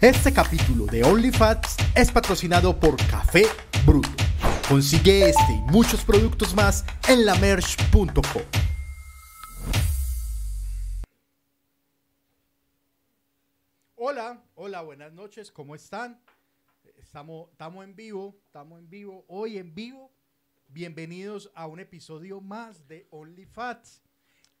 Este 0.00 0.32
capítulo 0.32 0.86
de 0.86 1.04
OnlyFats 1.04 1.76
es 1.94 2.10
patrocinado 2.10 2.80
por 2.80 2.96
Café 3.10 3.42
Bruto. 3.84 4.08
Consigue 4.66 5.28
este 5.28 5.52
y 5.52 5.70
muchos 5.70 6.06
productos 6.06 6.54
más 6.54 6.86
en 7.06 7.26
lamerch.com. 7.26 8.42
Hola, 13.96 14.42
hola, 14.54 14.80
buenas 14.80 15.12
noches, 15.12 15.52
¿cómo 15.52 15.74
están? 15.74 16.18
Estamos, 16.96 17.50
estamos 17.50 17.84
en 17.84 17.94
vivo, 17.94 18.40
estamos 18.46 18.78
en 18.78 18.88
vivo, 18.88 19.26
hoy 19.28 19.58
en 19.58 19.74
vivo. 19.74 20.10
Bienvenidos 20.68 21.52
a 21.54 21.66
un 21.66 21.78
episodio 21.78 22.40
más 22.40 22.88
de 22.88 23.06
OnlyFats. 23.10 24.02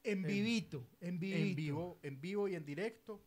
En 0.02 0.22
vivito, 0.22 0.86
en 1.00 1.18
vivito. 1.18 1.48
En 1.48 1.56
vivo, 1.56 1.98
en 2.02 2.20
vivo 2.20 2.46
y 2.46 2.56
en 2.56 2.66
directo. 2.66 3.22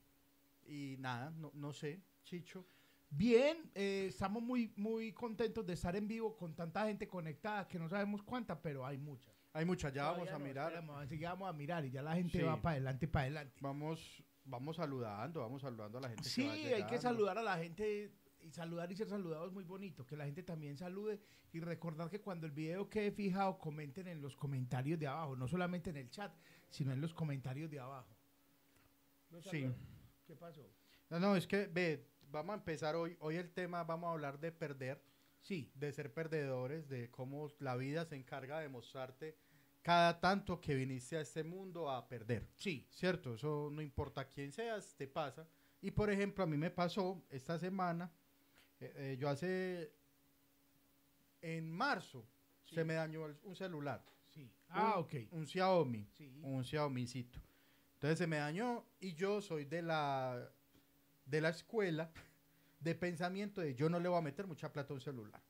Y 0.65 0.95
nada, 0.99 1.31
no, 1.31 1.51
no 1.53 1.73
sé, 1.73 2.01
Chicho. 2.23 2.65
Bien, 3.09 3.69
eh, 3.75 4.07
estamos 4.09 4.41
muy, 4.41 4.73
muy 4.75 5.11
contentos 5.13 5.65
de 5.65 5.73
estar 5.73 5.95
en 5.95 6.07
vivo 6.07 6.35
con 6.35 6.55
tanta 6.55 6.87
gente 6.87 7.07
conectada 7.07 7.67
que 7.67 7.77
no 7.77 7.87
sabemos 7.87 8.23
cuánta, 8.23 8.59
pero 8.59 8.85
hay 8.85 8.97
mucha. 8.97 9.31
Hay 9.53 9.65
muchas, 9.65 9.93
ya 9.93 10.09
vamos 10.09 10.29
a 10.29 10.39
no, 10.39 10.45
mirar. 10.45 10.71
esperemos, 10.71 10.97
así 11.03 11.19
que 11.19 11.25
vamos 11.25 11.47
a 11.47 11.53
mirar 11.53 11.85
y 11.85 11.91
ya 11.91 12.01
la 12.01 12.15
gente 12.15 12.39
Sí. 12.39 12.43
va 12.43 12.59
para 12.59 12.71
adelante, 12.73 13.07
para 13.07 13.23
adelante. 13.25 13.59
Vamos, 13.61 14.23
vamos 14.45 14.77
saludando, 14.77 15.41
vamos 15.41 15.61
saludando 15.61 15.99
a 15.99 16.01
la 16.01 16.07
gente. 16.09 16.23
que 16.23 16.29
Sí, 16.29 16.41
hay 16.47 16.87
que 16.87 16.97
saludar 16.97 17.37
a 17.37 17.43
la 17.43 17.55
gente 17.59 18.11
y 18.41 18.49
saludar 18.51 18.91
y 18.91 18.95
ser 18.95 19.07
saludado 19.07 19.45
es 19.45 19.53
muy 19.53 19.63
bonito, 19.63 20.07
que 20.07 20.17
la 20.17 20.25
gente 20.25 20.41
también 20.41 20.75
salude 20.75 21.19
y 21.51 21.59
recordar 21.59 22.09
que 22.09 22.19
cuando 22.19 22.47
el 22.47 22.51
video 22.51 22.89
quede 22.89 23.11
fijado 23.11 23.59
comenten 23.59 24.07
en 24.07 24.21
los 24.23 24.35
comentarios 24.35 24.97
de 24.99 25.05
abajo, 25.05 25.35
no 25.35 25.47
solamente 25.47 25.91
en 25.91 25.97
el 25.97 26.09
chat, 26.09 26.33
sino 26.71 26.91
en 26.91 26.99
los 26.99 27.13
comentarios 27.13 27.69
de 27.69 27.79
abajo. 27.79 28.09
Los 29.29 29.43
Sí. 29.45 29.61
saludos. 29.61 29.77
¿Qué 30.25 30.35
pasó? 30.35 30.67
No, 31.09 31.19
no, 31.19 31.35
es 31.35 31.45
que, 31.47 31.67
ve, 31.67 32.07
vamos 32.29 32.53
a 32.53 32.57
empezar 32.57 32.95
hoy. 32.95 33.17
Hoy 33.19 33.35
el 33.35 33.51
tema, 33.51 33.83
vamos 33.83 34.07
a 34.07 34.11
hablar 34.13 34.39
de 34.39 34.51
perder, 34.51 35.01
Sí, 35.41 35.69
de 35.75 35.91
ser 35.91 36.13
perdedores, 36.13 36.87
de 36.87 37.11
cómo 37.11 37.49
la 37.59 37.75
vida 37.75 38.05
se 38.05 38.15
encarga 38.15 38.59
de 38.61 38.69
mostrarte 38.69 39.37
cada 39.81 40.21
tanto 40.21 40.61
que 40.61 40.73
viniste 40.73 41.17
a 41.17 41.21
este 41.21 41.43
mundo 41.43 41.89
a 41.91 42.07
perder. 42.07 42.47
sí. 42.55 42.87
¿Cierto? 42.91 43.33
Eso 43.35 43.69
no 43.69 43.81
importa 43.81 44.25
quién 44.29 44.53
seas, 44.53 44.95
te 44.95 45.05
pasa. 45.05 45.45
Y 45.81 45.91
por 45.91 46.09
ejemplo, 46.09 46.45
a 46.45 46.47
mí 46.47 46.55
me 46.55 46.71
pasó 46.71 47.21
esta 47.29 47.59
semana, 47.59 48.09
eh, 48.79 48.93
eh, 48.95 49.17
yo 49.19 49.27
hace, 49.27 49.91
en 51.41 51.69
marzo, 51.69 52.25
Sí. 52.63 52.75
se 52.75 52.85
me 52.85 52.93
dañó 52.93 53.25
el- 53.25 53.37
un 53.43 53.55
celular. 53.57 54.01
Sí. 54.29 54.49
Ah, 54.69 54.93
Un- 54.95 55.03
ok. 55.03 55.13
Un 55.31 55.45
Xiaomi. 55.45 56.07
Sí. 56.13 56.39
un 56.41 56.63
Xiaomicito. 56.63 57.37
Entonces 58.03 58.19
se 58.19 58.27
me 58.27 58.35
dañó 58.35 58.83
y 58.99 59.13
yo 59.13 59.39
soy 59.39 59.63
de 59.63 59.81
la 59.81 60.51
de 61.23 61.39
la 61.39 61.47
escuela 61.47 62.11
de 62.81 62.95
pensamiento 62.95 63.61
de 63.61 63.75
yo 63.75 63.87
no 63.87 63.97
le 63.97 64.09
voy 64.09 64.17
a 64.17 64.21
meter 64.21 64.45
mucha 64.45 64.73
plata 64.73 64.91
a 64.91 64.95
un 64.95 64.99
celular. 64.99 65.41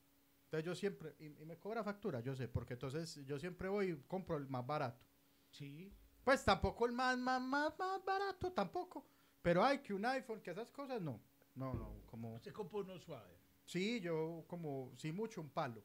Entonces 0.44 0.64
yo 0.64 0.76
siempre, 0.76 1.16
y, 1.18 1.42
y 1.42 1.46
me 1.48 1.58
cobra 1.58 1.84
factura, 1.84 2.20
yo 2.20 2.36
sé, 2.36 2.48
porque 2.48 2.74
entonces 2.74 3.26
yo 3.26 3.40
siempre 3.40 3.70
voy 3.70 3.90
y 3.90 3.96
compro 4.08 4.38
el 4.38 4.48
más 4.50 4.68
barato. 4.68 5.04
Sí. 5.50 5.92
Pues 6.24 6.46
tampoco 6.46 6.86
el 6.86 6.92
más, 6.92 7.18
más, 7.18 7.42
más, 7.42 7.74
más 7.76 8.06
barato, 8.06 8.52
tampoco. 8.52 9.04
Pero 9.42 9.64
hay 9.64 9.80
que 9.80 9.96
un 9.96 10.06
iPhone, 10.06 10.40
que 10.40 10.52
esas 10.52 10.70
cosas 10.70 11.02
no. 11.02 11.20
No, 11.56 11.74
no, 11.74 12.04
como... 12.06 12.40
Se 12.44 12.54
compró 12.54 12.81
uno 12.81 13.00
suave. 13.00 13.36
Sí, 13.66 14.00
yo 14.00 14.46
como, 14.48 14.94
sí 14.96 15.12
mucho, 15.12 15.42
un 15.42 15.50
palo. 15.50 15.84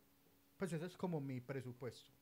Pues 0.59 0.71
ese 0.75 0.85
es 0.85 0.99
como 0.99 1.19
mi 1.19 1.41
presupuesto. 1.41 2.13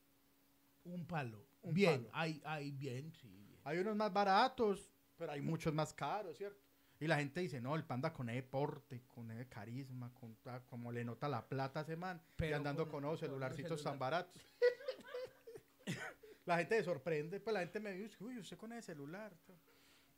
Un 0.84 1.04
palo. 1.04 1.44
Un 1.62 1.74
bien, 1.74 2.04
palo. 2.04 2.10
hay, 2.12 2.40
hay 2.44 2.70
bien, 2.70 3.12
sí. 3.12 3.35
Hay 3.66 3.78
unos 3.78 3.96
más 3.96 4.12
baratos, 4.12 4.92
pero 5.16 5.32
hay 5.32 5.40
muchos 5.40 5.74
más 5.74 5.92
caros, 5.92 6.36
¿cierto? 6.36 6.62
Y 7.00 7.08
la 7.08 7.16
gente 7.16 7.40
dice, 7.40 7.60
no, 7.60 7.74
el 7.74 7.84
panda 7.84 8.12
con 8.12 8.30
ese 8.30 8.44
porte, 8.44 9.02
con 9.08 9.28
ese 9.32 9.48
carisma, 9.48 10.14
con 10.14 10.36
ta- 10.36 10.64
como 10.64 10.92
le 10.92 11.04
nota 11.04 11.28
la 11.28 11.48
plata 11.48 11.80
a 11.80 11.82
ese 11.82 11.96
man, 11.96 12.22
y 12.38 12.52
andando 12.52 12.88
con- 12.88 13.02
con, 13.02 13.18
celularcitos 13.18 13.80
celular. 13.80 13.92
tan 13.92 13.98
baratos. 13.98 14.48
la 16.44 16.58
gente 16.58 16.76
se 16.78 16.84
sorprende, 16.84 17.40
pues 17.40 17.54
la 17.54 17.60
gente 17.60 17.80
me 17.80 17.90
dice, 17.90 18.22
uy, 18.22 18.38
usted 18.38 18.56
con 18.56 18.72
ese 18.72 18.92
celular. 18.92 19.36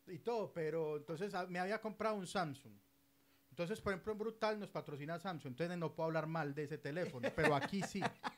Y 0.05 0.19
todo, 0.19 0.53
pero 0.53 0.97
entonces 0.97 1.33
ah, 1.33 1.47
me 1.47 1.57
había 1.57 1.81
comprado 1.81 2.15
un 2.17 2.27
Samsung. 2.27 2.77
Entonces, 3.49 3.81
por 3.81 3.93
ejemplo, 3.93 4.11
en 4.13 4.19
Brutal 4.19 4.59
nos 4.59 4.69
patrocina 4.69 5.17
Samsung, 5.17 5.53
entonces 5.53 5.75
no 5.75 5.95
puedo 5.95 6.05
hablar 6.05 6.27
mal 6.27 6.53
de 6.53 6.65
ese 6.65 6.77
teléfono, 6.77 7.27
pero 7.35 7.55
aquí 7.55 7.81
sí. 7.81 7.99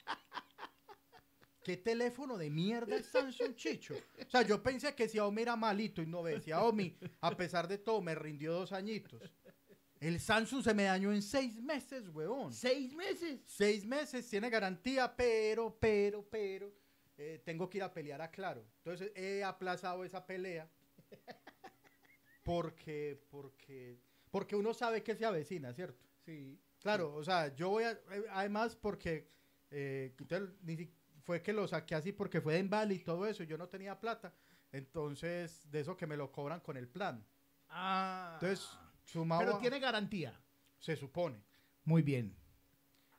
¿Qué 1.64 1.78
teléfono 1.78 2.38
de 2.38 2.50
mierda 2.50 2.96
es 2.96 3.06
Samsung, 3.08 3.56
Chicho? 3.56 3.94
O 4.26 4.30
sea, 4.30 4.42
yo 4.42 4.62
pensé 4.64 4.96
que 4.96 5.08
Xiaomi 5.08 5.44
era 5.44 5.56
malito 5.56 6.02
y 6.02 6.08
no 6.08 6.24
ve. 6.24 6.42
Xiaomi, 6.42 6.98
a 7.22 7.36
pesar 7.38 7.68
de 7.68 7.78
todo, 7.78 8.02
me 8.02 8.16
rindió 8.16 8.54
dos 8.54 8.72
añitos. 8.72 9.22
El 10.00 10.20
Samsung 10.20 10.64
se 10.64 10.74
me 10.74 10.84
dañó 10.84 11.14
en 11.14 11.22
seis 11.22 11.62
meses, 11.62 12.08
huevón. 12.08 12.52
¿Seis 12.52 12.96
meses? 12.96 13.42
Seis 13.46 13.86
meses, 13.86 14.28
tiene 14.28 14.50
garantía, 14.50 15.16
pero, 15.16 15.78
pero, 15.80 16.28
pero, 16.28 16.74
eh, 17.18 17.40
tengo 17.46 17.70
que 17.70 17.78
ir 17.78 17.84
a 17.84 17.94
pelear 17.94 18.20
a 18.22 18.32
Claro. 18.32 18.66
Entonces 18.78 19.12
he 19.16 19.44
aplazado 19.44 20.04
esa 20.04 20.26
pelea 20.26 20.68
porque, 22.44 23.22
porque, 23.30 24.00
porque 24.32 24.56
uno 24.56 24.74
sabe 24.74 25.04
que 25.04 25.16
se 25.16 25.26
avecina, 25.26 25.74
¿cierto? 25.74 26.04
Sí. 26.26 26.60
Claro, 26.80 27.14
o 27.14 27.24
sea, 27.24 27.54
yo 27.54 27.70
voy 27.70 27.84
a, 27.84 27.92
eh, 27.92 28.26
además 28.32 28.76
porque 28.76 29.30
eh, 29.70 30.16
ni 30.64 30.78
si- 30.78 30.92
fue 31.24 31.42
que 31.42 31.54
lo 31.54 31.68
saqué 31.68 31.96
así 31.96 32.12
porque 32.12 32.42
fue 32.42 32.54
de 32.54 32.60
Envali 32.60 32.96
y 32.96 33.00
todo 33.00 33.26
eso, 33.28 33.44
yo 33.44 33.58
no 33.58 33.68
tenía 33.68 34.00
plata, 34.00 34.34
entonces 34.72 35.70
de 35.72 35.80
eso 35.82 35.96
que 35.96 36.08
me 36.08 36.18
lo 36.18 36.32
cobran 36.32 36.60
con 36.60 36.78
el 36.78 36.88
plan. 36.88 37.26
Ah. 37.70 38.38
Entonces, 38.42 38.68
sumado 39.04 39.42
Pero 39.42 39.56
a- 39.56 39.60
tiene 39.60 39.80
garantía. 39.80 40.40
se 40.80 40.96
supone, 40.96 41.44
Muy 41.84 42.02
bien. 42.02 42.36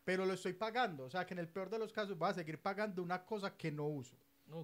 pero 0.04 0.26
lo 0.26 0.32
estoy 0.34 0.52
pagando, 0.52 1.04
o 1.04 1.10
sea 1.10 1.24
que 1.26 1.34
en 1.34 1.38
el 1.40 1.48
peor 1.48 1.70
de 1.70 1.78
los 1.78 1.92
casos 1.92 2.18
voy 2.18 2.28
a 2.30 2.34
seguir 2.34 2.60
pagando 2.60 3.02
una 3.02 3.24
cosa 3.24 3.56
que 3.56 3.70
no 3.70 3.86
uso. 3.86 4.16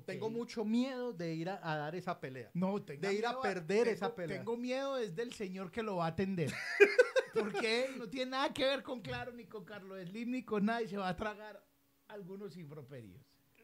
Tengo 0.05 0.29
mucho 0.29 0.65
miedo 0.67 1.13
de 1.15 1.33
ir 1.35 1.49
a, 1.49 1.61
a 1.63 1.77
dar 1.77 1.95
esa 1.95 2.21
pelea. 2.21 2.51
No, 2.53 2.83
tenga 2.83 3.09
de 3.09 3.15
ir 3.15 3.25
a 3.27 3.41
perder 3.41 3.85
tengo- 3.85 3.95
esa 3.95 4.15
pelea. 4.15 4.37
Tengo 4.39 4.57
miedo 4.57 4.97
desde 4.97 5.23
el 5.23 5.33
señor 5.33 5.71
que 5.71 5.83
lo 5.83 5.97
va 5.97 6.07
a 6.07 6.09
atender. 6.09 6.53
Porque 7.33 7.91
no 7.97 8.09
tiene 8.09 8.33
nada 8.33 8.53
que 8.53 8.65
ver 8.65 8.83
con 8.83 9.01
Claro, 9.01 9.33
ni 9.33 9.47
con 9.47 9.65
Carlos 9.65 9.99
Slim, 10.09 10.33
ni 10.33 10.43
con 10.43 10.65
nadie. 10.67 10.89
Se 10.89 10.97
va 10.99 11.09
a 11.09 11.17
tragar 11.17 11.65
algunos 12.09 12.57
improperios. 12.57 13.21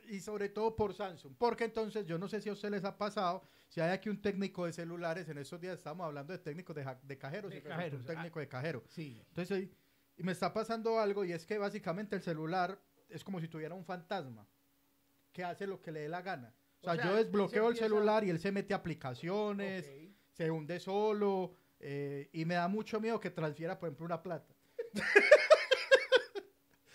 y 0.09 0.21
sobre 0.21 0.50
todo 0.50 0.77
por 0.77 0.93
Samsung, 0.93 1.34
porque 1.38 1.65
entonces 1.65 2.06
yo 2.06 2.19
no 2.19 2.28
sé 2.28 2.41
si 2.41 2.50
a 2.50 2.53
ustedes 2.53 2.72
les 2.72 2.84
ha 2.84 2.97
pasado, 2.97 3.43
si 3.69 3.81
hay 3.81 3.91
aquí 3.91 4.10
un 4.10 4.21
técnico 4.21 4.66
de 4.66 4.72
celulares, 4.72 5.28
en 5.28 5.38
estos 5.38 5.60
días 5.60 5.78
estamos 5.78 6.05
hablando 6.05 6.32
de 6.32 6.38
técnicos 6.38 6.77
de, 6.77 6.84
de 7.03 7.19
cajeros, 7.19 7.50
De 7.50 7.62
cajeros, 7.62 8.00
un 8.00 8.06
técnico 8.06 8.38
de 8.38 8.47
cajero. 8.49 8.84
Sí. 8.88 9.22
Entonces, 9.28 9.71
y 10.16 10.22
me 10.22 10.33
está 10.33 10.53
pasando 10.53 11.00
algo 11.00 11.25
y 11.25 11.33
es 11.33 11.47
que 11.47 11.56
básicamente 11.59 12.15
el 12.16 12.22
celular 12.22 12.78
es 13.09 13.25
como 13.25 13.41
si 13.41 13.49
tuviera 13.49 13.75
un 13.75 13.84
fantasma 13.84 14.47
que 15.33 15.43
hace 15.43 15.66
lo 15.66 15.81
que 15.81 15.91
le 15.91 16.00
dé 16.00 16.09
la 16.09 16.22
gana. 16.22 16.54
O 16.83 16.91
O 16.91 16.94
sea, 16.94 17.04
yo 17.04 17.16
desbloqueo 17.16 17.65
se 17.65 17.71
el 17.71 17.77
celular 17.78 18.25
y 18.25 18.31
él 18.31 18.38
se 18.38 18.53
mete 18.53 18.75
a 18.75 18.77
aplicaciones, 18.77 19.91
se 20.33 20.50
hunde 20.50 20.78
solo 20.81 21.54
eh, 21.81 22.28
y 22.33 22.44
me 22.44 22.54
da 22.54 22.69
mucho 22.69 23.00
miedo 23.00 23.19
que 23.19 23.31
transfiera, 23.31 23.78
por 23.78 23.88
ejemplo, 23.88 24.06
una 24.06 24.22
plata. 24.22 24.54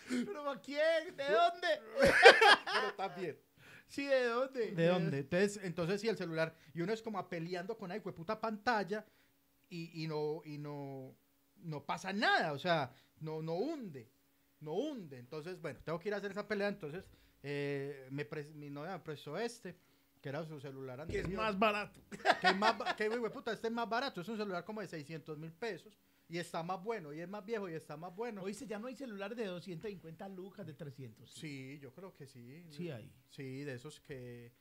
¿Pero 0.10 0.50
a 0.50 0.62
quién? 0.62 1.16
¿De 1.16 1.24
dónde? 1.26 1.68
Pero 2.74 2.94
también. 2.96 3.40
Sí, 3.88 4.06
¿de 4.06 4.26
dónde? 4.26 4.72
¿De 4.72 4.88
dónde? 4.88 5.18
Entonces, 5.20 5.60
entonces 5.64 6.02
sí, 6.02 6.08
el 6.08 6.18
celular. 6.18 6.56
Y 6.74 6.82
uno 6.82 6.94
es 6.94 7.02
como 7.02 7.28
peleando 7.28 7.78
con 7.78 7.92
ahí, 7.92 8.00
puta 8.00 8.40
pantalla 8.40 9.06
y, 9.68 10.04
y 10.04 10.08
no, 10.08 10.42
y 10.46 10.58
no, 10.60 11.16
no 11.58 11.86
pasa 11.86 12.14
nada. 12.14 12.54
O 12.54 12.60
sea, 12.60 12.94
no, 13.20 13.42
no 13.42 13.54
hunde. 13.56 14.12
No 14.60 14.74
hunde. 14.74 15.18
Entonces, 15.18 15.60
bueno, 15.60 15.80
tengo 15.84 16.00
que 16.00 16.10
ir 16.10 16.14
a 16.14 16.18
hacer 16.18 16.32
esa 16.32 16.48
pelea. 16.48 16.68
Entonces, 16.68 17.10
eh, 17.42 18.08
me 18.12 18.28
mi 18.54 18.70
novia 18.70 18.92
me 18.92 19.00
prestó 19.00 19.38
este, 19.38 19.76
que 20.22 20.30
era 20.30 20.44
su 20.46 20.60
celular 20.60 20.98
Que 20.98 21.20
anterior. 21.20 21.32
es 21.32 21.38
más 21.38 21.58
barato. 21.60 22.02
Que 22.42 22.48
es 22.48 22.56
más, 22.58 22.76
que, 22.96 23.10
puta, 23.10 23.54
este 23.54 23.68
es 23.68 23.74
más 23.74 23.90
barato. 23.90 24.22
Es 24.22 24.28
un 24.28 24.38
celular 24.38 24.64
como 24.66 24.82
de 24.82 24.88
600 24.88 25.38
mil 25.38 25.52
pesos. 25.54 25.98
Y 26.30 26.38
está 26.38 26.62
más 26.64 26.82
bueno. 26.84 27.12
Y 27.12 27.20
es 27.20 27.28
más 27.28 27.44
viejo 27.44 27.68
y 27.68 27.74
está 27.74 27.98
más 27.98 28.16
bueno. 28.16 28.44
Oíste, 28.44 28.68
ya 28.68 28.78
no 28.80 28.88
hay 28.88 28.96
celulares 28.96 29.36
de 29.38 29.46
250 29.48 30.30
lucas, 30.30 30.66
de 30.66 30.74
300. 30.76 31.30
Sí, 31.30 31.80
yo 31.82 31.92
creo 31.92 32.14
que 32.14 32.28
sí. 32.28 32.66
Sí 32.70 32.90
hay. 32.92 33.12
Sí, 33.30 33.64
de 33.64 33.74
esos 33.74 34.00
que, 34.00 34.52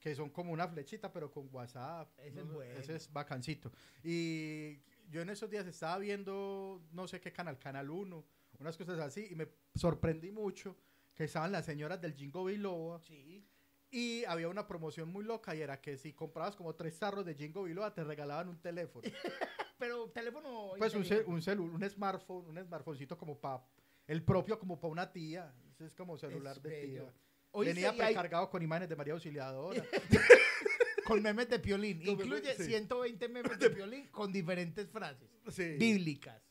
que 0.00 0.14
son 0.14 0.30
como 0.30 0.52
una 0.52 0.66
flechita, 0.66 1.12
pero 1.12 1.30
con 1.30 1.48
WhatsApp. 1.52 2.18
Ese 2.20 2.40
es 2.40 2.46
¿no? 2.46 2.54
bueno. 2.54 2.80
Ese 2.80 2.96
es 2.96 3.12
bacancito. 3.12 3.70
Y 4.02 4.80
yo 5.10 5.20
en 5.20 5.28
esos 5.28 5.50
días 5.50 5.66
estaba 5.66 5.98
viendo, 5.98 6.82
no 6.92 7.06
sé 7.06 7.20
qué 7.20 7.30
canal, 7.30 7.58
Canal 7.58 7.90
1, 7.90 8.24
unas 8.60 8.76
cosas 8.78 8.98
así, 8.98 9.28
y 9.30 9.34
me 9.34 9.48
sorprendí 9.74 10.30
mucho 10.32 10.76
que 11.14 11.24
estaban 11.24 11.52
las 11.52 11.66
señoras 11.66 12.00
del 12.00 12.14
Jingo 12.14 12.44
Biloba 12.44 13.00
Sí. 13.02 13.44
y 13.90 14.24
había 14.24 14.48
una 14.48 14.66
promoción 14.66 15.08
muy 15.10 15.24
loca 15.24 15.54
y 15.54 15.60
era 15.60 15.80
que 15.80 15.96
si 15.98 16.12
comprabas 16.12 16.56
como 16.56 16.74
tres 16.74 16.98
tarros 16.98 17.24
de 17.26 17.34
Jingo 17.34 17.64
Biloba 17.64 17.92
te 17.92 18.02
regalaban 18.04 18.48
un 18.48 18.60
teléfono. 18.60 19.02
Pero 19.78 20.10
teléfono. 20.10 20.72
pues 20.78 20.94
un, 20.94 21.04
cel- 21.04 21.24
un, 21.26 21.40
celu- 21.40 21.72
un 21.72 21.88
smartphone, 21.88 22.46
un 22.48 22.64
smartphonecito 22.64 23.16
como 23.16 23.38
para, 23.40 23.62
el 24.06 24.22
propio 24.24 24.58
como 24.58 24.78
para 24.80 24.90
una 24.92 25.12
tía. 25.12 25.54
Ese 25.72 25.86
es 25.86 25.94
como 25.94 26.18
celular 26.18 26.56
Es 26.56 26.62
de 26.62 26.68
bello. 26.68 27.02
tía. 27.04 27.14
Oíste, 27.52 27.74
Venía 27.74 27.90
hay- 27.90 27.98
precargado 27.98 28.50
con 28.50 28.62
imágenes 28.62 28.88
de 28.88 28.96
María 28.96 29.14
Auxiliadora. 29.14 29.82
con 31.06 31.22
memes 31.22 31.48
de 31.48 31.58
piolín. 31.58 31.98
Con 32.00 32.08
Incluye 32.10 32.42
memes, 32.42 32.56
sí. 32.58 32.64
120 32.64 33.28
memes 33.28 33.58
de 33.58 33.70
piolín 33.70 34.06
con 34.08 34.32
diferentes 34.32 34.88
frases 34.90 35.28
sí. 35.48 35.76
bíblicas. 35.78 36.42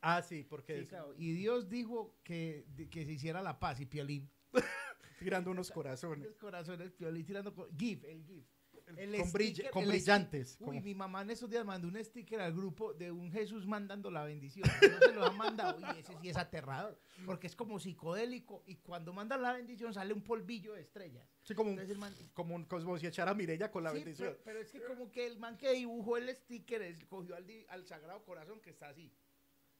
Ah, 0.00 0.22
sí, 0.22 0.44
porque 0.44 0.74
Sí, 0.76 0.82
es- 0.82 0.88
claro. 0.88 1.14
Y 1.18 1.32
Dios 1.32 1.68
dijo 1.68 2.16
que, 2.22 2.66
que 2.90 3.04
se 3.04 3.12
hiciera 3.12 3.42
la 3.42 3.58
paz 3.58 3.80
y 3.80 3.86
Piolín. 3.86 4.30
tirando 5.18 5.50
unos 5.50 5.70
corazones. 5.72 6.26
Los 6.26 6.38
corazones, 6.38 6.92
Piolín 6.92 7.24
tirando 7.24 7.52
GIF, 7.76 8.04
el 8.04 8.24
GIF. 8.24 8.44
El 8.96 9.16
con, 9.20 9.32
brill- 9.32 9.52
sticker- 9.54 9.70
con 9.70 9.82
el 9.84 9.88
brillantes. 9.90 10.56
Uy, 10.60 10.66
como- 10.66 10.80
mi 10.80 10.94
mamá 10.94 11.22
en 11.22 11.30
esos 11.30 11.50
días 11.50 11.64
mandó 11.64 11.88
un 11.88 12.02
sticker 12.04 12.40
al 12.40 12.52
grupo 12.54 12.94
de 12.94 13.10
un 13.10 13.30
Jesús 13.32 13.66
mandando 13.66 14.10
la 14.10 14.24
bendición. 14.24 14.68
No 14.80 14.98
se 15.00 15.12
lo 15.14 15.24
han 15.26 15.36
mandado. 15.36 15.78
Y 15.80 15.98
ese 15.98 16.16
sí 16.20 16.28
es 16.28 16.36
aterrador. 16.36 16.98
Porque 17.24 17.46
es 17.48 17.56
como 17.56 17.80
psicodélico. 17.80 18.62
Y 18.66 18.76
cuando 18.76 19.12
mandan 19.12 19.42
la 19.42 19.52
bendición 19.52 19.92
sale 19.92 20.12
un 20.14 20.22
polvillo 20.22 20.72
de 20.74 20.82
estrellas. 20.82 21.26
sí, 21.42 21.54
como, 21.54 21.70
un, 21.70 21.74
Entonces 21.80 21.98
man- 21.98 22.14
como, 22.34 22.54
un, 22.54 22.64
como 22.66 22.98
si 22.98 23.06
echara 23.06 23.32
a 23.32 23.34
Mirella 23.34 23.70
con 23.70 23.82
la 23.84 23.90
Sí, 23.90 23.96
bendición. 23.98 24.28
Pero, 24.30 24.42
pero 24.44 24.60
es 24.60 24.70
que 24.70 24.82
como 24.82 25.10
que 25.10 25.26
el 25.26 25.38
man 25.38 25.56
que 25.56 25.72
dibujó 25.72 26.16
el 26.16 26.28
sticker 26.34 26.82
es- 26.82 27.04
cogió 27.06 27.34
al, 27.34 27.46
al 27.68 27.86
Sagrado 27.86 28.24
Corazón 28.24 28.60
que 28.60 28.70
está 28.70 28.88
así. 28.88 29.12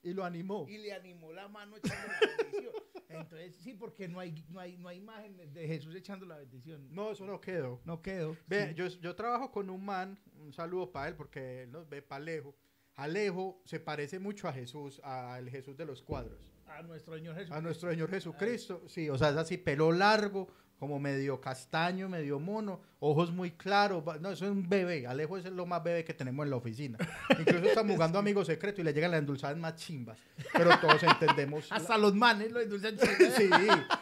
Y 0.07 0.15
lo 0.15 0.25
animó. 0.25 0.67
y 0.69 0.79
le 0.79 0.93
animó 0.93 1.33
la 1.33 1.49
mano 1.49 1.77
echando 1.77 2.07
la 2.07 2.37
bendición. 2.37 2.73
Entonces, 3.09 3.57
sí, 3.57 3.75
porque 3.75 4.07
no 4.07 4.21
hay, 4.21 4.45
no 4.49 4.61
hay, 4.61 4.77
no 4.77 4.89
hay 4.89 4.99
imágenes 4.99 5.53
de 5.53 5.67
Jesús 5.67 5.97
echando 5.97 6.25
la 6.27 6.39
bendición. 6.39 6.87
No, 6.95 7.11
eso 7.11 7.27
no 7.27 7.41
quedó. 7.41 7.81
No 7.85 8.03
quedó. 8.03 8.37
Ve, 8.47 8.69
sí. 8.69 8.75
yo, 8.75 8.87
yo 8.87 9.17
trabajo 9.17 9.51
con 9.51 9.69
un 9.69 9.85
man, 9.85 10.17
un 10.39 10.53
saludo 10.53 10.93
para 10.93 11.09
él 11.09 11.17
porque 11.17 11.65
él 11.65 11.73
nos 11.73 11.89
ve 11.89 12.03
para 12.03 12.23
Alejo. 12.23 12.55
Alejo 12.95 13.61
se 13.65 13.81
parece 13.81 14.21
mucho 14.21 14.47
a 14.47 14.53
Jesús, 14.53 15.01
al 15.03 15.51
Jesús 15.51 15.77
de 15.77 15.85
los 15.85 16.03
cuadros. 16.03 16.53
A 16.67 16.83
nuestro 16.83 17.17
Señor 17.17 17.35
Jesús. 17.35 17.51
A 17.51 17.61
nuestro 17.61 17.91
Señor 17.91 18.09
Jesucristo. 18.09 18.83
Sí, 18.87 19.11
o 19.11 19.19
sea, 19.19 19.31
es 19.31 19.37
así, 19.37 19.59
pelo 19.59 19.91
largo, 19.91 20.47
como 20.79 20.99
medio 20.99 21.41
castaño, 21.41 22.09
medio 22.09 22.39
mono, 22.39 22.81
ojos 23.01 23.33
muy 23.33 23.53
claros. 23.53 24.05
No, 24.21 24.31
eso 24.31 24.45
es 24.45 24.51
un 24.51 24.69
bebé. 24.69 25.07
Alejo 25.07 25.39
es 25.39 25.45
lo 25.47 25.65
más 25.65 25.83
bebé 25.83 26.05
que 26.05 26.13
tenemos 26.13 26.45
en 26.45 26.51
la 26.51 26.57
oficina. 26.57 26.99
Incluso 27.39 27.65
estamos 27.65 27.93
jugando 27.97 28.19
Amigo 28.19 28.45
Secreto 28.45 28.81
y 28.83 28.85
le 28.85 28.93
llegan 28.93 29.11
las 29.11 29.21
endulzadas 29.21 29.57
más 29.57 29.75
chimbas. 29.77 30.19
Pero 30.53 30.79
todos 30.79 31.03
entendemos. 31.03 31.69
la- 31.71 31.77
Hasta 31.77 31.97
los 31.97 32.15
manes 32.15 32.53
lo 32.53 32.61
endulzan. 32.61 32.97
Sí, 32.99 33.49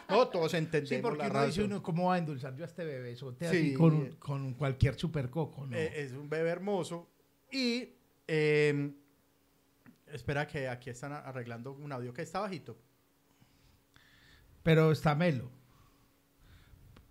no, 0.09 0.27
todos 0.27 0.53
entendemos 0.53 0.89
Sí, 0.89 0.97
porque 1.01 1.23
la 1.23 1.29
uno 1.29 1.45
dice 1.45 1.63
uno, 1.63 1.81
¿cómo 1.81 2.07
va 2.09 2.15
a 2.15 2.17
endulzar 2.17 2.53
yo 2.55 2.63
a 2.63 2.67
este 2.67 2.83
bebé? 2.83 3.15
Sote 3.15 3.49
Sí. 3.49 3.57
así 3.57 3.73
con, 3.73 4.15
con 4.17 4.53
cualquier 4.55 4.95
supercoco, 4.99 5.65
¿no? 5.67 5.77
Eh, 5.77 5.93
es 6.03 6.11
un 6.11 6.29
bebé 6.29 6.49
hermoso. 6.49 7.09
Y 7.51 7.89
eh, 8.27 8.91
espera 10.07 10.45
que 10.45 10.67
aquí 10.67 10.89
están 10.89 11.13
arreglando 11.13 11.71
un 11.71 11.91
audio 11.93 12.13
que 12.13 12.21
está 12.23 12.41
bajito. 12.41 12.77
Pero 14.63 14.91
está 14.91 15.15
melo. 15.15 15.49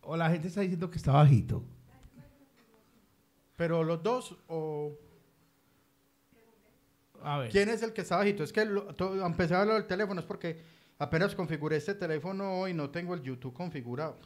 O 0.07 0.17
la 0.17 0.31
gente 0.31 0.49
está 0.49 0.61
diciendo 0.61 0.91
que 0.91 0.99
está 0.99 1.13
bajito. 1.13 1.63
Pero 3.57 3.85
los 3.85 4.03
dos, 4.03 4.37
o 4.49 4.99
A 7.23 7.39
ver. 7.39 7.51
¿quién 7.51 7.69
es 7.69 7.83
el 7.83 7.93
que 7.93 8.01
está 8.03 8.17
bajito? 8.17 8.43
Es 8.43 8.53
que 8.53 8.65
lo- 8.65 8.89
empecé 9.27 9.55
a 9.55 9.61
hablar 9.63 9.77
del 9.77 9.87
teléfono, 9.87 10.21
es 10.21 10.27
porque 10.27 10.61
apenas 10.99 11.35
configuré 11.35 11.77
este 11.77 11.95
teléfono 11.95 12.61
hoy 12.61 12.75
no 12.75 12.91
tengo 12.91 13.15
el 13.15 13.23
YouTube 13.23 13.55
configurado. 13.55 14.19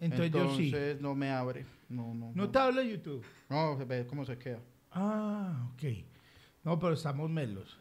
Entonces, 0.00 0.30
yo 0.30 0.54
sí. 0.54 0.66
Entonces 0.66 1.00
no 1.00 1.14
me 1.14 1.30
abre. 1.30 1.66
No, 1.88 2.14
no. 2.14 2.26
¿No 2.26 2.32
no. 2.44 2.50
te 2.50 2.58
hablo 2.58 2.80
de 2.82 2.90
YouTube? 2.90 3.24
No, 3.48 3.76
se 3.78 3.84
ve 3.84 4.06
cómo 4.06 4.24
se 4.24 4.38
queda. 4.38 4.60
Ah, 4.92 5.68
ok. 5.74 5.82
No, 6.62 6.78
pero 6.78 6.92
estamos 6.92 7.28
melos. 7.30 7.76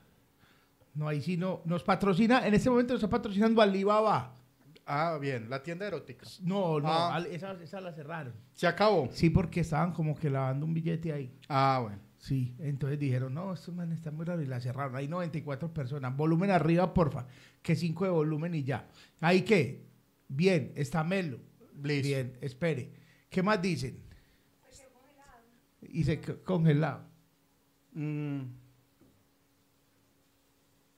No, 0.95 1.07
ahí 1.07 1.21
sí 1.21 1.37
no. 1.37 1.61
Nos 1.65 1.83
patrocina, 1.83 2.47
en 2.47 2.53
este 2.55 2.69
momento 2.69 2.93
nos 2.93 3.03
está 3.03 3.09
patrocinando 3.09 3.61
Alibaba. 3.61 4.33
Ah, 4.89 5.17
bien, 5.19 5.49
la 5.49 5.61
tienda 5.63 5.85
erótica. 5.85 6.25
No, 6.41 6.79
no, 6.79 6.87
Ah. 6.89 7.21
esa, 7.29 7.51
esa 7.61 7.81
la 7.81 7.91
cerraron. 7.91 8.33
Se 8.53 8.67
acabó. 8.67 9.09
Sí, 9.11 9.29
porque 9.29 9.59
estaban 9.59 9.91
como 9.91 10.15
que 10.15 10.29
lavando 10.29 10.65
un 10.65 10.73
billete 10.73 11.11
ahí. 11.11 11.37
Ah, 11.49 11.79
bueno. 11.83 11.99
Sí, 12.19 12.55
entonces 12.59 12.97
dijeron, 12.97 13.33
no, 13.33 13.53
estos 13.53 13.75
manes 13.75 13.97
están 13.97 14.15
muy 14.15 14.25
raros 14.25 14.43
y 14.45 14.47
la 14.47 14.61
cerraron. 14.61 14.95
Hay 14.95 15.07
94 15.09 15.73
personas. 15.73 16.15
Volumen 16.15 16.51
arriba, 16.51 16.93
porfa. 16.93 17.27
Que 17.61 17.75
5 17.75 18.05
de 18.05 18.11
volumen 18.11 18.55
y 18.55 18.63
ya. 18.63 18.87
¿Ahí 19.19 19.41
qué? 19.41 19.85
Bien, 20.29 20.71
está 20.75 21.03
Melo. 21.03 21.39
Listo. 21.83 22.07
Bien, 22.07 22.37
espere. 22.41 22.93
¿Qué 23.29 23.43
más 23.43 23.61
dicen? 23.61 24.01
Y 25.81 26.03
se 26.05 26.19
congelado. 26.43 27.03
Mm. 27.93 28.41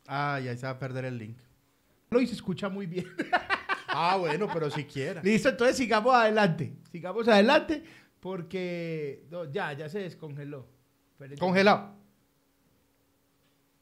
Ah, 0.08 0.40
ya 0.44 0.56
se 0.56 0.66
va 0.66 0.74
a 0.74 0.80
perder 0.80 1.06
el 1.06 1.18
link. 1.18 1.38
Lo 2.12 2.22
y 2.22 2.28
se 2.28 2.34
escucha 2.34 2.70
muy 2.70 2.86
bien. 2.86 3.06
Ah, 3.92 4.18
bueno, 4.18 4.48
pero 4.54 4.70
siquiera. 4.70 5.22
Listo, 5.24 5.50
entonces 5.50 5.78
sigamos 5.78 6.14
adelante. 6.14 6.74
Sigamos 6.92 7.28
adelante 7.28 7.84
porque 8.20 9.26
no, 9.30 9.52
ya, 9.52 9.74
ya 9.74 9.90
se 9.90 10.00
descongeló. 10.00 10.68
Congelado. 11.40 11.96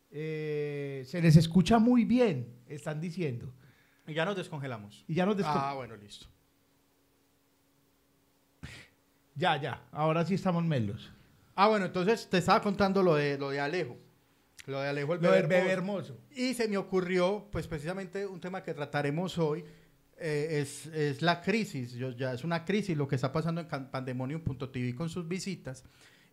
Eh, 0.09 1.03
se 1.05 1.21
les 1.21 1.35
escucha 1.35 1.77
muy 1.77 2.05
bien, 2.05 2.55
están 2.67 2.99
diciendo. 2.99 3.53
Y 4.07 4.13
ya 4.13 4.25
nos 4.25 4.35
descongelamos. 4.35 5.03
Y 5.07 5.13
ya 5.15 5.25
nos 5.25 5.35
descongelamos. 5.37 5.71
Ah, 5.73 5.75
bueno, 5.75 5.95
listo. 5.97 6.27
Ya, 9.35 9.61
ya. 9.61 9.83
Ahora 9.91 10.25
sí 10.25 10.33
estamos 10.33 10.63
melos. 10.63 11.11
Ah, 11.55 11.67
bueno, 11.67 11.85
entonces 11.85 12.27
te 12.29 12.37
estaba 12.37 12.61
contando 12.61 13.03
lo 13.03 13.15
de, 13.15 13.37
lo 13.37 13.49
de 13.49 13.59
Alejo. 13.59 13.97
Lo 14.65 14.81
de 14.81 14.89
Alejo 14.89 15.13
el 15.13 15.21
Lo 15.21 15.29
bebé 15.29 15.41
del 15.41 15.47
bebé 15.47 15.71
hermoso. 15.71 16.13
hermoso. 16.13 16.27
Y 16.35 16.53
se 16.53 16.67
me 16.67 16.77
ocurrió, 16.77 17.47
pues 17.51 17.67
precisamente 17.67 18.25
un 18.25 18.39
tema 18.39 18.63
que 18.63 18.73
trataremos 18.73 19.37
hoy, 19.37 19.63
eh, 20.19 20.61
es, 20.61 20.87
es 20.87 21.21
la 21.21 21.41
crisis. 21.41 21.93
Yo, 21.93 22.11
ya 22.11 22.33
es 22.33 22.43
una 22.43 22.65
crisis 22.65 22.97
lo 22.97 23.07
que 23.07 23.15
está 23.15 23.31
pasando 23.31 23.61
en 23.61 23.67
pandemonium.tv 23.67 24.95
con 24.95 25.09
sus 25.09 25.27
visitas. 25.27 25.83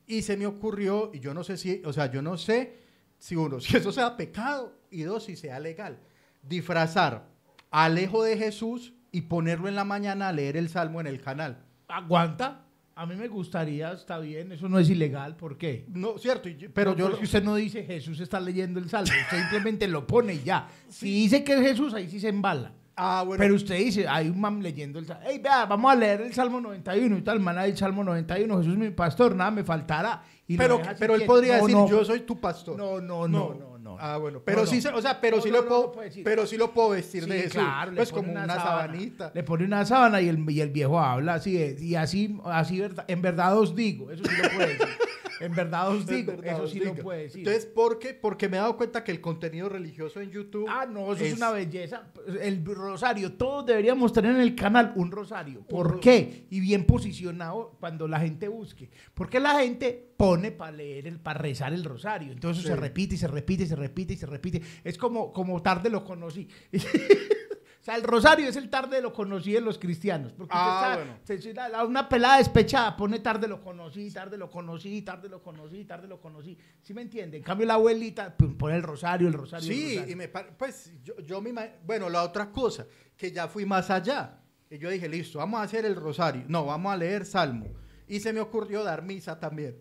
Y 0.07 0.23
se 0.23 0.37
me 0.37 0.47
ocurrió, 0.47 1.11
y 1.13 1.21
yo 1.21 1.35
no 1.35 1.45
sé 1.45 1.57
si, 1.57 1.83
o 1.85 1.93
sea, 1.93 2.11
yo 2.11 2.23
no 2.23 2.37
sé 2.37 2.79
si 3.19 3.37
uno, 3.37 3.61
si 3.61 3.77
eso 3.77 3.93
sea 3.93 4.17
pecado, 4.17 4.77
y 4.91 5.03
dos, 5.03 5.25
si 5.25 5.37
sea 5.37 5.59
legal, 5.61 5.99
disfrazar 6.43 7.27
a 7.71 7.85
Alejo 7.85 8.23
de 8.23 8.37
Jesús 8.37 8.93
y 9.11 9.23
ponerlo 9.23 9.69
en 9.69 9.75
la 9.75 9.85
mañana 9.85 10.29
a 10.29 10.33
leer 10.33 10.57
el 10.57 10.69
Salmo 10.69 11.01
en 11.01 11.07
el 11.07 11.21
canal. 11.21 11.65
¿Aguanta? 11.89 12.61
A 12.97 13.07
mí 13.07 13.17
me 13.17 13.27
gustaría, 13.27 13.93
está 13.93 14.21
bien, 14.21 14.53
eso 14.53 14.69
no 14.69 14.79
es 14.79 14.89
ilegal, 14.89 15.37
¿por 15.37 15.59
qué? 15.59 15.85
No, 15.89 16.17
cierto, 16.17 16.49
pero 16.73 16.93
No, 16.93 16.97
yo... 16.97 17.11
porque 17.11 17.25
usted 17.25 17.43
no 17.43 17.57
dice 17.57 17.83
Jesús 17.83 18.21
está 18.21 18.39
leyendo 18.39 18.79
el 18.79 18.89
salmo, 18.89 19.13
usted 19.25 19.37
simplemente 19.37 19.89
lo 19.89 20.07
pone 20.07 20.35
y 20.35 20.45
ya. 20.45 20.69
Si 20.89 21.11
dice 21.11 21.43
que 21.43 21.55
es 21.55 21.61
Jesús, 21.61 21.93
ahí 21.93 22.09
sí 22.09 22.21
se 22.21 22.29
embala. 22.29 22.73
Ah, 22.97 23.25
bueno. 23.27 23.41
Pero 23.43 23.55
usted 23.57 23.77
dice, 23.77 24.07
hay 24.07 24.29
un 24.29 24.41
man 24.41 24.63
leyendo 24.63 24.99
el 24.99 25.07
salmo. 25.07 25.23
Hey, 25.27 25.41
vea, 25.43 25.67
vamos 25.67 25.91
a 25.93 25.97
leer 25.97 26.21
el 26.21 26.33
salmo 26.33 26.61
91 26.61 27.19
y 27.19 27.23
tal, 27.23 27.41
man, 27.41 27.59
el 27.59 27.77
salmo 27.77 28.05
91, 28.05 28.59
Jesús 28.59 28.73
es 28.73 28.79
mi 28.79 28.91
pastor, 28.91 29.35
nada 29.35 29.51
me 29.51 29.65
faltará. 29.65 30.23
Y 30.47 30.57
pero, 30.57 30.81
pero 30.99 31.15
él 31.15 31.21
quieto. 31.21 31.33
podría 31.33 31.57
No, 31.59 31.63
decir, 31.63 31.77
no, 31.77 31.89
yo 31.89 32.05
soy 32.05 32.21
tu 32.21 32.39
pastor. 32.39 32.77
No, 32.77 33.01
no, 33.01 33.27
no, 33.27 33.55
no, 33.55 33.79
no. 33.79 33.97
Ah, 33.99 34.17
bueno, 34.19 34.41
pero 34.45 34.67
sí, 34.67 34.83
o 34.93 35.01
sea, 35.01 35.21
pero 35.21 35.41
sí 35.41 35.51
lo 35.51 35.67
puedo, 35.67 35.93
decir. 36.03 36.23
pero 36.25 36.47
sí 36.47 36.57
lo 36.57 36.73
puedo 36.73 36.91
vestir 36.91 37.25
Sí, 37.25 37.31
de 37.31 37.37
Jesús, 37.43 37.53
claro, 37.63 37.93
pues 37.97 38.11
como 38.13 38.31
una, 38.31 38.47
sábana. 38.47 38.63
sabanita. 38.65 39.33
Le 39.35 39.43
pone 39.43 39.65
una 39.65 39.85
sábana 39.87 40.21
y 40.21 40.29
el, 40.29 40.51
y 40.51 40.61
el 40.61 40.71
viejo 40.71 41.01
habla 41.01 41.35
así, 41.35 41.77
y 41.81 41.95
así, 41.95 42.39
así 42.45 42.83
en 43.09 43.23
verdad 43.23 43.57
os 43.59 43.75
digo, 43.75 44.11
eso 44.11 44.23
sí 44.25 44.37
lo 44.43 44.49
puede 44.51 44.69
decir. 44.69 44.87
En 45.41 45.55
verdad 45.55 45.91
os 45.91 46.07
digo, 46.07 46.33
verdad, 46.37 46.55
eso 46.55 46.63
os 46.65 46.71
sí 46.71 46.81
digo. 46.81 46.95
lo 46.95 47.03
puede 47.03 47.23
decir. 47.23 47.39
Entonces, 47.41 47.67
¿por 47.67 47.99
qué? 47.99 48.15
Porque 48.15 48.49
me 48.49 48.57
he 48.57 48.61
dado 48.61 48.77
cuenta 48.77 49.03
que 49.05 49.13
el 49.13 49.21
contenido 49.21 49.69
religioso 49.69 50.21
en 50.21 50.31
YouTube 50.31 50.67
Ah, 50.69 50.87
no, 50.87 51.13
eso 51.13 51.25
es, 51.25 51.33
es- 51.33 51.37
una 51.39 51.51
belleza. 51.51 52.13
El 52.41 52.65
rosario, 52.65 53.33
todos 53.35 53.67
deberíamos 53.67 54.13
tener 54.13 54.33
en 54.35 54.41
el 54.41 54.55
canal 54.55 54.93
un 54.97 55.11
rosario. 55.11 55.63
¿Por 55.67 55.95
Un- 55.95 56.01
qué? 56.01 56.47
Y 56.51 56.61
bien 56.61 56.85
posicionado 56.85 57.77
cuando 57.81 58.07
la 58.09 58.21
gente 58.21 58.49
busque. 58.49 58.91
Porque 59.15 59.41
la 59.41 59.59
gente 59.61 60.13
pone 60.17 60.53
para 60.53 60.73
leer, 60.73 61.07
el, 61.09 61.19
para 61.19 61.41
rezar 61.41 61.73
el 61.73 61.85
rosario. 61.85 62.33
Entonces 62.33 62.63
Sí. 62.63 62.69
se 62.69 62.77
repite 62.77 63.15
y 63.17 63.19
se 63.19 63.27
repite 63.29 63.65
y 63.65 63.67
se 63.67 63.77
repite 63.77 64.13
y 64.15 64.17
se 64.17 64.27
repite. 64.27 64.63
Es 64.85 64.97
como, 64.97 65.33
como 65.33 65.61
tarde 65.63 65.91
lo 65.91 66.05
conocí. 66.05 66.49
O 67.85 67.87
sea, 67.87 67.97
el 67.97 68.03
rosario 68.03 68.49
es 68.49 68.57
el 68.57 68.71
tarde 68.71 69.03
lo 69.03 69.13
conocí 69.13 69.53
de 69.53 69.61
los 69.61 69.79
cristianos. 69.79 70.33
Porque 70.33 70.55
usted 70.55 70.57
Ah, 70.59 70.81
está- 70.93 70.97
bueno. 71.05 71.19
se- 71.23 71.43
se- 71.43 71.53
la- 71.53 71.69
la- 71.69 71.85
una 71.85 72.09
pelada 72.09 72.39
despechada 72.39 72.97
pone 72.97 73.19
tarde 73.19 73.47
lo 73.47 73.61
conocí, 73.61 74.11
tarde 74.11 74.39
lo 74.39 74.51
conocí, 74.51 75.03
tarde 75.03 75.29
lo 75.29 75.43
conocí, 75.43 75.85
tarde 75.85 76.09
lo 76.09 76.19
conocí. 76.19 76.57
¿Sí 76.81 76.95
me 76.95 77.03
entiende? 77.03 77.37
En 77.37 77.43
cambio, 77.43 77.67
la 77.67 77.75
abuelita 77.75 78.35
pum, 78.35 78.57
pone 78.57 78.77
el 78.77 78.83
rosario, 78.83 79.29
el 79.29 79.35
rosario. 79.35 79.71
el 79.71 79.77
Sí, 79.77 79.95
rosario. 79.97 80.13
y 80.15 80.17
me 80.17 80.29
pues 80.29 80.93
yo, 81.03 81.19
yo 81.21 81.43
me 81.43 81.51
ima- 81.51 81.73
bueno, 81.85 82.09
la 82.09 82.23
otra 82.23 82.51
cosa, 82.51 82.87
que 83.19 83.31
ya 83.31 83.49
fui 83.49 83.67
más 83.67 83.91
allá. 83.91 84.41
Y 84.71 84.79
yo 84.79 84.89
dije, 84.89 85.07
listo, 85.07 85.37
vamos 85.41 85.61
a 85.61 85.65
hacer 85.65 85.85
el 85.85 85.95
rosario. 85.95 86.43
No, 86.49 86.65
vamos 86.65 86.91
a 86.91 86.97
leer 86.97 87.27
Salmo. 87.27 87.67
Y 88.09 88.19
se 88.21 88.33
me 88.33 88.41
ocurrió 88.41 88.83
dar 88.83 89.03
misa 89.03 89.39
también. 89.39 89.77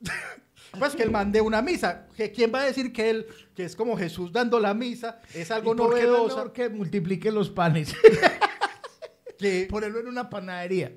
pues 0.78 0.94
que 0.94 1.02
él 1.02 1.10
mande 1.10 1.40
una 1.40 1.62
misa. 1.62 2.06
Quién 2.34 2.52
va 2.54 2.60
a 2.60 2.64
decir 2.64 2.92
que 2.92 3.10
él, 3.10 3.26
que 3.54 3.64
es 3.64 3.74
como 3.76 3.96
Jesús 3.96 4.32
dando 4.32 4.58
la 4.60 4.74
misa, 4.74 5.20
es 5.34 5.50
algo 5.50 5.74
¿Y 5.74 5.76
por 5.76 5.94
qué 5.94 6.02
no 6.02 6.06
es 6.06 6.12
novedoso. 6.32 6.52
que 6.52 6.68
multiplique 6.68 7.30
los 7.30 7.50
panes? 7.50 7.94
que 9.38 9.66
Ponerlo 9.70 10.00
en 10.00 10.08
una 10.08 10.28
panadería. 10.30 10.92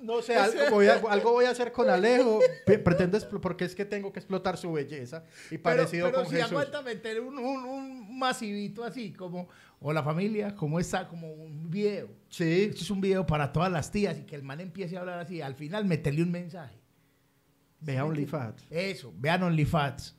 no 0.00 0.22
sé, 0.22 0.36
algo 0.36 0.70
voy, 0.70 0.86
a, 0.88 0.94
algo 1.08 1.32
voy 1.32 1.44
a 1.46 1.50
hacer 1.50 1.72
con 1.72 1.88
Alejo. 1.90 2.40
Explo- 2.66 3.40
porque 3.40 3.64
es 3.64 3.74
que 3.74 3.84
tengo 3.84 4.12
que 4.12 4.20
explotar 4.20 4.56
su 4.56 4.72
belleza. 4.72 5.24
Y 5.50 5.58
parecido 5.58 6.06
pero 6.06 6.18
con 6.22 6.26
si 6.30 6.36
Jesús. 6.36 6.50
aguanta 6.52 6.82
meter 6.82 7.20
un, 7.20 7.38
un, 7.38 7.64
un 7.64 8.18
masivito 8.18 8.84
así, 8.84 9.12
como, 9.12 9.48
hola 9.80 10.02
familia, 10.02 10.54
¿cómo 10.54 10.80
está? 10.80 11.06
Como 11.08 11.32
un 11.32 11.70
video. 11.70 12.08
Sí. 12.28 12.62
Esto 12.70 12.82
es 12.82 12.90
un 12.90 13.00
video 13.00 13.26
para 13.26 13.52
todas 13.52 13.70
las 13.70 13.90
tías 13.90 14.18
y 14.18 14.22
que 14.22 14.34
el 14.36 14.42
man 14.42 14.60
empiece 14.60 14.96
a 14.96 15.00
hablar 15.00 15.18
así. 15.20 15.40
Al 15.40 15.54
final, 15.54 15.84
meterle 15.84 16.22
un 16.22 16.30
mensaje. 16.30 16.76
Ve 17.80 17.98
a 17.98 18.04
OnlyFans. 18.04 18.64
Eso, 18.70 19.12
vean 19.16 19.42
OnlyFans. 19.42 20.16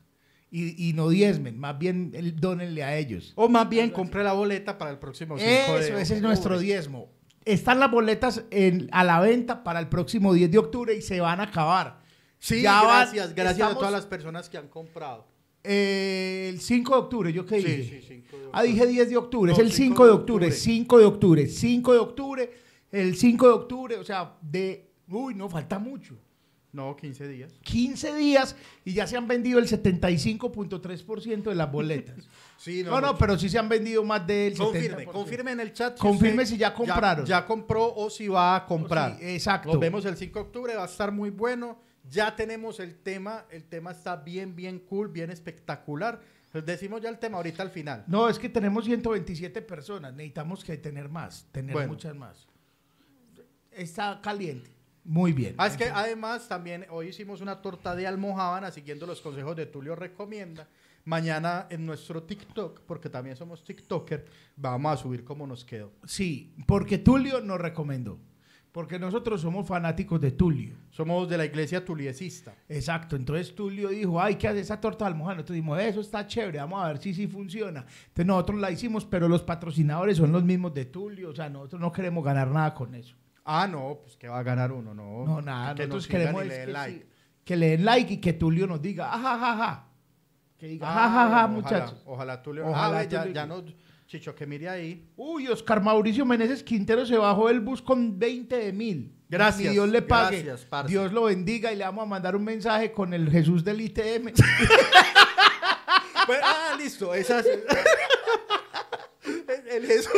Y, 0.50 0.90
y 0.90 0.94
no 0.94 1.10
diezmen, 1.10 1.60
más 1.60 1.78
bien 1.78 2.12
el- 2.14 2.40
dónenle 2.40 2.82
a 2.84 2.96
ellos. 2.96 3.34
O 3.36 3.50
más 3.50 3.68
bien, 3.68 3.90
compre 3.90 4.24
la 4.24 4.32
boleta 4.32 4.78
para 4.78 4.92
el 4.92 4.98
próximo 5.00 5.38
5 5.38 5.50
de 5.50 5.60
Eso, 5.88 5.98
ese 5.98 6.16
es 6.16 6.22
nuestro 6.22 6.58
diezmo. 6.58 7.12
Están 7.44 7.80
las 7.82 7.92
boletas 7.92 8.46
en- 8.52 8.88
a 8.94 9.04
la 9.04 9.20
venta 9.20 9.64
para 9.64 9.80
el 9.82 9.90
próximo 9.90 10.34
10 10.34 10.50
de 10.50 10.58
octubre 10.58 10.96
y 10.96 11.02
se 11.02 11.20
van 11.20 11.42
a 11.42 11.44
acabar. 11.44 12.00
Sí, 12.40 12.62
Ya 12.62 12.82
van- 12.82 13.02
gracias, 13.02 13.36
gracias 13.36 13.72
a 13.72 13.74
todas 13.74 13.92
las 13.92 14.06
personas 14.06 14.48
que 14.48 14.58
han 14.58 14.70
comprado. 14.70 15.28
Eh, 15.68 16.48
el 16.50 16.62
5 16.62 16.94
de 16.94 17.00
octubre, 17.00 17.34
¿yo 17.34 17.46
qué 17.46 17.62
Sí, 17.62 17.68
dije? 17.68 18.02
sí, 18.02 18.08
5 18.08 18.38
de 18.38 18.44
Ah, 18.54 18.64
dije 18.64 18.88
10 18.88 19.10
de 19.10 19.18
octubre, 19.18 19.52
No, 19.52 19.58
es 19.58 19.60
el 19.64 19.72
5 19.72 19.96
5 19.96 20.06
de 20.06 20.12
octubre, 20.12 20.46
octubre. 20.48 20.52
5 20.62 21.00
de 21.00 21.06
octubre, 21.06 21.48
5 21.48 21.94
de 21.94 22.00
octubre, 22.00 22.52
el 22.92 23.16
5 23.18 23.48
de 23.48 23.54
octubre, 23.54 23.96
o 23.98 24.04
sea, 24.04 24.38
de, 24.42 24.90
uy, 25.10 25.36
no, 25.36 25.50
falta 25.50 25.78
mucho. 25.80 26.18
No, 26.74 26.96
15 26.96 27.28
días. 27.28 27.54
15 27.64 28.14
días 28.16 28.56
y 28.86 28.94
ya 28.94 29.08
se 29.08 29.18
han 29.18 29.28
vendido 29.28 29.58
el 29.58 29.68
75.3% 29.68 31.44
de 31.50 31.56
las 31.56 31.72
boletas. 31.72 32.16
Sí, 32.60 32.82
No, 32.84 33.00
no, 33.00 33.16
pero 33.16 33.38
sí 33.38 33.50
se 33.50 33.60
han 33.60 33.70
vendido 33.70 34.04
más 34.04 34.26
del 34.26 34.56
70%. 34.56 34.58
Confirme, 34.58 35.06
confirme 35.06 35.52
en 35.52 35.60
el 35.60 35.74
chat. 35.74 35.94
si 35.96 36.02
Confirme 36.02 36.44
si 36.44 36.58
ya 36.58 36.74
compraron. 36.74 37.24
Ya, 37.24 37.46
compró 37.46 37.94
o 37.94 38.10
si 38.10 38.28
va 38.28 38.56
a 38.56 38.66
comprar. 38.66 39.16
Sí, 39.20 39.26
exacto. 39.28 39.70
Nos 39.70 39.80
vemos 39.80 40.04
el 40.06 40.18
5 40.18 40.40
de 40.40 40.46
octubre, 40.46 40.76
va 40.76 40.82
a 40.82 40.88
estar 40.88 41.12
muy 41.12 41.30
bueno. 41.30 41.78
Ya 42.10 42.36
tenemos 42.36 42.80
el 42.80 42.96
tema, 42.96 43.46
el 43.52 43.64
tema 43.66 43.92
está 43.92 44.16
bien, 44.16 44.56
bien 44.56 44.80
cool, 44.80 45.10
bien 45.10 45.30
espectacular. 45.32 46.20
Les 46.54 46.66
decimos 46.66 47.02
ya 47.02 47.10
el 47.10 47.20
tema 47.20 47.38
ahorita 47.38 47.62
al 47.64 47.70
final. 47.70 48.04
No, 48.08 48.30
es 48.30 48.40
que 48.40 48.50
tenemos 48.50 48.86
127 48.86 49.62
personas, 49.62 50.14
necesitamos 50.14 50.64
que 50.64 50.78
tener 50.78 51.10
más, 51.10 51.48
tener 51.52 51.74
Bueno. 51.74 51.90
muchas 51.90 52.16
más. 52.16 52.48
Está 53.72 54.20
caliente. 54.22 54.72
Muy 55.04 55.32
bien. 55.34 55.56
Ah, 55.58 55.68
es 55.68 55.78
que 55.78 55.86
además 55.86 56.48
también 56.50 56.86
hoy 56.90 57.08
hicimos 57.08 57.40
una 57.42 57.62
torta 57.62 57.96
de 57.96 58.08
almohábana 58.08 58.72
siguiendo 58.72 59.06
los 59.06 59.22
consejos 59.22 59.56
de 59.56 59.66
Tulio 59.66 59.96
Recomienda. 59.96 60.68
Mañana 61.06 61.68
en 61.70 61.86
nuestro 61.86 62.24
TikTok, 62.24 62.82
porque 62.82 63.10
también 63.10 63.38
somos 63.38 63.64
TikToker, 63.64 64.26
vamos 64.58 64.92
a 64.94 64.98
subir 65.02 65.24
cómo 65.24 65.48
nos 65.48 65.64
quedó. 65.64 65.94
Sí, 66.06 66.54
porque 66.66 66.98
Tulio 66.98 67.40
nos 67.40 67.62
recomendó. 67.62 68.20
Porque 68.78 69.00
nosotros 69.00 69.42
somos 69.42 69.66
fanáticos 69.68 70.22
de 70.22 70.30
Tulio. 70.30 70.76
Somos 70.92 71.28
de 71.28 71.36
la 71.36 71.46
iglesia 71.46 71.84
tuliesista. 71.84 72.54
Exacto, 72.70 73.16
entonces 73.16 73.56
Tulio 73.56 73.90
dijo, 73.90 74.22
ay, 74.22 74.36
¿qué 74.36 74.48
hace 74.48 74.60
esa 74.60 74.80
torta 74.80 75.06
de 75.06 75.10
almohada? 75.14 75.34
Nosotros 75.38 75.56
dijimos, 75.56 75.80
eso 75.80 76.00
está 76.00 76.28
chévere, 76.28 76.60
vamos 76.60 76.84
a 76.84 76.90
ver 76.90 77.00
si 77.00 77.12
sí 77.16 77.26
funciona. 77.26 77.80
Entonces 78.10 78.26
nosotros 78.28 78.60
la 78.60 78.70
hicimos, 78.70 79.04
pero 79.04 79.28
los 79.28 79.42
patrocinadores 79.42 80.18
son 80.18 80.32
los 80.32 80.44
mismos 80.44 80.76
de 80.76 80.86
Tulio, 80.86 81.32
o 81.32 81.34
sea, 81.34 81.50
nosotros 81.50 81.82
no 81.82 81.92
queremos 81.92 82.24
ganar 82.24 82.50
nada 82.52 82.76
con 82.76 82.94
eso. 82.94 83.16
Ah, 83.46 83.68
no, 83.68 83.98
pues 84.04 84.16
que 84.16 84.28
va 84.28 84.38
a 84.38 84.44
ganar 84.44 84.72
uno, 84.72 84.94
no. 84.94 85.26
No, 85.26 85.42
nada, 85.42 85.74
Que 85.74 85.88
nosotros 85.88 86.04
nos 86.04 86.08
queremos 86.08 86.46
y 86.46 86.48
le 86.48 86.58
den 86.60 86.74
like. 86.74 87.00
sí, 87.00 87.06
que 87.46 87.56
le 87.56 87.70
den 87.70 87.84
like 87.84 88.14
y 88.14 88.18
que 88.18 88.34
Tulio 88.34 88.68
nos 88.68 88.80
diga, 88.80 89.12
ajajaja. 89.12 89.88
Que 90.56 90.68
diga, 90.68 90.88
Ah, 90.88 90.94
jajaja, 90.94 91.26
ojalá, 91.30 91.48
muchachos. 91.48 92.04
Ojalá 92.06 92.44
Tulio. 92.44 92.68
Ojalá 92.68 93.00
ah, 93.00 93.04
ya, 93.06 93.24
Tulio- 93.24 93.34
ya 93.34 93.46
no, 93.48 93.64
Chicho, 94.08 94.34
que 94.34 94.46
mire 94.48 94.70
ahí. 94.70 95.06
Uy, 95.18 95.50
Oscar 95.50 95.82
Mauricio 95.82 96.26
Meneses 96.26 96.64
Quintero 96.64 97.06
se 97.06 97.18
bajó 97.18 97.50
del 97.50 97.60
bus 97.60 97.82
con 97.82 98.18
20 98.18 98.56
de 98.56 98.72
mil. 98.72 99.12
Gracias, 99.28 99.68
Y 99.70 99.74
Dios 99.74 99.90
le 99.90 100.02
pague. 100.02 100.44
gracias, 100.44 100.66
parce. 100.66 100.90
Dios 100.90 101.12
lo 101.12 101.24
bendiga 101.26 101.74
y 101.74 101.76
le 101.76 101.84
vamos 101.84 102.04
a 102.04 102.06
mandar 102.06 102.34
un 102.38 102.46
mensaje 102.46 102.94
con 102.94 103.14
el 103.14 103.30
Jesús 103.30 103.64
del 103.64 103.82
ITM. 103.82 104.32
Pues, 106.26 106.40
ah, 106.44 106.76
listo, 106.78 107.14
esas. 107.14 107.46
el, 109.72 109.86
Jesús. 109.86 110.12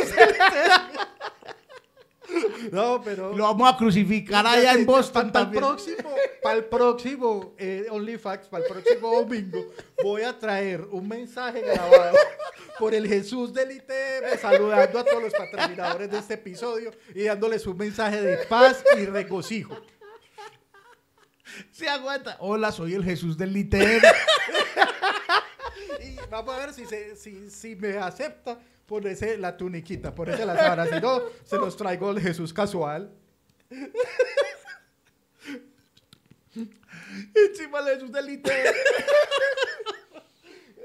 no, 2.72 3.00
pero. 3.04 3.36
lo 3.36 3.44
vamos 3.44 3.72
a 3.72 3.76
crucificar 3.76 4.44
allá 4.44 4.72
en 4.72 4.86
Boston 4.86 5.30
Para 5.30 5.44
el 5.44 5.52
también. 5.52 5.62
próximo, 5.64 6.10
para 6.42 6.56
el 6.56 6.64
próximo 6.64 7.54
eh, 7.58 7.86
OnlyFacts, 7.90 8.48
para 8.48 8.64
el 8.64 8.70
próximo 8.72 9.20
domingo, 9.20 9.66
voy 10.02 10.22
a 10.22 10.36
traer 10.36 10.80
un 10.90 11.06
mensaje 11.06 11.60
grabado 11.60 12.16
por 12.80 12.94
el 12.94 13.06
Jesús 13.06 13.52
del 13.52 13.72
ITM, 13.72 14.40
saludando 14.40 14.98
a 14.98 15.04
todos 15.04 15.22
los 15.22 15.34
patrocinadores 15.34 16.10
de 16.10 16.18
este 16.18 16.34
episodio 16.34 16.90
y 17.14 17.24
dándoles 17.24 17.66
un 17.66 17.76
mensaje 17.76 18.22
de 18.22 18.38
paz 18.46 18.82
y 18.98 19.04
regocijo. 19.04 19.76
Se 21.70 21.86
aguanta. 21.88 22.36
Hola, 22.40 22.72
soy 22.72 22.94
el 22.94 23.04
Jesús 23.04 23.36
del 23.36 23.54
ITM. 23.54 24.00
Y 26.00 26.16
vamos 26.30 26.54
a 26.54 26.58
ver 26.58 26.72
si, 26.72 26.86
se, 26.86 27.16
si, 27.16 27.50
si 27.50 27.76
me 27.76 27.98
acepta 27.98 28.58
ponerse 28.86 29.36
la 29.36 29.54
tuniquita, 29.56 30.14
ponerse 30.14 30.46
la 30.46 30.56
sábana. 30.56 30.86
Si 30.86 31.00
no, 31.00 31.20
se 31.44 31.56
los 31.58 31.76
traigo 31.76 32.10
el 32.12 32.20
Jesús 32.20 32.54
casual. 32.54 33.12
Encima 37.34 37.80
el 37.80 37.86
Jesús 37.94 38.10
del 38.10 38.30
ITM. 38.30 38.50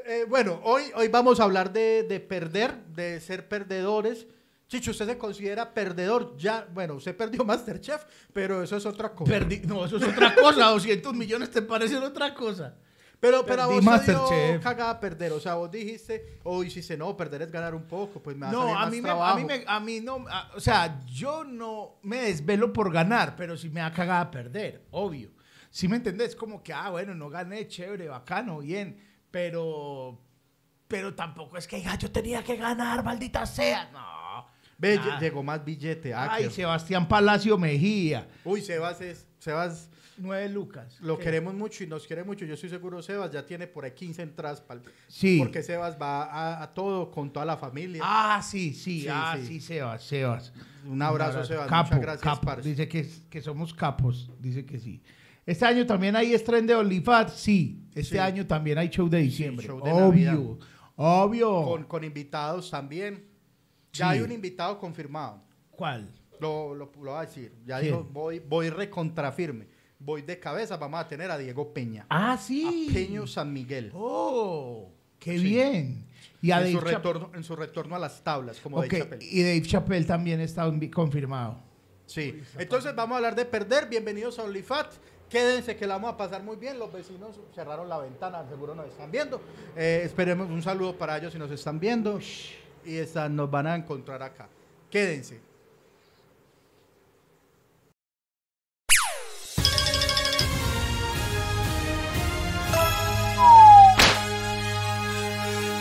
Eh, 0.07 0.25
bueno, 0.29 0.59
hoy, 0.63 0.83
hoy 0.95 1.07
vamos 1.07 1.39
a 1.39 1.43
hablar 1.43 1.73
de, 1.73 2.03
de 2.03 2.19
perder, 2.19 2.75
de 2.87 3.19
ser 3.19 3.47
perdedores. 3.47 4.27
Chicho, 4.67 4.91
¿usted 4.91 5.07
se 5.07 5.17
considera 5.17 5.73
perdedor? 5.73 6.35
Ya, 6.37 6.67
bueno, 6.73 6.95
usted 6.95 7.15
perdió 7.15 7.43
Masterchef, 7.45 8.03
pero 8.33 8.61
eso 8.63 8.77
es 8.77 8.85
otra 8.85 9.09
cosa. 9.13 9.31
Perdí. 9.31 9.61
No, 9.65 9.85
eso 9.85 9.97
es 9.97 10.03
otra 10.03 10.35
cosa. 10.35 10.65
200 10.67 11.13
millones 11.13 11.49
te 11.51 11.61
parecen 11.61 12.03
otra 12.03 12.33
cosa. 12.33 12.75
pero 13.19 13.43
pero 13.45 13.67
perdí 13.67 13.85
vos 13.85 14.05
te 14.05 14.11
dio 14.51 14.61
cagada 14.61 14.99
perder. 14.99 15.31
O 15.33 15.39
sea, 15.39 15.55
vos 15.55 15.71
dijiste, 15.71 16.39
o 16.43 16.63
hiciste, 16.63 16.97
no, 16.97 17.15
perder 17.17 17.43
es 17.43 17.51
ganar 17.51 17.73
un 17.73 17.83
poco, 17.87 18.21
pues 18.21 18.35
me 18.35 18.45
va 18.47 18.51
No, 18.51 18.77
a 18.77 18.89
mí, 18.89 19.01
me, 19.01 19.09
a 19.09 19.35
mí 19.35 19.43
me- 19.45 19.63
a 19.67 19.79
mí 19.79 20.01
no, 20.01 20.25
a- 20.29 20.51
o 20.55 20.59
sea, 20.59 20.99
yo 21.07 21.43
no 21.43 21.97
me 22.03 22.21
desvelo 22.23 22.71
por 22.73 22.91
ganar, 22.91 23.35
pero 23.35 23.57
sí 23.57 23.69
me 23.69 23.79
da 23.81 23.91
cagada 23.91 24.29
perder, 24.29 24.83
obvio. 24.91 25.31
¿Sí 25.71 25.87
me 25.87 25.97
entendés? 25.97 26.35
Como 26.35 26.61
que, 26.63 26.73
ah, 26.73 26.89
bueno, 26.91 27.13
no 27.15 27.29
gané, 27.29 27.67
chévere, 27.67 28.07
bacano, 28.07 28.59
bien, 28.59 28.97
pero, 29.39 30.17
pero 30.87 31.13
tampoco 31.13 31.57
es 31.57 31.67
que, 31.67 31.83
"Ah, 31.85 31.97
yo 31.97 32.09
tenía 32.09 32.41
que 32.41 32.55
ganar, 32.55 33.03
maldita 33.03 33.45
sea, 33.45 33.89
no. 33.91 34.45
Ve, 34.77 34.95
nada. 34.95 35.19
llegó 35.19 35.43
más 35.43 35.63
billete. 35.65 36.13
ah, 36.13 36.29
Ay, 36.31 36.49
Sebastián 36.49 37.05
Palacio 37.05 37.57
Mejía, 37.57 38.29
Uy, 38.45 38.61
Sebas 38.61 39.01
es, 39.01 39.27
Sebas 39.39 39.89
nueve 40.17 40.47
lucas. 40.47 40.97
lo 41.01 41.17
¿Qué? 41.17 41.25
queremos 41.25 41.53
mucho 41.53 41.83
y 41.83 41.87
nos 41.87 42.07
quiere 42.07 42.23
mucho. 42.23 42.45
Yo 42.45 42.53
estoy 42.53 42.69
seguro 42.69 43.01
Sebas 43.01 43.29
ya 43.31 43.45
tiene 43.45 43.67
por 43.67 43.83
ahí 43.83 43.91
15 43.91 44.21
entradas 44.21 44.61
pa'l- 44.65 44.81
Sí. 45.09 45.37
porque 45.39 45.61
Sebas 45.63 45.97
va 46.01 46.23
a, 46.23 46.63
a 46.63 46.73
todo 46.73 47.11
con 47.11 47.29
toda 47.33 47.45
la 47.45 47.57
familia. 47.57 48.01
Ah, 48.05 48.41
sí, 48.41 48.73
sí, 48.73 49.01
Sí, 49.01 49.07
ah, 49.11 49.35
sí. 49.37 49.47
sí, 49.47 49.59
Sebas, 49.59 50.01
Sebas. 50.03 50.53
Un 50.85 51.01
abrazo, 51.01 51.43
Sebas. 51.43 51.67
Capo, 51.67 51.87
Muchas 51.89 52.01
gracias, 52.01 52.23
capo. 52.23 52.45
parce. 52.45 52.69
Dice 52.69 52.87
que, 52.87 53.05
que 53.29 53.41
somos 53.41 53.73
capos. 53.73 54.29
Dice 54.39 54.65
que 54.65 54.79
sí. 54.79 55.01
Este 55.45 55.65
año 55.65 55.85
también 55.85 56.15
hay 56.15 56.33
estreno 56.33 56.67
de 56.67 56.75
OnlyFans. 56.75 57.33
Sí. 57.33 57.83
Este 57.93 58.15
Sí. 58.15 58.17
año 58.17 58.45
también 58.47 58.77
hay 58.77 58.89
show 58.89 59.07
de 59.07 59.19
diciembre. 59.19 59.65
show 59.67 59.81
de 59.83 59.91
obvio. 59.91 60.31
Navidad. 60.31 60.67
Obvio. 60.97 61.63
con, 61.65 61.83
con 61.83 62.03
invitados 62.03 62.71
también. 62.71 63.25
Ya 63.93 64.11
Sí. 64.11 64.17
hay 64.17 64.21
un 64.21 64.31
invitado 64.31 64.79
confirmado. 64.79 65.43
¿Cuál? 65.71 66.09
Lo, 66.39 66.73
lo, 66.73 66.85
lo 66.95 67.11
voy 67.11 67.17
a 67.17 67.21
decir. 67.21 67.53
Ya 67.65 67.79
dijo, 67.79 68.03
voy, 68.11 68.39
voy 68.39 68.69
recontrafirme. 68.69 69.67
Voy 69.99 70.21
de 70.23 70.39
cabeza. 70.39 70.77
Vamos 70.77 70.99
a 70.99 71.07
tener 71.07 71.29
a 71.31 71.37
Diego 71.37 71.73
Peña. 71.73 72.05
Ah, 72.09 72.37
sí. 72.37 72.87
A 72.89 72.93
Peño 72.93 73.27
San 73.27 73.53
Miguel. 73.53 73.91
Oh, 73.93 74.91
qué 75.19 75.37
bien. 75.37 76.05
Y 76.41 76.51
a 76.51 76.61
en, 76.65 76.73
su 76.73 76.79
Dave 76.79 76.91
retorno, 76.91 77.31
en 77.33 77.43
su 77.43 77.55
retorno 77.55 77.95
a 77.95 77.99
las 77.99 78.23
tablas, 78.23 78.59
como 78.59 78.77
Dave 78.81 78.97
Chappelle. 78.99 79.25
Y 79.25 79.41
Dave 79.43 79.61
Chappelle 79.61 80.05
también 80.05 80.41
está 80.41 80.69
confirmado. 80.93 81.59
Sí. 82.05 82.41
Entonces 82.57 82.93
vamos 82.95 83.13
a 83.13 83.17
hablar 83.17 83.35
de 83.35 83.45
perder. 83.45 83.87
Bienvenidos 83.89 84.37
a 84.39 84.43
OnlyFat. 84.43 84.93
Quédense 85.29 85.75
que 85.75 85.87
la 85.87 85.95
vamos 85.95 86.13
a 86.13 86.17
pasar 86.17 86.43
muy 86.43 86.55
bien. 86.55 86.77
Los 86.79 86.91
vecinos 86.93 87.39
cerraron 87.53 87.89
la 87.89 87.97
ventana, 87.97 88.47
seguro 88.47 88.75
nos 88.75 88.87
están 88.87 89.11
viendo. 89.11 89.41
Eh, 89.75 90.01
esperemos 90.05 90.49
un 90.49 90.61
saludo 90.61 90.97
para 90.97 91.17
ellos 91.17 91.33
si 91.33 91.39
nos 91.39 91.51
están 91.51 91.79
viendo. 91.79 92.19
Y 92.85 92.97
esta- 92.97 93.27
nos 93.27 93.49
van 93.49 93.67
a 93.67 93.75
encontrar 93.75 94.21
acá. 94.21 94.47
Quédense. 94.89 95.41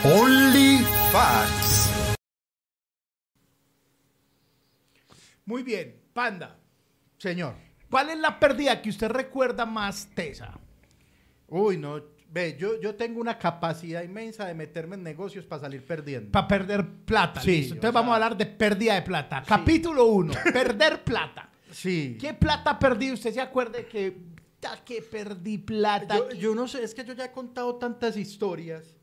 Only 0.04 0.78
Facts. 1.12 1.88
Muy 5.46 5.62
bien, 5.62 6.00
Panda. 6.12 6.56
Señor. 7.18 7.54
¿Cuál 7.94 8.10
es 8.10 8.18
la 8.18 8.40
pérdida 8.40 8.82
que 8.82 8.90
usted 8.90 9.08
recuerda 9.08 9.64
más 9.64 10.08
tesa? 10.16 10.58
Uy, 11.46 11.76
no. 11.76 12.02
Ve, 12.28 12.56
yo, 12.58 12.80
yo 12.80 12.96
tengo 12.96 13.20
una 13.20 13.38
capacidad 13.38 14.02
inmensa 14.02 14.46
de 14.46 14.54
meterme 14.54 14.96
en 14.96 15.04
negocios 15.04 15.46
para 15.46 15.60
salir 15.60 15.86
perdiendo. 15.86 16.32
Para 16.32 16.48
perder 16.48 16.84
plata. 17.04 17.40
Sí, 17.40 17.52
listo. 17.52 17.74
Entonces 17.74 17.90
o 17.90 17.92
sea- 17.92 18.00
vamos 18.00 18.10
a 18.10 18.14
hablar 18.16 18.36
de 18.36 18.46
pérdida 18.46 18.96
de 18.96 19.02
plata. 19.02 19.44
Capítulo 19.46 20.06
1. 20.06 20.34
perder 20.52 21.04
plata. 21.04 21.48
sí. 21.70 22.18
¿Qué 22.20 22.34
plata 22.34 22.76
perdí? 22.80 23.12
¿Usted 23.12 23.32
se 23.32 23.40
acuerde 23.40 23.86
que, 23.86 24.16
que 24.84 25.00
perdí 25.00 25.58
plata? 25.58 26.16
Yo, 26.16 26.30
yo 26.32 26.54
no 26.56 26.66
sé, 26.66 26.82
es 26.82 26.96
que 26.96 27.04
yo 27.04 27.12
ya 27.12 27.26
he 27.26 27.30
contado 27.30 27.76
tantas 27.76 28.16
historias 28.16 28.96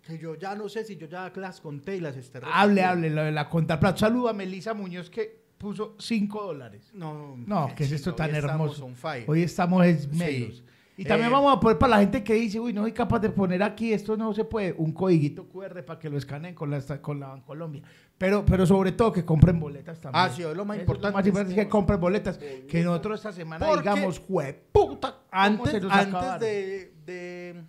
que 0.00 0.16
yo 0.16 0.36
ya 0.36 0.54
no 0.54 0.70
sé 0.70 0.86
si 0.86 0.96
yo 0.96 1.06
ya 1.06 1.30
las 1.36 1.60
conté 1.60 1.96
y 1.96 2.00
las 2.00 2.16
esté 2.16 2.40
Hable, 2.42 2.82
hable, 2.82 3.10
lo 3.10 3.24
de 3.24 3.30
la 3.30 3.46
contar 3.46 3.78
plata. 3.78 3.98
Saluda 3.98 4.30
a 4.30 4.32
Melissa 4.32 4.72
Muñoz 4.72 5.10
que 5.10 5.47
puso 5.58 5.96
5 5.98 6.42
dólares. 6.42 6.90
No, 6.94 7.36
No, 7.46 7.70
¿qué 7.76 7.84
es 7.84 7.92
esto 7.92 8.14
tan 8.14 8.34
hermoso? 8.34 8.88
Hoy 9.26 9.42
estamos 9.42 9.84
es 9.84 10.02
Sí. 10.02 10.16
melos. 10.16 10.64
Y 10.96 11.04
también 11.04 11.28
Eh, 11.30 11.32
vamos 11.32 11.56
a 11.56 11.60
poner 11.60 11.78
para 11.78 11.90
la 11.90 11.98
gente 12.00 12.24
que 12.24 12.34
dice, 12.34 12.58
uy, 12.58 12.72
no 12.72 12.82
soy 12.82 12.90
capaz 12.92 13.20
de 13.20 13.30
poner 13.30 13.62
aquí, 13.62 13.92
esto 13.92 14.16
no 14.16 14.34
se 14.34 14.44
puede, 14.44 14.72
un 14.78 14.90
codiguito 14.92 15.46
QR 15.48 15.84
para 15.84 15.96
que 16.00 16.10
lo 16.10 16.18
escaneen 16.18 16.56
con 16.56 16.70
la, 16.72 16.80
con 17.00 17.20
la 17.20 17.28
Bancolombia. 17.28 17.82
Pero, 18.16 18.44
pero 18.44 18.66
sobre 18.66 18.90
todo 18.90 19.12
que 19.12 19.24
compren 19.24 19.60
boletas 19.60 20.00
también. 20.00 20.24
Ah, 20.24 20.28
sí, 20.28 20.42
es 20.42 20.56
lo 20.56 20.64
más 20.64 20.76
Eso 20.76 20.82
importante. 20.82 21.14
más 21.16 21.24
importante 21.26 21.52
es 21.60 21.64
que 21.66 21.70
compren 21.70 22.00
boletas. 22.00 22.38
Que 22.38 22.82
nosotros 22.82 23.20
esta 23.20 23.32
semana 23.32 23.64
Porque 23.64 23.88
digamos, 23.88 24.18
jueputa, 24.18 25.20
Antes, 25.30 25.74
antes 25.74 25.90
acabaron?" 25.92 26.40
de, 26.40 26.94
de, 27.06 27.62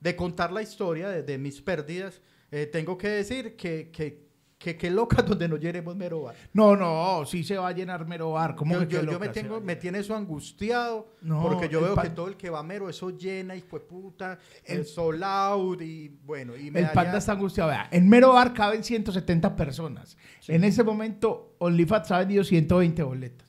de 0.00 0.16
contar 0.16 0.50
la 0.50 0.62
historia 0.62 1.10
de, 1.10 1.22
de 1.22 1.36
mis 1.36 1.60
pérdidas, 1.60 2.22
eh, 2.50 2.64
tengo 2.64 2.96
que 2.96 3.08
decir 3.08 3.54
que, 3.54 3.90
que, 3.92 4.29
que, 4.60 4.76
que 4.76 4.90
locas 4.90 5.24
donde 5.26 5.48
nos 5.48 5.58
llenemos 5.58 5.96
mero 5.96 6.22
bar. 6.24 6.34
No, 6.52 6.76
no, 6.76 7.24
sí 7.24 7.42
se 7.42 7.56
va 7.56 7.68
a 7.68 7.72
llenar 7.72 8.06
mero 8.06 8.32
bar. 8.32 8.54
¿Cómo 8.54 8.74
Yo, 8.74 8.80
que 8.80 8.88
qué 8.88 8.94
yo- 8.96 9.00
yo 9.04 9.12
loca 9.12 9.24
me, 9.24 9.28
tengo, 9.32 9.60
me 9.60 9.74
tiene 9.76 10.00
eso 10.00 10.14
angustiado 10.14 11.14
No, 11.22 11.40
porque 11.42 11.68
yo 11.70 11.80
veo 11.80 11.96
que 11.96 12.10
todo 12.10 12.28
el 12.28 12.36
que 12.36 12.50
va 12.50 12.62
mero 12.62 12.90
eso 12.90 13.08
llena 13.16 13.56
y 13.56 13.62
fue 13.62 13.80
puta, 13.80 14.38
El- 14.64 14.80
el 14.80 14.84
sold 14.84 15.24
out 15.24 15.80
y 15.80 16.08
bueno. 16.24 16.54
Y 16.56 16.70
me 16.70 16.80
El 16.80 16.90
panda 16.90 17.16
está 17.18 17.32
angustiado. 17.32 17.70
Vea, 17.70 17.88
en 17.90 18.06
mero 18.06 18.34
bar 18.34 18.52
caben 18.52 18.84
170 18.84 19.56
personas. 19.56 20.18
En 20.46 20.62
ese 20.62 20.84
momento, 20.84 21.54
OnlyFans 21.58 22.10
ha 22.10 22.18
vendido 22.18 22.44
120 22.44 23.02
boletas. 23.02 23.48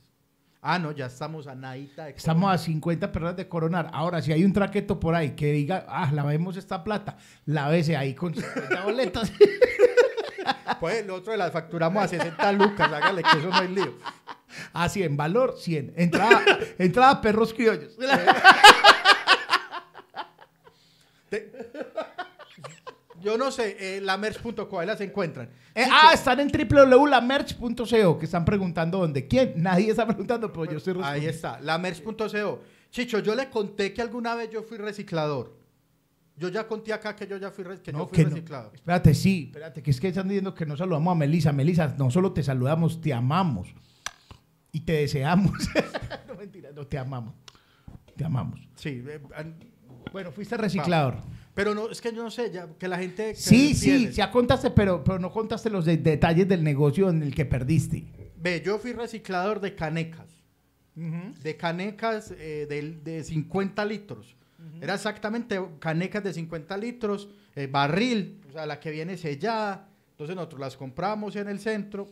Ah, 0.62 0.78
no, 0.80 0.92
ya 0.94 1.08
estamos 1.08 1.48
a 1.48 1.56
nadita. 1.56 2.06
de 2.06 2.12
Estamos 2.12 2.54
a 2.54 2.58
50 2.58 3.12
personas 3.12 3.36
de 3.36 3.50
coronar. 3.50 3.90
Ahora, 3.94 4.22
si 4.22 4.32
hay 4.32 4.46
un 4.46 4.54
traqueto 4.54 4.98
por 5.00 5.14
ahí 5.16 5.32
que 5.32 5.52
diga, 5.52 5.86
ah, 5.90 6.10
la 6.14 6.24
vemos 6.24 6.56
esta 6.56 6.84
plata, 6.84 7.18
la 7.46 7.68
vese 7.68 7.98
ahí 7.98 8.14
con 8.14 8.34
50 8.34 8.86
boletas. 8.86 9.32
Pues 10.80 10.98
el 11.04 11.10
otro 11.10 11.32
de 11.32 11.38
las 11.38 11.52
facturamos 11.52 12.04
a 12.04 12.08
60 12.08 12.52
lucas, 12.54 12.92
hágale 12.92 13.24
que 13.24 13.38
eso 13.38 13.50
no 13.50 13.56
hay 13.56 13.68
lío. 13.70 13.94
A 14.74 14.90
100, 14.90 15.16
valor 15.18 15.56
100. 15.58 15.94
Entrada, 15.96 16.42
entrada 16.78 17.22
perros 17.22 17.54
criollos. 17.54 17.98
Yo 23.22 23.38
no 23.38 23.52
sé, 23.52 23.78
eh, 23.80 24.02
la 24.02 24.18
merch.co, 24.18 24.80
ahí 24.80 24.88
las 24.88 25.00
encuentran. 25.00 25.48
Eh, 25.76 25.86
ah, 25.90 26.12
están 26.14 26.40
en 26.40 26.48
www.lamerch.co, 26.50 28.18
que 28.18 28.26
están 28.26 28.44
preguntando 28.44 28.98
dónde. 28.98 29.28
¿Quién? 29.28 29.54
Nadie 29.58 29.92
está 29.92 30.08
preguntando, 30.08 30.52
pero 30.52 30.66
yo 30.66 30.78
estoy 30.78 30.94
Ahí 30.94 31.00
respondiendo. 31.28 31.30
está, 31.30 31.60
la 31.62 31.78
merch.co. 31.78 32.60
Chicho, 32.90 33.20
yo 33.20 33.36
le 33.36 33.50
conté 33.50 33.94
que 33.94 34.02
alguna 34.02 34.34
vez 34.34 34.50
yo 34.50 34.64
fui 34.64 34.78
reciclador. 34.78 35.54
Yo 36.42 36.50
ya 36.50 36.68
conté 36.68 36.92
acá 36.92 37.16
que 37.16 37.28
yo 37.28 37.38
ya 37.38 37.52
fui, 37.52 37.64
re- 37.64 37.80
que 37.82 37.92
yo 37.92 37.98
No, 38.00 38.08
fui 38.08 38.16
que 38.18 38.24
no. 38.24 38.30
reciclador. 38.32 38.72
Espérate, 38.74 39.14
sí, 39.14 39.44
espérate, 39.48 39.84
que 39.84 39.92
es 39.92 40.00
que 40.02 40.08
están 40.08 40.28
diciendo 40.28 40.56
que 40.56 40.66
no 40.66 40.76
saludamos 40.76 41.12
a 41.12 41.16
Melisa. 41.16 41.52
Melisa, 41.54 41.94
no 41.98 42.10
solo 42.10 42.34
te 42.34 42.42
saludamos, 42.42 43.00
te 43.00 43.14
amamos. 43.14 43.68
Y 44.72 44.80
te 44.82 44.94
deseamos. 44.94 45.52
no, 46.28 46.36
mentira, 46.36 46.72
no 46.76 46.88
te 46.88 46.98
amamos. 46.98 47.36
Te 48.16 48.26
amamos. 48.26 48.60
Sí, 48.76 49.04
eh, 49.08 49.20
Bueno, 50.12 50.32
fuiste 50.32 50.58
reciclador. 50.58 51.18
pero 51.54 51.76
no, 51.76 51.90
es 51.92 52.02
que 52.02 52.12
yo 52.14 52.24
no 52.24 52.32
sé, 52.32 52.52
ya 52.52 52.68
que 52.80 52.88
la 52.88 52.98
gente... 52.98 53.30
que 53.34 53.36
Sí, 53.36 53.74
sí, 53.76 54.10
ya 54.12 54.32
contaste, 54.32 54.72
pero, 54.72 55.04
pero 55.04 55.20
no 55.20 55.32
contaste 55.32 55.70
los 55.70 55.86
de- 55.86 55.98
detalles 55.98 56.48
del 56.48 56.64
negocio 56.64 57.10
en 57.10 57.22
el 57.22 57.36
que 57.36 57.46
perdiste. 57.46 58.32
Ve, 58.38 58.64
yo 58.66 58.80
fui 58.80 58.94
reciclador 58.94 59.60
de 59.62 59.76
canecas. 59.76 60.28
De 60.96 61.56
canecas 61.58 62.32
eh, 62.38 62.66
de, 62.70 62.92
de 63.04 63.24
50 63.24 63.86
litros. 63.86 64.36
Era 64.80 64.96
exactamente 64.96 65.60
canecas 65.80 66.24
de 66.24 66.34
50 66.34 66.78
litros, 66.78 67.30
eh, 67.56 67.68
barril, 67.68 68.42
o 68.50 68.52
sea, 68.52 68.66
la 68.66 68.80
que 68.80 68.92
viene 68.92 69.18
sellada. 69.18 69.90
Entonces 70.12 70.36
nosotros 70.36 70.60
las 70.60 70.78
compramos 70.78 71.36
en 71.36 71.48
el 71.48 71.60
centro 71.60 72.08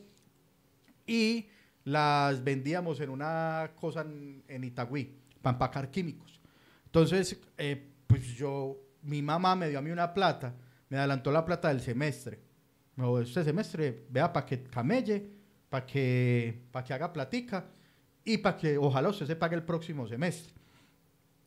y 1.05 1.47
las 1.83 2.43
vendíamos 2.43 2.99
en 3.01 3.09
una 3.09 3.71
cosa 3.75 4.01
en, 4.01 4.43
en 4.47 4.63
Itagüí, 4.63 5.11
para 5.41 5.55
empacar 5.55 5.89
químicos. 5.89 6.39
Entonces, 6.85 7.39
eh, 7.57 7.91
pues 8.07 8.23
yo, 8.35 8.77
mi 9.03 9.21
mamá 9.21 9.55
me 9.55 9.69
dio 9.69 9.79
a 9.79 9.81
mí 9.81 9.91
una 9.91 10.13
plata, 10.13 10.55
me 10.89 10.97
adelantó 10.97 11.31
la 11.31 11.45
plata 11.45 11.67
del 11.69 11.81
semestre. 11.81 12.39
Me 12.95 13.03
dijo, 13.03 13.21
este 13.21 13.43
semestre, 13.43 14.05
vea, 14.09 14.33
para 14.33 14.45
que 14.45 14.63
camelle, 14.63 15.29
para 15.69 15.85
que, 15.85 16.61
para 16.71 16.83
que 16.83 16.93
haga 16.93 17.13
platica 17.13 17.65
y 18.23 18.37
para 18.37 18.57
que 18.57 18.77
ojalá 18.77 19.09
usted 19.09 19.27
se 19.27 19.35
pague 19.35 19.55
el 19.55 19.63
próximo 19.63 20.07
semestre. 20.07 20.58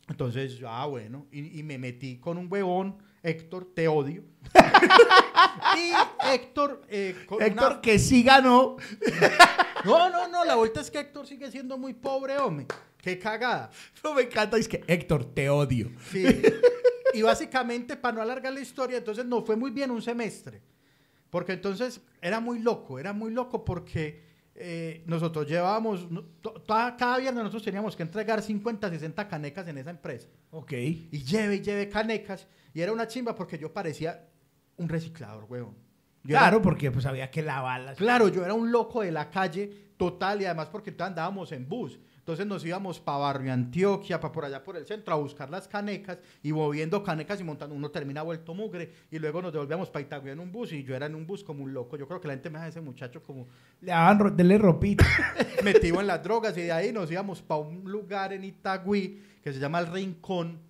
Entonces, 0.09 0.57
yo, 0.59 0.69
ah, 0.69 0.87
bueno, 0.87 1.27
y, 1.31 1.59
y 1.59 1.63
me 1.63 1.79
metí 1.79 2.19
con 2.19 2.37
un 2.39 2.49
huevón, 2.51 2.99
Héctor, 3.23 3.73
te 3.75 3.87
odio. 3.89 4.25
y 5.77 5.93
Héctor, 6.35 6.83
eh, 6.89 7.15
una- 7.31 7.47
Héctor, 7.47 7.81
que 7.81 7.99
sí 7.99 8.23
ganó. 8.23 8.77
no, 9.85 10.11
no, 10.11 10.29
no, 10.29 10.45
la 10.45 10.57
vuelta 10.57 10.81
es 10.81 10.91
que 10.91 10.99
Héctor 11.01 11.27
sigue 11.27 11.51
siendo 11.51 11.79
muy 11.79 11.95
pobre, 11.95 12.37
hombre. 12.39 12.67
Qué 12.99 13.19
cagada. 13.19 13.71
No 14.05 14.15
me 14.15 14.23
encanta, 14.23 14.57
es 14.57 14.69
que 14.69 14.83
Héctor, 14.87 15.25
te 15.25 15.49
odio. 15.51 15.91
Sí. 16.11 16.25
Y 17.15 17.23
básicamente, 17.23 17.97
para 17.97 18.17
no 18.17 18.23
alargar 18.23 18.53
la 18.53 18.61
historia, 18.61 18.99
entonces 18.99 19.25
no 19.25 19.43
fue 19.43 19.57
muy 19.57 19.71
bien 19.71 19.91
un 19.91 20.03
semestre. 20.03 20.63
Porque 21.31 21.53
entonces 21.53 22.01
era 22.21 22.41
muy 22.41 22.59
loco, 22.59 22.99
era 22.99 23.13
muy 23.13 23.31
loco 23.33 23.65
porque 23.65 24.32
eh, 24.55 25.03
nosotros 25.07 25.49
llevábamos, 25.49 26.07
toda- 26.67 26.97
cada 26.97 27.19
viernes 27.19 27.43
nosotros 27.43 27.63
teníamos 27.63 27.97
que 27.97 28.03
entregar 28.03 28.43
50, 28.43 28.91
60 28.91 29.27
canecas 29.29 29.67
en 29.69 29.79
esa 29.79 29.91
empresa. 29.91 30.29
Ok. 30.51 30.73
Y 30.73 31.25
lleve 31.25 31.57
y 31.57 31.61
lleve 31.63 31.89
canecas. 31.89 32.47
Y 32.75 32.81
era 32.81 32.93
una 32.93 33.07
chimba 33.07 33.35
porque 33.35 33.59
yo 33.59 33.73
parecía 33.73 34.29
un 34.77 34.89
reciclador, 34.89 35.45
huevón. 35.49 35.77
Era- 36.25 36.39
Claro, 36.41 36.63
porque 36.63 36.91
pues 36.91 37.05
había 37.07 37.31
que 37.31 37.43
lavarlas. 37.43 37.97
Claro, 37.99 38.29
yo 38.29 38.45
era 38.45 38.55
un 38.55 38.71
loco 38.71 39.03
de 39.03 39.11
la 39.11 39.29
calle 39.31 39.93
total 39.97 40.41
y 40.43 40.45
además 40.45 40.69
porque 40.69 40.95
andábamos 40.99 41.51
en 41.53 41.69
bus. 41.69 41.99
Entonces 42.23 42.47
nos 42.47 42.65
íbamos 42.65 43.01
para 43.01 43.19
Barrio 43.19 43.53
Antioquia, 43.53 44.21
para 44.21 44.31
por 44.31 44.45
allá 44.45 44.63
por 44.63 44.77
el 44.77 44.87
centro, 44.87 45.13
a 45.13 45.17
buscar 45.17 45.51
las 45.51 45.67
canecas 45.67 46.19
y 46.41 46.53
moviendo 46.53 47.03
canecas 47.03 47.41
y 47.41 47.43
montando. 47.43 47.75
Uno 47.75 47.91
termina 47.91 48.23
vuelto 48.23 48.55
mugre 48.55 48.93
y 49.11 49.19
luego 49.19 49.43
nos 49.43 49.53
devolvíamos 49.53 49.91
para 49.91 50.05
Itagüí 50.05 50.31
en 50.31 50.39
un 50.39 50.53
bus 50.53 50.73
y 50.73 50.85
yo 50.85 50.95
era 50.95 51.07
en 51.07 51.17
un 51.17 51.27
bus 51.27 51.43
como 51.43 51.65
un 51.65 51.75
loco. 51.75 51.97
Yo 51.97 52.07
creo 52.07 52.21
que 52.21 52.29
la 52.29 52.35
gente 52.35 52.49
me 52.49 52.61
deja 52.61 52.69
ese 52.69 52.81
muchacho 52.81 53.21
como 53.25 53.49
Le 53.81 53.91
daban 53.91 54.21
ro- 54.21 54.31
dele 54.31 54.57
ropita. 54.57 55.05
metido 55.65 56.01
en 56.01 56.07
las 56.07 56.23
drogas 56.23 56.57
y 56.57 56.61
de 56.63 56.71
ahí 56.71 56.93
nos 56.93 57.11
íbamos 57.11 57.43
para 57.43 57.61
un 57.63 57.91
lugar 57.91 58.33
en 58.33 58.45
Itagüí 58.45 59.21
que 59.43 59.53
se 59.53 59.59
llama 59.59 59.81
El 59.81 59.89
Rincón. 59.89 60.61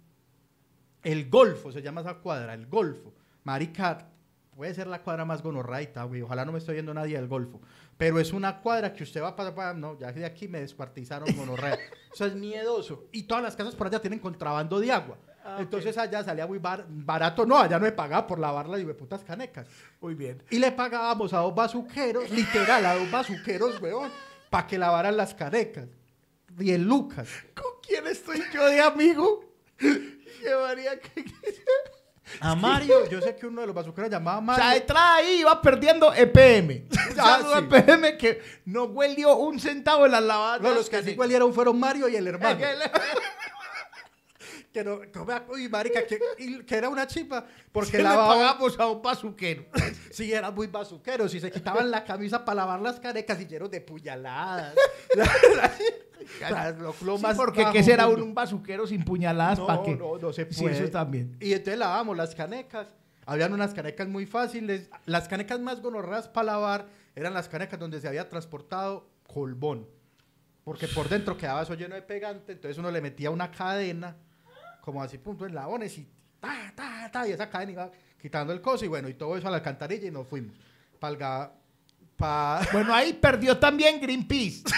El 1.02 1.28
Golfo, 1.28 1.70
se 1.70 1.82
llama 1.82 2.00
esa 2.00 2.14
cuadra, 2.14 2.54
el 2.54 2.66
Golfo. 2.66 3.12
Marica, 3.44 4.08
puede 4.56 4.72
ser 4.72 4.86
la 4.86 5.02
cuadra 5.02 5.24
más 5.24 5.42
gonorraita, 5.42 6.04
güey. 6.04 6.22
Ojalá 6.22 6.44
no 6.44 6.52
me 6.52 6.58
estoy 6.58 6.74
viendo 6.74 6.94
nadie 6.94 7.16
del 7.16 7.26
Golfo. 7.28 7.60
Pero 8.02 8.18
es 8.18 8.32
una 8.32 8.58
cuadra 8.60 8.92
que 8.92 9.04
usted 9.04 9.22
va 9.22 9.36
para... 9.36 9.54
para- 9.54 9.74
no, 9.74 9.96
ya 9.96 10.10
de 10.10 10.24
aquí 10.24 10.48
me 10.48 10.58
descuartizaron 10.58 11.28
gonorrea. 11.36 11.78
Eso 12.12 12.26
es 12.26 12.34
miedoso. 12.34 13.04
Y 13.12 13.22
todas 13.22 13.44
las 13.44 13.54
casas 13.54 13.76
por 13.76 13.86
allá 13.86 14.00
tienen 14.00 14.18
contrabando 14.18 14.80
de 14.80 14.90
agua. 14.90 15.16
Entonces 15.60 15.96
allá 15.96 16.24
salía 16.24 16.44
muy 16.48 16.58
bar- 16.58 16.84
barato. 16.88 17.46
No, 17.46 17.58
allá 17.60 17.78
no 17.78 17.84
me 17.84 17.92
pagaba 17.92 18.26
por 18.26 18.40
lavar 18.40 18.68
las 18.68 18.82
putas 18.96 19.22
canecas. 19.22 19.68
Muy 20.00 20.14
bien. 20.16 20.42
Y 20.50 20.58
le 20.58 20.72
pagábamos 20.72 21.32
a 21.32 21.38
dos 21.38 21.54
bazuqueros, 21.54 22.28
literal, 22.30 22.84
a 22.86 22.96
dos 22.96 23.08
bazuqueros, 23.08 23.80
weón, 23.80 24.10
para 24.50 24.66
que 24.66 24.78
lavaran 24.78 25.16
las 25.16 25.32
canecas. 25.32 25.86
10 26.56 26.80
lucas. 26.80 27.28
¿Con 27.54 27.70
quién 27.86 28.04
estoy 28.08 28.42
yo 28.52 28.66
de 28.66 28.80
amigo? 28.80 29.44
Qué 29.78 30.54
María, 30.60 30.98
que- 30.98 31.24
A 32.40 32.54
Mario, 32.56 33.08
yo 33.08 33.20
sé 33.20 33.36
que 33.36 33.46
uno 33.46 33.60
de 33.60 33.66
los 33.68 33.76
bazuqueros 33.76 34.10
llamaba 34.10 34.38
O 34.38 34.56
sea, 34.56 34.64
de 34.64 34.70
Mario. 34.70 34.80
entrada 34.80 35.14
ahí 35.16 35.40
iba 35.40 35.60
perdiendo 35.62 36.12
EPM. 36.14 36.86
Un 37.10 37.16
saludo 37.16 37.54
a. 37.54 37.58
EPM 37.58 38.16
que 38.16 38.42
no 38.66 38.84
huelió 38.84 39.36
un 39.36 39.58
centavo 39.60 40.06
en 40.06 40.12
las 40.12 40.22
lavadas. 40.22 40.60
No, 40.60 40.70
los 40.72 40.88
que 40.88 41.02
sí 41.02 41.14
huelieron 41.16 41.52
fueron 41.52 41.78
Mario 41.78 42.08
y 42.08 42.16
el 42.16 42.26
hermano. 42.26 42.60
que 44.72 44.82
no, 44.82 45.00
que 45.00 45.18
me- 45.20 45.42
uy, 45.54 45.68
marica, 45.68 46.06
que, 46.06 46.18
y 46.38 46.62
que 46.64 46.74
era 46.74 46.88
una 46.88 47.06
chipa. 47.06 47.44
Porque 47.70 47.98
lavaba. 48.02 48.28
pagamos 48.34 48.78
a 48.80 48.86
un 48.88 49.02
bazuquero. 49.02 49.66
Sí, 50.12 50.30
eran 50.30 50.54
muy 50.54 50.66
bazuqueros. 50.66 51.34
Y 51.34 51.40
se 51.40 51.50
quitaban 51.50 51.90
la 51.90 52.04
camisa 52.04 52.44
para 52.44 52.56
lavar 52.56 52.80
las 52.80 53.00
canecas 53.00 53.40
y 53.40 53.46
llenos 53.46 53.70
de 53.70 53.80
puñaladas. 53.80 54.74
O 56.22 56.38
sea, 56.38 56.70
lo, 56.70 56.94
lo 57.02 57.16
Sí, 57.16 57.22
más 57.22 57.36
porque 57.36 57.66
que 57.72 57.82
será 57.82 58.06
un, 58.06 58.22
un 58.22 58.34
bazuquero 58.34 58.86
sin 58.86 59.04
puñaladas 59.04 59.58
No, 59.58 59.66
para 59.66 59.82
qué. 59.82 59.96
no, 59.96 60.18
no 60.18 60.32
se 60.32 60.46
Sí, 60.52 60.62
puede. 60.62 60.78
eso 60.78 60.90
también. 60.90 61.36
Y 61.40 61.52
entonces 61.52 61.78
lavábamos 61.78 62.16
las 62.16 62.34
canecas. 62.34 62.86
Habían 63.26 63.52
unas 63.52 63.74
canecas 63.74 64.06
muy 64.08 64.26
fáciles. 64.26 64.88
Las 65.04 65.26
canecas 65.28 65.58
más 65.60 65.80
gonorras 65.80 66.28
para 66.28 66.46
lavar 66.52 66.86
eran 67.16 67.34
las 67.34 67.48
canecas 67.48 67.78
donde 67.80 68.00
se 68.00 68.06
había 68.08 68.28
transportado 68.28 69.08
colbón. 69.26 69.88
Porque 70.64 70.86
por 70.88 71.08
dentro 71.08 71.36
quedaba 71.36 71.62
eso 71.62 71.74
lleno 71.74 71.94
de 71.96 72.02
pegante. 72.02 72.52
Entonces 72.52 72.78
uno 72.78 72.90
le 72.92 73.00
metía 73.00 73.30
una 73.30 73.50
cadena, 73.50 74.16
como 74.82 75.02
así, 75.02 75.16
punto, 75.16 75.46
en 75.46 75.54
labones 75.54 75.96
y 75.96 76.06
ta, 76.40 76.72
ta, 76.74 77.10
ta. 77.10 77.26
Y 77.26 77.32
esa 77.32 77.48
cadena 77.48 77.72
iba 77.72 77.90
quitando 78.20 78.52
el 78.52 78.60
coso. 78.60 78.84
Y 78.84 78.88
bueno, 78.88 79.08
y 79.08 79.14
todo 79.14 79.36
eso 79.36 79.46
a 79.46 79.50
la 79.50 79.58
alcantarilla 79.58 80.08
y 80.08 80.10
nos 80.10 80.26
fuimos. 80.26 80.54
Palga, 80.98 81.52
pa... 82.16 82.60
Bueno, 82.72 82.92
ahí 82.92 83.12
perdió 83.14 83.56
también 83.56 84.00
Greenpeace. 84.00 84.64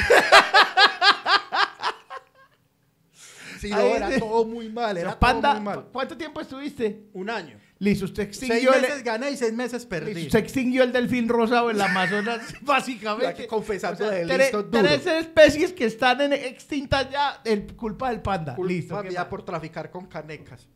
Sí, 3.59 3.71
no, 3.71 3.81
era 3.81 4.19
todo 4.19 4.45
muy 4.45 4.69
mal, 4.69 4.95
era 4.99 5.19
Panda, 5.19 5.55
muy 5.55 5.63
mal. 5.63 5.87
¿cuánto 5.91 6.19
tiempo 6.19 6.39
estuviste? 6.39 7.09
Un 7.15 7.31
año. 7.31 7.59
Listo, 7.85 8.07
usted 8.07 8.29
Seis 8.33 8.51
extinguió, 8.51 8.73
el, 8.75 8.83
meses 8.83 9.05
gané 9.05 9.31
y 9.31 9.37
seis 9.37 9.53
meses 9.53 9.87
perdí. 9.87 10.15
listo, 10.15 10.29
usted 10.29 10.39
extinguió 10.39 10.83
el 10.85 10.93
delfín 10.93 11.29
rosado 11.29 11.71
en 11.71 11.79
la 11.79 11.85
Amazonas, 11.85 12.41
básicamente. 12.63 13.27
Hay 13.27 13.35
que 13.35 13.47
confesando 13.47 14.09
de 14.09 14.25
listo 14.25 14.63
duro. 14.63 14.83
tres 14.83 15.07
especies 15.07 15.73
que 15.73 15.85
están 15.85 16.21
en- 16.23 16.33
extintas 16.33 17.11
ya, 17.11 17.41
el, 17.45 17.75
culpa 17.77 18.09
del 18.11 18.23
panda. 18.23 18.55
Culpa 18.55 18.73
listo. 18.73 19.03
¿qué 19.03 19.09
mía 19.11 19.21
más? 19.21 19.29
por 19.29 19.45
traficar 19.45 19.91
con 19.91 20.07
canecas. 20.07 20.67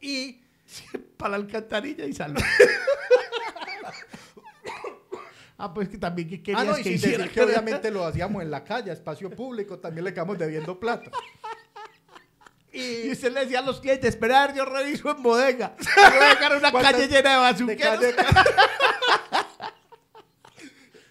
Y 0.00 0.40
Para 1.16 1.30
la 1.30 1.36
alcantarilla 1.36 2.04
y 2.06 2.12
salud. 2.12 2.40
ah, 5.58 5.72
pues 5.72 5.88
que 5.88 5.98
también 5.98 6.28
que 6.28 6.42
querías 6.42 6.62
Ah, 6.62 6.64
no, 6.64 6.78
y 6.78 6.82
que 6.82 6.98
sin 6.98 7.10
decir 7.10 7.30
que 7.30 7.42
obviamente 7.42 7.90
lo 7.90 8.04
hacíamos 8.04 8.42
en 8.42 8.50
la 8.50 8.64
calle, 8.64 8.92
espacio 8.92 9.30
público, 9.30 9.78
también 9.78 10.04
le 10.04 10.12
quedamos 10.12 10.38
debiendo 10.38 10.78
plata. 10.78 11.10
Y 12.74 13.12
usted 13.12 13.32
le 13.32 13.40
decía 13.40 13.60
a 13.60 13.62
los 13.62 13.80
clientes, 13.80 14.10
esperar, 14.10 14.52
yo 14.54 14.64
reviso 14.64 15.08
en 15.10 15.22
bodega. 15.22 15.76
Voy 15.96 16.04
a 16.04 16.28
dejar 16.30 16.56
una 16.56 16.70
¿Cuántas- 16.72 16.92
calle 16.92 17.08
llena 17.08 17.30
de 17.30 17.36
bazuqueros. 17.38 18.04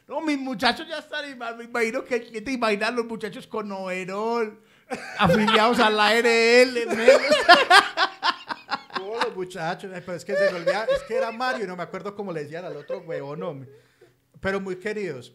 No, 0.08 0.22
mis 0.22 0.38
muchachos 0.38 0.88
ya 0.88 1.00
están, 1.00 1.26
me 1.58 1.64
imagino 1.64 2.04
que 2.04 2.16
el 2.16 2.26
cliente 2.28 2.52
imagina 2.52 2.88
a 2.88 2.92
los 2.92 3.06
muchachos 3.06 3.48
con 3.48 3.72
overol, 3.72 4.62
afiliados 5.18 5.80
a 5.80 5.90
la 5.90 6.08
ARL. 6.08 6.78
Todos 8.96 9.24
los 9.26 9.36
muchachos, 9.36 9.90
pero 10.06 10.14
es 10.14 10.24
que 10.26 10.36
se 10.36 10.52
me 10.52 10.58
olvidaba, 10.60 10.86
es 10.86 11.02
que 11.04 11.16
era 11.16 11.32
Mario 11.32 11.64
y 11.64 11.68
no 11.68 11.76
me 11.76 11.84
acuerdo 11.84 12.14
cómo 12.16 12.32
le 12.32 12.44
decían 12.44 12.66
al 12.66 12.76
otro 12.78 13.00
huevón, 13.00 13.42
hombre. 13.42 13.70
Pero 14.40 14.60
muy 14.60 14.76
queridos. 14.76 15.34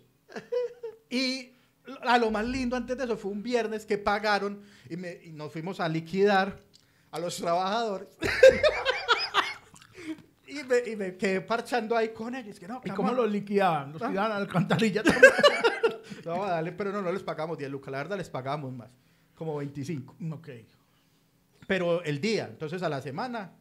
Y 1.11 1.58
a 2.03 2.19
lo 2.19 2.31
más 2.31 2.47
lindo 2.47 2.77
antes 2.77 2.97
de 2.97 3.05
eso 3.05 3.17
fue 3.17 3.31
un 3.31 3.43
viernes 3.43 3.87
que 3.87 3.99
pagaron 3.99 4.63
y, 4.89 4.97
me- 4.97 5.21
y 5.25 5.33
nos 5.33 5.53
fuimos 5.53 5.81
a 5.81 5.89
liquidar 5.89 6.61
a 7.11 7.19
los 7.19 7.37
trabajadores. 7.37 8.09
y, 10.47 10.55
me, 10.65 10.79
y 10.91 10.97
me 10.97 11.17
quedé 11.17 11.41
parchando 11.41 11.97
ahí 11.97 12.11
con 12.11 12.35
ellos. 12.35 12.59
Que 12.59 12.69
no, 12.69 12.81
¿Y 12.85 12.91
cómo 12.91 13.13
los 13.13 13.31
liquidaban? 13.31 13.93
Los 13.93 14.03
tiraban 14.03 14.33
a 14.33 14.35
la 14.37 14.41
alcantarilla. 14.41 15.03
No, 16.25 16.45
dale, 16.45 16.73
pero 16.73 16.93
no, 16.93 17.01
no 17.01 17.11
les 17.11 17.23
pagamos 17.23 17.57
10 17.57 17.71
lucas. 17.71 17.91
La 17.91 17.99
verdad 17.99 18.19
les 18.19 18.29
pagamos 18.29 18.71
más, 18.73 18.91
como 19.35 19.57
25. 19.57 20.17
ok. 20.33 20.49
Pero 21.67 22.03
el 22.03 22.21
día, 22.21 22.49
entonces 22.51 22.83
a 22.83 22.89
la 22.89 23.01
semana 23.01 23.53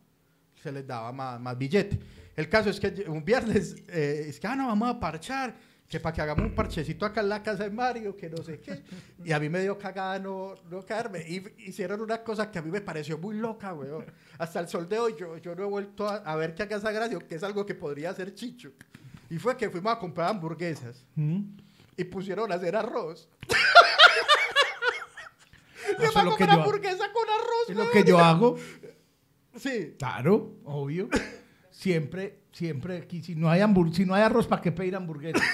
se 0.61 0.71
les 0.73 0.85
daba 0.85 1.13
más, 1.13 1.39
más 1.39 1.57
billete. 1.57 1.97
El 2.35 2.49
caso 2.49 2.69
es 2.69 2.79
que 2.79 3.05
un 3.07 3.23
viernes, 3.23 3.75
eh, 3.87 4.25
es 4.27 4.39
que, 4.39 4.47
ah, 4.47 4.55
no, 4.55 4.67
vamos 4.67 4.89
a 4.89 4.99
parchar, 4.99 5.55
que 5.87 5.99
para 6.01 6.13
que 6.13 6.21
hagamos 6.21 6.45
un 6.45 6.53
parchecito 6.53 7.05
acá 7.05 7.21
en 7.21 7.29
la 7.29 7.41
casa 7.41 7.63
de 7.63 7.69
Mario, 7.69 8.15
que 8.17 8.29
no 8.29 8.43
sé 8.43 8.59
qué. 8.59 8.83
Y 9.23 9.31
a 9.31 9.39
mí 9.39 9.47
me 9.47 9.61
dio 9.61 9.77
cagada 9.77 10.19
no, 10.19 10.55
no 10.69 10.85
caerme. 10.85 11.19
Y 11.27 11.41
hicieron 11.65 12.01
una 12.01 12.23
cosa 12.23 12.51
que 12.51 12.59
a 12.59 12.61
mí 12.61 12.69
me 12.69 12.81
pareció 12.81 13.17
muy 13.17 13.35
loca, 13.37 13.73
weón. 13.73 14.05
Hasta 14.37 14.59
el 14.59 14.67
sol 14.67 14.89
de 14.89 14.99
hoy 14.99 15.15
yo, 15.17 15.37
yo 15.37 15.55
no 15.55 15.63
he 15.63 15.67
vuelto 15.67 16.07
a, 16.07 16.15
a 16.17 16.35
ver 16.35 16.53
que 16.55 16.63
haga 16.63 16.75
esa 16.77 16.91
gracia, 16.91 17.17
que 17.19 17.35
es 17.35 17.43
algo 17.43 17.65
que 17.65 17.73
podría 17.73 18.09
hacer 18.09 18.33
Chicho. 18.35 18.73
Y 19.29 19.37
fue 19.39 19.55
que 19.55 19.69
fuimos 19.69 19.93
a 19.93 19.99
comprar 19.99 20.29
hamburguesas 20.29 21.05
y 21.95 22.03
pusieron 22.03 22.51
a 22.51 22.55
hacer 22.55 22.75
arroz. 22.75 23.29
Va 26.15 26.21
a 26.21 26.25
comer 26.25 26.49
yo- 26.49 26.53
hamburguesa 26.53 27.11
con 27.13 27.29
arroz, 27.29 27.69
Es 27.69 27.75
lo 27.75 27.89
que 27.91 28.03
yo 28.03 28.19
hago. 28.19 28.57
Sí. 29.55 29.95
Claro, 29.97 30.55
obvio. 30.65 31.09
Siempre, 31.71 32.39
siempre, 32.57 32.97
aquí, 32.97 33.21
si 33.21 33.35
no 33.35 33.49
hay, 33.49 33.61
hambur- 33.61 33.93
si 33.93 34.03
no 34.05 34.13
hay 34.15 34.23
arroz, 34.23 34.47
¿para 34.47 34.61
qué 34.61 34.71
pedir 34.71 34.95
hamburguesa? 34.95 35.39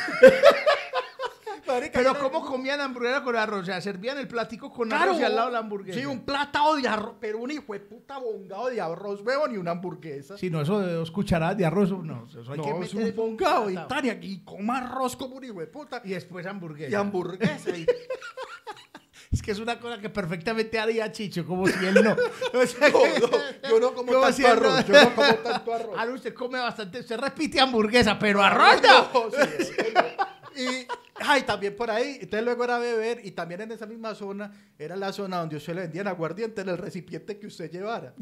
Pero 1.92 2.13
¿cómo 2.20 2.46
comían 2.46 2.80
hamburguesa 2.82 3.24
con 3.24 3.36
arroz? 3.36 3.62
O 3.62 3.66
sea, 3.66 3.82
servían 3.82 4.18
el 4.20 4.28
platico 4.28 4.72
con 4.72 4.89
Claro. 4.89 5.04
arroz 5.12 5.20
y 5.22 5.24
al 5.24 5.36
lado 5.36 5.50
la 5.50 5.58
hamburguesa. 5.60 6.00
Sí, 6.00 6.06
un 6.06 6.20
platado 6.24 6.76
de 6.76 6.88
arroz, 6.88 7.16
pero 7.20 7.39
un 7.39 7.50
hijo 7.50 7.74
de 7.74 7.80
puta 7.80 8.20
bongado 8.20 8.68
de 8.70 8.80
arroz, 8.80 9.22
huevón, 9.22 9.54
y 9.54 9.58
una 9.58 9.72
hamburguesa. 9.72 10.38
Si 10.38 10.50
no, 10.52 10.62
eso 10.62 10.80
de 10.82 10.94
dos 10.94 11.10
cucharadas 11.10 11.58
de 11.58 11.66
arroz, 11.66 11.89
no. 11.92 12.28
Eso 12.28 12.52
hay 12.52 12.58
no, 12.60 12.63
que 12.63 12.70
es 12.70 12.78
meter 12.80 12.96
un 12.96 13.02
en 13.02 13.08
un 13.10 13.16
bongado 13.16 13.70
y. 13.72 13.76
Tania, 13.88 14.18
y 14.22 14.44
coma 14.44 14.78
arroz 14.80 15.16
como 15.16 15.36
un 15.38 15.44
hijo 15.46 15.60
de 15.62 15.68
puta. 15.68 16.02
Y 16.06 16.10
después 16.10 16.46
hamburguesa. 16.46 16.92
Y 16.92 16.96
hamburguesa. 16.96 17.76
y- 17.76 17.86
Es 19.34 19.41
que 19.41 19.52
es 19.52 19.60
una 19.60 19.80
cosa 19.80 20.00
que 20.00 20.10
perfectamente 20.10 20.80
haría 20.80 21.12
Chicho, 21.12 21.46
como 21.46 21.67
si 21.67 21.84
él 21.86 21.96
no. 22.04 22.15
O 22.54 22.65
sea, 22.67 22.89
No, 22.89 23.02
que- 23.02 23.19
no, 23.19 23.69
yo 23.69 23.80
no 23.80 23.93
como 23.96 24.12
tanto 24.12 24.32
si 24.32 24.46
arroz, 24.46 24.86
yo 24.88 24.93
no 24.93 25.15
como 25.15 25.34
tanto 25.36 25.74
arroz. 25.74 25.96
Ah, 25.98 26.06
no, 26.06 26.13
usted 26.13 26.34
come 26.36 26.60
bastante, 26.60 27.00
usted 27.00 27.17
repite 27.19 27.60
hamburguesa, 27.60 28.17
pero 28.19 28.43
arroz 28.43 28.82
no. 28.84 29.10
No, 29.12 29.32
sí, 29.32 29.74
no. 29.96 30.34
Y, 30.56 30.88
ay, 31.19 31.41
también 31.41 31.76
por 31.76 31.89
ahí, 31.89 32.19
entonces 32.22 32.43
luego 32.46 32.63
era 32.63 32.78
beber 32.78 33.22
y 33.26 33.32
también 33.32 33.62
en 33.62 33.72
esa 33.72 33.88
misma 33.88 34.13
zona 34.13 34.52
era 34.78 34.96
la 34.96 35.12
zona 35.12 35.38
donde 35.39 35.56
usted 35.58 35.74
le 35.74 35.82
vendían 35.82 36.08
aguardiente 36.08 36.62
en 36.62 36.69
el 36.69 36.78
recipiente 36.78 37.39
que 37.39 37.48
usted 37.48 37.72
llevara. 37.72 38.13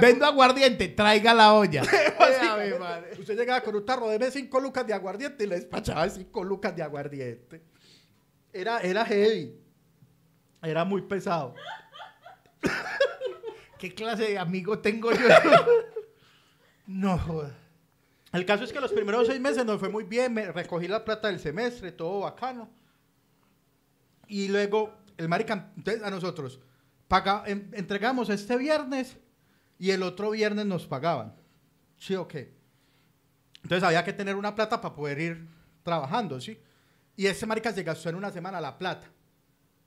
Vendo 0.00 0.24
aguardiente, 0.26 0.88
traiga 0.88 1.34
la 1.34 1.52
olla. 1.54 1.82
Usted 3.18 3.36
llegaba 3.36 3.60
con 3.62 3.74
un 3.76 3.84
tarro, 3.84 4.08
deme 4.08 4.30
5 4.30 4.60
lucas 4.60 4.86
de 4.86 4.94
aguardiente 4.94 5.44
y 5.44 5.46
le 5.46 5.56
despachaba 5.56 6.08
5 6.08 6.44
lucas 6.44 6.74
de 6.76 6.82
aguardiente. 6.82 7.62
Era, 8.52 8.80
era 8.80 9.04
heavy. 9.04 9.56
Era 10.62 10.84
muy 10.84 11.02
pesado. 11.02 11.54
¿Qué 13.78 13.94
clase 13.94 14.24
de 14.24 14.38
amigo 14.38 14.78
tengo 14.78 15.10
yo? 15.12 15.18
No 16.86 17.18
joda. 17.18 17.56
El 18.32 18.44
caso 18.44 18.64
es 18.64 18.72
que 18.72 18.80
los 18.80 18.92
primeros 18.92 19.26
seis 19.26 19.40
meses 19.40 19.64
nos 19.64 19.80
fue 19.80 19.88
muy 19.88 20.04
bien. 20.04 20.34
Me 20.34 20.52
recogí 20.52 20.86
la 20.86 21.04
plata 21.04 21.28
del 21.28 21.40
semestre, 21.40 21.90
todo 21.92 22.20
bacano. 22.20 22.70
Y 24.28 24.48
luego, 24.48 24.94
el 25.16 25.28
marica, 25.28 25.72
entonces 25.76 26.02
a 26.02 26.10
nosotros, 26.10 26.60
paga, 27.08 27.42
en- 27.46 27.70
entregamos 27.74 28.28
este 28.28 28.56
viernes 28.56 29.16
y 29.80 29.90
el 29.90 30.04
otro 30.04 30.30
viernes 30.30 30.66
nos 30.66 30.86
pagaban. 30.86 31.34
¿Sí 31.96 32.14
o 32.14 32.28
qué? 32.28 32.54
Entonces 33.62 33.82
había 33.82 34.04
que 34.04 34.12
tener 34.12 34.36
una 34.36 34.54
plata 34.54 34.80
para 34.80 34.94
poder 34.94 35.18
ir 35.18 35.48
trabajando, 35.82 36.40
¿sí? 36.40 36.56
Y 37.16 37.26
ese 37.26 37.46
marica 37.46 37.72
se 37.72 37.82
gastó 37.82 38.08
en 38.08 38.14
una 38.14 38.30
semana 38.30 38.60
la 38.60 38.78
plata. 38.78 39.10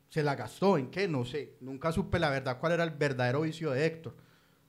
¿Se 0.10 0.22
la 0.22 0.36
gastó 0.36 0.78
en 0.78 0.92
qué? 0.92 1.08
No 1.08 1.26
sé. 1.26 1.58
Nunca 1.62 1.92
supe 1.92 2.20
la 2.20 2.30
verdad 2.30 2.60
cuál 2.60 2.74
era 2.74 2.84
el 2.84 2.92
verdadero 2.92 3.42
vicio 3.42 3.72
de 3.72 3.86
Héctor. 3.86 4.16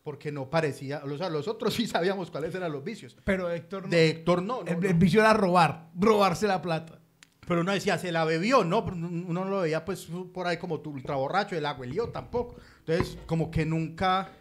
Porque 0.03 0.31
no 0.31 0.49
parecía, 0.49 1.03
o 1.05 1.19
sea, 1.19 1.29
los 1.31 1.49
otros 1.49 1.75
sí 1.75 1.87
sabíamos 1.87 2.31
cuáles 2.31 2.55
eran 2.55 2.73
los 2.73 2.85
vicios. 2.85 3.17
Pero 3.25 3.51
Héctor 3.51 3.85
no. 3.85 3.89
De 3.89 4.11
Héctor 4.11 4.43
no, 4.43 4.63
no, 4.63 4.71
el, 4.71 4.81
no. 4.81 4.89
el 4.89 4.95
vicio 4.95 5.21
era 5.21 5.33
robar, 5.33 5.91
robarse 5.95 6.47
la 6.47 6.63
plata. 6.63 7.01
Pero 7.47 7.61
uno 7.61 7.73
decía, 7.73 7.99
se 7.99 8.13
la 8.13 8.25
bebió, 8.25 8.65
¿no? 8.65 8.81
Uno 8.81 9.45
no 9.45 9.45
lo 9.45 9.61
veía 9.61 9.85
pues 9.85 10.09
por 10.33 10.47
ahí 10.47 10.57
como 10.57 10.81
tu 10.81 10.91
ultra 10.91 11.17
borracho, 11.17 11.57
el 11.57 11.67
abuelío 11.67 12.09
tampoco. 12.09 12.57
Entonces, 12.81 13.19
como 13.27 13.51
que 13.51 13.67
nunca, 13.67 14.33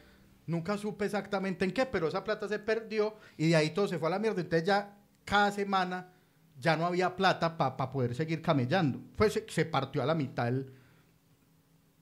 nunca 0.47 0.77
supe 0.77 1.05
exactamente 1.05 1.65
en 1.65 1.71
qué, 1.71 1.85
pero 1.85 2.07
esa 2.07 2.23
plata 2.23 2.47
se 2.47 2.59
perdió 2.59 3.15
y 3.37 3.49
de 3.49 3.55
ahí 3.55 3.69
todo 3.71 3.87
se 3.87 3.97
fue 3.97 4.07
a 4.07 4.11
la 4.11 4.19
mierda. 4.19 4.41
Entonces 4.41 4.67
ya 4.67 4.97
cada 5.25 5.51
semana 5.51 6.13
ya 6.59 6.75
no 6.75 6.85
había 6.85 7.15
plata 7.15 7.57
para 7.57 7.91
poder 7.91 8.15
seguir 8.15 8.41
camellando. 8.41 8.99
Pues 9.15 9.33
se, 9.33 9.45
se 9.49 9.65
partió 9.65 10.01
a 10.01 10.05
la 10.05 10.15
mitad 10.15 10.47
el, 10.47 10.73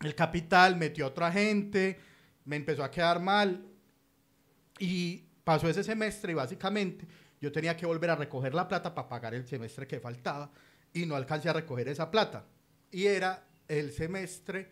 el 0.02 0.16
capital, 0.16 0.76
metió 0.76 1.06
a 1.06 1.10
otra 1.10 1.32
gente, 1.32 2.00
me 2.46 2.56
empezó 2.56 2.84
a 2.84 2.92
quedar 2.92 3.20
mal 3.20 3.66
y 4.80 5.24
pasó 5.44 5.70
ese 5.70 5.84
semestre 5.84 6.32
y 6.32 6.36
básicamente 6.36 7.08
yo 7.40 7.52
tenía 7.52 7.76
que 7.76 7.86
volver 7.86 8.10
a 8.12 8.16
recoger 8.16 8.54
la 8.54 8.68
plata 8.68 8.94
para 8.94 9.08
pagar 9.08 9.34
el 9.34 9.48
semestre 9.48 9.88
que 9.88 10.00
faltaba 10.00 10.52
y 10.94 11.06
no 11.06 11.16
alcancé 11.16 11.50
a 11.50 11.54
recoger 11.54 11.88
esa 11.88 12.12
plata. 12.12 12.46
Y 12.92 13.06
era 13.06 13.48
el 13.68 13.92
semestre 13.92 14.70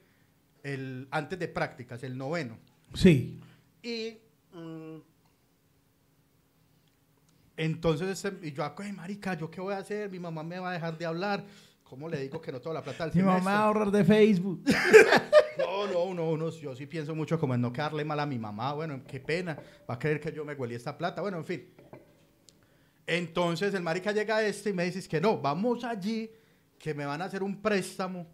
el, 0.64 1.08
antes 1.12 1.40
de 1.40 1.48
prácticas, 1.48 2.04
el 2.04 2.18
noveno. 2.18 2.60
Sí. 2.94 3.40
Y 3.82 4.18
mm, 4.54 4.98
entonces 7.58 8.26
y 8.42 8.52
yo, 8.52 8.64
"Ay, 8.78 8.94
marica, 8.94 9.34
¿yo 9.38 9.50
qué 9.50 9.62
voy 9.62 9.74
a 9.74 9.78
hacer? 9.80 10.10
Mi 10.10 10.20
mamá 10.20 10.44
me 10.44 10.60
va 10.60 10.72
a 10.72 10.74
dejar 10.74 10.98
de 10.98 11.06
hablar. 11.06 11.46
¿Cómo 11.84 12.08
le 12.08 12.22
digo 12.22 12.40
que 12.40 12.52
no 12.52 12.62
tengo 12.62 12.74
la 12.74 12.84
plata 12.84 13.08
del 13.08 13.16
Mi 13.16 13.24
mamá 13.24 13.52
va 13.52 13.60
a 13.60 13.64
ahorrar 13.66 13.92
de 13.92 14.04
Facebook. 14.04 14.64
No, 15.60 15.88
no, 15.88 16.14
no, 16.14 16.38
no, 16.38 16.50
yo 16.52 16.74
sí 16.74 16.86
pienso 16.86 17.14
mucho 17.14 17.38
como 17.38 17.54
en 17.54 17.60
no 17.60 17.74
quedarle 17.74 18.06
mal 18.06 18.18
a 18.22 18.26
mi 18.26 18.40
mamá, 18.40 18.72
bueno, 18.74 19.02
qué 19.06 19.20
pena, 19.20 19.58
va 19.90 19.96
a 19.96 20.00
creer 20.00 20.22
que 20.22 20.32
yo 20.32 20.46
me 20.46 20.54
huelí 20.54 20.74
esta 20.76 20.98
plata, 20.98 21.22
bueno, 21.22 21.36
en 21.38 21.44
fin. 21.44 21.70
Entonces 23.06 23.74
el 23.74 23.82
marica 23.84 24.14
llega 24.14 24.38
a 24.38 24.44
este 24.46 24.70
y 24.70 24.74
me 24.74 24.86
dice 24.86 25.06
que 25.10 25.20
no, 25.20 25.38
vamos 25.38 25.84
allí, 25.84 26.32
que 26.78 26.94
me 26.94 27.06
van 27.06 27.22
a 27.22 27.26
hacer 27.26 27.44
un 27.44 27.62
préstamo 27.62 28.26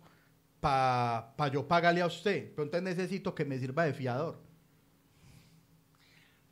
para 0.59 1.47
yo 1.51 1.67
pagarle 1.67 2.01
a 2.01 2.05
usted, 2.05 2.51
pero 2.51 2.63
entonces 2.63 2.83
necesito 2.83 3.33
que 3.33 3.43
me 3.43 3.57
sirva 3.57 3.85
de 3.85 3.93
fiador. 3.93 4.44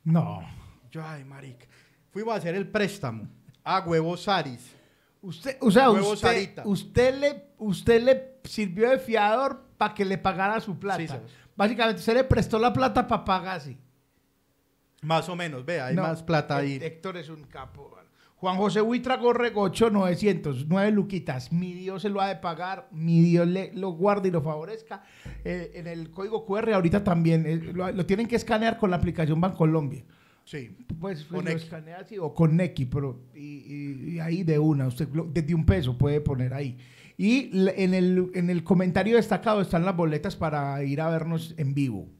No. 0.04 0.40
Yo, 0.90 1.04
ay, 1.04 1.24
marica, 1.24 1.66
fuimos 2.10 2.34
a 2.34 2.38
hacer 2.38 2.54
el 2.54 2.68
préstamo 2.68 3.28
a 3.64 3.80
Huevos 3.80 4.22
Saris. 4.22 4.74
Usted, 5.22 5.56
o 5.60 5.70
sea, 5.70 5.90
Huevo 5.90 6.12
usted, 6.12 6.28
Sarita. 6.28 6.62
usted, 6.66 7.18
le, 7.18 7.44
usted 7.58 8.02
le 8.02 8.34
sirvió 8.44 8.90
de 8.90 8.98
fiador 8.98 9.64
para 9.78 9.94
que 9.94 10.04
le 10.04 10.18
pagara 10.18 10.60
su 10.60 10.78
plata. 10.78 11.00
Sí, 11.00 11.08
señor. 11.08 11.24
Básicamente, 11.56 12.00
usted 12.00 12.14
le 12.14 12.24
prestó 12.24 12.58
la 12.58 12.72
plata 12.72 13.06
para 13.06 13.24
pagar 13.24 13.56
así. 13.56 13.78
Más 15.00 15.28
o 15.28 15.36
menos, 15.36 15.64
vea, 15.64 15.86
hay 15.86 15.94
No, 15.96 16.02
más 16.02 16.22
plata 16.22 16.58
ahí. 16.58 16.78
Héctor 16.80 17.16
es 17.16 17.28
un 17.28 17.44
capo. 17.44 17.96
Juan 18.44 18.58
José 18.58 18.82
Huitra 18.82 19.16
Gorregocho, 19.16 19.88
900, 19.88 20.66
9 20.68 20.90
luquitas. 20.90 21.50
Mi 21.50 21.72
Dios 21.72 22.02
se 22.02 22.10
lo 22.10 22.20
ha 22.20 22.28
de 22.28 22.36
pagar, 22.36 22.90
mi 22.92 23.22
Dios 23.22 23.48
le, 23.48 23.72
lo 23.72 23.92
guarde 23.92 24.28
y 24.28 24.32
lo 24.32 24.42
favorezca. 24.42 25.02
Eh, 25.46 25.70
en 25.76 25.86
el 25.86 26.10
código 26.10 26.44
QR 26.44 26.74
ahorita 26.74 27.02
también 27.02 27.46
eh, 27.46 27.56
lo, 27.56 27.90
lo 27.90 28.04
tienen 28.04 28.26
que 28.28 28.36
escanear 28.36 28.76
con 28.76 28.90
la 28.90 28.96
aplicación 28.96 29.40
Bancolombia. 29.40 30.04
Sí. 30.44 30.76
Pues, 31.00 31.24
Con 31.24 31.46
lo 31.46 31.52
escanea 31.52 32.00
así, 32.00 32.18
o 32.18 32.34
con 32.34 32.54
Nequi, 32.54 32.84
pero 32.84 33.22
y, 33.34 33.40
y- 33.40 34.10
y 34.16 34.20
ahí 34.20 34.42
de 34.44 34.58
una, 34.58 34.88
usted 34.88 35.08
lo- 35.14 35.24
desde 35.24 35.54
un 35.54 35.64
peso 35.64 35.96
puede 35.96 36.20
poner 36.20 36.52
ahí. 36.52 36.76
Y 37.16 37.50
en 37.76 37.94
el, 37.94 38.30
en 38.34 38.50
el 38.50 38.62
comentario 38.62 39.16
destacado 39.16 39.62
están 39.62 39.86
las 39.86 39.96
boletas 39.96 40.36
para 40.36 40.84
ir 40.84 41.00
a 41.00 41.08
vernos 41.08 41.54
en 41.56 41.72
vivo. 41.72 42.10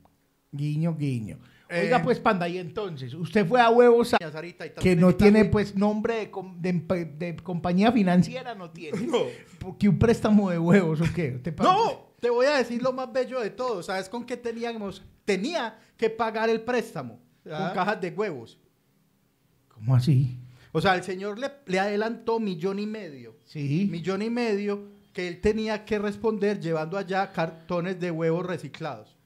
Guiño, 0.52 0.96
guiño. 0.96 1.38
Oiga, 1.82 1.98
Eh. 1.98 2.00
pues, 2.04 2.20
Panda, 2.20 2.48
y 2.48 2.58
entonces, 2.58 3.14
usted 3.14 3.46
fue 3.46 3.60
a 3.60 3.70
Huevos 3.70 4.14
Sarita, 4.32 4.66
y 4.66 4.70
que 4.70 4.94
no 4.96 5.14
tiene 5.14 5.40
a- 5.40 5.50
pues 5.50 5.74
nombre 5.76 6.14
de, 6.16 6.30
com- 6.30 6.60
de 6.60 7.36
compañía 7.42 7.90
financiera, 7.92 8.54
no 8.54 8.70
tiene. 8.70 8.98
No. 9.06 9.18
Porque 9.58 9.88
un 9.88 9.98
préstamo 9.98 10.50
de 10.50 10.58
huevos 10.58 11.00
o 11.00 11.04
qué. 11.14 11.32
¿Te 11.32 11.52
pa- 11.52 11.64
No, 11.64 12.12
te 12.20 12.30
voy 12.30 12.46
a 12.46 12.56
decir 12.58 12.82
lo 12.82 12.92
más 12.92 13.12
bello 13.12 13.40
de 13.40 13.50
todo. 13.50 13.82
¿Sabes 13.82 14.08
con 14.08 14.24
qué 14.24 14.36
teníamos? 14.36 15.02
Tenía 15.24 15.78
que 15.96 16.10
pagar 16.10 16.50
el 16.50 16.60
préstamo 16.62 17.18
Ah. 17.50 17.66
con 17.68 17.74
cajas 17.74 18.00
de 18.00 18.10
huevos. 18.10 18.58
¿Cómo 19.68 19.94
así? 19.96 20.38
O 20.72 20.80
sea, 20.80 20.94
el 20.96 21.02
señor 21.02 21.38
le, 21.38 21.50
le 21.66 21.78
adelantó 21.78 22.40
millón 22.40 22.78
y 22.78 22.86
medio. 22.86 23.36
Sí. 23.44 23.88
Millón 23.90 24.22
y 24.22 24.30
medio 24.30 24.88
que 25.12 25.28
él 25.28 25.40
tenía 25.40 25.84
que 25.84 25.98
responder 25.98 26.58
llevando 26.60 26.98
allá 26.98 27.30
cartones 27.32 28.00
de 28.00 28.10
huevos 28.10 28.44
reciclados. 28.44 29.16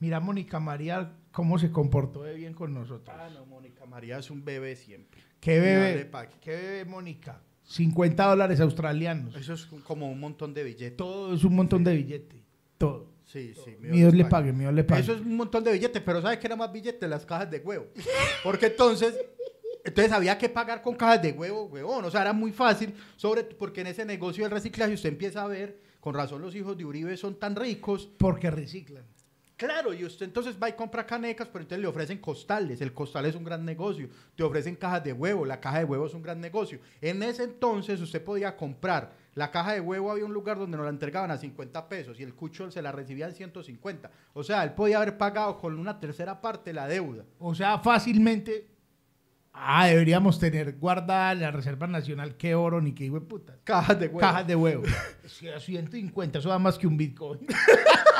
Mira, 0.00 0.18
Mónica 0.18 0.58
María, 0.58 1.12
cómo 1.32 1.58
se 1.58 1.70
comportó 1.70 2.22
de 2.22 2.34
bien 2.34 2.54
con 2.54 2.74
nosotros. 2.74 3.16
Ah, 3.18 3.28
no, 3.32 3.46
Mónica 3.46 3.86
María 3.86 4.18
es 4.18 4.30
un 4.30 4.44
bebé 4.44 4.76
siempre. 4.76 5.22
¿Qué 5.40 5.58
bebé? 5.58 6.10
¿Qué 6.40 6.50
bebé, 6.50 6.84
Mónica? 6.84 7.40
50 7.64 8.26
dólares 8.26 8.60
australianos. 8.60 9.36
Eso 9.36 9.54
es 9.54 9.66
como 9.84 10.10
un 10.10 10.18
montón 10.18 10.52
de 10.52 10.64
billetes. 10.64 10.96
Todo 10.96 11.34
es 11.34 11.44
un 11.44 11.54
montón 11.54 11.84
de 11.84 11.94
billetes. 11.94 12.40
Todo. 12.76 13.12
Sí, 13.24 13.54
sí. 13.64 13.76
Mi 13.78 13.98
Dios 13.98 14.12
le 14.12 14.24
pague. 14.24 14.30
pague, 14.30 14.52
mi 14.52 14.60
Dios 14.60 14.74
le 14.74 14.82
pague. 14.82 15.02
Eso 15.02 15.14
es 15.14 15.20
un 15.20 15.36
montón 15.36 15.62
de 15.62 15.72
billetes, 15.72 16.02
pero 16.02 16.20
¿sabes 16.20 16.38
qué 16.38 16.48
era 16.48 16.56
más 16.56 16.72
billetes? 16.72 17.08
Las 17.08 17.24
cajas 17.24 17.48
de 17.48 17.58
huevo. 17.58 17.86
Porque 18.42 18.66
entonces, 18.66 19.14
entonces 19.84 20.12
había 20.12 20.36
que 20.36 20.48
pagar 20.48 20.82
con 20.82 20.96
cajas 20.96 21.22
de 21.22 21.30
huevo, 21.30 21.66
huevón. 21.66 22.04
O 22.04 22.10
sea, 22.10 22.22
era 22.22 22.32
muy 22.32 22.50
fácil, 22.50 22.92
sobre, 23.14 23.44
porque 23.44 23.82
en 23.82 23.86
ese 23.86 24.04
negocio 24.04 24.42
del 24.42 24.50
reciclaje 24.50 24.94
usted 24.94 25.10
empieza 25.10 25.44
a 25.44 25.46
ver, 25.46 25.80
con 26.00 26.12
razón 26.12 26.42
los 26.42 26.56
hijos 26.56 26.76
de 26.76 26.84
Uribe 26.84 27.16
son 27.16 27.38
tan 27.38 27.54
ricos. 27.54 28.10
Porque 28.18 28.50
reciclan. 28.50 29.04
Claro, 29.60 29.92
y 29.92 30.06
usted 30.06 30.24
entonces 30.24 30.56
va 30.60 30.70
y 30.70 30.72
compra 30.72 31.04
canecas, 31.04 31.46
pero 31.48 31.60
entonces 31.60 31.82
le 31.82 31.86
ofrecen 31.86 32.16
costales. 32.16 32.80
El 32.80 32.94
costal 32.94 33.26
es 33.26 33.34
un 33.34 33.44
gran 33.44 33.62
negocio. 33.62 34.08
Te 34.34 34.42
ofrecen 34.42 34.74
cajas 34.74 35.04
de 35.04 35.12
huevo. 35.12 35.44
La 35.44 35.60
caja 35.60 35.80
de 35.80 35.84
huevo 35.84 36.06
es 36.06 36.14
un 36.14 36.22
gran 36.22 36.40
negocio. 36.40 36.78
En 37.02 37.22
ese 37.22 37.44
entonces 37.44 38.00
usted 38.00 38.24
podía 38.24 38.56
comprar 38.56 39.12
la 39.34 39.50
caja 39.50 39.74
de 39.74 39.82
huevo. 39.82 40.10
Había 40.10 40.24
un 40.24 40.32
lugar 40.32 40.58
donde 40.58 40.78
nos 40.78 40.86
la 40.86 40.90
entregaban 40.90 41.30
a 41.30 41.36
50 41.36 41.90
pesos 41.90 42.18
y 42.18 42.22
el 42.22 42.34
cucho 42.34 42.70
se 42.70 42.80
la 42.80 42.90
recibía 42.90 43.26
en 43.26 43.34
150. 43.34 44.10
O 44.32 44.42
sea, 44.42 44.64
él 44.64 44.72
podía 44.72 44.96
haber 44.96 45.18
pagado 45.18 45.58
con 45.58 45.78
una 45.78 46.00
tercera 46.00 46.40
parte 46.40 46.72
la 46.72 46.88
deuda. 46.88 47.26
O 47.38 47.54
sea, 47.54 47.78
fácilmente. 47.80 48.66
Ah, 49.52 49.88
deberíamos 49.88 50.40
tener 50.40 50.78
guardada 50.78 51.32
en 51.32 51.40
la 51.40 51.50
Reserva 51.50 51.86
Nacional 51.86 52.36
qué 52.38 52.54
oro 52.54 52.80
ni 52.80 52.94
qué 52.94 53.04
hijo 53.04 53.16
de 53.16 53.26
puta. 53.26 53.58
Cajas 53.64 54.00
de 54.00 54.06
huevo. 54.06 54.20
Cajas 54.20 54.46
de 54.46 54.56
huevo. 54.56 54.84
Sí, 55.26 55.50
a 55.50 55.60
150, 55.60 56.38
eso 56.38 56.48
da 56.48 56.58
más 56.58 56.78
que 56.78 56.86
un 56.86 56.96
Bitcoin. 56.96 57.46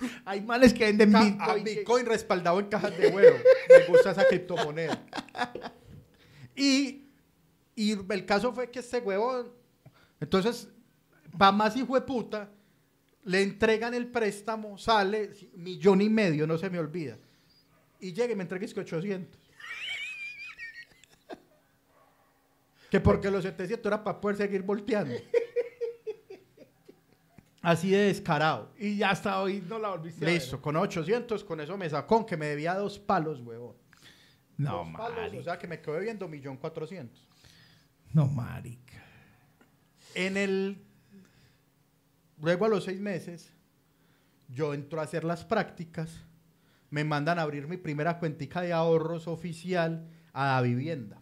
Hay 0.24 0.40
males 0.40 0.72
que 0.74 0.84
venden 0.84 1.12
Ca- 1.12 1.22
Bitcoin. 1.22 1.50
a 1.50 1.54
que- 1.64 1.74
Bitcoin 1.76 2.06
respaldado 2.06 2.60
en 2.60 2.66
cajas 2.66 2.96
de 2.98 3.08
huevo. 3.08 3.36
Me 3.68 3.84
gusta 3.86 4.10
esa 4.12 4.24
criptomoneda. 4.26 5.02
Y, 6.60 7.06
y 7.76 7.92
el 7.92 8.26
caso 8.26 8.52
fue 8.52 8.68
que 8.68 8.80
este 8.80 8.98
huevón, 8.98 9.52
entonces, 10.18 10.68
va 11.40 11.52
más 11.52 11.76
hijo 11.76 11.94
de 11.94 12.00
puta, 12.00 12.50
le 13.22 13.42
entregan 13.42 13.94
el 13.94 14.08
préstamo, 14.08 14.76
sale 14.76 15.30
millón 15.54 16.00
y 16.00 16.08
medio, 16.08 16.48
no 16.48 16.58
se 16.58 16.68
me 16.68 16.80
olvida. 16.80 17.16
Y 18.00 18.12
llega 18.12 18.32
y 18.32 18.34
me 18.34 18.42
entrega 18.42 18.64
es 18.64 18.74
que 18.74 18.80
800. 18.80 19.40
Que 22.90 23.00
porque 23.00 23.30
los 23.30 23.44
700 23.44 23.86
era 23.86 24.02
para 24.02 24.20
poder 24.20 24.36
seguir 24.38 24.62
volteando. 24.62 25.14
Así 27.68 27.90
de 27.90 27.98
descarado. 27.98 28.72
Y 28.78 28.96
ya 28.96 29.10
hasta 29.10 29.42
hoy 29.42 29.62
no 29.68 29.78
la 29.78 29.90
volviste 29.90 30.24
a 30.24 30.28
ver. 30.28 30.36
Listo, 30.36 30.58
con 30.58 30.74
800, 30.74 31.44
con 31.44 31.60
eso 31.60 31.76
me 31.76 31.90
sacó, 31.90 32.24
que 32.24 32.34
me 32.34 32.46
debía 32.46 32.74
dos 32.74 32.98
palos, 32.98 33.40
huevón. 33.40 33.76
No, 34.56 34.84
Dos 34.84 34.88
palos, 34.96 35.18
o 35.18 35.20
marica. 35.20 35.42
sea 35.42 35.58
que 35.58 35.66
me 35.68 35.82
quedé 35.82 36.00
viendo 36.00 36.26
millón 36.28 36.56
cuatrocientos. 36.56 37.28
No, 38.14 38.26
marica. 38.26 39.04
En 40.14 40.38
el... 40.38 40.82
Luego 42.40 42.64
a 42.64 42.68
los 42.68 42.84
seis 42.84 43.00
meses, 43.00 43.52
yo 44.48 44.72
entro 44.72 45.00
a 45.00 45.04
hacer 45.04 45.24
las 45.24 45.44
prácticas, 45.44 46.24
me 46.88 47.04
mandan 47.04 47.38
a 47.38 47.42
abrir 47.42 47.68
mi 47.68 47.76
primera 47.76 48.18
cuentica 48.18 48.62
de 48.62 48.72
ahorros 48.72 49.28
oficial 49.28 50.08
a 50.32 50.54
la 50.54 50.62
vivienda. 50.62 51.20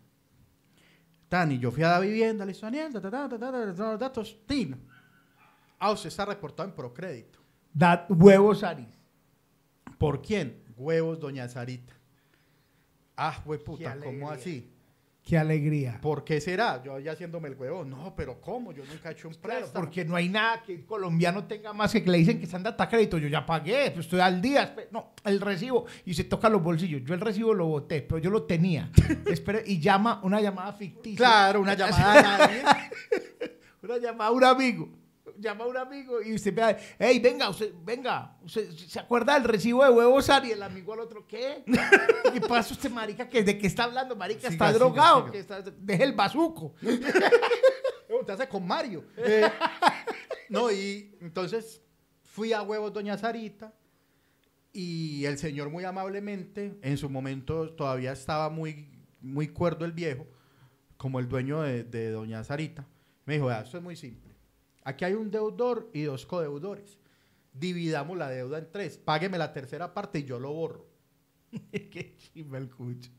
Tan, 1.29 1.51
y 1.51 1.59
yo 1.59 1.73
fui 1.73 1.83
a 1.83 1.91
la 1.91 1.99
vivienda, 1.99 2.45
le 2.45 2.53
hizo 2.53 2.67
Daniel, 2.67 2.93
ta, 2.93 3.01
ta, 3.01 3.11
ta, 3.11 3.29
ta, 3.31 3.37
ta, 3.37 3.51
ta, 3.51 3.75
ta, 3.75 3.91
los 3.91 3.99
datos, 3.99 4.39
tin. 4.47 4.87
Ah, 5.79 5.91
usted 5.93 6.09
está 6.09 6.25
reportado 6.25 6.69
en 6.69 6.75
Procrédito. 6.75 7.39
Da 7.73 8.07
huevos, 8.09 8.63
Aris. 8.63 8.89
¿Por 9.99 10.23
quién? 10.23 10.63
Huevos, 10.77 11.21
doña 11.21 11.49
Sarita. 11.49 11.95
Ah, 13.17 13.43
alegría. 13.47 13.97
¿cómo 14.05 14.31
así? 14.31 14.71
Qué 15.23 15.37
alegría. 15.37 15.99
¿Por 16.01 16.23
qué 16.23 16.41
será? 16.41 16.81
Yo 16.85 17.01
ya 17.01 17.13
haciéndome 17.13 17.49
el 17.49 17.55
huevo. 17.57 17.85
No, 17.85 18.15
pero 18.15 18.41
¿cómo? 18.41 18.73
Yo 18.73 18.85
nunca 18.85 19.09
he 19.09 19.13
hecho 19.13 19.27
un 19.27 19.35
Claro, 19.35 19.59
préstamo. 19.61 19.85
porque 19.85 20.05
no 20.05 20.15
hay 20.15 20.29
nada 20.29 20.63
que 20.63 20.73
el 20.75 20.87
colombiano 20.87 21.45
tenga 21.45 21.73
más 21.73 21.93
que 21.93 22.05
que 22.05 22.11
le 22.11 22.19
dicen 22.19 22.39
que 22.39 22.45
están 22.45 22.63
data 22.63 22.89
crédito. 22.89 23.19
Yo 23.19 23.27
ya 23.27 23.45
pagué, 23.45 23.91
pues 23.91 24.07
estoy 24.07 24.21
al 24.21 24.41
día. 24.41 24.77
No, 24.93 25.15
el 25.25 25.41
recibo. 25.41 25.87
Y 26.05 26.15
se 26.15 26.25
toca 26.25 26.49
los 26.49 26.63
bolsillos. 26.63 27.03
Yo 27.05 27.13
el 27.13 27.21
recibo 27.21 27.53
lo 27.55 27.67
boté, 27.67 28.03
pero 28.03 28.19
yo 28.19 28.31
lo 28.31 28.45
tenía. 28.45 28.91
Y 29.67 29.81
llama 29.81 30.21
una 30.23 30.41
llamada 30.41 30.73
ficticia. 30.75 31.17
Claro, 31.19 31.61
una 31.61 31.75
llamada 31.75 32.13
a 32.19 32.39
nadie. 32.39 32.63
Una 33.83 33.99
llamada 33.99 34.31
a 34.31 34.33
un 34.33 34.45
amigo. 34.45 34.89
Llama 35.39 35.65
a 35.65 35.67
un 35.69 35.77
amigo 35.77 36.23
y 36.23 36.35
usted 36.35 36.55
ve, 36.55 36.77
hey, 36.99 37.19
venga, 37.19 37.49
usted, 37.51 37.73
venga, 37.85 38.37
usted 38.43 38.71
se 38.71 38.99
acuerda 38.99 39.35
del 39.35 39.45
recibo 39.45 39.85
de 39.85 39.91
huevos, 39.91 40.29
Ari? 40.31 40.53
El 40.53 40.63
amigo 40.63 40.93
al 40.93 41.01
otro, 41.01 41.27
¿qué? 41.27 41.65
¿Qué 42.33 42.41
pasa 42.41 42.75
usted, 42.75 42.91
marica? 42.91 43.29
¿Que 43.29 43.43
¿De 43.43 43.59
qué 43.59 43.67
está 43.67 43.85
hablando, 43.85 44.17
marica? 44.17 44.51
Siga, 44.51 44.53
está 44.53 44.67
siga, 44.69 44.79
drogado, 44.79 45.19
siga. 45.21 45.33
que 45.33 45.39
está, 45.39 45.63
deje 45.63 46.05
el 46.05 46.13
bazuco. 46.13 46.75
Usted 48.21 48.35
hace 48.35 48.49
con 48.49 48.67
Mario. 48.67 49.05
Eh, 49.17 49.51
no, 50.49 50.71
y 50.71 51.17
entonces 51.21 51.83
fui 52.23 52.53
a 52.53 52.63
huevos 52.63 52.93
doña 52.93 53.17
Sarita 53.19 53.73
y 54.73 55.25
el 55.25 55.39
señor 55.39 55.71
muy 55.71 55.85
amablemente, 55.85 56.79
en 56.83 56.99
su 56.99 57.09
momento 57.09 57.71
todavía 57.71 58.13
estaba 58.13 58.51
muy, 58.51 58.89
muy 59.21 59.49
cuerdo 59.49 59.85
el 59.85 59.93
viejo, 59.93 60.27
como 60.97 61.19
el 61.19 61.29
dueño 61.29 61.63
de, 61.63 61.85
de 61.85 62.11
doña 62.11 62.45
Sarita, 62.45 62.87
me 63.25 63.35
dijo, 63.35 63.47
"Vea, 63.47 63.61
esto 63.61 63.79
es 63.79 63.83
muy 63.83 63.97
simple. 63.97 64.26
Aquí 64.87 65.05
hay 65.05 65.15
un 65.15 65.33
deudor 65.33 65.91
y 65.93 66.03
dos 66.03 66.25
codeudores. 66.27 66.97
Dividamos 67.53 68.17
la 68.17 68.31
deuda 68.31 68.59
en 68.59 68.71
tres. 68.71 68.97
Págueme 68.97 69.37
la 69.37 69.53
tercera 69.53 69.93
parte 69.93 70.21
y 70.21 70.23
yo 70.25 70.39
lo 70.39 70.53
borro. 70.53 70.87
Qué 71.73 72.15
chimba 72.17 72.59
el 72.59 72.71
cucho. 72.71 73.11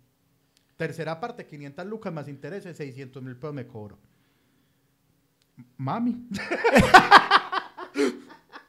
Tercera 0.78 1.20
parte, 1.20 1.46
500 1.46 1.86
lucas 1.86 2.14
más 2.14 2.30
intereses, 2.30 2.78
600 2.78 3.22
mil 3.22 3.36
pesos 3.36 3.54
me 3.54 3.68
cobro. 3.68 4.00
Mami. 5.76 6.30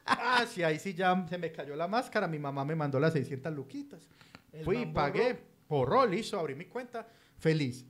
ah, 0.05 0.45
sí, 0.45 0.61
ahí 0.61 0.77
sí 0.77 0.93
ya 0.93 1.25
se 1.29 1.37
me 1.37 1.53
cayó 1.53 1.77
la 1.77 1.87
máscara. 1.87 2.27
Mi 2.27 2.37
mamá 2.37 2.65
me 2.65 2.75
mandó 2.75 2.99
las 2.99 3.13
600 3.13 3.53
luquitas. 3.53 4.09
El 4.51 4.65
Fui, 4.65 4.85
pagué, 4.87 5.41
borró, 5.69 6.05
listo, 6.05 6.37
abrí 6.37 6.53
mi 6.53 6.65
cuenta, 6.65 7.07
feliz. 7.37 7.85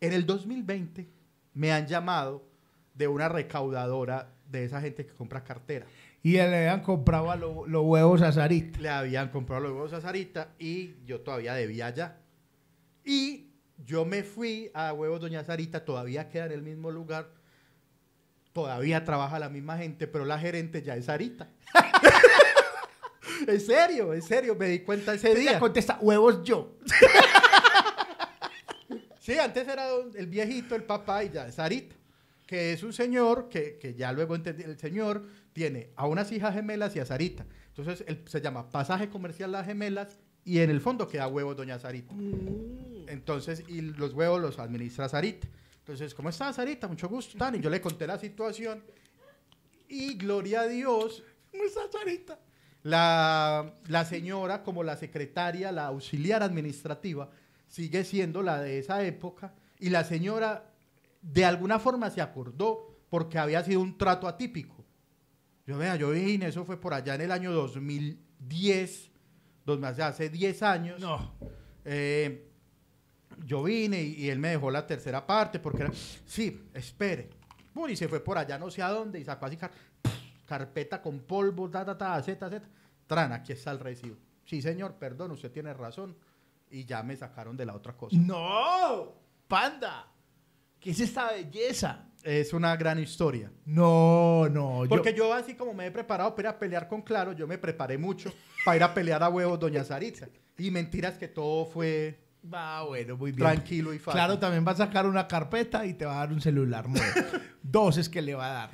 En 0.00 0.14
el 0.14 0.24
2020 0.24 1.10
me 1.52 1.72
han 1.72 1.86
llamado 1.86 2.49
de 2.94 3.08
una 3.08 3.28
recaudadora 3.28 4.32
de 4.48 4.64
esa 4.64 4.80
gente 4.80 5.06
que 5.06 5.12
compra 5.14 5.44
cartera. 5.44 5.86
Y 6.22 6.32
le 6.32 6.42
habían 6.42 6.82
comprado 6.82 7.34
lo- 7.36 7.66
los 7.66 7.82
huevos 7.84 8.20
a 8.22 8.30
Sarita. 8.32 8.78
Le 8.80 8.88
habían 8.90 9.28
comprado 9.30 9.62
los 9.62 9.72
huevos 9.72 9.92
a 9.94 10.00
Sarita 10.00 10.48
y 10.58 10.94
yo 11.06 11.20
todavía 11.20 11.54
debía 11.54 11.86
allá. 11.86 12.18
Y 13.04 13.46
yo 13.78 14.04
me 14.04 14.22
fui 14.22 14.70
a 14.74 14.92
Huevos 14.92 15.20
Doña 15.20 15.42
Sarita, 15.42 15.84
todavía 15.86 16.28
queda 16.28 16.46
en 16.46 16.52
el 16.52 16.62
mismo 16.62 16.90
lugar. 16.90 17.30
Todavía 18.52 19.04
trabaja 19.04 19.38
la 19.38 19.48
misma 19.48 19.78
gente, 19.78 20.06
pero 20.06 20.24
la 20.26 20.38
gerente 20.38 20.82
ya 20.82 20.96
es 20.96 21.06
Sarita. 21.06 21.48
en 23.46 23.60
serio, 23.60 24.12
en 24.12 24.20
serio, 24.22 24.54
me 24.56 24.66
di 24.66 24.80
cuenta 24.80 25.14
ese 25.14 25.30
Ella 25.32 25.40
día. 25.52 25.58
contesta, 25.58 25.98
huevos 26.00 26.42
yo. 26.42 26.76
Sí, 29.20 29.38
antes 29.38 29.68
era 29.68 29.84
el 30.16 30.26
viejito, 30.26 30.74
el 30.74 30.82
papá 30.84 31.22
y 31.22 31.30
ya 31.30 31.46
es 31.46 31.54
Sarita. 31.56 31.94
Que 32.50 32.72
es 32.72 32.82
un 32.82 32.92
señor 32.92 33.48
que, 33.48 33.78
que 33.78 33.94
ya 33.94 34.10
luego 34.10 34.34
entendí, 34.34 34.64
el 34.64 34.76
señor 34.76 35.24
tiene 35.52 35.90
a 35.94 36.08
unas 36.08 36.32
hijas 36.32 36.52
gemelas 36.52 36.96
y 36.96 36.98
a 36.98 37.06
Sarita. 37.06 37.46
Entonces 37.68 38.02
él 38.08 38.24
se 38.26 38.40
llama 38.40 38.68
Pasaje 38.68 39.08
Comercial 39.08 39.52
Las 39.52 39.66
Gemelas 39.66 40.18
y 40.44 40.58
en 40.58 40.68
el 40.68 40.80
fondo 40.80 41.06
queda 41.06 41.28
huevos 41.28 41.56
Doña 41.56 41.78
Sarita. 41.78 42.12
Entonces, 43.06 43.62
y 43.68 43.82
los 43.82 44.14
huevos 44.14 44.40
los 44.40 44.58
administra 44.58 45.08
Sarita. 45.08 45.46
Entonces, 45.78 46.12
¿cómo 46.12 46.28
estás, 46.28 46.56
Sarita? 46.56 46.88
Mucho 46.88 47.08
gusto, 47.08 47.38
Tan. 47.38 47.54
Y 47.54 47.60
yo 47.60 47.70
le 47.70 47.80
conté 47.80 48.04
la 48.08 48.18
situación. 48.18 48.82
Y 49.86 50.14
gloria 50.14 50.62
a 50.62 50.66
Dios, 50.66 51.22
¿Cómo 51.52 51.62
estás, 51.62 51.84
Sarita? 51.92 52.36
la, 52.82 53.74
la 53.86 54.04
señora, 54.04 54.64
como 54.64 54.82
la 54.82 54.96
secretaria, 54.96 55.70
la 55.70 55.86
auxiliar 55.86 56.42
administrativa, 56.42 57.30
sigue 57.68 58.02
siendo 58.02 58.42
la 58.42 58.60
de 58.60 58.80
esa 58.80 59.04
época. 59.04 59.54
Y 59.78 59.90
la 59.90 60.02
señora, 60.02 60.69
de 61.20 61.44
alguna 61.44 61.78
forma, 61.78 62.10
se 62.10 62.20
acordó 62.20 62.96
porque 63.08 63.38
había 63.38 63.62
sido 63.64 63.80
un 63.80 63.96
trato 63.98 64.26
atípico. 64.28 64.84
Yo 65.66 65.78
vea, 65.78 65.96
yo 65.96 66.10
vine, 66.10 66.46
eso 66.48 66.64
fue 66.64 66.80
por 66.80 66.94
allá 66.94 67.14
en 67.14 67.20
el 67.22 67.30
año 67.32 67.52
2010, 67.52 69.10
dos- 69.64 69.78
o 69.82 69.94
sea, 69.94 70.08
hace 70.08 70.28
10 70.30 70.62
años. 70.62 71.00
No. 71.00 71.32
Eh, 71.84 72.46
yo 73.44 73.62
vine 73.62 74.02
y, 74.02 74.14
y 74.24 74.28
él 74.30 74.38
me 74.38 74.48
dejó 74.48 74.70
la 74.70 74.86
tercera 74.86 75.26
parte 75.26 75.58
porque 75.60 75.82
era, 75.82 75.92
sí, 76.26 76.68
espere. 76.74 77.30
Y 77.88 77.96
se 77.96 78.08
fue 78.08 78.20
por 78.20 78.36
allá 78.36 78.58
no 78.58 78.70
sé 78.70 78.82
a 78.82 78.88
dónde 78.90 79.18
y 79.20 79.24
sacó 79.24 79.46
así 79.46 79.56
car- 79.56 79.70
carpeta 80.44 81.00
con 81.00 81.20
polvo, 81.20 81.70
ta, 81.70 81.84
ta, 81.84 81.96
ta, 81.96 82.22
z, 82.22 82.48
z. 82.50 82.62
Tran, 83.06 83.32
aquí 83.32 83.52
está 83.52 83.70
el 83.70 83.78
recibo. 83.80 84.16
Sí, 84.44 84.60
señor, 84.60 84.94
perdón, 84.96 85.30
usted 85.30 85.50
tiene 85.50 85.72
razón. 85.72 86.16
Y 86.70 86.84
ya 86.84 87.02
me 87.02 87.16
sacaron 87.16 87.56
de 87.56 87.64
la 87.66 87.74
otra 87.74 87.94
cosa. 87.96 88.16
No, 88.18 89.14
panda. 89.48 90.09
¿Qué 90.80 90.90
es 90.90 91.00
esta 91.00 91.30
belleza? 91.32 92.06
Es 92.22 92.52
una 92.52 92.76
gran 92.76 92.98
historia. 92.98 93.50
No, 93.66 94.48
no. 94.50 94.84
yo- 94.84 94.88
Porque 94.88 95.14
yo, 95.14 95.32
así 95.32 95.54
como 95.54 95.72
me 95.74 95.86
he 95.86 95.90
preparado 95.90 96.34
para 96.34 96.48
ir 96.50 96.54
a 96.54 96.58
pelear 96.58 96.88
con 96.88 97.02
Claro, 97.02 97.32
yo 97.32 97.46
me 97.46 97.58
preparé 97.58 97.96
mucho 97.98 98.32
para 98.64 98.76
ir 98.76 98.82
a 98.82 98.92
pelear 98.94 99.22
a 99.22 99.28
huevos 99.28 99.58
Doña 99.58 99.84
Saritza. 99.84 100.28
Y 100.58 100.70
mentiras 100.70 101.16
que 101.16 101.28
todo 101.28 101.64
fue 101.66 102.18
Ah, 102.52 102.84
bueno, 102.88 103.16
muy 103.16 103.32
bien. 103.32 103.46
tranquilo 103.46 103.92
y 103.94 103.98
fácil. 103.98 104.12
Claro, 104.18 104.38
también 104.38 104.66
va 104.66 104.72
a 104.72 104.76
sacar 104.76 105.06
una 105.06 105.26
carpeta 105.28 105.84
y 105.86 105.94
te 105.94 106.04
va 106.06 106.14
a 106.14 106.18
dar 106.20 106.32
un 106.32 106.40
celular 106.40 106.88
nuevo. 106.88 107.04
Dos 107.62 107.96
es 107.98 108.08
que 108.08 108.20
le 108.22 108.34
va 108.34 108.46
a 108.46 108.52
dar. 108.52 108.70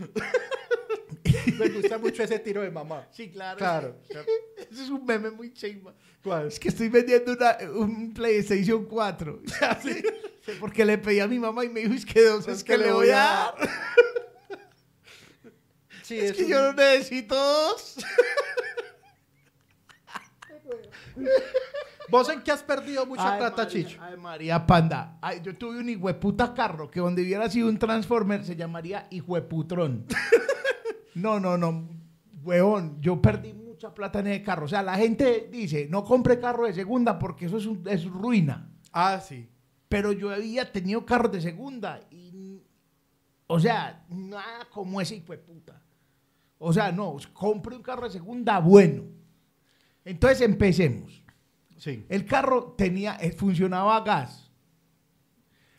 Me 1.59 1.69
gusta 1.69 1.99
mucho 1.99 2.23
ese 2.23 2.39
tiro 2.39 2.63
de 2.63 2.71
mamá. 2.71 3.07
Sí, 3.11 3.31
claro. 3.31 3.59
Claro. 3.59 3.97
Ese 4.71 4.83
es 4.85 4.91
un 4.91 5.05
meme 5.05 5.31
muy 5.31 5.53
chimba. 5.53 5.95
¿Cuál? 6.23 6.49
Es 6.49 6.59
que 6.59 6.69
estoy 6.69 6.89
vendiendo 6.89 7.33
una- 7.33 7.59
un 7.75 8.13
PlayStation 8.15 8.85
4. 8.85 9.41
Sí, 9.83 10.03
Porque 10.61 10.85
le 10.85 10.97
pedí 10.99 11.19
a 11.21 11.27
mi 11.27 11.39
mamá 11.39 11.65
y 11.65 11.69
me 11.69 11.81
dijo, 11.81 11.95
es 11.95 12.07
que 12.07 12.23
dos 12.25 12.47
es, 12.47 12.63
que, 12.63 12.79
le 12.79 12.93
voy 12.93 13.09
a 13.11 13.17
dar. 13.17 13.55
Sí, 16.03 16.19
Es 16.21 16.35
que 16.37 16.45
un- 16.45 16.51
yo 16.51 16.61
no 16.63 16.73
necesito 16.73 17.35
dos. 17.35 17.97
¿Vos 22.09 22.29
en 22.29 22.41
qué 22.43 22.53
has 22.53 22.63
perdido 22.63 23.05
mucha 23.07 23.33
Ay, 23.33 23.39
plata, 23.41 23.65
María, 23.65 23.85
Chicho? 23.85 23.99
Ay, 24.01 24.17
María 24.17 24.65
Panda. 24.67 25.19
Ay, 25.21 25.41
yo 25.43 25.57
tuve 25.57 25.79
un 25.79 25.89
hijueputa 25.89 26.55
carro 26.55 26.89
que 26.89 27.01
donde 27.01 27.23
hubiera 27.23 27.51
sido 27.51 27.69
un 27.69 27.79
Transformer 27.79 28.45
se 28.45 28.55
llamaría 28.55 29.09
hijueputrón. 29.11 30.07
No, 31.17 31.41
no, 31.41 31.57
no. 31.59 31.89
Huevón, 32.43 33.01
yo 33.01 33.21
perdí 33.21 33.53
mucha 33.53 33.93
plata 33.93 34.21
en 34.21 34.29
ese 34.29 34.43
carro. 34.43 34.67
O 34.67 34.69
sea, 34.69 34.83
la 34.83 34.97
gente 34.97 35.49
dice, 35.51 35.89
no 35.91 36.05
compre 36.05 36.39
carro 36.39 36.67
de 36.67 36.73
segunda 36.75 37.19
porque 37.19 37.47
eso 37.47 37.57
es, 37.59 37.67
un- 37.67 37.83
es 37.89 38.05
ruina. 38.05 38.71
Ah, 38.93 39.21
sí. 39.21 39.49
Pero 39.89 40.13
yo 40.13 40.31
había 40.31 40.71
tenido 40.71 41.05
carros 41.05 41.33
de 41.33 41.41
segunda 41.41 42.01
y, 42.11 42.63
o 43.47 43.59
sea, 43.61 44.05
nada 44.09 44.69
como 44.71 45.01
ese 45.01 45.17
hijueputa. 45.17 45.83
O 46.59 46.73
sea, 46.73 46.91
no, 46.93 47.17
compre 47.33 47.77
un 47.77 47.83
carro 47.83 48.05
de 48.05 48.11
segunda 48.11 48.59
bueno. 48.61 49.03
Entonces 50.05 50.41
empecemos. 50.43 51.23
Sí. 51.77 52.07
El 52.09 52.25
carro 52.25 52.75
tenía, 52.79 53.17
eh, 53.21 53.33
funcionaba 53.33 53.97
a 53.97 54.01
gas. 54.01 54.51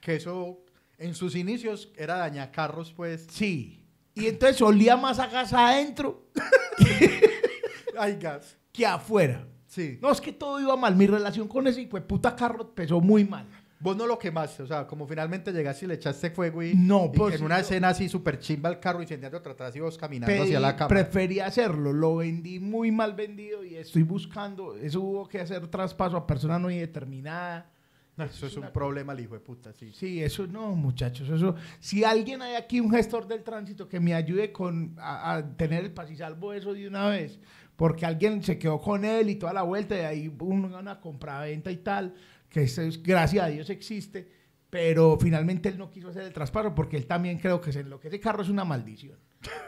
Que 0.02 0.16
eso, 0.16 0.60
en 0.98 1.16
sus 1.16 1.36
inicios, 1.36 1.92
era 1.98 2.18
dañacarros, 2.18 2.94
pues. 2.94 3.26
Sí. 3.32 3.87
Y 4.20 4.28
entonces 4.28 4.62
olía 4.62 4.98
más 4.98 5.20
a 5.20 5.28
gas 5.28 5.54
adentro 5.54 6.26
Ay, 7.98 8.18
gas. 8.20 8.58
que 8.72 8.86
afuera. 8.86 9.48
Sí. 9.66 9.98
No, 10.02 10.12
es 10.12 10.22
que 10.22 10.32
todo 10.34 10.60
iba 10.60 10.76
mal. 10.76 10.96
Mi 10.96 11.08
relación 11.08 11.48
con 11.48 11.68
ese 11.68 11.86
de 11.86 12.02
puta 12.02 12.36
carro 12.36 12.62
empezó 12.64 13.00
muy 13.02 13.26
mal. 13.26 13.46
Vos 13.80 13.96
no 13.96 14.08
lo 14.08 14.18
quemaste, 14.18 14.64
o 14.64 14.68
sea, 14.68 14.88
como 14.88 15.06
finalmente 15.08 15.52
llegaste 15.52 15.86
y 15.86 15.88
le 15.90 15.94
echaste 15.96 16.32
fuego 16.32 16.64
y, 16.64 16.74
No, 16.74 17.12
y 17.14 17.16
pues, 17.16 17.36
en 17.36 17.44
una 17.46 17.60
escena 17.60 17.90
así 17.90 18.10
súper 18.10 18.40
chimba 18.40 18.70
el 18.70 18.80
carro 18.80 19.04
incendiando 19.04 19.38
atrás 19.38 19.76
y 19.76 19.80
vos 19.80 20.00
caminando 20.00 20.34
Pedí- 20.34 20.46
hacia 20.46 20.60
la 20.60 20.76
cama. 20.76 20.88
preferí 20.88 21.40
hacerlo. 21.40 21.94
Lo 21.94 22.16
vendí 22.16 22.60
muy 22.60 22.92
mal 22.92 23.14
vendido 23.14 23.64
y 23.64 23.76
estoy 23.76 24.02
buscando. 24.02 24.76
Eso 24.76 25.02
hubo 25.02 25.28
que 25.28 25.42
hacer 25.42 25.68
traspaso 25.68 26.18
a 26.18 26.26
persona 26.26 26.58
no 26.58 26.72
indeterminada. 26.72 27.70
No, 28.18 28.26
eso 28.26 28.48
es 28.48 28.58
un 28.58 28.72
problema, 28.74 29.14
el 29.14 29.20
hijo 29.20 29.36
de 29.36 29.40
puta, 29.40 29.72
sí. 29.74 29.92
Sí, 29.94 30.24
eso 30.24 30.48
no, 30.48 30.76
muchachos. 30.76 31.30
Eso, 31.30 31.56
si 31.80 32.04
alguien 32.04 32.42
hay 32.42 32.56
aquí, 32.56 32.80
un 32.80 32.92
gestor 32.92 33.28
del 33.28 33.44
tránsito, 33.44 33.88
que 33.88 34.00
me 34.00 34.16
ayude 34.16 34.52
con 34.52 34.96
a, 34.98 35.36
a 35.36 35.56
tener 35.56 35.86
el 35.86 35.92
pasisalvo 35.92 36.52
eso 36.52 36.74
de 36.74 36.88
una 36.88 37.08
vez, 37.10 37.40
porque 37.76 38.06
alguien 38.06 38.44
se 38.44 38.58
quedó 38.58 38.82
con 38.82 39.06
él 39.06 39.30
y 39.30 39.36
toda 39.36 39.54
la 39.54 39.62
vuelta, 39.62 39.96
y 39.96 40.00
ahí 40.00 40.36
una, 40.40 40.80
una 40.80 41.00
compraventa 41.00 41.72
y 41.72 41.78
tal, 41.78 42.16
que 42.50 42.64
eso 42.64 42.82
es, 42.82 43.02
gracias 43.02 43.46
a 43.46 43.50
Dios 43.50 43.70
existe, 43.70 44.28
pero 44.70 45.18
finalmente 45.22 45.70
él 45.70 45.78
no 45.78 45.92
quiso 45.92 46.10
hacer 46.10 46.24
el 46.24 46.34
traspaso 46.34 46.76
porque 46.76 46.98
él 46.98 47.06
también 47.06 47.38
creo 47.38 47.62
que 47.62 47.72
se 47.72 47.84
lo 47.84 48.00
que 48.00 48.10
ese 48.10 48.20
carro 48.20 48.42
es 48.42 48.50
una 48.50 48.66
maldición. 48.66 49.18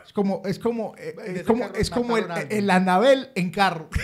Es 0.04 0.12
como, 0.12 0.42
es 0.46 0.58
como, 0.58 0.96
eh, 0.98 1.16
es 1.24 1.44
como, 1.44 1.60
carro 1.62 1.76
es 1.76 1.90
como 1.90 2.18
el, 2.18 2.30
alguien. 2.30 2.64
el 2.64 2.70
Anabel 2.70 3.30
en 3.36 3.52
carro. 3.52 3.90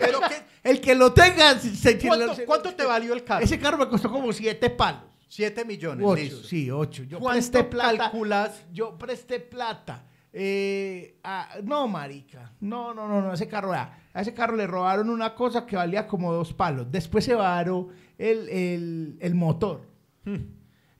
Pero 0.00 0.20
el 0.62 0.80
que 0.80 0.94
lo 0.94 1.12
tenga, 1.12 1.58
se- 1.58 1.74
se- 1.74 1.98
¿Cuánto, 2.46 2.70
se- 2.70 2.76
te 2.76 2.84
valió 2.84 3.12
el 3.14 3.24
carro? 3.24 3.44
Ese 3.44 3.58
carro 3.58 3.78
me 3.78 3.88
costó 3.88 4.10
como 4.10 4.32
siete 4.32 4.70
palos. 4.70 5.02
7 5.28 5.64
millones. 5.64 6.04
Ocho, 6.06 6.22
listo. 6.22 6.42
sí, 6.44 6.70
ocho. 6.70 7.04
Yo 7.04 7.18
¿Cuánto 7.18 7.38
presté 7.40 7.64
plata. 7.64 7.96
calculas? 7.96 8.64
Yo 8.70 8.98
presté 8.98 9.40
plata. 9.40 10.04
Eh, 10.30 11.18
no, 11.64 11.88
marica. 11.88 12.52
No, 12.60 12.92
no, 12.92 13.08
no, 13.08 13.22
no. 13.22 13.32
Ese 13.32 13.48
carro, 13.48 13.70
vea, 13.70 13.98
a 14.12 14.20
ese 14.20 14.34
carro 14.34 14.56
le 14.56 14.66
robaron 14.66 15.08
una 15.08 15.34
cosa 15.34 15.64
que 15.64 15.74
valía 15.76 16.06
como 16.06 16.32
dos 16.34 16.52
palos. 16.52 16.92
Después 16.92 17.24
se 17.24 17.34
varó 17.34 17.88
el, 18.18 18.46
el- 18.50 19.16
el 19.20 19.34
motor. 19.34 19.80
Hmm. 20.24 20.36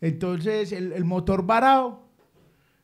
Entonces, 0.00 0.72
el, 0.72 0.92
el 0.92 1.04
motor 1.04 1.44
varado. 1.44 2.02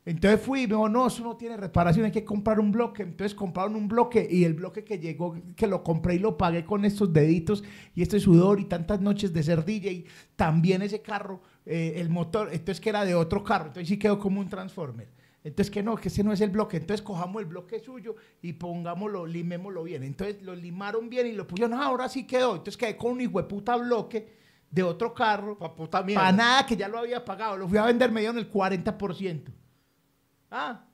Entonces 0.08 0.40
fui 0.40 0.60
y 0.60 0.66
me 0.66 0.68
dijo, 0.68 0.88
no, 0.88 1.06
eso 1.06 1.22
no 1.22 1.36
tiene 1.36 1.58
reparación, 1.58 2.06
hay 2.06 2.10
que 2.10 2.24
comprar 2.24 2.58
un 2.58 2.72
bloque. 2.72 3.02
Entonces 3.02 3.34
compraron 3.34 3.76
un 3.76 3.88
bloque 3.88 4.26
y 4.30 4.44
el 4.44 4.54
bloque 4.54 4.82
que 4.82 4.98
llegó, 4.98 5.36
que 5.54 5.66
lo 5.66 5.84
compré 5.84 6.14
y 6.14 6.18
lo 6.18 6.38
pagué 6.38 6.64
con 6.64 6.86
estos 6.86 7.12
deditos 7.12 7.62
y 7.94 8.00
este 8.00 8.18
sudor 8.18 8.58
y 8.58 8.64
tantas 8.64 9.02
noches 9.02 9.34
de 9.34 9.42
ser 9.42 9.66
DJ, 9.66 10.06
también 10.34 10.80
ese 10.80 11.02
carro, 11.02 11.42
eh, 11.66 11.92
el 11.96 12.08
motor, 12.08 12.48
entonces 12.52 12.80
que 12.80 12.88
era 12.88 13.04
de 13.04 13.14
otro 13.14 13.44
carro, 13.44 13.66
entonces 13.66 13.86
sí 13.86 13.98
quedó 13.98 14.18
como 14.18 14.40
un 14.40 14.48
transformer. 14.48 15.08
Entonces 15.44 15.70
que 15.70 15.82
no, 15.82 15.94
que 15.96 16.08
ese 16.08 16.24
no 16.24 16.32
es 16.32 16.40
el 16.40 16.48
bloque, 16.48 16.78
entonces 16.78 17.04
cojamos 17.04 17.42
el 17.42 17.48
bloque 17.48 17.78
suyo 17.78 18.16
y 18.40 18.54
pongámoslo, 18.54 19.26
limémoslo 19.26 19.82
bien. 19.82 20.04
Entonces 20.04 20.42
lo 20.42 20.54
limaron 20.54 21.10
bien 21.10 21.26
y 21.26 21.32
lo 21.32 21.46
pusieron, 21.46 21.74
ah, 21.74 21.84
ahora 21.84 22.08
sí 22.08 22.26
quedó. 22.26 22.52
Entonces 22.52 22.78
quedé 22.78 22.96
con 22.96 23.12
un 23.12 23.20
hijo 23.20 23.46
puta 23.46 23.76
bloque 23.76 24.26
de 24.70 24.82
otro 24.82 25.12
carro. 25.12 25.58
Para 26.14 26.32
nada, 26.32 26.64
que 26.64 26.78
ya 26.78 26.88
lo 26.88 26.98
había 26.98 27.22
pagado. 27.22 27.58
Lo 27.58 27.68
fui 27.68 27.76
a 27.76 27.84
vender, 27.84 28.10
me 28.10 28.20
dieron 28.20 28.38
el 28.38 28.50
40%. 28.50 29.52
Ah, 30.50 30.84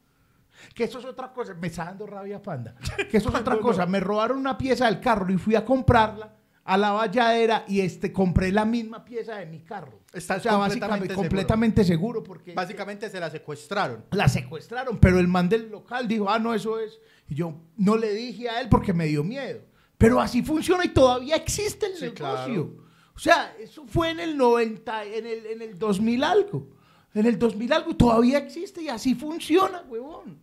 que 0.75 0.85
eso 0.85 0.99
es 0.99 1.05
otra 1.05 1.33
cosa. 1.33 1.55
Me 1.55 1.67
está 1.69 1.85
dando 1.87 2.07
rabia, 2.07 2.41
panda. 2.43 2.75
Que 3.11 3.17
eso 3.19 3.29
es 3.29 3.35
otra 3.35 3.55
No, 3.55 3.61
no. 3.61 3.67
cosa. 3.67 3.87
Me 3.87 4.01
robaron 4.01 4.39
una 4.39 4.57
pieza 4.57 4.87
del 4.87 5.01
carro 5.01 5.31
y 5.33 5.37
fui 5.39 5.55
a 5.55 5.65
comprarla 5.65 6.33
a 6.67 6.77
la 6.79 6.93
valladera 6.93 7.65
y 7.69 7.81
este, 7.81 8.11
compré 8.13 8.51
la 8.51 8.65
misma 8.65 9.05
pieza 9.05 9.37
de 9.37 9.47
mi 9.47 9.61
carro. 9.61 10.01
Estás 10.13 10.39
o 10.39 10.43
sea, 10.45 10.53
completamente 10.53 10.79
básicamente 10.79 11.09
seguro. 11.09 11.29
completamente 11.29 11.85
seguro 11.85 12.23
porque 12.23 12.55
Básicamente 12.55 13.11
se 13.11 13.21
la 13.21 13.31
secuestraron. 13.31 14.05
la 14.13 14.29
secuestraron, 14.29 14.99
pero 14.99 15.19
el 15.19 15.29
man 15.29 15.49
del 15.49 15.71
local 15.71 16.09
dijo, 16.09 16.31
ah, 16.31 16.39
no, 16.39 16.55
eso 16.55 16.79
es. 16.81 16.99
Y 17.29 17.35
yo 17.35 17.55
no 17.77 17.97
le 17.97 18.13
dije 18.15 18.49
a 18.49 18.61
él 18.61 18.69
porque 18.71 18.93
me 18.95 19.07
dio 19.07 19.23
miedo. 19.25 19.61
Pero 19.99 20.21
así 20.21 20.43
funciona 20.43 20.85
y 20.85 20.89
todavía 20.89 21.37
existe 21.37 21.87
el 21.87 21.95
Sí, 21.97 22.05
negocio. 22.05 22.15
claro. 22.25 22.85
O 23.15 23.19
sea, 23.19 23.55
eso 23.61 23.85
fue 23.87 24.11
en 24.11 24.21
el 24.21 24.37
90, 24.37 25.05
en 25.05 25.27
el, 25.27 25.47
en 25.47 25.63
el 25.63 25.79
2000 25.79 26.25
algo. 26.25 26.69
En 27.15 27.27
el 27.27 27.39
2000 27.39 27.73
algo 27.73 27.91
y 27.93 27.95
todavía 27.95 28.39
existe 28.39 28.83
y 28.83 28.89
así 28.89 29.15
funciona, 29.15 29.83
huevón. 29.89 30.39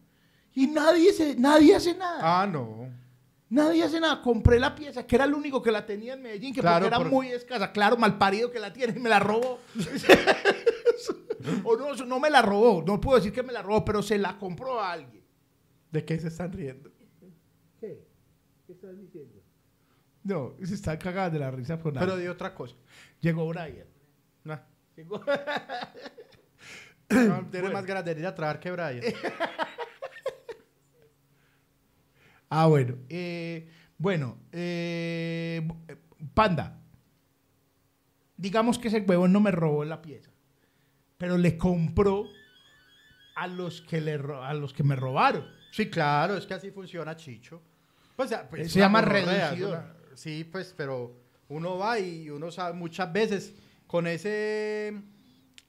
Y 0.55 0.67
nadie, 0.67 1.11
se, 1.13 1.35
nadie 1.35 1.75
hace 1.75 1.93
nada. 1.95 2.19
Ah, 2.41 2.47
no. 2.47 2.89
Nadie 3.49 3.83
hace 3.83 3.99
nada. 3.99 4.21
Compré 4.21 4.59
la 4.59 4.73
pieza, 4.73 5.05
que 5.05 5.15
era 5.15 5.25
el 5.25 5.33
único 5.33 5.61
que 5.61 5.71
la 5.71 5.85
tenía 5.85 6.13
en 6.13 6.21
Medellín, 6.21 6.53
que 6.53 6.61
Claro, 6.61 6.85
porque 6.85 6.87
era 6.87 6.97
por- 6.97 7.09
muy 7.11 7.27
escasa. 7.27 7.71
Claro, 7.73 7.97
mal 7.97 8.17
parido 8.17 8.49
que 8.51 8.59
la 8.59 8.71
tiene 8.71 8.93
y 8.97 8.99
me 9.01 9.09
la 9.09 9.19
robó. 9.19 9.59
o 11.63 11.75
no, 11.77 11.93
no 12.05 12.19
me 12.19 12.29
la 12.29 12.41
robó. 12.41 12.83
No 12.85 12.99
puedo 13.01 13.17
decir 13.17 13.33
que 13.33 13.43
me 13.43 13.51
la 13.53 13.61
robó, 13.61 13.83
pero 13.83 14.01
se 14.01 14.17
la 14.17 14.37
compró 14.37 14.79
a 14.79 14.93
alguien. 14.93 15.23
¿De 15.91 16.05
qué 16.05 16.17
se 16.19 16.29
están 16.29 16.51
riendo? 16.53 16.89
¿Qué? 17.79 18.07
¿Qué 18.65 18.73
estás 18.73 18.97
diciendo? 18.97 19.41
No, 20.23 20.53
se 20.63 20.75
está 20.75 20.97
cagando 20.99 21.33
de 21.33 21.39
la 21.39 21.51
risa 21.51 21.79
con 21.79 21.93
Pero 21.93 22.05
algo. 22.05 22.17
de 22.17 22.29
otra 22.29 22.53
cosa. 22.53 22.75
Llegó 23.19 23.47
Brian. 23.47 23.87
Nah. 24.43 24.59
Llegó- 24.95 25.17
No, 25.19 25.25
tiene 27.11 27.61
Bueno. 27.61 27.71
más 27.73 27.85
ganas 27.85 28.05
de 28.05 28.11
ir 28.19 28.25
a 28.25 28.33
trabajar 28.35 28.59
que 28.59 28.71
Brian. 28.71 29.01
Ah, 32.49 32.67
bueno. 32.67 32.97
eh, 33.09 33.69
bueno, 33.97 34.37
eh, 34.51 35.65
Panda. 36.33 36.81
digamos 38.35 38.77
que 38.79 38.87
ese 38.89 38.99
huevón 39.01 39.31
no 39.31 39.39
me 39.39 39.51
robó 39.51 39.85
la 39.85 40.01
pieza, 40.01 40.31
pero 41.17 41.37
le 41.37 41.57
compró 41.57 42.25
a 43.35 43.47
los 43.47 43.81
que, 43.81 44.01
le, 44.01 44.13
a 44.43 44.53
los 44.53 44.73
que 44.73 44.83
me 44.83 44.95
robaron. 44.95 45.45
Sí, 45.71 45.89
claro, 45.89 46.35
es 46.35 46.45
que 46.45 46.53
así 46.55 46.71
funciona 46.71 47.15
Chicho. 47.15 47.61
Pues, 48.17 48.31
pues, 48.49 48.71
Se 48.71 48.79
una 48.79 48.87
llama 48.87 48.99
una- 48.99 49.95
Sí, 50.15 50.43
pues, 50.43 50.73
pero 50.75 51.15
uno 51.47 51.77
va 51.77 51.99
y 51.99 52.29
uno 52.29 52.51
sabe 52.51 52.73
muchas 52.73 53.13
veces 53.13 53.53
con 53.87 54.07
ese, 54.07 54.93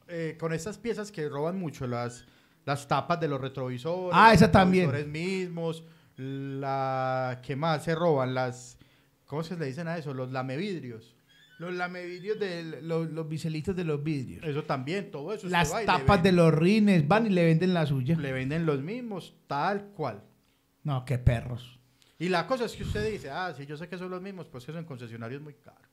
eh, 0.09 0.37
con 0.39 0.53
esas 0.53 0.79
piezas 0.79 1.13
que 1.13 1.29
roban 1.29 1.59
mucho, 1.59 1.87
las, 1.87 2.25
las 2.65 2.87
tapas 2.89 3.21
de 3.21 3.29
los 3.29 3.41
retrovisores. 3.41 4.13
Ah, 4.13 4.29
los 4.29 4.37
esa 4.37 4.53
también. 4.53 4.91
retrovisores 4.91 5.13
mismos, 5.13 5.85
la, 6.17 7.41
¿qué 7.43 7.57
más 7.57 7.85
se 7.85 7.95
roban? 7.95 8.35
Las, 8.35 8.79
¿cómo 9.27 9.43
se 9.43 9.57
le 9.57 9.67
dicen 9.67 9.89
a 9.89 9.97
eso? 9.97 10.15
Los 10.15 10.33
lamevidrios. 10.33 11.15
Los 11.59 11.75
lamevidrios 11.75 12.41
de 12.41 12.83
los, 12.83 13.11
los 13.11 13.29
biselitos 13.29 13.77
de 13.77 13.85
los 13.85 14.03
vidrios. 14.03 14.45
Eso 14.45 14.65
también, 14.65 15.11
todo 15.11 15.33
eso. 15.33 15.49
Las 15.49 15.73
va 15.73 15.85
tapas 15.85 16.23
de 16.23 16.33
los 16.33 16.53
rines 16.53 17.07
van 17.07 17.27
y 17.27 17.31
le 17.31 17.45
venden 17.45 17.73
la 17.73 17.87
suya. 17.87 18.17
Le 18.17 18.33
venden 18.33 18.67
los 18.67 18.83
mismos, 18.83 19.35
tal 19.47 19.87
cual. 19.95 20.25
No, 20.83 21.05
qué 21.05 21.19
perros. 21.19 21.79
Y 22.19 22.29
la 22.29 22.47
cosa 22.47 22.65
es 22.65 22.73
que 22.75 22.83
usted 22.83 23.11
dice, 23.11 23.31
ah, 23.31 23.53
sí, 23.57 23.67
yo 23.67 23.77
sé 23.77 23.89
que 23.89 23.99
son 23.99 24.11
los 24.11 24.21
mismos, 24.21 24.49
pues 24.49 24.65
que 24.65 24.73
son 24.73 24.85
concesionarios 24.85 25.41
muy 25.43 25.55
caros. 25.55 25.91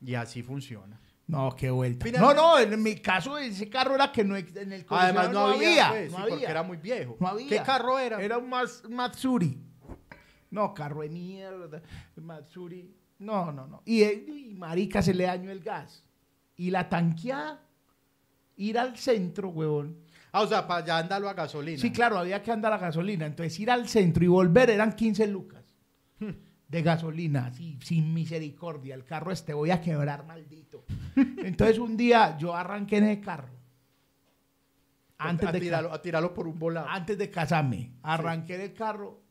Y 0.00 0.14
así 0.14 0.42
funciona. 0.42 1.00
No, 1.26 1.54
qué 1.56 1.70
vuelta. 1.70 2.06
No, 2.20 2.32
no, 2.32 2.58
en 2.58 2.80
mi 2.80 2.96
caso 2.96 3.36
ese 3.36 3.68
carro 3.68 3.96
era 3.96 4.12
que 4.12 4.22
no 4.22 4.36
en 4.36 4.72
el 4.72 4.86
Además 4.88 5.30
no, 5.32 5.46
había, 5.48 5.88
pues, 5.88 6.12
no 6.12 6.16
sí, 6.18 6.22
había. 6.22 6.34
porque 6.34 6.50
era 6.50 6.62
muy 6.62 6.76
viejo. 6.76 7.16
No 7.18 7.28
había. 7.28 7.48
¿Qué 7.48 7.62
carro 7.62 7.98
era? 7.98 8.22
Era 8.22 8.38
un 8.38 8.48
Matsuri. 8.48 9.60
No, 10.50 10.72
carro 10.72 11.02
de 11.02 11.08
mierda. 11.08 11.82
Matsuri. 12.14 12.94
No, 13.18 13.50
no, 13.50 13.66
no. 13.66 13.82
Y, 13.84 14.02
eh, 14.02 14.24
y 14.28 14.54
marica 14.54 15.02
se 15.02 15.14
le 15.14 15.24
dañó 15.24 15.50
el 15.50 15.60
gas. 15.60 16.04
Y 16.56 16.70
la 16.70 16.88
tanqueada, 16.88 17.60
ir 18.56 18.78
al 18.78 18.96
centro, 18.96 19.48
huevón. 19.48 19.98
Ah, 20.30 20.42
o 20.42 20.46
sea, 20.46 20.66
para 20.66 20.86
ya 20.86 20.98
andarlo 20.98 21.28
a 21.28 21.34
gasolina. 21.34 21.80
Sí, 21.80 21.90
claro, 21.90 22.18
había 22.18 22.40
que 22.42 22.52
andar 22.52 22.72
a 22.72 22.78
gasolina. 22.78 23.26
Entonces 23.26 23.58
ir 23.58 23.70
al 23.70 23.88
centro 23.88 24.24
y 24.24 24.28
volver 24.28 24.70
eran 24.70 24.92
15 24.92 25.26
lucas 25.26 25.65
de 26.68 26.82
gasolina, 26.82 27.46
así, 27.46 27.78
sin 27.82 28.12
misericordia. 28.12 28.94
El 28.94 29.04
carro 29.04 29.30
este 29.30 29.54
voy 29.54 29.70
a 29.70 29.80
quebrar, 29.80 30.26
maldito. 30.26 30.84
Entonces 31.16 31.78
un 31.78 31.96
día 31.96 32.36
yo 32.38 32.54
arranqué 32.54 32.98
en 32.98 33.04
el 33.04 33.20
carro. 33.20 33.54
Antes 35.18 35.48
a, 35.48 35.52
de, 35.52 35.60
tirarlo, 35.60 35.92
a 35.92 36.02
tirarlo 36.02 36.34
por 36.34 36.46
un 36.46 36.58
volado. 36.58 36.88
antes 36.88 37.16
de 37.16 37.30
casarme, 37.30 37.92
arranqué 38.02 38.56
en 38.56 38.60
el 38.60 38.74
carro 38.74 39.22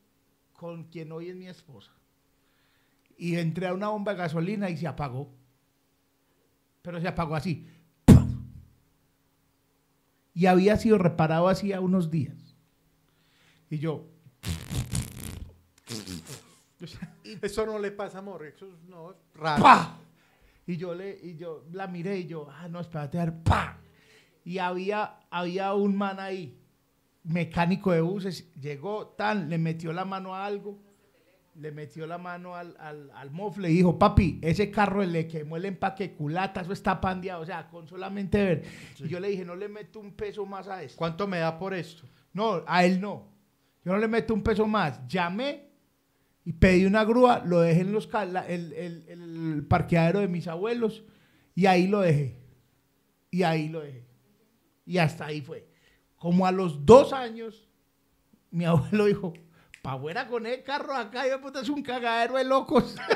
con 0.52 0.84
quien 0.84 1.12
hoy 1.12 1.28
es 1.28 1.36
mi 1.36 1.46
esposa. 1.46 1.92
Y 3.16 3.36
entré 3.36 3.68
a 3.68 3.74
una 3.74 3.88
bomba 3.88 4.12
de 4.12 4.18
gasolina 4.18 4.68
y 4.68 4.76
se 4.76 4.86
apagó. 4.86 5.32
Pero 6.82 7.00
se 7.00 7.08
apagó 7.08 7.36
así. 7.36 7.68
Y 10.34 10.46
había 10.46 10.76
sido 10.76 10.98
reparado 10.98 11.48
hacía 11.48 11.80
unos 11.80 12.10
días. 12.10 12.56
Y 13.70 13.78
yo, 13.78 14.06
Eso 17.42 17.66
no 17.66 17.78
le 17.78 17.90
pasa, 17.90 18.18
amor. 18.18 18.44
Eso 18.44 18.66
es 18.66 18.88
no, 18.88 19.10
es 19.10 19.16
raro. 19.34 19.62
¡pa! 19.62 19.98
Y 20.66 20.76
yo, 20.76 20.94
le, 20.94 21.18
y 21.22 21.36
yo 21.36 21.64
la 21.72 21.86
miré 21.86 22.18
y 22.18 22.26
yo, 22.26 22.48
ah, 22.50 22.68
no, 22.68 22.80
espérate, 22.80 23.20
a 23.20 23.26
ver, 23.26 23.42
¡pa! 23.44 23.78
Y 24.44 24.58
había, 24.58 25.20
había 25.30 25.74
un 25.74 25.96
man 25.96 26.18
ahí, 26.18 26.58
mecánico 27.22 27.92
de 27.92 28.00
buses, 28.00 28.52
llegó, 28.54 29.08
tan, 29.08 29.48
le 29.48 29.58
metió 29.58 29.92
la 29.92 30.04
mano 30.04 30.34
a 30.34 30.44
algo, 30.44 30.80
le 31.54 31.70
metió 31.70 32.06
la 32.06 32.18
mano 32.18 32.56
al, 32.56 32.76
al, 32.80 33.10
al 33.12 33.30
mofle 33.30 33.70
y 33.70 33.74
dijo, 33.74 33.96
papi, 33.96 34.40
ese 34.42 34.70
carro 34.70 35.04
le 35.04 35.28
quemó 35.28 35.56
el 35.56 35.66
empaque 35.66 36.12
culata, 36.12 36.62
eso 36.62 36.72
está 36.72 37.00
pandeado, 37.00 37.42
o 37.42 37.46
sea, 37.46 37.68
con 37.68 37.86
solamente 37.86 38.44
ver. 38.44 38.64
Y 38.98 39.08
yo 39.08 39.20
le 39.20 39.28
dije, 39.28 39.44
no 39.44 39.54
le 39.54 39.68
meto 39.68 40.00
un 40.00 40.12
peso 40.12 40.44
más 40.46 40.66
a 40.66 40.82
esto. 40.82 40.98
¿Cuánto 40.98 41.28
me 41.28 41.38
da 41.38 41.56
por 41.58 41.74
esto? 41.74 42.04
No, 42.32 42.62
a 42.66 42.84
él 42.84 43.00
no. 43.00 43.28
Yo 43.84 43.92
no 43.92 43.98
le 43.98 44.08
meto 44.08 44.34
un 44.34 44.42
peso 44.42 44.66
más. 44.66 45.06
Llamé 45.06 45.70
y 46.46 46.52
pedí 46.54 46.86
una 46.86 47.04
grúa, 47.04 47.42
lo 47.44 47.60
dejé 47.60 47.80
en 47.82 47.92
los, 47.92 48.08
la- 48.10 48.46
el, 48.48 48.72
el- 48.72 49.04
el 49.08 49.66
parqueadero 49.68 50.20
de 50.20 50.28
mis 50.28 50.46
abuelos 50.48 51.02
y 51.54 51.66
ahí 51.66 51.86
lo 51.88 52.00
dejé. 52.00 52.38
Y 53.30 53.42
ahí 53.42 53.68
lo 53.68 53.80
dejé. 53.80 54.06
Y 54.86 54.96
hasta 54.98 55.26
ahí 55.26 55.42
fue. 55.42 55.68
Como 56.16 56.46
a 56.46 56.52
los 56.52 56.86
dos 56.86 57.12
años, 57.12 57.68
mi 58.50 58.64
abuelo 58.66 59.04
dijo, 59.06 59.34
pa' 59.82 59.94
afuera 59.94 60.26
con 60.28 60.46
el 60.46 60.62
carro 60.62 60.94
acá, 60.94 61.28
yo 61.28 61.40
puta, 61.40 61.60
es 61.60 61.68
un 61.68 61.82
cagadero 61.82 62.36
de 62.36 62.44
locos. 62.44 62.96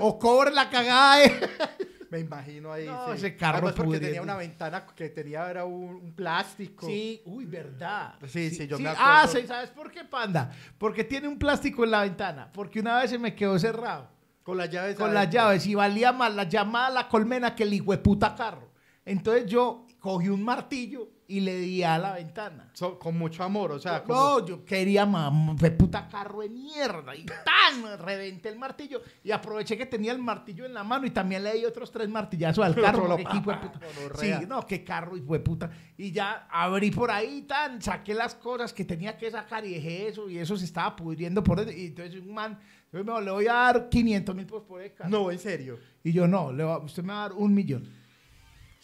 O 0.00 0.18
cobre 0.18 0.50
la 0.50 0.70
cagada 0.70 1.18
de... 1.18 1.30
Me 2.14 2.20
imagino 2.20 2.72
ahí. 2.72 2.86
No, 2.86 3.06
sí. 3.08 3.12
ese 3.16 3.36
carro 3.36 3.56
Además 3.58 3.74
porque 3.74 3.98
tenía 3.98 4.22
una 4.22 4.36
ventana 4.36 4.86
que 4.94 5.08
tenía 5.08 5.50
era 5.50 5.64
un, 5.64 5.96
un 5.96 6.12
plástico. 6.14 6.86
Sí, 6.86 7.20
uy, 7.24 7.44
verdad. 7.44 8.14
Sí, 8.28 8.50
sí, 8.50 8.68
yo 8.68 8.78
me 8.78 8.88
Ah, 8.90 9.22
acuerdo. 9.22 9.40
sí, 9.40 9.46
¿sabes 9.48 9.70
por 9.70 9.90
qué, 9.90 10.04
panda? 10.04 10.52
Porque 10.78 11.02
tiene 11.02 11.26
un 11.26 11.36
plástico 11.40 11.82
en 11.82 11.90
la 11.90 12.02
ventana. 12.02 12.52
Porque 12.52 12.78
una 12.78 13.00
vez 13.00 13.10
se 13.10 13.18
me 13.18 13.34
quedó 13.34 13.58
cerrado 13.58 14.08
Con 14.44 14.56
las 14.58 14.70
llaves. 14.70 14.94
con 14.96 15.12
las 15.12 15.28
llaves 15.28 15.66
y 15.66 15.74
valía 15.74 16.12
más 16.12 16.32
la 16.32 16.44
llamada 16.44 16.86
a 16.86 16.90
la 16.90 17.08
colmena 17.08 17.52
que 17.56 17.64
el 17.64 17.74
hijueputa 17.74 18.36
carro. 18.36 18.70
Entonces 19.04 19.46
yo 19.46 19.84
cogí 19.98 20.28
un 20.28 20.44
martillo 20.44 21.08
y 21.26 21.40
le 21.40 21.56
di 21.56 21.82
a 21.82 21.96
la 21.98 22.12
ventana. 22.12 22.70
So- 22.74 22.98
con 22.98 23.16
mucho 23.16 23.42
amor, 23.44 23.72
o 23.72 23.78
sea, 23.78 24.02
como- 24.04 24.14
No, 24.40 24.46
yo 24.46 24.64
quería 24.64 25.06
mam, 25.06 25.56
fue 25.56 25.70
puta 25.70 26.06
carro 26.08 26.40
de 26.42 26.50
mierda 26.50 27.14
y 27.16 27.24
tan 27.24 27.98
reventé 27.98 28.50
el 28.50 28.58
martillo 28.58 29.00
y 29.22 29.30
aproveché 29.30 29.76
que 29.78 29.86
tenía 29.86 30.12
el 30.12 30.18
martillo 30.18 30.64
en 30.66 30.74
la 30.74 30.84
mano 30.84 31.06
y 31.06 31.10
también 31.10 31.42
le 31.44 31.54
di 31.54 31.64
otros 31.64 31.90
tres 31.90 32.08
martillazos 32.08 32.64
al 32.64 32.74
carro. 32.80 33.08
Porque 33.08 33.24
puta. 33.40 33.72
Sí, 34.20 34.32
no, 34.46 34.66
qué 34.66 34.84
carro 34.84 35.16
y 35.16 35.20
fue 35.22 35.38
puta. 35.40 35.70
Y 35.96 36.12
ya 36.12 36.46
abrí 36.50 36.90
por 36.90 37.10
ahí 37.10 37.42
tan, 37.42 37.80
saqué 37.80 38.12
las 38.14 38.34
cosas 38.34 38.72
que 38.72 38.84
tenía 38.84 39.16
que 39.16 39.30
sacar 39.30 39.64
y 39.64 39.74
dejé 39.74 40.08
eso 40.08 40.28
y 40.28 40.38
eso 40.38 40.56
se 40.56 40.64
estaba 40.66 40.94
pudriendo 40.94 41.42
por 41.42 41.58
eso. 41.60 41.70
Y 41.70 41.86
entonces 41.86 42.20
un 42.20 42.34
man, 42.34 42.58
yo 42.92 43.02
me 43.02 43.20
le 43.22 43.30
voy 43.30 43.46
a 43.46 43.54
dar 43.54 43.88
500 43.88 44.34
mil 44.36 44.46
por 44.46 44.82
el 44.82 44.92
carro. 44.92 45.08
No, 45.10 45.30
en 45.30 45.38
serio. 45.38 45.78
Y 46.02 46.12
yo 46.12 46.28
no, 46.28 46.52
le 46.52 46.64
va- 46.64 46.78
usted 46.78 47.02
me 47.02 47.12
va 47.12 47.24
a 47.24 47.28
dar 47.28 47.32
un 47.38 47.54
millón. 47.54 47.88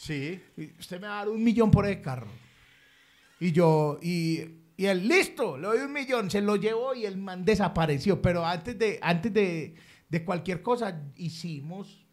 Sí. 0.00 0.40
Y 0.56 0.72
usted 0.78 0.98
me 0.98 1.06
va 1.08 1.14
a 1.14 1.24
dar 1.24 1.28
un 1.28 1.44
millón 1.44 1.70
por 1.70 1.84
el 1.86 2.00
carro. 2.00 2.28
Y 3.38 3.52
yo, 3.52 3.98
y, 4.02 4.40
y 4.78 4.86
él, 4.86 5.06
listo, 5.06 5.58
le 5.58 5.66
doy 5.66 5.78
un 5.80 5.92
millón, 5.92 6.30
se 6.30 6.40
lo 6.40 6.56
llevó 6.56 6.94
y 6.94 7.04
el 7.04 7.18
man 7.18 7.44
desapareció. 7.44 8.22
Pero 8.22 8.46
antes 8.46 8.78
de, 8.78 8.98
antes 9.02 9.30
de, 9.34 9.74
de 10.08 10.24
cualquier 10.24 10.62
cosa, 10.62 11.02
hicimos 11.16 12.06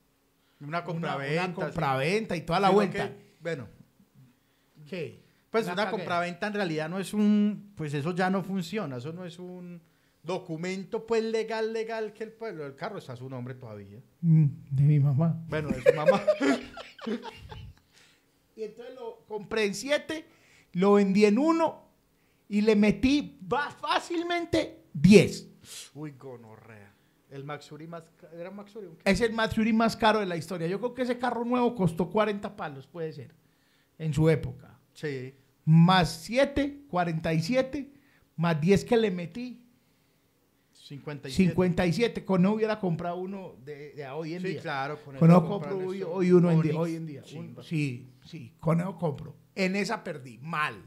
Una 0.60 0.84
compraventa. 0.84 1.46
una 1.46 1.54
compraventa 1.54 2.36
y 2.36 2.42
toda 2.42 2.60
la 2.60 2.70
vuelta. 2.72 3.08
que, 3.08 3.36
bueno, 3.40 3.70
¿Qué? 4.86 5.24
pues 5.50 5.66
La 5.66 5.74
una 5.74 5.86
cagué. 5.86 5.98
compraventa 5.98 6.48
en 6.48 6.54
realidad 6.56 6.90
no 6.90 7.00
es 7.00 7.14
un, 7.14 7.72
pues 7.76 7.94
eso 7.94 8.14
ya 8.14 8.30
no 8.30 8.44
funciona, 8.44 8.98
eso 8.98 9.14
no 9.14 9.24
es 9.26 9.40
un 9.40 9.82
documento 10.24 11.06
pues 11.08 11.24
legal, 11.24 11.72
legal 11.72 12.12
que 12.12 12.26
el 12.26 12.34
pueblo, 12.34 12.66
el 12.66 12.76
carro 12.76 12.98
está 12.98 13.14
a 13.14 13.16
su 13.16 13.30
nombre 13.30 13.54
todavía. 13.56 14.02
Mm, 14.20 14.46
De 14.72 14.84
mi 14.84 15.00
mamá. 15.00 15.42
Bueno, 15.48 15.70
de 15.70 15.82
su 15.82 15.96
mamá. 15.96 16.22
Y 18.58 18.64
entonces 18.64 18.96
lo 18.96 19.24
compré 19.28 19.66
en 19.66 19.76
7, 19.76 20.26
lo 20.74 20.94
vendí 20.94 21.26
en 21.26 21.38
1 21.38 21.84
y 22.50 22.62
le 22.62 22.76
metí 22.76 23.40
fácilmente 23.80 24.84
10. 24.94 25.48
Uy, 25.94 26.14
gonorrea. 26.14 26.92
El 27.30 27.44
Maxuri 27.44 27.86
más, 27.86 28.04
¿era 28.34 28.50
Maxuri? 28.50 28.88
Es 29.04 29.22
el 29.22 29.34
Matsuri 29.34 29.74
más 29.74 29.96
caro 29.96 30.22
de 30.22 30.26
la 30.26 30.38
historia. 30.38 30.66
Yo 30.66 30.80
creo 30.80 30.96
que 30.96 31.04
ese 31.04 31.20
carro 31.20 31.46
nuevo 31.46 31.76
costó 31.76 32.10
40 32.10 32.56
palos, 32.56 32.88
puede 32.88 33.14
ser, 33.14 33.36
en 34.00 34.12
su 34.12 34.28
época. 34.28 34.80
Sí. 34.94 35.36
Más 35.64 36.10
7, 36.24 36.86
47, 36.90 37.94
más 38.38 38.60
10 38.60 38.86
que 38.86 38.98
le 38.98 39.12
metí, 39.12 39.67
57. 40.88 41.50
57. 41.52 42.24
Con 42.26 42.42
no 42.42 42.54
hubiera 42.54 42.80
comprado 42.80 43.18
uno 43.18 43.56
de, 43.66 43.92
de 43.94 44.08
hoy 44.08 44.36
en 44.36 44.42
Sí, 44.42 44.48
día. 44.50 44.62
claro. 44.62 44.98
Con 45.04 45.28
no 45.28 45.46
compro 45.46 45.78
hoy, 45.78 46.32
uno 46.32 46.50
en 46.52 46.62
día, 46.62 46.80
hoy 46.80 46.96
en 46.96 47.06
día. 47.06 47.24
Un- 47.36 47.58
sí, 47.64 48.10
sí, 48.26 48.54
con 48.60 48.80
eso 48.80 48.96
compro. 48.98 49.36
En 49.56 49.76
esa 49.76 50.04
perdí, 50.04 50.38
mal. 50.38 50.82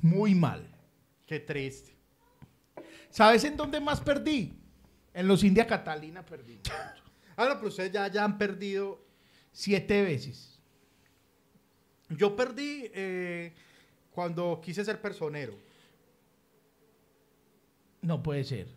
Muy 0.00 0.34
mal. 0.34 0.66
Qué 1.26 1.40
triste. 1.40 1.96
¿Sabes 3.10 3.42
en 3.44 3.56
dónde 3.56 3.80
más 3.80 4.00
perdí? 4.00 4.56
En 5.12 5.26
los 5.26 5.42
India 5.42 5.66
Catalina 5.66 6.24
perdí. 6.24 6.60
Ah, 7.36 7.46
no, 7.48 7.56
pero 7.56 7.68
ustedes 7.68 7.90
ya, 7.90 8.06
ya 8.08 8.24
han 8.24 8.38
perdido. 8.38 9.04
Siete 9.52 10.02
veces. 10.02 10.60
Yo 12.10 12.36
perdí 12.36 12.84
eh, 12.94 13.52
cuando 14.12 14.60
quise 14.62 14.84
ser 14.84 15.00
personero. 15.00 15.54
No 18.02 18.22
puede 18.22 18.44
ser. 18.44 18.68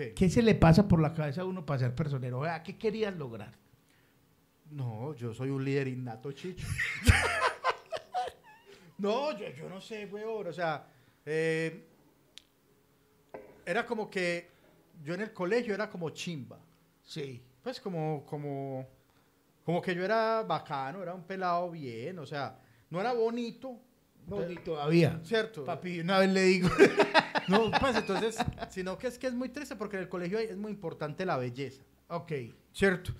¿Qué? 0.00 0.14
¿Qué 0.14 0.30
se 0.30 0.40
le 0.40 0.54
pasa 0.54 0.88
por 0.88 0.98
la 1.00 1.12
cabeza 1.12 1.42
a 1.42 1.44
uno 1.44 1.66
para 1.66 1.80
ser 1.80 1.94
personero? 1.94 2.38
O 2.40 2.44
sea, 2.44 2.62
¿Qué 2.62 2.78
querías 2.78 3.14
lograr? 3.14 3.52
No, 4.70 5.14
yo 5.14 5.34
soy 5.34 5.50
un 5.50 5.62
líder 5.62 5.88
innato, 5.88 6.32
chicho. 6.32 6.66
no, 8.98 9.36
yo, 9.36 9.48
yo 9.50 9.68
no 9.68 9.78
sé, 9.78 10.06
weón. 10.06 10.46
O 10.46 10.52
sea, 10.54 10.86
eh, 11.26 11.86
era 13.66 13.84
como 13.84 14.08
que 14.08 14.48
yo 15.02 15.12
en 15.12 15.20
el 15.20 15.34
colegio 15.34 15.74
era 15.74 15.90
como 15.90 16.08
chimba. 16.08 16.58
Sí. 17.02 17.42
pues 17.62 17.78
como, 17.78 18.24
como, 18.24 18.88
como 19.64 19.82
que 19.82 19.94
yo 19.94 20.02
era 20.02 20.42
bacano, 20.44 21.02
era 21.02 21.12
un 21.12 21.24
pelado 21.24 21.70
bien, 21.70 22.18
o 22.20 22.26
sea, 22.26 22.58
no 22.88 23.00
era 23.00 23.12
bonito, 23.12 23.78
No, 24.26 24.40
ni 24.46 24.54
todavía. 24.56 25.20
¿cierto? 25.24 25.64
Papi, 25.64 26.00
una 26.00 26.20
vez 26.20 26.30
le 26.30 26.42
digo. 26.42 26.68
No, 27.50 27.70
pues 27.80 27.96
entonces, 27.96 28.36
sino 28.70 28.96
que 28.98 29.08
es 29.08 29.18
que 29.18 29.26
es 29.26 29.34
muy 29.34 29.48
triste 29.48 29.76
porque 29.76 29.96
en 29.96 30.02
el 30.04 30.08
colegio 30.08 30.38
es 30.38 30.56
muy 30.56 30.70
importante 30.72 31.26
la 31.26 31.36
belleza, 31.36 31.82
ok. 32.08 32.32
¿cierto? 32.72 33.12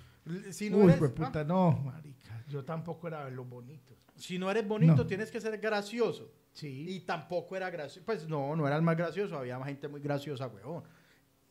Si 0.50 0.70
no, 0.70 0.78
Uy, 0.78 0.84
eres, 0.84 0.96
pues 0.98 1.10
puta, 1.12 1.44
no, 1.44 1.72
marica. 1.84 2.44
Yo 2.48 2.64
tampoco 2.64 3.08
era 3.08 3.24
de 3.24 3.30
los 3.32 3.48
bonitos. 3.48 3.96
ah, 4.08 4.12
si 4.16 4.38
no 4.38 4.50
eres 4.50 4.66
bonito, 4.66 4.96
No. 4.96 5.06
tienes 5.06 5.30
que 5.30 5.40
ser 5.40 5.58
gracioso. 5.58 6.30
Sí. 6.52 6.84
Y 6.88 7.00
tampoco 7.00 7.56
era 7.56 7.70
gracioso. 7.70 8.04
Pues 8.04 8.28
no, 8.28 8.54
no 8.56 8.66
era 8.66 8.76
el 8.76 8.82
más 8.82 8.96
gracioso, 8.96 9.36
había 9.38 9.58
más 9.58 9.68
gente 9.68 9.88
muy 9.88 10.00
graciosa, 10.00 10.46
huevón. 10.48 10.82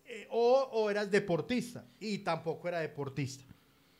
Eh, 0.05 0.27
o, 0.31 0.69
o 0.73 0.89
eras 0.89 1.09
deportista, 1.09 1.85
y 1.99 2.19
tampoco 2.19 2.67
era 2.67 2.79
deportista. 2.79 3.43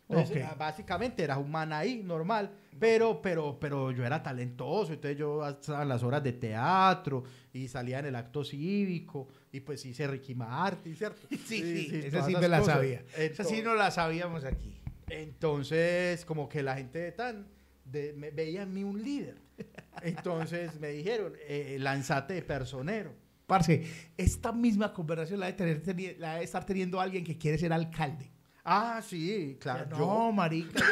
Entonces, 0.09 0.43
ah, 0.43 0.55
básicamente 0.57 1.23
era 1.23 1.37
un 1.37 1.51
man 1.51 1.71
ahí, 1.71 2.01
normal, 2.03 2.49
pero, 2.79 3.21
pero, 3.21 3.59
pero 3.59 3.91
yo 3.91 4.03
era 4.03 4.23
talentoso, 4.23 4.93
entonces 4.93 5.15
yo 5.15 5.47
estaba 5.47 5.83
en 5.83 5.89
las 5.89 6.01
horas 6.01 6.23
de 6.23 6.33
teatro 6.33 7.23
y 7.53 7.67
salía 7.67 7.99
en 7.99 8.07
el 8.07 8.15
acto 8.15 8.43
cívico 8.43 9.27
y 9.51 9.59
pues 9.59 9.85
hice 9.85 10.07
Ricky 10.07 10.33
Martin, 10.33 10.95
¿cierto? 10.95 11.27
Sí, 11.45 11.87
sí, 11.87 12.01
esa 12.05 12.25
sí 12.25 12.35
me 12.35 12.47
la 12.47 12.59
cosas. 12.59 12.75
sabía. 12.75 13.03
Esa 13.15 13.43
sí 13.43 13.61
no 13.61 13.75
la 13.75 13.91
sabíamos 13.91 14.45
aquí. 14.45 14.81
entonces, 15.09 16.25
como 16.25 16.49
que 16.49 16.63
la 16.63 16.75
gente 16.75 17.11
tan 17.11 17.47
de- 17.85 18.13
me, 18.13 18.31
veía 18.31 18.63
en 18.63 18.73
mí 18.73 18.83
un 18.83 19.01
líder. 19.01 19.37
Entonces 20.01 20.79
me 20.79 20.89
dijeron, 20.89 21.33
eh, 21.47 21.77
lánzate 21.79 22.33
de 22.33 22.41
personero. 22.41 23.13
Parce, 23.45 23.83
esta 24.15 24.51
misma 24.51 24.93
conversación 24.93 25.39
la 25.39 25.47
de, 25.47 25.53
tener, 25.53 26.15
la 26.19 26.35
de 26.35 26.43
estar 26.43 26.65
teniendo 26.65 27.01
alguien 27.01 27.23
que 27.23 27.37
quiere 27.37 27.57
ser 27.57 27.73
alcalde. 27.73 28.29
Ah, 28.71 29.01
sí, 29.01 29.57
claro. 29.59 29.87
no, 29.89 29.97
yo- 29.97 30.31
marica. 30.31 30.79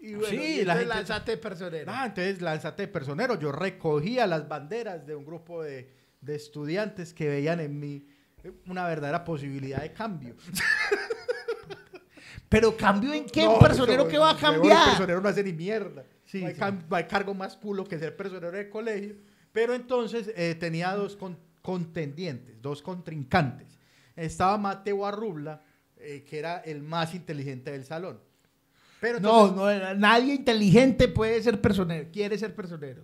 y 0.00 0.14
bueno, 0.14 0.28
Sí, 0.30 0.60
y 0.60 0.64
la 0.64 0.74
gente- 0.76 0.88
lanzaste 0.88 1.36
personero. 1.36 1.92
Ah, 1.94 2.06
entonces 2.06 2.40
lánzate 2.40 2.82
de 2.82 2.88
personero. 2.88 3.38
Yo 3.38 3.52
recogía 3.52 4.26
las 4.26 4.48
banderas 4.48 5.06
de 5.06 5.14
un 5.14 5.24
grupo 5.24 5.62
de, 5.62 5.92
de 6.20 6.34
estudiantes 6.34 7.14
que 7.14 7.28
veían 7.28 7.60
en 7.60 7.78
mí 7.78 8.06
una 8.66 8.86
verdadera 8.86 9.24
posibilidad 9.24 9.80
de 9.82 9.92
cambio. 9.92 10.34
Pero 12.48 12.76
cambio 12.76 13.12
en 13.14 13.24
qué? 13.26 13.44
No, 13.44 13.54
¿Un 13.54 13.60
personero 13.60 14.06
que 14.08 14.18
va 14.18 14.30
a 14.30 14.34
huevón, 14.34 14.54
El 14.54 14.60
cambiar? 14.60 14.84
personero 14.90 15.20
no 15.20 15.28
hace 15.28 15.44
ni 15.44 15.52
mierda. 15.52 16.04
Sí, 16.24 16.40
no, 16.42 16.48
hay 16.48 16.54
sí. 16.54 16.60
cam- 16.60 16.82
no 16.88 16.96
hay 16.96 17.04
cargo 17.04 17.34
más 17.34 17.56
culo 17.56 17.84
que 17.84 17.98
ser 17.98 18.16
personero 18.16 18.50
de 18.50 18.68
colegio. 18.68 19.16
Pero 19.52 19.74
entonces 19.74 20.30
eh, 20.36 20.54
tenía 20.54 20.92
dos 20.94 21.16
con- 21.16 21.38
contendientes, 21.62 22.60
dos 22.60 22.82
contrincantes. 22.82 23.78
Estaba 24.16 24.58
Mateo 24.58 25.06
Arrubla, 25.06 25.62
eh, 25.96 26.24
que 26.28 26.38
era 26.38 26.58
el 26.58 26.82
más 26.82 27.14
inteligente 27.14 27.70
del 27.70 27.84
salón. 27.84 28.20
Pero 29.00 29.18
No, 29.20 29.48
entonces- 29.48 29.80
no, 29.82 29.94
nadie 29.94 30.34
inteligente 30.34 31.08
puede 31.08 31.42
ser 31.42 31.60
personero, 31.60 32.08
quiere 32.12 32.36
ser 32.38 32.54
personero. 32.54 33.02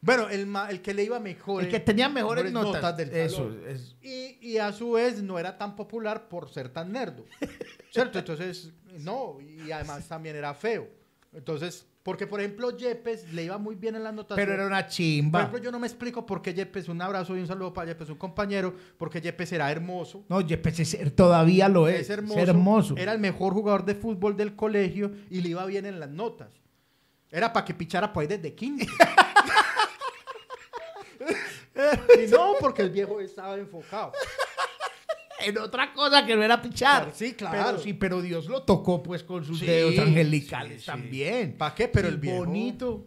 Bueno, 0.00 0.28
el, 0.28 0.48
el 0.70 0.80
que 0.80 0.94
le 0.94 1.04
iba 1.04 1.18
mejor. 1.18 1.64
El 1.64 1.70
que 1.70 1.80
tenía 1.80 2.08
mejores, 2.08 2.44
mejores 2.44 2.72
notas. 2.74 2.96
del 2.96 3.10
Eso, 3.10 3.36
salón. 3.36 3.60
Y, 4.00 4.38
y 4.40 4.58
a 4.58 4.72
su 4.72 4.92
vez 4.92 5.20
no 5.22 5.38
era 5.38 5.58
tan 5.58 5.74
popular 5.74 6.28
por 6.28 6.48
ser 6.50 6.68
tan 6.68 6.92
nerdo. 6.92 7.24
¿Cierto? 7.90 8.18
Entonces, 8.20 8.70
no, 9.00 9.38
y 9.40 9.72
además 9.72 10.06
también 10.06 10.36
era 10.36 10.54
feo. 10.54 10.88
Entonces, 11.32 11.84
porque 12.08 12.26
por 12.26 12.40
ejemplo, 12.40 12.74
Yepes 12.74 13.30
le 13.34 13.44
iba 13.44 13.58
muy 13.58 13.74
bien 13.74 13.94
en 13.94 14.02
las 14.02 14.14
notas. 14.14 14.34
Pero 14.34 14.54
era 14.54 14.66
una 14.66 14.80
Por 14.80 14.88
chimba. 14.90 15.40
ejemplo, 15.40 15.58
yo 15.60 15.70
no 15.70 15.78
me 15.78 15.86
explico 15.86 16.24
por 16.24 16.40
qué 16.40 16.54
Yepes, 16.54 16.88
un 16.88 17.02
abrazo 17.02 17.36
y 17.36 17.40
un 17.40 17.46
saludo 17.46 17.74
para 17.74 17.88
Yepes, 17.88 18.08
un 18.08 18.16
compañero, 18.16 18.74
porque 18.96 19.20
Yepes 19.20 19.52
era 19.52 19.70
hermoso. 19.70 20.24
No, 20.30 20.40
Yepes 20.40 20.80
es- 20.80 21.14
todavía 21.14 21.68
lo 21.68 21.86
es. 21.86 22.00
Es 22.00 22.08
hermoso, 22.08 22.40
Es 22.40 22.48
hermoso. 22.48 22.94
Era 22.96 23.12
el 23.12 23.18
mejor 23.18 23.52
jugador 23.52 23.84
de 23.84 23.94
fútbol 23.94 24.38
del 24.38 24.56
colegio 24.56 25.12
y 25.28 25.42
le 25.42 25.50
iba 25.50 25.66
bien 25.66 25.84
en 25.84 26.00
las 26.00 26.08
notas. 26.08 26.48
Era 27.30 27.52
para 27.52 27.66
que 27.66 27.74
pichara 27.74 28.10
por 28.10 28.22
ahí 28.22 28.26
desde 28.26 28.54
15. 28.54 28.86
y 32.24 32.30
no, 32.30 32.54
porque 32.58 32.80
el 32.80 32.88
viejo 32.88 33.20
estaba 33.20 33.54
enfocado. 33.58 34.12
En 35.44 35.58
otra 35.58 35.92
cosa 35.92 36.24
que 36.26 36.34
no 36.36 36.42
era 36.42 36.60
pichar. 36.60 37.12
Sí, 37.14 37.34
claro. 37.34 37.58
Pero 37.66 37.78
sí, 37.80 37.92
pero 37.94 38.20
Dios 38.22 38.46
lo 38.46 38.62
tocó 38.62 39.02
pues 39.02 39.22
con 39.22 39.44
sus 39.44 39.58
Sí, 39.60 39.66
dedos 39.66 39.98
angelicales 39.98 40.80
sí, 40.82 40.86
también. 40.86 41.56
¿Pa' 41.56 41.74
qué? 41.74 41.88
Pero 41.88 42.08
el 42.08 42.18
viejo- 42.18 42.38
bonito. 42.44 43.06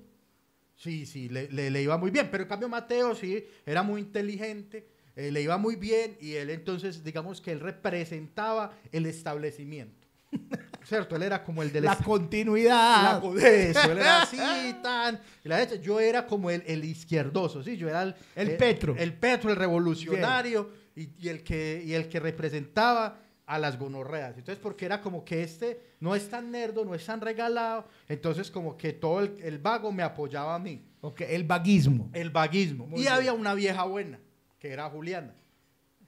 Sí, 0.76 1.06
sí, 1.06 1.30
le, 1.30 1.48
le- 1.52 1.70
le 1.70 1.82
iba 1.82 1.98
muy 1.98 2.10
bien. 2.12 2.30
Pero 2.32 2.44
en 2.44 2.50
cambio 2.50 2.68
Mateo 2.70 3.14
sí, 3.16 3.46
era 3.66 3.84
muy 3.84 4.02
inteligente, 4.02 4.88
eh, 5.16 5.32
le 5.32 5.42
iba 5.42 5.58
muy 5.58 5.76
bien 5.76 6.18
y 6.20 6.34
él 6.34 6.50
entonces, 6.50 7.04
digamos 7.04 7.40
que 7.42 7.52
él 7.52 7.60
representaba 7.60 8.72
el 8.92 9.06
establecimiento. 9.06 10.08
¿Cierto? 10.84 11.16
Él 11.16 11.24
era 11.24 11.44
como 11.44 11.62
el 11.62 11.72
del 11.72 11.84
La 11.84 11.96
continuidad. 11.98 13.22
la 13.22 13.48
eso, 13.48 13.92
él 13.92 13.98
era 14.00 14.22
así, 14.24 14.38
tan. 14.84 15.22
la. 15.44 15.64
Yo 15.76 16.00
era 16.00 16.26
como 16.26 16.50
el, 16.50 16.64
el 16.66 16.84
izquierdoso, 16.86 17.62
¿sí? 17.64 17.78
Yo 17.78 17.88
era 17.88 18.02
el, 18.04 18.16
El 18.36 18.58
Petro. 18.58 18.96
El 18.98 19.14
Petro, 19.14 19.52
el 19.52 19.58
revolucionario 19.58 20.72
y, 20.96 21.10
y 21.20 21.30
el 21.30 21.44
que, 21.44 21.82
y 21.86 21.94
el 21.94 22.08
que 22.10 22.20
representaba 22.20 23.20
a 23.46 23.60
las 23.60 23.78
gonorreas. 23.78 24.38
Entonces, 24.38 24.62
porque 24.62 24.86
era 24.86 25.02
como 25.02 25.26
que 25.26 25.44
este 25.44 25.96
no 26.00 26.16
es 26.16 26.30
tan 26.30 26.52
nerdo, 26.52 26.86
no 26.86 26.96
es 26.96 27.06
tan 27.06 27.20
regalado, 27.20 27.86
entonces 28.08 28.50
como 28.50 28.78
que 28.78 28.94
todo 28.94 29.20
el, 29.20 29.38
el 29.42 29.58
vago 29.58 29.92
me 29.92 30.04
apoyaba 30.04 30.56
a 30.56 30.60
mí. 30.60 30.86
Ok, 31.02 31.22
el 31.22 31.44
vaguismo. 31.44 32.10
El 32.14 32.30
vaguismo. 32.30 32.88
Muy 32.88 33.00
y 33.00 33.04
bien. 33.04 33.14
había 33.14 33.34
una 33.34 33.54
vieja 33.54 33.84
buena, 33.84 34.20
que 34.60 34.70
era 34.70 34.90
Juliana, 34.90 35.34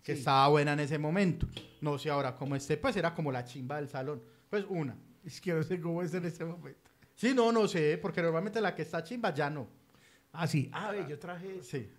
que 0.04 0.14
Sí. 0.14 0.20
estaba 0.20 0.48
buena 0.50 0.74
en 0.74 0.80
ese 0.82 0.98
momento. 0.98 1.48
No 1.82 1.98
sé 1.98 2.10
ahora 2.10 2.36
cómo 2.36 2.56
esté, 2.56 2.78
pues 2.78 2.96
era 2.96 3.14
como 3.14 3.32
la 3.32 3.44
chimba 3.44 3.78
del 3.78 3.90
salón. 3.90 4.22
Pues 4.50 4.66
una. 4.70 4.96
Es 5.26 5.42
que 5.42 5.54
no 5.54 5.64
sé 5.64 5.80
cómo 5.82 6.02
es 6.04 6.14
en 6.14 6.26
este 6.26 6.46
momento. 6.46 6.92
Sí, 7.16 7.34
no, 7.34 7.52
no 7.52 7.68
sé, 7.68 7.98
porque 8.02 8.22
normalmente 8.22 8.60
la 8.62 8.74
que 8.76 8.82
está 8.84 9.04
chimba 9.04 9.34
ya 9.34 9.50
no. 9.50 9.68
Ah, 10.32 10.48
sí. 10.48 10.70
Ah, 10.74 10.92
ve, 10.92 11.06
yo 11.10 11.18
traje... 11.20 11.62
Sí. 11.62 11.90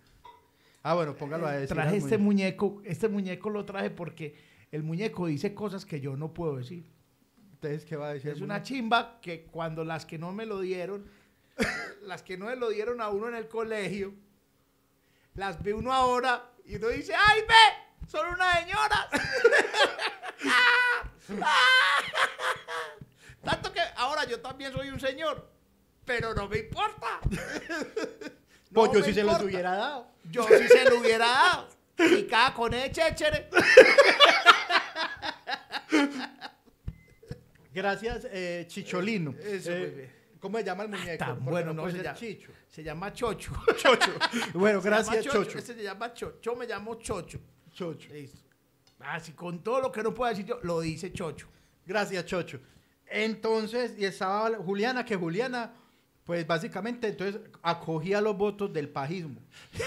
Ah, 0.87 0.93
bueno, 0.93 1.15
póngalo 1.15 1.47
a 1.47 1.53
decir. 1.53 1.75
traje 1.75 1.97
este 1.97 2.19
muñeco. 2.19 2.79
Este 2.85 3.07
muñeco 3.07 3.49
lo 3.49 3.65
traje 3.65 3.89
porque 3.89 4.35
el 4.71 4.83
muñeco 4.83 5.25
dice 5.25 5.55
cosas 5.55 5.83
que 5.83 5.99
yo 5.99 6.15
no 6.15 6.31
puedo 6.31 6.57
decir. 6.57 6.91
Entonces, 7.53 7.85
¿qué 7.85 7.95
va 7.95 8.09
a 8.09 8.13
decir? 8.13 8.29
Es 8.29 8.41
una 8.41 8.61
chimba 8.61 9.19
que 9.19 9.45
cuando 9.45 9.83
las 9.83 10.05
que 10.05 10.19
no 10.19 10.31
me 10.31 10.45
lo 10.45 10.59
dieron, 10.59 11.09
las 12.03 12.21
que 12.21 12.37
no 12.37 12.45
me 12.45 12.55
lo 12.55 12.69
dieron 12.69 13.01
a 13.01 13.09
uno 13.09 13.29
en 13.29 13.33
el 13.33 13.47
colegio, 13.47 14.13
las 15.33 15.63
ve 15.63 15.73
uno 15.73 15.91
ahora 15.91 16.51
y 16.65 16.75
uno 16.75 16.89
dice, 16.89 17.15
¡ay, 17.17 17.41
ve! 17.47 18.07
Son 18.07 18.27
unas 18.27 18.59
señoras. 18.59 19.07
Tanto 23.43 23.73
que 23.73 23.81
ahora 23.95 24.25
yo 24.25 24.39
también 24.39 24.71
soy 24.71 24.89
un 24.89 24.99
señor, 24.99 25.49
pero 26.05 26.35
no 26.35 26.47
me 26.47 26.59
importa. 26.59 27.21
Pues 28.75 28.91
yo 28.91 29.01
sí 29.03 29.13
se 29.13 29.23
los 29.23 29.41
hubiera 29.41 29.71
dado. 29.75 30.07
Yo 30.29 30.45
sí 30.47 30.67
se 30.67 30.89
lo 30.89 30.99
hubiera 30.99 31.25
dado. 31.25 31.67
Y 31.97 32.23
cada 32.23 32.53
con 32.53 32.73
ese 32.73 32.91
chéchere. 32.91 33.49
Gracias, 37.73 38.27
eh, 38.31 38.65
Chicholino. 38.67 39.33
Eso, 39.41 39.71
Eh, 39.71 39.79
muy 39.79 39.89
bien. 39.89 40.15
¿Cómo 40.39 40.57
se 40.59 40.63
llama 40.63 40.83
el 40.83 40.89
muñeco? 40.89 41.25
Porque 41.25 41.41
bueno, 41.41 41.73
no 41.73 41.89
se 41.89 41.97
llama. 42.03 42.17
Chicho. 42.17 42.51
Se 42.69 42.83
llama 42.83 43.11
Chocho. 43.13 43.51
Chocho. 43.77 44.11
Bueno, 44.53 44.81
Se 44.81 44.89
gracias, 44.89 45.25
Chocho. 45.25 45.57
Ese 45.57 45.73
se 45.73 45.83
llama 45.83 46.13
Chocho. 46.13 46.39
Yo 46.41 46.55
me 46.55 46.67
llamo 46.67 46.95
Chocho. 46.95 47.39
Chocho. 47.71 48.13
Listo. 48.13 48.41
Así 48.99 49.33
con 49.33 49.63
todo 49.63 49.81
lo 49.81 49.91
que 49.91 50.03
no 50.03 50.13
puedo 50.13 50.29
decir 50.29 50.45
yo, 50.45 50.59
lo 50.63 50.79
dice 50.81 51.11
Chocho. 51.11 51.47
Gracias, 51.85 52.25
Chocho. 52.25 52.59
Entonces, 53.07 53.93
y 53.97 54.05
estaba 54.05 54.55
Juliana, 54.57 55.03
que 55.05 55.15
Juliana, 55.15 55.73
pues 56.25 56.45
básicamente, 56.45 57.07
entonces 57.07 57.39
acogía 57.61 58.19
los 58.19 58.35
votos 58.37 58.73
del 58.73 58.89
pajismo. 58.89 59.41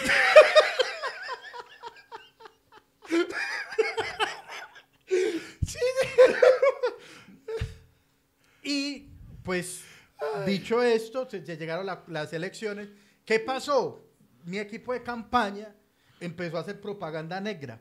Y 8.62 9.08
pues, 9.42 9.82
dicho 10.46 10.82
esto, 10.82 11.28
se, 11.28 11.44
se 11.44 11.56
llegaron 11.56 11.86
la- 11.86 12.02
las 12.08 12.32
elecciones. 12.32 12.88
¿Qué 13.24 13.40
pasó? 13.40 14.04
Mi 14.44 14.58
equipo 14.58 14.92
de 14.92 15.02
campaña 15.02 15.74
empezó 16.20 16.56
a 16.58 16.60
hacer 16.60 16.80
propaganda 16.80 17.40
negra. 17.40 17.80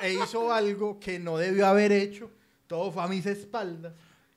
E, 0.00 0.06
e 0.08 0.12
hizo 0.14 0.52
algo 0.52 0.98
que 0.98 1.18
no 1.18 1.36
debió 1.38 1.66
haber 1.66 1.92
hecho. 1.92 2.30
Todo 2.66 2.90
fue 2.90 3.02
a 3.02 3.08
mis 3.08 3.26
espaldas. 3.26 3.92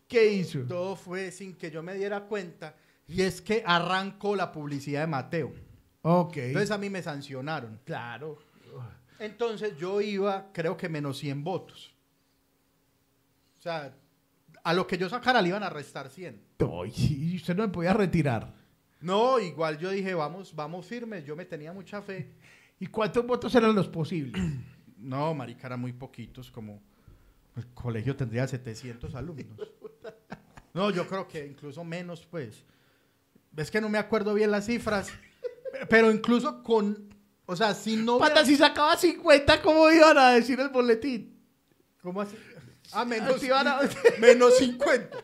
¿Qué 0.08 0.34
hizo? 0.34 0.60
Todo 0.62 0.96
fue 0.96 1.32
sin 1.32 1.56
que 1.56 1.72
yo 1.72 1.82
me 1.82 1.96
diera 1.96 2.22
cuenta. 2.22 2.76
Y 3.08 3.22
es 3.22 3.42
que 3.42 3.64
arrancó 3.66 4.36
la 4.36 4.52
publicidad 4.52 5.02
de 5.02 5.08
Mateo. 5.08 5.54
Ok. 6.02 6.38
Entonces 6.38 6.72
a 6.72 6.78
mí 6.78 6.90
me 6.90 7.02
sancionaron. 7.02 7.80
claro. 7.86 8.38
Entonces 9.18 9.78
yo 9.78 10.02
iba, 10.02 10.52
creo 10.52 10.76
que 10.76 10.90
menos 10.90 11.18
100 11.20 11.42
votos. 11.42 11.96
O 13.58 13.62
sea, 13.62 13.96
a 14.62 14.74
lo 14.74 14.86
que 14.86 14.98
yo 14.98 15.08
sacara 15.08 15.42
le 15.42 15.48
iban 15.48 15.64
a 15.64 15.70
restar 15.70 16.10
100. 16.10 16.42
Ay, 16.60 16.92
sí, 16.92 17.36
usted 17.38 17.56
no 17.56 17.64
me 17.64 17.70
podía 17.70 17.94
retirar. 17.94 18.54
No, 19.00 19.40
igual 19.40 19.78
yo 19.78 19.90
dije, 19.92 20.14
vamos, 20.14 20.54
vamos 20.54 20.86
firmes. 20.86 21.24
Yo 21.24 21.36
me 21.36 21.46
tenía 21.46 21.72
mucha 21.72 22.02
fe. 22.02 22.34
¿Y 22.80 22.88
cuántos 22.88 23.26
votos 23.26 23.56
eran 23.56 23.74
los 23.74 23.88
posibles? 23.88 24.42
No, 24.98 25.36
marica, 25.36 25.68
eran 25.68 25.82
muy 25.82 25.94
poquitos, 25.94 26.50
como 26.50 26.82
el 27.56 27.68
colegio 27.68 28.16
tendría 28.16 28.48
700 28.48 29.14
alumnos. 29.14 29.60
No, 30.76 30.92
yo 30.92 31.08
creo 31.08 31.28
que 31.28 31.46
incluso 31.46 31.84
menos, 31.84 32.28
pues. 32.30 32.64
Es 33.56 33.72
que 33.72 33.80
no 33.80 33.88
me 33.88 33.98
acuerdo 33.98 34.34
bien 34.34 34.52
las 34.52 34.66
cifras, 34.66 35.08
pero 35.90 36.12
incluso 36.12 36.62
con, 36.62 37.08
o 37.46 37.56
sea, 37.56 37.74
si 37.74 37.96
no... 37.96 38.18
hubiera- 38.18 38.36
Pata, 38.36 38.46
si 38.46 38.58
sacaba 38.58 38.98
50, 38.98 39.62
¿cómo 39.62 39.90
iban 39.90 40.18
a 40.18 40.32
decir 40.32 40.60
el 40.60 40.68
boletín? 40.70 41.40
¿Cómo 42.04 42.22
así? 42.22 42.36
Ah, 42.92 43.06
menos, 43.06 43.42
a- 43.50 43.82
menos 44.20 44.58
50. 44.58 45.18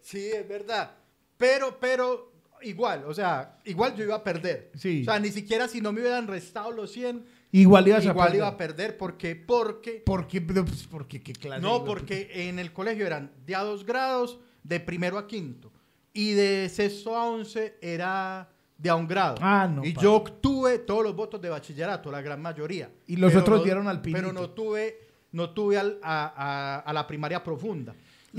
Sí, 0.00 0.26
es 0.32 0.48
verdad. 0.48 0.92
Pero, 1.36 1.78
pero, 1.78 2.32
igual, 2.62 3.04
o 3.06 3.12
sea, 3.12 3.58
igual 3.66 3.94
yo 3.94 4.04
iba 4.04 4.14
a 4.16 4.24
perder. 4.24 4.72
Sí. 4.76 5.02
O 5.02 5.04
sea, 5.04 5.18
ni 5.20 5.30
siquiera 5.30 5.68
si 5.68 5.82
no 5.82 5.92
me 5.92 6.00
hubieran 6.00 6.26
restado 6.26 6.72
los 6.72 6.90
100, 6.92 7.22
Igual 7.52 7.86
ibas 7.88 8.04
a 8.06 8.08
igual 8.08 8.34
iba 8.34 8.48
a 8.48 8.56
perder. 8.56 8.96
porque 8.96 9.36
Porque, 9.36 10.02
¿Por 10.04 10.26
qué? 10.26 10.40
Pero, 10.40 10.64
pues, 10.64 10.86
porque 10.86 11.22
qué 11.22 11.32
clase 11.32 11.60
no, 11.62 11.84
porque 11.84 12.48
en 12.48 12.58
el 12.58 12.72
colegio 12.72 13.06
eran 13.06 13.32
de 13.46 13.54
a 13.54 13.62
dos 13.62 13.84
grados, 13.86 14.40
de 14.66 14.80
primero 14.80 15.18
a 15.18 15.26
quinto. 15.26 15.72
Y 16.12 16.32
de 16.32 16.68
sexto 16.68 17.14
a 17.16 17.24
once 17.28 17.76
era 17.80 18.48
de 18.78 18.90
a 18.90 18.94
un 18.94 19.06
grado. 19.06 19.36
Ah, 19.40 19.68
no, 19.70 19.84
Y 19.84 19.92
yo 19.94 20.14
obtuve 20.14 20.78
todos 20.80 21.02
los 21.04 21.14
votos 21.14 21.40
de 21.40 21.48
bachillerato, 21.50 22.10
la 22.10 22.20
gran 22.22 22.40
mayoría. 22.42 22.90
Y 23.06 23.16
los 23.16 23.30
Pero 23.30 23.40
otros 23.42 23.58
no- 23.58 23.64
dieron 23.64 23.88
al 23.88 24.00
Pero 24.00 24.14
pinito. 24.18 24.32
no 24.32 24.50
tuve, 24.50 24.98
no 25.32 25.50
tuve 25.50 25.78
al- 25.78 25.98
a, 26.02 26.32
a- 26.36 26.78
a 26.80 26.92
la 26.92 27.06
primaria 27.06 27.42
profunda. 27.44 27.94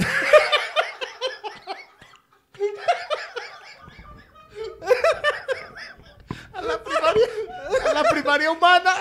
A 6.54 6.62
la 6.62 6.84
primaria, 6.84 7.28
a 7.90 7.94
la 7.94 8.04
primaria 8.10 8.52
humana. 8.52 8.94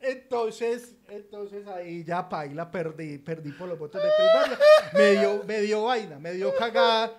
Entonces, 0.00 0.94
entonces 1.08 1.66
ahí 1.66 2.04
ya 2.04 2.28
paila 2.28 2.70
perdí, 2.70 3.18
perdí 3.18 3.52
por 3.52 3.68
los 3.68 3.78
votos 3.78 4.02
de 4.02 4.08
primaria. 4.16 4.58
Me 4.92 5.20
dio, 5.20 5.44
me 5.44 5.60
dio 5.60 5.84
vaina, 5.84 6.18
me 6.18 6.32
dio 6.32 6.54
cagada. 6.54 7.12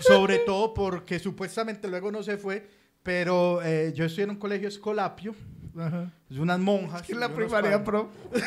Sobre 0.00 0.38
todo 0.40 0.74
porque 0.74 1.18
supuestamente 1.18 1.88
luego 1.88 2.12
no 2.12 2.22
se 2.22 2.36
fue, 2.36 2.68
pero 3.02 3.62
eh, 3.62 3.92
yo 3.94 4.04
estoy 4.04 4.24
en 4.24 4.30
un 4.30 4.36
colegio 4.36 4.68
escolapio, 4.68 5.34
es 6.30 6.38
unas 6.38 6.58
monjas. 6.58 7.08
En 7.08 7.20
la 7.20 7.28
primaria 7.28 7.82
pro. 7.82 8.10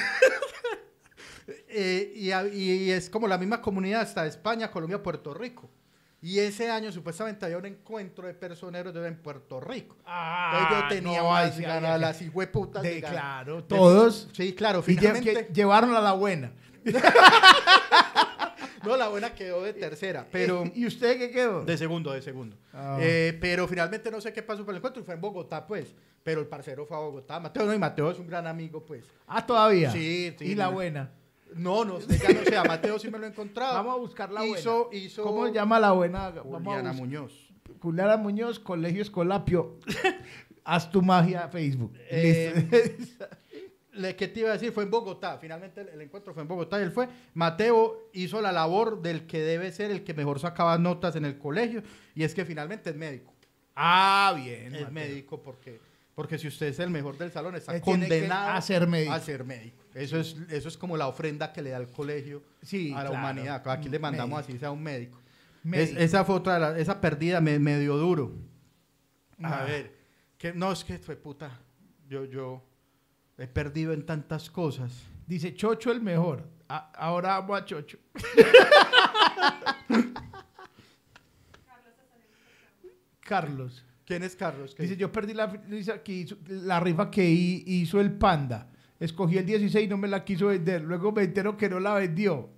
Eh, 1.73 2.13
y, 2.15 2.61
y 2.61 2.91
es 2.91 3.09
como 3.09 3.27
la 3.27 3.37
misma 3.37 3.61
comunidad 3.61 4.01
hasta 4.01 4.25
España, 4.25 4.69
Colombia, 4.69 5.01
Puerto 5.01 5.33
Rico. 5.33 5.69
Y 6.23 6.37
ese 6.39 6.69
año 6.69 6.91
supuestamente 6.91 7.45
había 7.45 7.57
un 7.57 7.65
encuentro 7.65 8.27
de 8.27 8.33
personeros 8.35 8.93
de 8.93 9.07
en 9.07 9.17
Puerto 9.17 9.59
Rico. 9.59 9.95
Entonces 10.05 10.69
yo 10.83 10.87
tenía 10.87 11.19
Ah, 11.19 11.23
no, 11.23 11.29
más 11.31 11.55
sí 11.55 11.61
ganas, 11.63 11.99
las 11.99 12.21
hijueputas 12.21 12.83
de- 12.83 12.95
de 12.95 13.01
claro, 13.01 13.55
De- 13.57 13.61
todos. 13.63 14.29
Sí, 14.33 14.53
claro, 14.53 14.83
Y 14.85 14.91
lle- 14.95 14.99
finalmente. 14.99 15.47
que 15.47 15.53
llevaron 15.53 15.95
a 15.95 15.99
la 15.99 16.11
buena. 16.13 16.51
No, 18.83 18.97
la 18.97 19.09
buena 19.09 19.31
quedó 19.35 19.61
de 19.61 19.73
tercera, 19.73 20.25
pero 20.31 20.63
¿Y 20.73 20.87
usted 20.87 21.19
qué 21.19 21.29
quedó? 21.29 21.63
de 21.63 21.77
segundo, 21.77 22.11
de 22.13 22.21
segundo. 22.23 22.55
Ah. 22.73 22.97
Eh, 22.99 23.37
pero 23.39 23.67
finalmente 23.67 24.09
no 24.09 24.19
sé 24.19 24.33
qué 24.33 24.41
pasó 24.41 24.65
con 24.65 24.73
el 24.73 24.77
encuentro, 24.77 25.03
y 25.03 25.05
fue 25.05 25.13
en 25.13 25.21
Bogotá, 25.21 25.67
pues. 25.67 25.93
Pero 26.23 26.41
el 26.41 26.47
parcero 26.47 26.85
fue 26.87 26.97
a 26.97 26.99
Bogotá. 26.99 27.39
Mateo 27.39 27.65
no, 27.67 27.73
y 27.75 27.77
Mateo 27.79 28.09
es 28.09 28.17
un 28.17 28.25
gran 28.25 28.47
amigo, 28.47 28.83
pues. 28.83 29.05
Ah, 29.27 29.45
todavía. 29.45 29.91
Sí, 29.91 30.33
sí, 30.37 30.45
Y 30.45 30.55
la 30.55 30.69
buena. 30.69 31.11
No, 31.55 31.83
no 31.85 31.99
ya 31.99 32.29
no 32.33 32.43
sé, 32.43 32.55
a 32.57 32.63
Mateo 32.63 32.97
sí 32.99 33.09
me 33.11 33.17
lo 33.19 33.25
he 33.25 33.29
encontrado. 33.29 33.73
Vamos 33.73 33.95
a 33.95 33.97
buscar 33.99 34.31
la 34.31 34.45
hizo, 34.45 34.85
buena. 34.85 35.03
Hizo 35.03 35.23
¿Cómo 35.23 35.47
se 35.47 35.53
llama 35.53 35.79
la 35.79 35.91
buena? 35.91 36.31
Juliana. 36.31 36.93
Muñoz. 36.93 37.51
Juliana 37.79 38.17
Muñoz, 38.17 38.59
Colegio 38.59 39.01
Escolapio. 39.01 39.77
Haz 40.63 40.91
tu 40.91 41.01
magia 41.01 41.47
Facebook. 41.49 41.93
Eh, 42.09 42.67
¿Qué 44.17 44.27
te 44.27 44.39
iba 44.39 44.49
a 44.49 44.53
decir? 44.53 44.71
Fue 44.71 44.83
en 44.83 44.91
Bogotá. 44.91 45.37
Finalmente 45.39 45.81
el, 45.81 45.89
el 45.89 46.01
encuentro 46.01 46.33
fue 46.33 46.43
en 46.43 46.47
Bogotá 46.47 46.79
y 46.79 46.83
él 46.83 46.91
fue. 46.91 47.09
Mateo 47.33 48.09
hizo 48.13 48.39
la 48.41 48.51
labor 48.51 49.01
del 49.01 49.25
que 49.27 49.39
debe 49.41 49.71
ser 49.71 49.91
el 49.91 50.03
que 50.03 50.13
mejor 50.13 50.39
sacaba 50.39 50.77
notas 50.77 51.15
en 51.15 51.25
el 51.25 51.37
colegio. 51.37 51.83
Y 52.15 52.23
es 52.23 52.33
que 52.33 52.45
finalmente 52.45 52.91
es 52.91 52.95
médico. 52.95 53.33
ah, 53.75 54.33
bien. 54.37 54.67
Es 54.75 54.81
Mateo. 54.83 54.91
médico 54.91 55.41
porque, 55.41 55.81
porque 56.15 56.37
si 56.37 56.47
usted 56.47 56.67
es 56.67 56.79
el 56.79 56.89
mejor 56.89 57.17
del 57.17 57.31
salón, 57.31 57.55
está 57.55 57.73
que 57.73 57.81
condenado 57.81 58.51
a 58.51 58.61
ser 58.61 58.87
médico. 58.87 59.13
a 59.13 59.19
ser 59.19 59.43
médico. 59.43 59.77
Eso 59.93 60.19
es, 60.19 60.35
eso 60.49 60.67
es 60.67 60.77
como 60.77 60.97
la 60.97 61.07
ofrenda 61.07 61.51
que 61.53 61.61
le 61.61 61.71
da 61.71 61.77
el 61.77 61.87
colegio 61.87 62.43
Sí, 62.61 62.91
a 62.91 63.03
la 63.03 63.09
claro. 63.09 63.15
humanidad. 63.15 63.67
Aquí 63.69 63.89
le 63.89 63.99
mandamos 63.99 64.37
Médico. 64.37 64.49
así 64.51 64.59
sea 64.59 64.71
un 64.71 64.83
médico. 64.83 65.19
Es- 65.19 65.65
Médico. 65.65 65.99
esa 65.99 66.25
fue 66.25 66.35
otra, 66.35 66.59
las- 66.59 66.77
esa 66.77 66.99
pérdida 67.01 67.41
me, 67.41 67.59
me 67.59 67.79
dio 67.79 67.97
duro. 67.97 68.33
A 69.43 69.61
Ah. 69.61 69.63
ver, 69.65 69.95
que, 70.37 70.53
no, 70.53 70.71
es 70.71 70.83
que 70.83 70.97
fue 70.99 71.15
puta. 71.15 71.59
Yo, 72.07 72.25
yo 72.25 72.63
he 73.37 73.47
perdido 73.47 73.93
en 73.93 74.05
tantas 74.05 74.49
cosas. 74.49 74.91
Dice 75.27 75.53
Chocho 75.55 75.91
el 75.91 76.01
mejor. 76.01 76.47
A- 76.67 76.91
ahora 76.93 77.35
amo 77.37 77.55
a 77.55 77.65
Chocho. 77.65 77.97
Carlos. 83.21 83.83
¿Quién 84.05 84.23
es 84.23 84.35
Carlos? 84.35 84.73
¿Qué 84.75 84.83
Dice, 84.83 84.97
yo 84.97 85.11
perdí 85.11 85.33
la, 85.33 85.47
rifa 85.47 86.03
que 86.03 86.11
hizo, 86.13 86.37
la 86.47 86.79
rifa 86.79 87.09
que 87.11 87.23
hi- 87.29 87.63
hizo 87.65 87.99
el 88.01 88.11
panda. 88.13 88.69
Escogí 88.99 89.37
el 89.37 89.45
16 89.45 89.85
y 89.85 89.89
no 89.89 89.97
me 89.97 90.07
la 90.07 90.23
quiso 90.23 90.47
vender. 90.47 90.81
Luego 90.81 91.11
me 91.11 91.23
entero 91.23 91.55
que 91.57 91.69
no 91.69 91.79
la 91.79 91.93
vendió. 91.95 92.49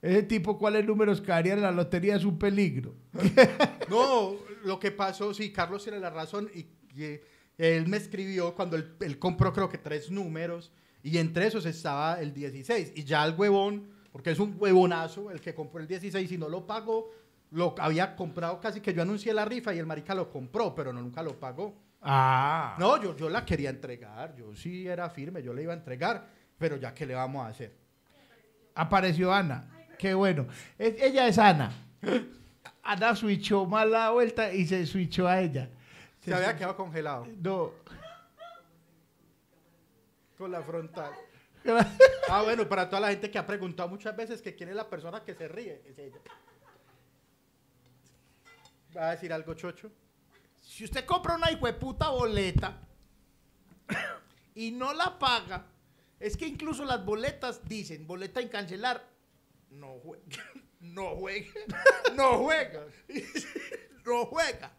Ese 0.00 0.22
tipo, 0.22 0.58
¿cuáles 0.58 0.84
números 0.86 1.20
caerían 1.20 1.58
en 1.58 1.64
la 1.64 1.70
lotería? 1.72 2.16
Es 2.16 2.24
un 2.24 2.38
peligro. 2.38 2.94
No, 3.90 4.36
lo 4.64 4.78
que 4.78 4.90
pasó, 4.90 5.34
sí, 5.34 5.52
Carlos 5.52 5.82
tiene 5.82 5.98
la 6.00 6.08
razón 6.10 6.48
y, 6.54 6.60
y 6.98 7.20
él 7.58 7.86
me 7.86 7.98
escribió 7.98 8.54
cuando 8.54 8.76
él, 8.76 8.94
él 9.00 9.18
compró 9.18 9.52
creo 9.52 9.68
que 9.68 9.76
tres 9.78 10.10
números 10.10 10.72
y 11.02 11.18
entre 11.18 11.46
esos 11.46 11.66
estaba 11.66 12.18
el 12.20 12.32
16 12.32 12.92
y 12.96 13.04
ya 13.04 13.24
el 13.26 13.34
huevón, 13.38 13.88
porque 14.10 14.30
es 14.30 14.38
un 14.38 14.56
huevonazo 14.58 15.30
el 15.30 15.40
que 15.42 15.54
compró 15.54 15.80
el 15.80 15.86
16 15.86 16.32
y 16.32 16.38
no 16.38 16.48
lo 16.48 16.66
pagó, 16.66 17.10
lo 17.54 17.74
había 17.78 18.14
comprado 18.16 18.60
casi 18.60 18.80
que 18.80 18.92
yo 18.92 19.02
anuncié 19.02 19.32
la 19.32 19.44
rifa 19.44 19.72
y 19.74 19.78
el 19.78 19.86
marica 19.86 20.14
lo 20.14 20.28
compró, 20.30 20.74
pero 20.74 20.92
no, 20.92 21.00
nunca 21.00 21.22
lo 21.22 21.38
pagó. 21.38 21.74
Ah. 22.02 22.76
No, 22.78 23.00
yo, 23.02 23.16
yo 23.16 23.30
la 23.30 23.44
quería 23.44 23.70
entregar, 23.70 24.34
yo 24.36 24.54
sí 24.54 24.86
era 24.86 25.08
firme, 25.08 25.42
yo 25.42 25.54
le 25.54 25.62
iba 25.62 25.72
a 25.72 25.76
entregar, 25.76 26.26
pero 26.58 26.76
ya 26.76 26.92
que 26.92 27.06
le 27.06 27.14
vamos 27.14 27.44
a 27.46 27.48
hacer. 27.48 27.74
Apareció 28.74 29.32
Ana. 29.32 29.70
Qué 29.98 30.12
bueno. 30.14 30.46
Es- 30.78 31.00
ella 31.00 31.26
es 31.28 31.38
Ana. 31.38 31.72
Ana 32.82 33.14
switchó 33.16 33.64
mal 33.64 33.90
la 33.90 34.10
vuelta 34.10 34.52
y 34.52 34.66
se 34.66 34.84
switchó 34.84 35.26
a 35.26 35.40
ella. 35.40 35.70
Se 36.20 36.34
había 36.34 36.56
quedado 36.56 36.76
congelado 36.76 37.26
No. 37.40 37.70
con 40.36 40.50
la 40.50 40.62
frontal. 40.62 41.12
Ah, 42.28 42.42
bueno, 42.42 42.66
para 42.68 42.88
toda 42.88 43.00
la 43.00 43.08
gente 43.10 43.30
que 43.30 43.38
ha 43.38 43.46
preguntado 43.46 43.88
muchas 43.88 44.14
veces 44.16 44.40
que 44.42 44.54
quién 44.54 44.70
es 44.70 44.74
la 44.74 44.88
persona 44.88 45.22
que 45.22 45.34
se 45.34 45.46
ríe, 45.46 45.82
es 45.86 45.98
ella. 45.98 46.16
¿Va 48.96 49.08
a 49.08 49.10
decir 49.12 49.32
algo, 49.32 49.54
Chocho? 49.54 49.90
Si 50.60 50.84
usted 50.84 51.04
compra 51.04 51.36
una 51.36 51.48
puta 51.78 52.08
boleta 52.10 52.80
y 54.54 54.70
no 54.70 54.92
la 54.92 55.18
paga, 55.18 55.66
es 56.18 56.36
que 56.36 56.46
incluso 56.46 56.84
las 56.84 57.04
boletas 57.04 57.66
dicen, 57.68 58.06
boleta 58.06 58.40
en 58.40 58.48
cancelar, 58.48 59.04
no 59.70 59.98
juega, 59.98 60.44
no 60.80 61.16
juega, 61.16 61.50
no 62.14 62.38
juega, 62.38 62.86
no 64.04 64.26
juega. 64.26 64.72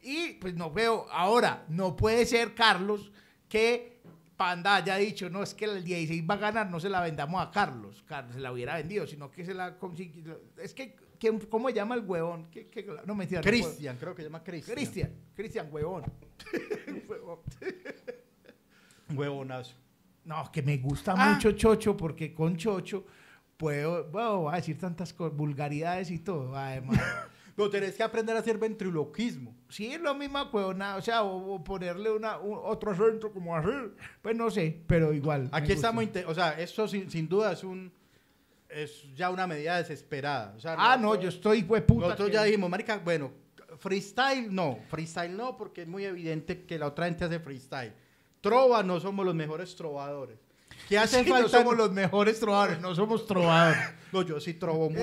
Y 0.00 0.34
pues 0.34 0.54
no 0.54 0.70
veo, 0.70 1.06
ahora, 1.10 1.64
no 1.68 1.96
puede 1.96 2.24
ser, 2.24 2.54
Carlos, 2.54 3.10
que 3.48 4.00
Panda 4.36 4.76
haya 4.76 4.96
dicho, 4.96 5.28
no, 5.28 5.42
es 5.42 5.54
que 5.54 5.64
el 5.64 5.82
16 5.82 6.24
va 6.28 6.34
a 6.34 6.38
ganar, 6.38 6.70
no 6.70 6.78
se 6.78 6.88
la 6.88 7.00
vendamos 7.00 7.44
a 7.44 7.50
Carlos, 7.50 8.04
Carlos 8.06 8.34
se 8.34 8.40
la 8.40 8.52
hubiera 8.52 8.76
vendido, 8.76 9.06
sino 9.06 9.30
que 9.30 9.44
se 9.44 9.52
la 9.52 9.76
consiguió. 9.76 10.40
Es 10.56 10.72
que, 10.72 10.96
¿quién- 11.18 11.38
¿cómo 11.40 11.68
se 11.68 11.74
llama 11.74 11.94
el 11.94 12.04
huevón? 12.04 12.48
¿Qué- 12.50 12.68
qué- 12.68 12.84
no, 13.06 13.14
mentira. 13.14 13.40
no 13.40 13.44
puedo. 13.50 13.62
Cristian, 13.64 13.96
creo 13.98 14.14
que 14.14 14.22
se 14.22 14.28
llama 14.28 14.42
Cristian. 14.44 14.74
Cristian, 14.76 15.10
Cristian, 15.34 15.68
huevón. 15.70 16.04
Huevón. 17.08 17.38
Huevonazo. 19.14 19.74
No, 20.24 20.50
que 20.52 20.62
me 20.62 20.76
gusta 20.78 21.14
Ah. 21.16 21.32
mucho 21.32 21.52
Chocho 21.52 21.96
porque 21.96 22.34
con 22.34 22.56
Chocho 22.56 23.04
puedo, 23.56 24.04
bueno, 24.10 24.40
voy 24.42 24.52
a 24.52 24.56
decir 24.56 24.78
tantas 24.78 25.12
cosas, 25.12 25.36
vulgaridades 25.36 26.10
y 26.10 26.18
todo, 26.18 26.54
además. 26.56 26.98
No, 27.58 27.68
tenés 27.68 27.96
que 27.96 28.04
aprender 28.04 28.36
a 28.36 28.38
hacer 28.38 28.56
ventriloquismo. 28.56 29.52
sí, 29.68 29.92
es 29.92 30.00
lo 30.00 30.14
mismo, 30.14 30.40
huevona, 30.52 30.94
o 30.94 31.02
sea, 31.02 31.24
o, 31.24 31.54
o 31.54 31.64
ponerle 31.64 32.08
una, 32.12 32.38
un- 32.38 32.56
otro 32.62 32.92
acento 32.92 33.32
como 33.32 33.56
así, 33.56 33.68
pues 34.22 34.36
no 34.36 34.48
sé, 34.48 34.80
pero 34.86 35.12
igual. 35.12 35.48
Aquí 35.50 35.72
estamos, 35.72 36.04
o 36.28 36.34
sea, 36.34 36.52
esto 36.60 36.86
sin, 36.86 37.10
sin 37.10 37.28
duda 37.28 37.50
es 37.54 37.64
un 37.64 37.90
es 38.68 39.04
ya 39.14 39.30
una 39.30 39.46
medida 39.46 39.76
desesperada. 39.78 40.54
O 40.56 40.60
sea, 40.60 40.76
Ah, 40.78 40.96
no, 40.96 41.14
yo 41.14 41.28
estoy, 41.28 41.62
hueputa. 41.62 42.06
Nosotros 42.06 42.28
que- 42.28 42.34
ya 42.34 42.44
dijimos, 42.44 42.68
marica, 42.70 42.98
bueno, 42.98 43.32
freestyle 43.78 44.52
no, 44.54 44.78
freestyle 44.88 45.36
no, 45.36 45.56
porque 45.56 45.82
es 45.82 45.88
muy 45.88 46.04
evidente 46.04 46.64
que 46.66 46.78
la 46.78 46.86
otra 46.86 47.06
gente 47.06 47.24
hace 47.24 47.38
freestyle. 47.40 47.92
Trova 48.40 48.82
no 48.82 49.00
somos 49.00 49.24
los 49.24 49.34
mejores 49.34 49.74
trovadores. 49.76 50.38
¿Qué 50.88 50.96
hace 50.98 51.18
Es 51.20 51.24
que 51.24 51.30
no 51.30 51.36
falta? 51.36 51.58
somos 51.58 51.76
los 51.76 51.90
mejores 51.92 52.38
trovadores, 52.38 52.80
no 52.80 52.94
somos 52.94 53.26
trovadores. 53.26 53.78
No, 54.12 54.22
yo 54.22 54.40
sí 54.40 54.54
trovo 54.54 54.88
mucho. 54.88 55.02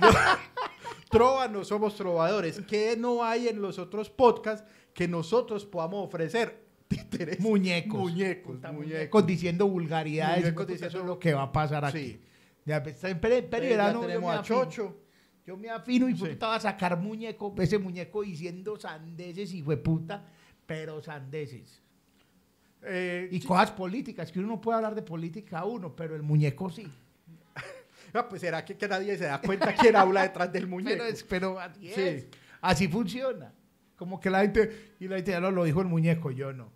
yo, 0.00 0.08
trova 1.10 1.48
no 1.48 1.64
somos 1.64 1.94
trovadores. 1.96 2.60
¿Qué 2.66 2.96
no 2.96 3.24
hay 3.24 3.48
en 3.48 3.60
los 3.60 3.78
otros 3.78 4.08
podcasts 4.10 4.64
que 4.94 5.06
nosotros 5.08 5.66
podamos 5.66 6.06
ofrecer? 6.06 6.66
Títeres. 6.88 7.40
Muñecos. 7.40 7.98
Muñecos, 8.00 8.56
muñecos. 8.72 9.26
diciendo 9.26 9.68
vulgaridades. 9.68 10.40
Muñecos 10.44 10.66
diciendo- 10.66 10.88
Eso 10.88 11.00
es 11.00 11.04
lo 11.06 11.18
que 11.18 11.34
va 11.34 11.42
a 11.42 11.52
pasar 11.52 11.84
aquí. 11.84 11.98
Sí. 11.98 12.20
Ya, 12.68 12.82
pues, 12.82 13.02
en 13.04 13.18
pere- 13.20 13.48
pere- 13.48 13.62
ya 13.70 13.76
verano, 13.76 14.02
yo 14.02 14.06
tenemos 14.08 14.30
a 14.34 14.38
afino. 14.40 14.64
Chocho. 14.64 14.96
Yo 15.46 15.56
me 15.56 15.70
afino 15.70 16.08
y 16.08 16.14
Sí. 16.16 16.24
puta 16.26 16.48
va 16.48 16.56
a 16.56 16.60
sacar 16.60 16.98
muñeco, 16.98 17.54
ese 17.58 17.78
muñeco 17.78 18.22
diciendo 18.22 18.78
sandeces 18.78 19.54
y 19.54 19.62
fue 19.62 19.78
puta, 19.78 20.22
pero 20.66 21.02
sandeces. 21.02 21.80
Eh, 22.82 23.28
Y 23.32 23.40
cosas 23.40 23.70
políticas, 23.72 24.30
que 24.30 24.38
uno 24.38 24.48
no 24.48 24.60
puede 24.60 24.76
hablar 24.76 24.94
de 24.94 25.00
política 25.02 25.60
a 25.60 25.64
uno, 25.64 25.96
pero 25.96 26.14
el 26.14 26.22
muñeco 26.22 26.68
sí. 26.70 26.86
ah, 28.14 28.28
pues 28.28 28.42
será 28.42 28.64
que, 28.64 28.76
que 28.76 28.86
nadie 28.86 29.16
se 29.16 29.24
da 29.24 29.40
cuenta 29.40 29.74
quién 29.74 29.96
habla 29.96 30.22
detrás 30.22 30.52
del 30.52 30.66
muñeco. 30.68 30.98
Pero, 30.98 31.04
es, 31.06 31.22
pero 31.24 31.58
así 31.58 31.88
Sí. 31.94 32.00
es. 32.02 32.26
Así 32.60 32.86
funciona. 32.88 33.52
Como 33.96 34.20
que 34.20 34.30
la 34.30 34.42
gente, 34.42 34.92
y 35.00 35.08
la 35.08 35.16
gente 35.16 35.30
ya 35.32 35.40
no 35.40 35.50
lo 35.50 35.64
dijo 35.64 35.80
el 35.80 35.88
muñeco, 35.88 36.30
yo 36.30 36.52
no. 36.52 36.70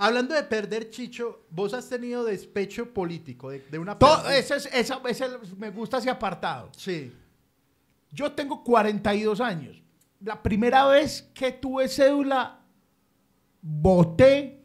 Hablando 0.00 0.34
de 0.34 0.44
perder 0.44 0.90
chicho, 0.90 1.46
vos 1.50 1.74
has 1.74 1.88
tenido 1.88 2.24
despecho 2.24 2.94
político 2.94 3.50
de, 3.50 3.60
de 3.68 3.78
una 3.78 3.98
Todo, 3.98 4.14
persona- 4.22 4.36
ese 4.36 4.56
es, 4.56 4.66
esa- 4.72 5.00
ese 5.08 5.26
me 5.56 5.70
gusta 5.70 5.98
ese 5.98 6.08
apartado. 6.08 6.70
Sí. 6.76 7.12
Yo 8.12 8.30
tengo 8.32 8.62
42 8.62 9.40
años. 9.40 9.82
La 10.20 10.40
primera 10.42 10.86
vez 10.86 11.28
que 11.34 11.52
tuve 11.52 11.88
cédula, 11.88 12.60
voté 13.60 14.62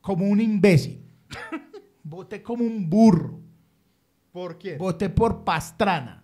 como 0.00 0.26
un 0.26 0.40
imbécil. 0.40 1.02
voté 2.02 2.42
como 2.42 2.64
un 2.64 2.88
burro. 2.88 3.40
¿Por 4.32 4.58
qué? 4.58 4.76
Voté 4.76 5.08
por 5.10 5.42
Pastrana. 5.44 6.22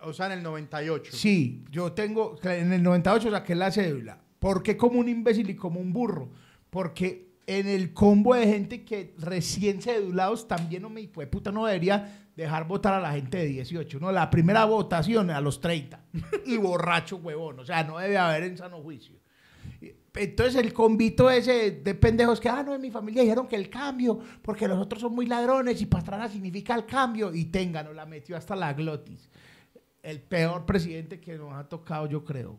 O 0.00 0.12
sea, 0.12 0.26
en 0.26 0.32
el 0.32 0.42
98. 0.42 1.12
Sí, 1.14 1.64
yo 1.70 1.92
tengo, 1.92 2.36
en 2.44 2.72
el 2.72 2.82
98 2.82 3.30
saqué 3.30 3.54
la 3.54 3.70
cédula. 3.72 4.20
¿Por 4.38 4.62
qué 4.62 4.76
como 4.76 5.00
un 5.00 5.08
imbécil 5.08 5.50
y 5.50 5.56
como 5.56 5.80
un 5.80 5.92
burro? 5.92 6.30
Porque 6.70 7.26
en 7.46 7.68
el 7.68 7.92
combo 7.92 8.34
de 8.34 8.46
gente 8.46 8.84
que 8.84 9.14
recién 9.18 9.80
cedulados 9.80 10.48
también 10.48 10.82
no 10.82 10.90
me 10.90 11.06
fue 11.08 11.26
puta, 11.26 11.52
no 11.52 11.66
debería 11.66 12.26
dejar 12.36 12.66
votar 12.66 12.92
a 12.94 13.00
la 13.00 13.12
gente 13.12 13.38
de 13.38 13.46
18. 13.46 13.98
No, 13.98 14.12
la 14.12 14.30
primera 14.30 14.64
votación 14.64 15.30
a 15.30 15.40
los 15.40 15.60
30. 15.60 16.00
y 16.46 16.56
borracho 16.58 17.16
huevón. 17.16 17.60
O 17.60 17.64
sea, 17.64 17.84
no 17.84 17.98
debe 17.98 18.18
haber 18.18 18.42
en 18.44 18.58
sano 18.58 18.80
juicio. 18.82 19.16
Entonces 20.14 20.56
el 20.56 20.72
convito 20.72 21.30
ese 21.30 21.72
de 21.72 21.94
pendejos 21.94 22.40
que, 22.40 22.48
ah, 22.48 22.62
no, 22.62 22.74
en 22.74 22.80
mi 22.80 22.90
familia 22.90 23.22
dijeron 23.22 23.46
que 23.46 23.56
el 23.56 23.68
cambio, 23.68 24.18
porque 24.40 24.66
los 24.66 24.78
otros 24.78 25.02
son 25.02 25.14
muy 25.14 25.26
ladrones 25.26 25.80
y 25.82 25.86
Pastrana 25.86 26.28
significa 26.28 26.74
el 26.74 26.86
cambio. 26.86 27.34
Y 27.34 27.46
tenga, 27.46 27.82
nos 27.82 27.94
la 27.94 28.06
metió 28.06 28.36
hasta 28.36 28.56
la 28.56 28.72
glotis. 28.72 29.28
El 30.02 30.20
peor 30.20 30.64
presidente 30.64 31.20
que 31.20 31.36
nos 31.36 31.52
ha 31.52 31.68
tocado, 31.68 32.06
yo 32.06 32.24
creo. 32.24 32.58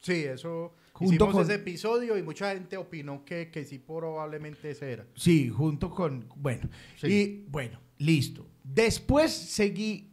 Sí, 0.00 0.24
eso. 0.24 0.74
Junto 0.98 1.14
hicimos 1.14 1.32
con- 1.34 1.42
ese 1.42 1.54
episodio 1.54 2.16
y 2.18 2.22
mucha 2.22 2.52
gente 2.52 2.76
opinó 2.76 3.24
que, 3.24 3.50
que 3.50 3.64
sí, 3.64 3.78
probablemente 3.78 4.70
ese 4.70 4.92
era. 4.92 5.06
Sí, 5.14 5.48
junto 5.48 5.90
con, 5.90 6.28
bueno, 6.36 6.68
Sí. 6.96 7.06
y 7.06 7.44
bueno, 7.50 7.78
listo. 7.98 8.46
Después 8.64 9.32
seguí 9.32 10.12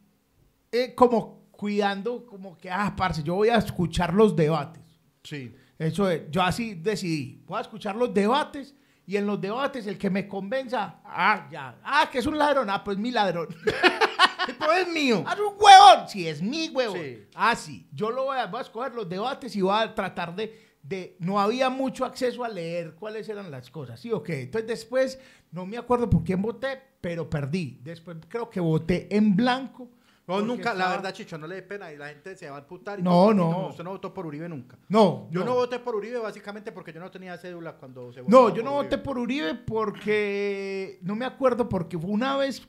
eh, 0.71 0.93
como 0.95 1.47
cuidando, 1.51 2.25
como 2.25 2.57
que, 2.57 2.69
ah, 2.69 2.93
parce, 2.97 3.23
yo 3.23 3.35
voy 3.35 3.49
a 3.49 3.57
escuchar 3.57 4.13
los 4.13 4.35
debates. 4.35 4.83
Sí. 5.23 5.53
Eso 5.79 6.09
es, 6.09 6.23
yo 6.29 6.41
así 6.41 6.75
decidí, 6.75 7.41
voy 7.45 7.57
a 7.57 7.61
escuchar 7.61 7.95
los 7.95 8.13
debates 8.13 8.75
y 9.05 9.17
en 9.17 9.25
los 9.25 9.39
debates 9.41 9.85
el 9.87 9.97
que 9.97 10.09
me 10.09 10.27
convenza, 10.27 10.99
ah, 11.03 11.47
ya, 11.51 11.79
ah, 11.83 12.09
que 12.11 12.19
es 12.19 12.25
un 12.25 12.37
ladrón, 12.37 12.69
ah, 12.69 12.83
pues 12.83 12.97
mi 12.97 13.11
ladrón. 13.11 13.47
Tipo, 14.45 14.65
es 14.73 14.87
mío. 14.89 15.23
¡Ah, 15.25 15.33
es 15.35 15.39
un 15.39 15.53
huevón! 15.57 16.09
Sí, 16.09 16.27
es 16.27 16.41
mi 16.41 16.67
huevón. 16.69 16.99
Sí. 16.99 17.23
Ah, 17.33 17.55
sí. 17.55 17.87
Yo 17.93 18.11
lo 18.11 18.25
voy 18.25 18.37
a, 18.37 18.47
voy 18.47 18.59
a 18.59 18.61
escoger 18.63 18.93
los 18.93 19.07
debates 19.07 19.55
y 19.55 19.61
voy 19.61 19.73
a 19.73 19.95
tratar 19.95 20.35
de, 20.35 20.72
de... 20.83 21.15
No 21.19 21.39
había 21.39 21.69
mucho 21.71 22.05
acceso 22.05 22.43
a 22.43 22.49
leer 22.49 22.93
cuáles 22.93 23.27
eran 23.29 23.49
las 23.49 23.71
cosas. 23.71 23.99
¿Sí 23.99 24.11
o 24.11 24.21
qué? 24.21 24.41
Entonces 24.43 24.67
después, 24.67 25.19
no 25.51 25.65
me 25.65 25.77
acuerdo 25.77 26.09
por 26.09 26.23
quién 26.23 26.41
voté, 26.41 26.79
pero 27.01 27.27
perdí. 27.29 27.79
Después 27.83 28.17
creo 28.27 28.49
que 28.49 28.59
voté 28.59 29.07
en 29.15 29.35
blanco. 29.35 29.89
No, 30.25 30.39
nunca, 30.39 30.73
la 30.73 30.87
verdad, 30.89 31.11
Chicho, 31.13 31.37
no 31.37 31.47
le 31.47 31.55
dé 31.55 31.61
pena 31.63 31.91
y 31.91 31.97
la 31.97 32.07
gente 32.07 32.37
se 32.37 32.49
va 32.49 32.55
a 32.55 32.59
amputar. 32.59 32.97
y 32.97 33.03
No, 33.03 33.09
todo, 33.09 33.33
no. 33.33 33.67
Usted 33.67 33.83
no 33.83 33.89
votó 33.89 34.13
por 34.13 34.25
Uribe 34.25 34.47
nunca. 34.47 34.77
No, 34.87 35.27
Yo 35.31 35.43
no. 35.43 35.53
voté 35.53 35.79
por 35.79 35.95
Uribe 35.95 36.17
básicamente 36.19 36.71
porque 36.71 36.93
yo 36.93 37.01
no 37.01 37.11
tenía 37.11 37.37
cédula 37.37 37.73
cuando 37.75 38.13
se 38.13 38.21
votó. 38.21 38.31
No, 38.49 38.55
yo 38.55 38.63
no 38.63 38.71
voté 38.71 38.97
por 38.99 39.17
Uribe 39.17 39.53
porque 39.55 40.99
no 41.01 41.15
me 41.17 41.25
acuerdo 41.25 41.67
porque 41.67 41.99
fue 41.99 42.09
una 42.09 42.37
vez, 42.37 42.65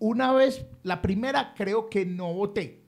una 0.00 0.32
vez, 0.32 0.66
la 0.82 1.00
primera 1.00 1.54
creo 1.56 1.88
que 1.88 2.04
no 2.06 2.32
voté. 2.34 2.82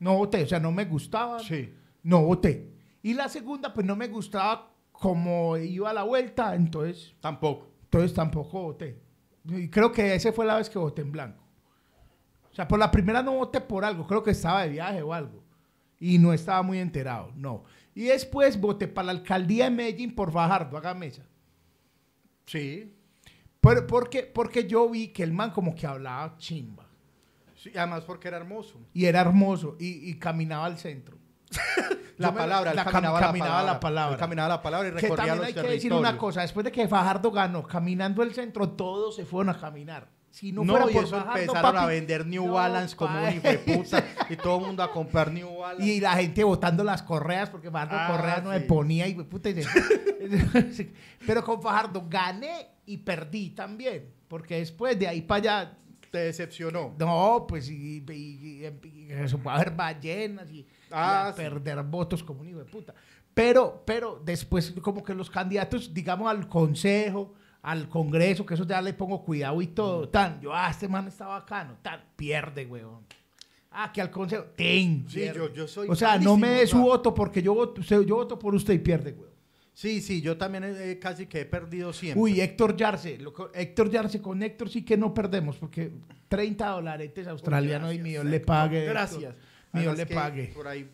No 0.00 0.16
voté, 0.16 0.42
o 0.42 0.46
sea, 0.46 0.58
no 0.58 0.72
me 0.72 0.84
gustaba. 0.84 1.38
Sí. 1.38 1.72
No 2.02 2.22
voté. 2.24 2.72
Y 3.02 3.14
la 3.14 3.28
segunda, 3.28 3.72
pues 3.72 3.86
no 3.86 3.96
me 3.96 4.08
gustaba 4.08 4.70
como 4.92 5.56
iba 5.56 5.90
a 5.90 5.94
la 5.94 6.02
vuelta, 6.02 6.54
entonces, 6.54 7.14
Tampoco. 7.20 7.68
entonces 7.84 8.12
tampoco 8.14 8.62
voté. 8.62 9.00
Y 9.44 9.68
creo 9.68 9.92
que 9.92 10.14
esa 10.14 10.32
fue 10.32 10.44
la 10.44 10.56
vez 10.56 10.68
que 10.68 10.78
voté 10.78 11.02
en 11.02 11.12
blanco. 11.12 11.42
O 12.50 12.54
sea, 12.54 12.66
por 12.66 12.78
la 12.78 12.90
primera 12.90 13.22
no 13.22 13.32
voté 13.34 13.60
por 13.60 13.84
algo, 13.84 14.06
creo 14.06 14.22
que 14.22 14.32
estaba 14.32 14.62
de 14.62 14.70
viaje 14.70 15.00
o 15.02 15.14
algo. 15.14 15.44
Y 16.00 16.18
no 16.18 16.32
estaba 16.32 16.62
muy 16.62 16.78
enterado, 16.78 17.32
no. 17.36 17.64
Y 17.94 18.04
después 18.04 18.60
voté 18.60 18.88
para 18.88 19.06
la 19.06 19.12
alcaldía 19.12 19.64
de 19.64 19.70
Medellín 19.70 20.14
por 20.14 20.32
Fajardo, 20.32 20.76
haga 20.76 20.94
mesa. 20.94 21.24
Sí. 22.46 22.94
Pero, 23.60 23.86
porque, 23.86 24.22
porque 24.22 24.66
yo 24.66 24.88
vi 24.88 25.08
que 25.08 25.22
el 25.22 25.32
man 25.32 25.50
como 25.50 25.74
que 25.74 25.86
hablaba 25.86 26.36
chimba. 26.38 26.86
Sí, 27.56 27.70
Además 27.76 28.04
porque 28.04 28.28
era 28.28 28.36
hermoso. 28.36 28.78
Y 28.94 29.04
era 29.06 29.20
hermoso 29.20 29.76
y, 29.80 30.08
y 30.10 30.14
caminaba 30.18 30.64
al 30.66 30.78
centro. 30.78 31.17
La 32.18 32.34
palabra, 32.34 32.74
la 32.74 32.84
cam- 32.84 32.90
caminaba, 32.92 33.20
la, 33.20 33.26
caminaba 33.26 33.50
palabra. 33.52 33.72
la 33.72 33.80
palabra. 33.80 34.14
Él 34.14 34.20
caminaba 34.20 34.48
la 34.48 34.62
palabra 34.62 34.88
y 34.88 34.92
Que 34.92 35.00
recorría 35.02 35.16
también 35.16 35.36
los 35.38 35.46
hay 35.46 35.52
que 35.52 35.60
territorios. 35.60 35.82
decir 35.82 35.92
una 35.92 36.18
cosa, 36.18 36.40
después 36.42 36.64
de 36.64 36.72
que 36.72 36.88
Fajardo 36.88 37.30
ganó, 37.30 37.62
caminando 37.62 38.22
el 38.22 38.34
centro, 38.34 38.68
todos 38.70 39.14
se 39.16 39.24
fueron 39.24 39.54
a 39.54 39.58
caminar. 39.60 40.08
Si 40.30 40.52
no, 40.52 40.62
No, 40.62 40.74
fuera 40.74 40.90
y 40.90 40.94
por 40.94 41.04
eso 41.04 41.16
Fajardo, 41.16 41.40
empezaron 41.40 41.76
a 41.76 41.80
papi, 41.80 41.94
vender 41.94 42.26
New 42.26 42.46
no, 42.46 42.52
Balance 42.52 42.94
como 42.96 43.22
un 43.22 43.32
hijo 43.32 43.48
de 43.48 43.58
puta 43.58 44.04
y 44.28 44.36
todo 44.36 44.58
el 44.58 44.66
mundo 44.66 44.82
a 44.82 44.92
comprar 44.92 45.32
New 45.32 45.58
Balance. 45.58 45.86
Y 45.90 46.00
la 46.00 46.12
gente 46.16 46.44
botando 46.44 46.84
las 46.84 47.02
correas, 47.02 47.48
porque 47.50 47.70
Fajardo 47.70 47.96
Ah, 47.98 48.08
correa 48.10 48.40
no 48.42 48.52
sí. 48.52 48.58
me 48.58 48.60
ponía 48.60 49.06
y 49.06 49.14
puta, 49.14 49.48
y 49.50 49.62
se- 49.62 50.92
Pero 51.26 51.42
con 51.44 51.62
Fajardo 51.62 52.04
gané 52.08 52.68
y 52.86 52.98
perdí 52.98 53.50
también, 53.50 54.12
porque 54.28 54.56
después 54.58 54.98
de 54.98 55.08
ahí 55.08 55.22
para 55.22 55.38
allá 55.60 55.72
Te 56.10 56.18
decepcionó. 56.18 56.94
No, 56.98 57.44
pues 57.48 57.68
y, 57.68 58.02
y- 58.08 58.12
y- 58.12 58.66
y 58.88 59.12
eso 59.12 59.38
puede 59.38 59.56
haber 59.56 59.72
ballenas 59.72 60.50
y, 60.50 60.66
y 60.90 60.94
Ah, 60.94 61.28
a 61.28 61.32
sí. 61.32 61.42
perder 61.42 61.82
votos 61.84 62.22
como 62.22 62.40
un 62.40 62.48
hijo 62.48 62.58
de 62.58 62.64
puta. 62.64 62.94
Pero, 63.34 63.82
pero 63.86 64.20
después 64.24 64.72
como 64.82 65.02
que 65.04 65.14
los 65.14 65.30
candidatos, 65.30 65.92
digamos, 65.94 66.28
al 66.30 66.48
consejo, 66.48 67.34
al 67.62 67.88
congreso, 67.88 68.44
que 68.46 68.54
eso 68.54 68.64
ya 68.66 68.80
le 68.82 68.94
pongo 68.94 69.22
cuidado 69.24 69.60
y 69.62 69.68
todo, 69.68 70.08
tan, 70.08 70.40
yo, 70.40 70.52
ah, 70.54 70.68
este 70.70 70.88
man 70.88 71.06
está 71.08 71.26
bacano, 71.26 71.76
tan, 71.82 72.00
pierde, 72.16 72.66
weón. 72.66 73.04
Ah, 73.70 73.92
que 73.92 74.00
al 74.00 74.10
consejo, 74.10 74.44
ten, 74.56 75.04
Sí, 75.08 75.20
yo- 75.34 75.52
yo 75.52 75.68
soy 75.68 75.88
O 75.88 75.94
sea, 75.94 76.18
no 76.18 76.36
me 76.36 76.48
dé 76.48 76.66
su 76.66 76.78
voto 76.78 77.14
porque 77.14 77.42
yo 77.42 77.54
voto, 77.54 77.80
usted- 77.80 78.00
yo 78.02 78.16
voto 78.16 78.38
por 78.38 78.54
usted 78.54 78.74
y 78.74 78.78
pierde, 78.78 79.12
weón. 79.12 79.28
Sí, 79.74 80.00
sí, 80.00 80.20
yo 80.20 80.36
también 80.36 80.64
eh, 80.64 80.98
casi 81.00 81.26
que 81.26 81.42
he 81.42 81.44
perdido 81.44 81.92
siempre. 81.92 82.20
Uy, 82.20 82.40
Héctor 82.40 82.76
Yarse, 82.76 83.18
lo 83.18 83.32
Héctor 83.54 83.88
Yarse, 83.90 84.20
con 84.20 84.42
Héctor 84.42 84.68
sí 84.70 84.84
que 84.84 84.96
no 84.96 85.14
perdemos, 85.14 85.56
porque 85.58 85.92
30 86.26 86.66
dolaretes 86.70 87.28
australianos 87.28 87.92
y 87.92 87.98
gracias, 87.98 88.04
mío 88.04 88.24
le 88.24 88.40
pague. 88.40 88.86
Héctor. 88.86 89.36
Mío 89.72 89.90
Además 89.90 89.98
le 89.98 90.06
pague. 90.06 90.44
Por 90.54 90.66
ahí. 90.68 90.90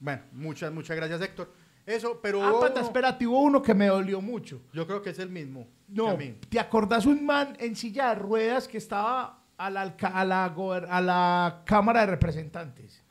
Bueno, 0.00 0.22
muchas, 0.32 0.72
muchas 0.72 0.96
gracias, 0.96 1.20
Héctor. 1.20 1.52
Eso, 1.86 2.20
pero 2.22 2.42
Ah, 2.44 2.60
pata, 2.60 2.78
uno- 2.80 2.86
espérate, 2.86 3.26
hubo 3.26 3.40
uno 3.42 3.60
que 3.62 3.74
me 3.74 3.86
dolió 3.86 4.20
mucho. 4.20 4.62
yo 4.72 4.86
creo 4.86 5.02
que 5.02 5.10
es 5.10 5.18
el 5.18 5.30
mismo. 5.30 5.64
que 5.64 5.94
No, 5.94 6.08
a 6.10 6.16
mí. 6.16 6.36
¿te 6.48 6.58
acordás 6.60 7.06
un 7.06 7.24
man 7.26 7.56
en 7.60 7.74
silla 7.76 8.10
de 8.10 8.14
ruedas 8.16 8.66
que 8.68 8.78
estaba 8.78 9.42
a 9.56 9.70
la, 9.70 9.82
a 9.82 10.24
la, 10.24 10.44
a 10.46 11.00
la 11.00 11.62
Cámara 11.64 12.00
de 12.00 12.06
Representantes? 12.06 13.02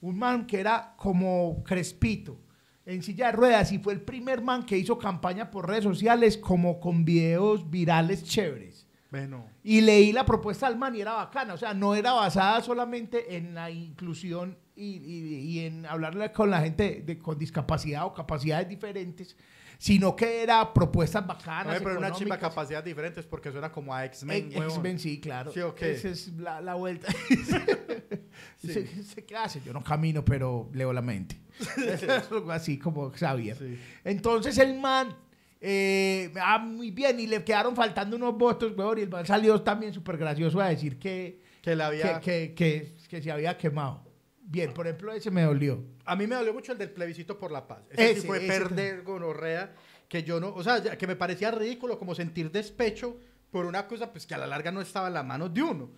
Un 0.00 0.18
man 0.18 0.46
que 0.46 0.60
era 0.60 0.94
como 0.96 1.62
crespito, 1.64 2.38
en 2.84 3.02
silla 3.02 3.26
de 3.26 3.32
ruedas, 3.32 3.72
y 3.72 3.78
fue 3.78 3.92
el 3.94 4.00
primer 4.02 4.42
man 4.42 4.64
que 4.64 4.76
hizo 4.78 4.98
campaña 4.98 5.50
por 5.50 5.66
redes 5.68 5.84
sociales 5.84 6.36
como 6.36 6.78
con 6.78 7.04
videos 7.04 7.68
virales 7.70 8.22
chéveres. 8.24 8.85
Bueno, 9.10 9.46
Y 9.62 9.80
leí 9.82 10.12
la 10.12 10.26
propuesta 10.26 10.68
del 10.68 10.76
man 10.78 10.94
y 10.96 11.00
era 11.00 11.12
bacana. 11.12 11.54
O 11.54 11.56
sea, 11.56 11.72
no 11.74 11.94
era 11.94 12.12
basada 12.12 12.60
solamente 12.60 13.36
en 13.36 13.54
la 13.54 13.70
inclusión 13.70 14.58
y, 14.74 14.96
y- 14.96 15.34
y 15.40 15.58
en 15.60 15.86
hablarle 15.86 16.32
con 16.32 16.50
la 16.50 16.60
gente 16.60 17.02
de- 17.06 17.18
con 17.18 17.38
discapacidad 17.38 18.04
o 18.04 18.12
capacidades 18.12 18.68
diferentes, 18.68 19.36
sino 19.78 20.16
que 20.16 20.42
era 20.42 20.72
propuestas 20.74 21.26
bacanas. 21.26 21.74
ver, 21.74 21.82
pero 21.84 21.98
una 21.98 22.10
chimba 22.12 22.36
capacidades 22.38 22.84
diferentes 22.84 23.24
porque 23.26 23.52
suena 23.52 23.70
como 23.70 23.94
a 23.94 24.04
X-Men. 24.06 24.48
Huevón. 24.50 24.64
X-Men, 24.70 24.98
sí, 24.98 25.20
claro. 25.20 25.52
Sí, 25.52 25.60
¿o 25.60 25.74
qué? 25.74 25.92
Esa 25.92 26.08
es 26.08 26.28
la, 26.36 26.60
la 26.60 26.74
vuelta. 26.74 27.06
Sí. 28.58 28.72
Se- 28.72 29.02
se- 29.02 29.24
¿Qué 29.24 29.36
hace? 29.36 29.60
Yo 29.64 29.72
no 29.72 29.82
camino, 29.82 30.24
pero 30.24 30.68
leo 30.72 30.92
la 30.92 31.02
mente. 31.02 31.38
Algo 32.30 32.50
así 32.50 32.78
como 32.78 33.10
Xavier. 33.10 33.56
Sí. 33.56 33.78
Entonces 34.04 34.58
el 34.58 34.78
man, 34.78 35.14
eh, 35.68 36.32
ah, 36.40 36.58
muy 36.58 36.92
bien, 36.92 37.18
y 37.18 37.26
le 37.26 37.42
quedaron 37.42 37.74
faltando 37.74 38.14
unos 38.14 38.38
votos, 38.38 38.72
weón, 38.76 38.98
y 38.98 39.00
el 39.00 39.08
man 39.08 39.26
salió 39.26 39.60
también 39.62 39.92
súper 39.92 40.16
gracioso 40.16 40.60
a 40.60 40.68
decir 40.68 40.96
que, 40.96 41.40
Que 41.60 41.74
la 41.74 41.88
había... 41.88 42.20
que, 42.20 42.54
que, 42.54 42.94
que, 43.08 43.20
se 43.20 43.32
había 43.32 43.56
quemado. 43.58 44.04
Bien, 44.42 44.72
por 44.72 44.86
ejemplo, 44.86 45.10
ese 45.10 45.32
me 45.32 45.42
dolió. 45.42 45.82
A 46.04 46.14
mí 46.14 46.28
me 46.28 46.36
dolió 46.36 46.54
mucho 46.54 46.70
el 46.70 46.78
del 46.78 46.92
plebiscito 46.92 47.36
por 47.36 47.50
la 47.50 47.66
paz. 47.66 47.80
Ese, 47.90 48.12
sí 48.12 48.18
Ese, 48.18 48.26
fue 48.28 48.38
ese 48.38 48.46
perder 48.46 49.02
gonorrea, 49.02 49.74
que 50.08 50.22
yo 50.22 50.38
no, 50.38 50.54
o 50.54 50.62
sea, 50.62 50.80
que 50.80 51.06
me 51.08 51.16
parecía 51.16 51.50
ridículo 51.50 51.98
como 51.98 52.14
sentir 52.14 52.52
despecho 52.52 53.18
por 53.50 53.66
una 53.66 53.88
cosa 53.88 54.12
pues 54.12 54.24
que 54.24 54.34
a 54.34 54.38
la 54.38 54.46
larga 54.46 54.70
no 54.70 54.80
estaba 54.80 55.08
en 55.08 55.14
las 55.14 55.26
manos 55.26 55.52
de 55.52 55.62
uno. 55.62 55.90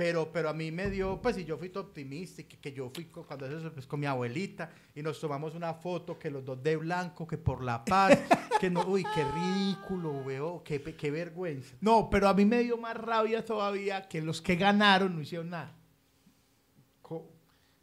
Pero, 0.00 0.32
pero 0.32 0.48
a 0.48 0.54
mí 0.54 0.72
me 0.72 0.88
dio, 0.88 1.20
pues, 1.20 1.36
y 1.36 1.44
yo 1.44 1.58
fui 1.58 1.68
todo 1.68 1.82
optimista, 1.84 2.40
y 2.40 2.44
que, 2.44 2.58
que 2.58 2.72
yo 2.72 2.88
fui 2.88 3.04
cuando 3.04 3.44
eso, 3.44 3.70
pues, 3.70 3.86
con 3.86 4.00
mi 4.00 4.06
abuelita, 4.06 4.70
y 4.94 5.02
nos 5.02 5.20
tomamos 5.20 5.54
una 5.54 5.74
foto, 5.74 6.18
que 6.18 6.30
los 6.30 6.42
dos 6.42 6.62
de 6.62 6.74
blanco, 6.76 7.26
que 7.26 7.36
por 7.36 7.62
la 7.62 7.84
paz, 7.84 8.18
que 8.62 8.70
no, 8.70 8.80
uy, 8.86 9.04
qué 9.14 9.22
ridículo, 9.24 10.24
veo, 10.24 10.62
qué, 10.64 10.80
qué 10.82 11.10
vergüenza. 11.10 11.76
No, 11.82 12.08
pero 12.08 12.28
a 12.30 12.32
mí 12.34 12.46
me 12.46 12.60
dio 12.60 12.78
más 12.78 12.96
rabia 12.96 13.44
todavía 13.44 14.08
que 14.08 14.22
los 14.22 14.40
que 14.40 14.56
ganaron 14.56 15.14
no 15.16 15.20
hicieron 15.20 15.50
nada. 15.50 15.76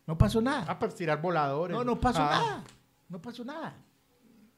No 0.08 0.18
pasó 0.18 0.42
nada. 0.42 0.66
Ah, 0.70 0.80
pues 0.80 0.96
tirar 0.96 1.22
voladores. 1.22 1.78
No, 1.78 1.84
no 1.84 2.00
pasó 2.00 2.22
Ah. 2.24 2.30
nada. 2.32 2.64
No 3.10 3.22
pasó 3.22 3.46
nada. 3.46 3.76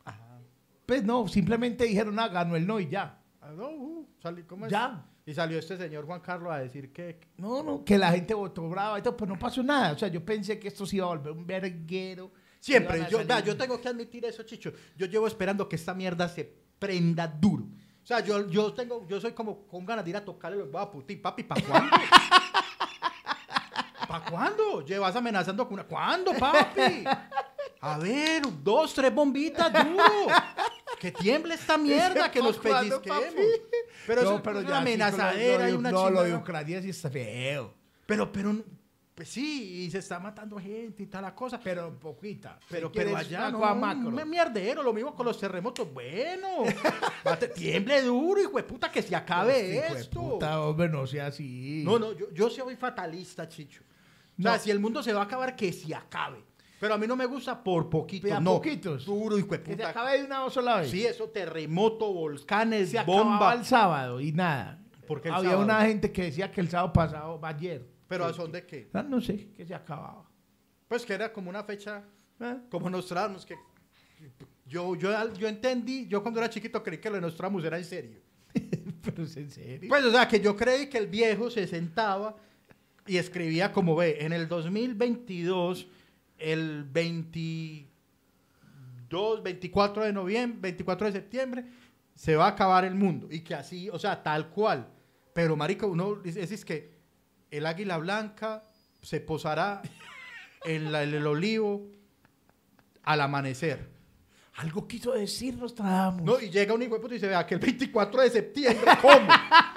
Ajá. 0.05 0.39
Pues 0.85 1.03
no, 1.03 1.27
simplemente 1.27 1.83
dijeron, 1.83 2.17
ah, 2.19 2.29
ganó 2.29 2.55
el 2.55 2.65
no 2.65 2.79
y 2.79 2.87
ya. 2.87 3.19
Ah, 3.41 3.51
no, 3.53 3.69
uh, 3.69 4.07
salí- 4.23 4.45
¿cómo 4.45 4.65
es? 4.67 4.71
Ya. 4.71 5.03
Y 5.29 5.33
salió 5.35 5.59
este 5.59 5.77
señor 5.77 6.07
Juan 6.07 6.21
Carlos 6.21 6.51
a 6.51 6.57
decir 6.57 6.91
que, 6.91 7.19
No, 7.37 7.61
no, 7.61 7.85
que 7.85 7.99
la 7.99 8.11
gente 8.11 8.33
votó 8.33 8.67
brava 8.67 8.97
y 8.97 9.03
todo, 9.03 9.15
pues 9.15 9.29
no 9.29 9.37
pasó 9.37 9.61
nada. 9.61 9.91
O 9.91 9.99
sea, 9.99 10.07
yo 10.07 10.25
pensé 10.25 10.57
que 10.57 10.69
esto 10.69 10.87
se 10.87 10.95
iba 10.95 11.05
a 11.05 11.09
volver 11.09 11.33
un 11.33 11.45
verguero. 11.45 12.31
Siempre, 12.59 13.05
yo, 13.11 13.21
yo 13.21 13.55
tengo 13.55 13.79
que 13.79 13.89
admitir 13.89 14.25
eso, 14.25 14.41
Chicho. 14.41 14.73
Yo 14.97 15.05
llevo 15.05 15.27
esperando 15.27 15.69
que 15.69 15.75
esta 15.75 15.93
mierda 15.93 16.27
se 16.27 16.51
prenda 16.79 17.27
duro. 17.27 17.63
O 17.63 18.07
sea, 18.07 18.21
yo, 18.21 18.49
yo 18.49 18.73
tengo, 18.73 19.07
yo 19.07 19.21
soy 19.21 19.33
como 19.33 19.67
con 19.67 19.85
ganas 19.85 20.03
de 20.03 20.09
ir 20.09 20.17
a 20.17 20.25
tocarle 20.25 20.57
los 20.57 20.73
a. 20.73 20.91
Papi, 20.91 21.43
¿para 21.43 21.61
cuándo? 21.61 21.95
¿Para 24.07 24.25
cuándo? 24.31 24.83
Llevas 24.83 25.15
amenazando 25.15 25.63
con 25.65 25.75
una. 25.75 25.83
¿Cuándo, 25.83 26.33
papi? 26.33 27.03
A 27.81 27.99
ver, 27.99 28.41
dos, 28.63 28.95
tres 28.95 29.13
bombitas, 29.13 29.71
duro. 29.71 30.03
Que 30.99 31.11
tiemble 31.11 31.53
esta 31.55 31.77
mierda, 31.77 32.29
que 32.29 32.39
nos 32.41 32.57
¿Pa' 32.57 32.69
cuándo, 32.69 33.01
pellizquemos. 33.01 33.45
Pero 34.05 34.21
no, 34.23 34.29
eso 34.31 34.43
pero 34.43 34.59
es 34.59 34.63
ya 34.65 34.69
una 34.71 34.75
lo- 34.75 34.81
amenazadera 34.81 35.63
lo 35.65 35.69
y 35.69 35.73
una 35.77 35.91
No, 35.91 36.09
lo 36.09 36.23
de. 36.23 36.35
Ucrania 36.35 36.81
sí 36.81 36.89
está 36.89 37.09
feo. 37.09 37.73
Pero, 38.05 38.31
pero, 38.31 38.55
pues 39.15 39.29
sí, 39.29 39.83
y 39.85 39.91
se 39.91 39.99
está 39.99 40.19
matando 40.19 40.57
gente 40.59 41.03
y 41.03 41.05
tal 41.05 41.21
la 41.21 41.33
cosa. 41.35 41.59
Pero 41.63 41.97
poquita. 41.99 42.59
Pero, 42.69 42.91
pero 42.91 43.15
allá 43.15 43.49
no, 43.51 43.59
macro. 43.75 44.09
un 44.09 44.29
mierdero, 44.29 44.81
lo 44.83 44.91
mismo 44.93 45.15
con 45.15 45.25
los 45.25 45.39
terremotos. 45.39 45.87
Bueno, 45.93 46.63
mate- 47.25 47.49
tiemble 47.49 48.01
duro, 48.01 48.41
hijo 48.41 48.57
de 48.57 48.63
puta, 48.63 48.91
que 48.91 49.01
se 49.01 49.15
acabe 49.15 49.75
Hijo 49.75 49.93
de 49.93 49.99
esto. 50.01 50.19
puta, 50.19 50.61
hombre, 50.61 50.89
no 50.89 51.05
sea 51.07 51.27
así. 51.27 51.81
No, 51.85 51.97
no, 51.99 52.11
yo, 52.13 52.31
yo 52.33 52.49
soy 52.49 52.75
fatalista, 52.75 53.47
Chicho. 53.47 53.83
O 54.37 54.41
sea, 54.41 54.53
No. 54.53 54.59
si 54.59 54.71
el 54.71 54.79
mundo 54.79 55.03
se 55.03 55.13
va 55.13 55.21
a 55.21 55.25
acabar, 55.25 55.55
que 55.55 55.71
se 55.71 55.93
acabe. 55.93 56.43
Pero 56.79 56.93
a 56.93 56.97
mí 56.97 57.05
no 57.07 57.15
me 57.15 57.25
gusta 57.25 57.61
por 57.61 57.89
poquitos, 57.89 58.29
De 58.29 58.35
a 58.35 58.39
no. 58.39 58.55
poquitos. 58.55 59.05
Duro, 59.05 59.35
de 59.35 59.45
Que 59.61 59.75
se 59.75 59.83
acabe 59.83 60.19
de 60.19 60.25
una 60.25 60.49
sola 60.49 60.77
vez. 60.77 60.89
Sí, 60.89 61.05
eso, 61.05 61.27
terremoto, 61.29 62.13
volcanes, 62.13 62.91
se 62.91 62.99
acababa 62.99 63.23
bomba. 63.23 63.53
el 63.53 63.65
sábado 63.65 64.21
y 64.21 64.31
nada. 64.31 64.81
¿Por 65.07 65.21
qué 65.21 65.27
el 65.29 65.33
Había 65.33 65.49
sábado? 65.51 65.65
una 65.65 65.81
gente 65.85 66.11
que 66.11 66.23
decía 66.23 66.51
que 66.51 66.61
el 66.61 66.69
sábado 66.69 66.93
pasado, 66.93 67.39
ayer. 67.43 67.85
Pero 68.07 68.25
¿a 68.25 68.33
son 68.33 68.51
de 68.51 68.65
qué? 68.65 68.89
Ah, 68.93 69.03
no 69.03 69.19
sé, 69.21 69.49
que 69.55 69.65
se 69.65 69.75
acababa. 69.75 70.23
Pues 70.87 71.05
que 71.05 71.13
era 71.13 71.31
como 71.33 71.49
una 71.49 71.63
fecha, 71.63 72.03
¿Eh? 72.39 72.57
como 72.69 72.89
Nostradamus, 72.89 73.45
que 73.45 73.55
yo, 74.65 74.95
yo, 74.95 75.33
yo 75.33 75.47
entendí, 75.47 76.07
yo 76.07 76.21
cuando 76.21 76.39
era 76.39 76.49
chiquito 76.49 76.81
creí 76.81 76.99
que 76.99 77.09
lo 77.09 77.15
de 77.15 77.21
Nostradamus 77.21 77.63
era 77.65 77.77
en 77.77 77.83
serio. 77.85 78.19
Pero 79.03 79.23
es 79.23 79.35
en 79.37 79.51
serio. 79.51 79.89
Pues, 79.89 80.03
o 80.05 80.11
sea, 80.11 80.27
que 80.27 80.39
yo 80.39 80.55
creí 80.55 80.87
que 80.87 80.97
el 80.97 81.07
viejo 81.07 81.49
se 81.51 81.67
sentaba 81.67 82.35
y 83.05 83.17
escribía 83.17 83.71
como 83.71 83.95
ve, 83.95 84.17
en 84.23 84.33
el 84.33 84.47
2022, 84.47 85.87
el 86.39 86.83
22, 86.85 89.43
24 89.43 90.03
de 90.03 90.13
noviembre, 90.13 90.59
24 90.61 91.07
de 91.07 91.13
septiembre, 91.13 91.65
se 92.15 92.35
va 92.35 92.45
a 92.45 92.49
acabar 92.49 92.85
el 92.85 92.95
mundo. 92.95 93.27
Y 93.31 93.41
que 93.41 93.55
así, 93.55 93.89
o 93.89 93.97
sea, 93.99 94.21
tal 94.21 94.49
cual. 94.49 94.87
Pero, 95.33 95.55
marico, 95.55 95.87
uno 95.87 96.15
dice, 96.15 96.41
es, 96.43 96.51
es 96.51 96.65
que 96.65 96.91
el 97.51 97.65
águila 97.65 97.97
blanca 97.97 98.61
se 99.01 99.21
posará 99.21 99.81
en, 100.65 100.91
la- 100.91 101.03
en 101.03 101.13
el 101.13 101.25
olivo 101.25 101.87
al 103.03 103.21
amanecer. 103.21 103.97
Algo 104.55 104.87
quiso 104.87 105.13
decir 105.13 105.55
Nostradamus. 105.55 106.23
No, 106.23 106.39
y 106.41 106.49
llega 106.49 106.73
un 106.73 106.81
hijo 106.81 106.99
y 107.01 107.07
dice, 107.13 107.27
vea, 107.27 107.45
que 107.45 107.53
el 107.55 107.61
24 107.61 108.21
de 108.21 108.29
septiembre, 108.29 108.91
¿cómo? 109.01 109.27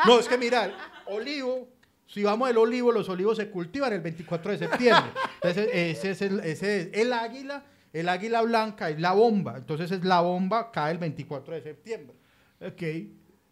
no, 0.07 0.19
es 0.19 0.27
que 0.27 0.37
mira, 0.37 0.73
olivo, 1.07 1.69
si 2.13 2.23
vamos 2.23 2.49
al 2.49 2.59
olivo, 2.59 2.93
los 2.93 3.09
olivos 3.09 3.39
se 3.39 3.49
cultivan 3.49 3.93
el 3.95 4.01
24 4.03 4.53
de 4.53 4.59
septiembre. 4.59 5.13
Entonces, 5.37 5.69
ese 5.73 6.11
es 6.11 6.21
el, 6.23 6.41
ese 6.41 6.81
es 6.81 6.89
el 6.93 7.13
águila, 7.13 7.65
el 7.93 8.09
águila 8.09 8.43
blanca 8.43 8.91
es 8.91 9.01
la 9.01 9.13
bomba. 9.13 9.57
Entonces, 9.57 9.91
es 9.91 10.05
la 10.05 10.21
bomba, 10.21 10.71
cae 10.71 10.93
el 10.93 10.99
24 10.99 11.55
de 11.55 11.63
septiembre. 11.63 12.15
Ok, 12.61 12.83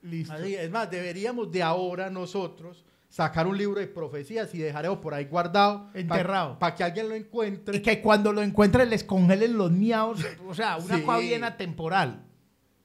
listo. 0.02 0.34
Así, 0.34 0.54
es 0.54 0.70
más, 0.70 0.90
deberíamos 0.90 1.50
de 1.50 1.62
ahora 1.62 2.10
nosotros 2.10 2.84
sacar 3.08 3.46
un 3.46 3.56
libro 3.56 3.80
de 3.80 3.86
profecías 3.86 4.54
y 4.54 4.58
dejarlo 4.58 5.00
por 5.00 5.14
ahí 5.14 5.24
guardado. 5.24 5.88
Enterrado. 5.94 6.58
Para 6.58 6.74
que 6.74 6.84
alguien 6.84 7.08
lo 7.08 7.14
encuentre. 7.14 7.78
Y 7.78 7.80
que 7.80 8.02
cuando 8.02 8.30
lo 8.32 8.42
encuentren 8.42 8.90
les 8.90 9.04
congelen 9.04 9.56
los 9.56 9.72
miaos. 9.72 10.20
O 10.46 10.54
sea, 10.54 10.76
una 10.76 10.98
Sí. 10.98 11.34
atemporal. 11.42 12.26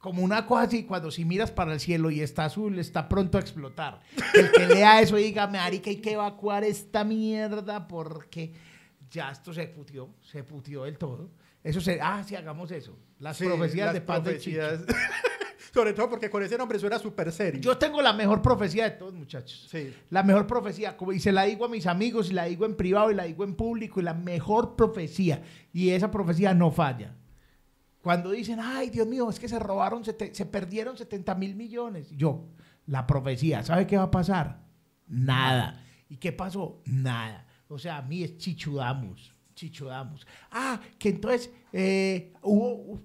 Como 0.05 0.21
una 0.21 0.45
cosa 0.45 0.61
así, 0.67 0.83
cuando 0.83 1.09
si 1.09 1.25
miras 1.25 1.49
para 1.49 1.73
el 1.73 1.79
cielo 1.79 2.11
y 2.11 2.21
está 2.21 2.45
azul, 2.45 2.77
está 2.77 3.09
pronto 3.09 3.39
a 3.39 3.41
explotar. 3.41 4.01
El 4.35 4.51
que 4.51 4.67
lea 4.67 5.01
eso 5.01 5.17
y 5.17 5.23
diga, 5.23 5.47
marica, 5.47 5.89
hay 5.89 5.95
que 5.95 6.11
evacuar 6.11 6.63
esta 6.63 7.03
mierda 7.03 7.87
porque 7.87 8.53
ya 9.09 9.31
esto 9.31 9.51
se 9.51 9.65
putió, 9.65 10.09
se 10.21 10.43
putió 10.43 10.83
del 10.83 10.99
todo. 10.99 11.31
Eso 11.63 11.81
se, 11.81 11.99
ah, 11.99 12.23
sí, 12.23 12.35
hagamos 12.35 12.69
eso. 12.69 12.95
Las 13.17 13.37
Sí, 13.37 13.45
profecías 13.45 13.85
las 13.87 13.93
de 13.95 14.01
paz 14.01 14.23
de 14.23 14.37
Chicho. 14.37 14.59
profecías. 14.59 14.95
Sobre 15.73 15.93
todo 15.93 16.07
porque 16.11 16.29
con 16.29 16.43
ese 16.43 16.55
nombre 16.55 16.77
suena 16.77 16.99
súper 16.99 17.31
serio. 17.31 17.59
Yo 17.59 17.75
tengo 17.75 17.99
la 17.99 18.13
mejor 18.13 18.43
profecía 18.43 18.83
de 18.83 18.91
todos, 18.91 19.15
muchachos. 19.15 19.67
Sí. 19.71 19.91
La 20.11 20.21
mejor 20.21 20.45
profecía, 20.45 20.95
como 20.95 21.13
y 21.13 21.19
se 21.19 21.31
la 21.31 21.45
digo 21.45 21.65
a 21.65 21.67
mis 21.67 21.87
amigos, 21.87 22.29
y 22.29 22.33
la 22.33 22.45
digo 22.45 22.67
en 22.67 22.75
privado, 22.75 23.09
y 23.09 23.15
la 23.15 23.23
digo 23.23 23.43
en 23.43 23.55
público, 23.55 23.99
y 23.99 24.03
la 24.03 24.13
mejor 24.13 24.75
profecía, 24.75 25.41
y 25.73 25.89
esa 25.89 26.11
profecía 26.11 26.53
no 26.53 26.69
falla. 26.69 27.15
Cuando 28.05 28.29
dicen, 28.29 28.59
ay, 28.61 28.91
Dios 28.91 29.07
mío, 29.07 29.27
es 29.31 29.39
que 29.39 29.49
se 29.49 29.57
robaron, 29.57 30.03
se 30.05 30.13
perdieron 30.45 30.95
70 30.95 31.33
mil 31.33 31.55
millones. 31.55 32.11
Yo, 32.11 32.49
la 32.85 33.07
profecía, 33.07 33.63
¿sabe 33.63 33.87
qué 33.87 33.97
va 33.97 34.03
a 34.03 34.11
pasar? 34.11 34.61
Nada. 35.07 35.83
¿Y 36.07 36.17
qué 36.17 36.31
pasó? 36.31 36.83
Nada. 36.85 37.47
O 37.67 37.79
sea, 37.79 37.97
a 37.97 38.01
mí 38.03 38.21
es 38.21 38.37
chichudamos, 38.37 39.33
chichudamos. 39.55 40.27
Ah, 40.51 40.79
que 40.99 41.09
entonces 41.09 41.49
eh, 41.73 42.31
hubo, 42.43 42.75
hubo- 42.75 43.01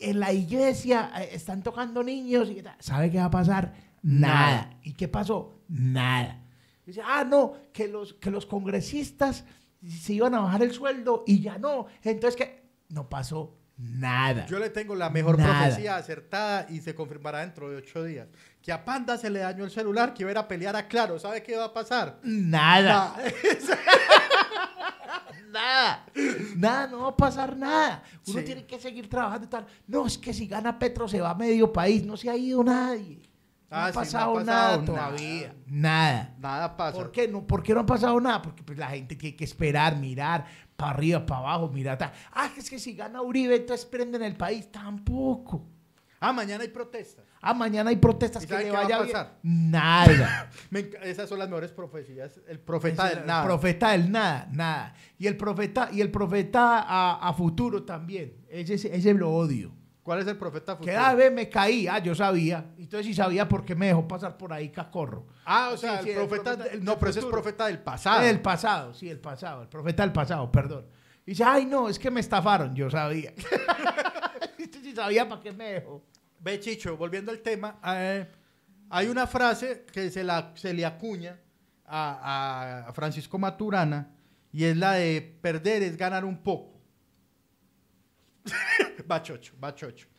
en 0.00 0.20
la 0.20 0.34
iglesia 0.34 1.10
eh, 1.16 1.30
están 1.32 1.62
tocando 1.62 2.02
niños. 2.02 2.50
Y. 2.50 2.62
¿Sabe 2.78 3.10
qué 3.10 3.16
va 3.16 3.24
a 3.24 3.30
pasar? 3.30 3.72
Nada. 4.02 4.78
¿Y 4.82 4.92
qué 4.92 5.08
pasó? 5.08 5.62
Nada. 5.66 6.44
Dice, 6.84 7.00
ah, 7.02 7.24
no, 7.24 7.54
que 7.72 7.88
los, 7.88 8.12
que 8.12 8.30
los 8.30 8.44
congresistas 8.44 9.46
se 9.82 10.12
iban 10.12 10.34
a 10.34 10.40
bajar 10.40 10.62
el 10.62 10.72
sueldo 10.72 11.24
y 11.26 11.40
ya 11.40 11.56
no. 11.56 11.86
Entonces, 12.02 12.36
que 12.36 12.68
no 12.90 13.08
pasó 13.08 13.56
nada. 13.80 14.46
Yo 14.46 14.58
le 14.58 14.70
tengo 14.70 14.94
la 14.94 15.10
mejor 15.10 15.38
Nada. 15.38 15.64
profecía 15.64 15.96
acertada 15.96 16.66
y 16.68 16.80
se 16.80 16.94
confirmará 16.94 17.40
dentro 17.40 17.70
de 17.70 17.76
ocho 17.76 18.04
días. 18.04 18.28
Que 18.62 18.72
a 18.72 18.84
Panda 18.84 19.16
se 19.16 19.30
le 19.30 19.38
dañó 19.40 19.64
el 19.64 19.70
celular, 19.70 20.12
que 20.12 20.22
iba 20.22 20.30
a 20.30 20.32
ir 20.32 20.38
a 20.38 20.46
pelear 20.46 20.76
a 20.76 20.86
Claro. 20.86 21.18
¿Sabe 21.18 21.42
qué 21.42 21.56
va 21.56 21.64
a 21.66 21.72
pasar? 21.72 22.18
Nada. 22.22 23.14
Nada. 25.50 26.04
Nada, 26.56 26.86
no 26.86 27.00
va 27.02 27.08
a 27.08 27.16
pasar 27.16 27.56
nada. 27.56 28.02
Uno 28.28 28.38
Sí. 28.38 28.44
tiene 28.44 28.64
que 28.66 28.78
seguir 28.78 29.08
trabajando 29.08 29.46
y 29.46 29.50
tal. 29.50 29.66
No, 29.86 30.06
es 30.06 30.16
que 30.16 30.32
si 30.32 30.46
gana 30.46 30.78
Petro 30.78 31.08
se 31.08 31.20
va 31.20 31.30
a 31.30 31.34
medio 31.34 31.72
país. 31.72 32.04
No 32.04 32.16
se 32.16 32.30
ha 32.30 32.36
ido 32.36 32.62
nadie. 32.62 33.16
No 33.68 33.76
Ah, 33.76 33.86
ha 33.86 33.88
sí, 33.92 33.94
no 33.94 34.00
ha 34.00 34.04
pasado, 34.04 34.34
pasado 34.34 34.44
nada 34.46 34.70
nada. 34.76 34.84
todavía. 34.84 35.54
Nada. 35.66 36.34
Nada 36.38 36.76
pasa. 36.76 36.96
¿Por 36.98 37.10
qué, 37.10 37.26
no, 37.28 37.44
¿Por 37.46 37.62
qué 37.62 37.74
no 37.74 37.80
ha 37.80 37.86
pasado 37.86 38.20
nada? 38.20 38.42
Porque 38.42 38.62
pues, 38.62 38.78
la 38.78 38.88
gente 38.90 39.16
tiene 39.16 39.36
que 39.36 39.44
esperar, 39.44 39.96
mirar 39.96 40.44
para 40.80 40.92
arriba, 40.92 41.26
para 41.26 41.40
abajo, 41.40 41.68
mirar. 41.68 41.98
tal. 41.98 42.10
Ah, 42.32 42.50
es 42.56 42.70
que 42.70 42.78
si 42.78 42.94
gana 42.94 43.20
Uribe, 43.20 43.56
entonces 43.56 43.84
prenden 43.84 44.22
el 44.22 44.34
país. 44.34 44.72
Tampoco. 44.72 45.66
Ah, 46.18 46.32
mañana 46.32 46.62
hay 46.62 46.68
protestas. 46.70 47.24
Ah, 47.42 47.52
mañana 47.54 47.90
hay 47.90 47.96
protestas 47.96 48.44
¿Y 48.44 48.46
que 48.46 48.54
le 48.56 48.64
qué 48.64 48.70
va 48.70 48.80
a 48.80 48.82
vaya 48.84 48.96
bien. 49.02 49.12
pasar? 49.12 49.38
Nada. 49.42 50.50
Me 50.70 50.90
esas 51.02 51.28
son 51.28 51.38
las 51.38 51.48
mejores 51.48 51.72
profecías. 51.72 52.40
El 52.48 52.60
profeta 52.60 53.08
del 53.08 53.26
nada. 53.26 53.42
El 53.42 53.46
profeta 53.48 53.90
del 53.92 54.10
nada, 54.10 54.48
nada. 54.52 54.94
Y 55.18 55.26
el 55.26 55.36
profeta, 55.36 55.88
y 55.92 56.00
el 56.00 56.10
profeta 56.10 56.80
a, 56.80 57.28
a 57.28 57.32
futuro 57.34 57.84
también. 57.84 58.34
Ese, 58.48 58.74
ese 58.74 59.14
lo 59.14 59.30
odio. 59.30 59.72
¿Cuál 60.02 60.20
es 60.20 60.26
el 60.26 60.36
profeta 60.36 60.72
Que 60.72 60.78
futuro? 60.78 60.98
ah, 60.98 61.14
ve, 61.14 61.30
me 61.30 61.48
caí. 61.48 61.86
Ah, 61.86 61.98
yo 61.98 62.14
sabía. 62.14 62.64
Entonces 62.78 63.06
si 63.06 63.14
sabía 63.14 63.46
por 63.48 63.64
qué 63.64 63.74
me 63.74 63.86
dejó 63.88 64.08
pasar 64.08 64.36
por 64.36 64.52
ahí 64.52 64.70
cacorro. 64.70 65.26
Ah, 65.44 65.70
o 65.72 65.76
sea, 65.76 65.98
Sí, 65.98 66.04
sí, 66.04 66.10
el 66.10 66.18
el 66.22 66.26
profeta. 66.28 66.56
del- 66.56 66.82
no, 66.84 66.98
pero 66.98 67.10
ese 67.10 67.20
es 67.20 67.26
profeta 67.26 67.66
del 67.66 67.78
pasado. 67.80 68.22
El 68.22 68.40
pasado, 68.40 68.94
sí, 68.94 69.08
el 69.10 69.20
pasado. 69.20 69.62
El 69.62 69.68
profeta 69.68 70.02
del 70.02 70.12
pasado, 70.12 70.50
perdón. 70.50 70.86
Y 71.26 71.32
dice, 71.32 71.44
ay, 71.44 71.66
no, 71.66 71.88
es 71.88 71.98
que 71.98 72.10
me 72.10 72.20
estafaron. 72.20 72.74
Yo 72.74 72.90
sabía. 72.90 73.32
Entonces, 74.58 74.82
si 74.82 74.94
sabía 74.94 75.28
para 75.28 75.40
qué 75.40 75.52
me 75.52 75.72
dejó. 75.74 76.02
Ve, 76.40 76.58
Chicho, 76.60 76.96
volviendo 76.96 77.30
al 77.30 77.40
tema, 77.40 77.78
eh, 77.86 78.26
hay 78.88 79.06
una 79.08 79.26
frase 79.26 79.84
que 79.92 80.10
se, 80.10 80.24
la, 80.24 80.52
se 80.54 80.72
le 80.72 80.86
acuña 80.86 81.38
a, 81.86 82.86
a 82.88 82.92
Francisco 82.94 83.38
Maturana 83.38 84.14
y 84.52 84.64
es 84.64 84.76
la 84.76 84.92
de 84.94 85.38
perder 85.42 85.82
es 85.82 85.96
ganar 85.96 86.24
un 86.24 86.38
poco. 86.38 86.79
va 89.10 89.22
chocho. 89.22 90.10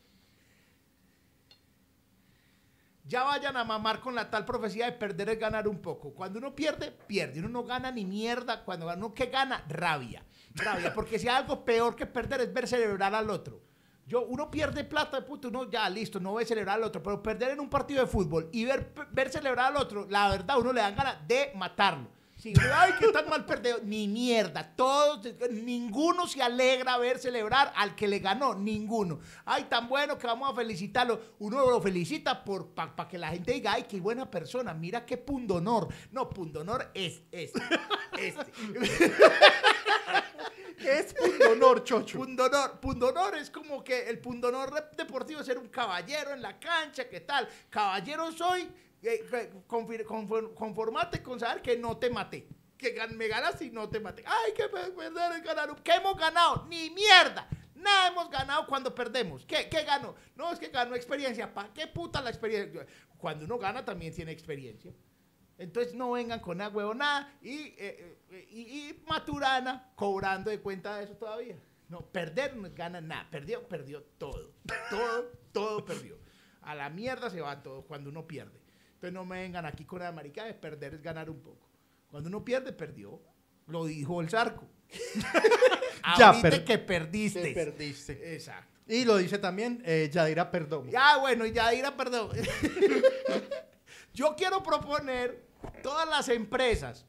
Ya 3.11 3.23
vayan 3.23 3.57
a 3.57 3.65
mamar 3.65 3.99
con 3.99 4.15
la 4.15 4.29
tal 4.29 4.45
profecía 4.45 4.85
de 4.85 4.93
perder 4.93 5.29
es 5.29 5.39
ganar 5.39 5.67
un 5.67 5.81
poco. 5.81 6.13
Cuando 6.13 6.39
uno 6.39 6.55
pierde, 6.55 6.91
pierde. 6.91 7.39
Uno 7.39 7.49
no 7.49 7.63
gana 7.65 7.91
ni 7.91 8.05
mierda. 8.05 8.63
Cuando 8.63 8.87
uno 8.87 9.13
que 9.13 9.25
gana, 9.25 9.65
rabia. 9.67 10.23
Rabia. 10.53 10.93
Porque 10.93 11.19
si 11.19 11.27
hay 11.27 11.35
algo 11.35 11.65
peor 11.65 11.95
que 11.95 12.05
perder 12.05 12.41
es 12.41 12.53
ver 12.53 12.67
celebrar 12.67 13.13
al 13.13 13.29
otro. 13.29 13.61
Yo, 14.05 14.25
uno 14.25 14.49
pierde 14.49 14.83
plata 14.83 15.19
de 15.19 15.25
puto, 15.25 15.49
uno 15.49 15.69
ya 15.69 15.89
listo, 15.89 16.19
no 16.19 16.35
ve 16.35 16.45
celebrar 16.45 16.77
al 16.77 16.83
otro. 16.83 17.03
Pero 17.03 17.21
perder 17.21 17.51
en 17.51 17.59
un 17.59 17.69
partido 17.69 18.01
de 18.01 18.07
fútbol 18.07 18.49
y 18.53 18.65
ver, 18.65 18.93
ver 19.11 19.29
celebrar 19.29 19.67
al 19.67 19.77
otro, 19.77 20.07
la 20.09 20.29
verdad, 20.29 20.59
uno 20.59 20.71
le 20.71 20.81
dan 20.81 20.95
ganas 20.95 21.27
de 21.27 21.51
matarlo. 21.55 22.09
Sí, 22.41 22.53
ay, 22.73 22.93
que 22.93 23.09
tan 23.09 23.29
mal 23.29 23.45
perdido. 23.45 23.77
Ni 23.83 24.07
mierda. 24.07 24.75
Todos, 24.75 25.27
ninguno 25.51 26.25
se 26.25 26.41
alegra 26.41 26.97
ver 26.97 27.19
celebrar 27.19 27.71
al 27.75 27.93
que 27.93 28.07
le 28.07 28.17
ganó. 28.17 28.55
Ninguno. 28.55 29.19
Ay, 29.45 29.65
tan 29.65 29.87
bueno 29.87 30.17
que 30.17 30.25
vamos 30.25 30.51
a 30.51 30.55
felicitarlo. 30.55 31.21
Uno 31.37 31.69
lo 31.69 31.79
felicita 31.79 32.43
por 32.43 32.73
para 32.73 33.07
que 33.07 33.19
la 33.19 33.29
gente 33.29 33.51
diga, 33.51 33.73
ay, 33.73 33.83
qué 33.83 33.99
buena 33.99 34.29
persona. 34.31 34.73
Mira 34.73 35.05
qué 35.05 35.17
pundonor. 35.17 35.87
No, 36.09 36.27
pundonor 36.29 36.89
es 36.95 37.21
este. 37.31 37.61
este. 38.17 38.51
¿Qué 40.79 40.97
es 40.97 41.13
pundonor, 41.13 41.83
chocho? 41.83 42.17
Pundonor, 42.17 42.79
pundonor 42.79 43.35
es 43.35 43.51
como 43.51 43.83
que 43.83 44.09
el 44.09 44.17
pundonor 44.17 44.89
deportivo 44.97 45.41
es 45.41 45.45
ser 45.45 45.59
un 45.59 45.67
caballero 45.67 46.33
en 46.33 46.41
la 46.41 46.59
cancha, 46.59 47.07
¿qué 47.07 47.19
tal? 47.19 47.47
Caballero 47.69 48.31
soy, 48.31 48.67
confor- 50.05 50.53
conformate 50.53 51.21
con 51.23 51.39
saber 51.39 51.61
que 51.61 51.77
no 51.77 51.97
te 51.97 52.09
maté. 52.09 52.47
Que 52.77 52.95
me 53.09 53.27
ganas 53.27 53.61
y 53.61 53.69
no 53.69 53.89
te 53.89 53.99
maté. 53.99 54.23
Ay, 54.25 54.53
que 54.53 54.67
pe- 54.67 54.91
perder 54.91 55.31
es 55.33 55.43
ganar. 55.43 55.75
¿Qué 55.83 55.93
hemos 55.93 56.17
ganado? 56.17 56.65
Ni 56.67 56.89
mierda. 56.89 57.47
Nada 57.75 58.07
hemos 58.07 58.29
ganado 58.29 58.65
cuando 58.67 58.93
perdemos. 58.93 59.45
¿Qué, 59.45 59.67
qué 59.69 59.83
ganó? 59.83 60.15
No, 60.35 60.51
es 60.51 60.59
que 60.59 60.67
ganó 60.69 60.95
experiencia. 60.95 61.51
¿Para 61.53 61.73
qué 61.73 61.87
puta 61.87 62.21
la 62.21 62.29
experiencia? 62.29 62.85
Cuando 63.17 63.45
uno 63.45 63.57
gana 63.57 63.83
también 63.85 64.13
tiene 64.13 64.31
experiencia. 64.31 64.93
Entonces 65.57 65.93
no 65.93 66.11
vengan 66.11 66.39
con 66.39 66.57
una 66.57 66.69
huevonada 66.69 67.31
y, 67.41 67.57
eh, 67.77 68.17
eh, 68.31 68.47
y, 68.49 68.61
y 68.89 69.03
Maturana 69.07 69.91
cobrando 69.95 70.49
de 70.49 70.59
cuenta 70.59 70.97
de 70.97 71.03
eso 71.05 71.15
todavía. 71.15 71.55
No, 71.87 72.01
perder 72.05 72.55
no 72.55 72.69
gana 72.73 72.99
nada. 73.01 73.27
Perdió, 73.29 73.67
perdió 73.67 74.01
todo. 74.17 74.53
Todo, 74.89 75.31
todo 75.51 75.85
perdió. 75.85 76.17
A 76.61 76.73
la 76.73 76.89
mierda 76.89 77.29
se 77.29 77.41
va 77.41 77.61
todo 77.61 77.83
cuando 77.83 78.09
uno 78.09 78.25
pierde. 78.27 78.60
Entonces 79.01 79.15
no 79.15 79.25
me 79.25 79.41
vengan 79.41 79.65
aquí 79.65 79.83
con 79.83 79.97
la 79.97 80.11
marica 80.11 80.45
de 80.45 80.53
perder 80.53 80.93
es 80.93 81.01
ganar 81.01 81.27
un 81.27 81.41
poco. 81.41 81.67
Cuando 82.11 82.29
uno 82.29 82.45
pierde, 82.45 82.71
perdió. 82.71 83.19
Lo 83.65 83.85
dijo 83.85 84.21
el 84.21 84.29
zarco. 84.29 84.67
Ya 86.17 86.29
Ahorita 86.29 86.49
per- 86.49 86.65
que 86.65 86.77
perdiste. 86.79 87.41
Que 87.41 87.51
perdiste. 87.53 88.33
Exacto. 88.35 88.79
Y 88.87 89.05
lo 89.05 89.17
dice 89.17 89.37
también 89.37 89.81
eh, 89.85 90.09
Yadira 90.11 90.49
Perdomo. 90.49 90.89
Ya, 90.89 91.17
bueno, 91.17 91.45
ya 91.45 91.71
irá, 91.73 91.95
perdón. 91.95 92.29
Yo 94.13 94.35
quiero 94.35 94.63
proponer 94.63 95.47
todas 95.83 96.09
las 96.09 96.27
empresas, 96.29 97.05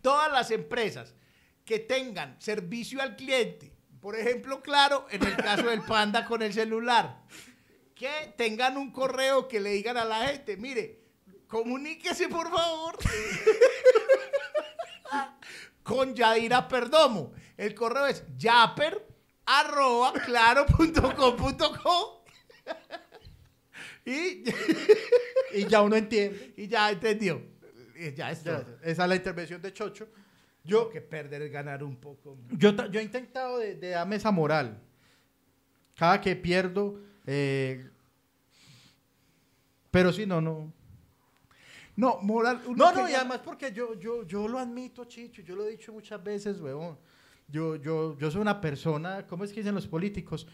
todas 0.00 0.32
las 0.32 0.50
empresas 0.50 1.14
que 1.64 1.78
tengan 1.78 2.40
servicio 2.40 3.00
al 3.02 3.16
cliente, 3.16 3.72
por 4.00 4.16
ejemplo, 4.16 4.62
claro, 4.62 5.06
en 5.10 5.22
el 5.24 5.36
caso 5.36 5.68
del 5.68 5.82
panda 5.82 6.24
con 6.24 6.40
el 6.42 6.52
celular, 6.54 7.22
que 8.00 8.32
tengan 8.34 8.78
un 8.78 8.90
correo 8.90 9.46
que 9.46 9.60
le 9.60 9.72
digan 9.72 9.98
a 9.98 10.06
la 10.06 10.26
gente, 10.26 10.56
mire, 10.56 11.02
comuníquese 11.46 12.28
por 12.28 12.50
favor 12.50 12.96
con 15.82 16.14
Yadira 16.14 16.66
Perdomo. 16.66 17.34
El 17.58 17.74
correo 17.74 18.06
es 18.06 18.24
yaper 18.38 19.06
arroba 19.44 20.14
y, 24.06 24.44
Y 25.52 25.66
ya 25.68 25.82
uno 25.82 25.94
entiende. 25.94 26.54
y 26.56 26.68
ya 26.68 26.90
entendió. 26.90 27.42
Y 27.96 28.14
Ya 28.14 28.30
es 28.30 28.42
Ya, 28.42 28.64
esa 28.82 29.02
es 29.02 29.08
la 29.10 29.14
intervención 29.14 29.60
de 29.60 29.74
Chocho. 29.74 30.08
Yo 30.64 30.88
que 30.88 31.02
perder 31.02 31.42
es 31.42 31.52
ganar 31.52 31.84
un 31.84 32.00
poco. 32.00 32.38
yo, 32.48 32.70
yo 32.88 32.98
he 32.98 33.02
intentado 33.02 33.58
de, 33.58 33.74
de 33.74 33.90
darme 33.90 34.16
esa 34.16 34.30
moral. 34.30 34.80
Cada 35.96 36.18
que 36.18 36.34
pierdo. 36.34 37.09
Eh, 37.32 37.88
pero 39.90 40.12
sí, 40.12 40.26
no, 40.26 40.40
no. 40.40 40.72
No, 41.96 42.18
moral. 42.22 42.62
No, 42.76 42.92
no, 42.92 43.08
y 43.08 43.14
además 43.14 43.40
porque 43.44 43.72
yo, 43.72 43.94
yo, 43.98 44.24
yo 44.26 44.48
lo 44.48 44.58
admito, 44.58 45.04
Chicho, 45.04 45.42
yo 45.42 45.54
lo 45.56 45.64
he 45.64 45.70
dicho 45.70 45.92
muchas 45.92 46.22
veces, 46.22 46.60
huevón. 46.60 46.98
Yo, 47.48 47.76
yo, 47.76 48.16
yo 48.18 48.30
soy 48.30 48.40
una 48.40 48.60
persona, 48.60 49.26
¿cómo 49.26 49.44
es 49.44 49.52
que 49.52 49.60
dicen 49.60 49.74
los 49.74 49.86
políticos? 49.86 50.46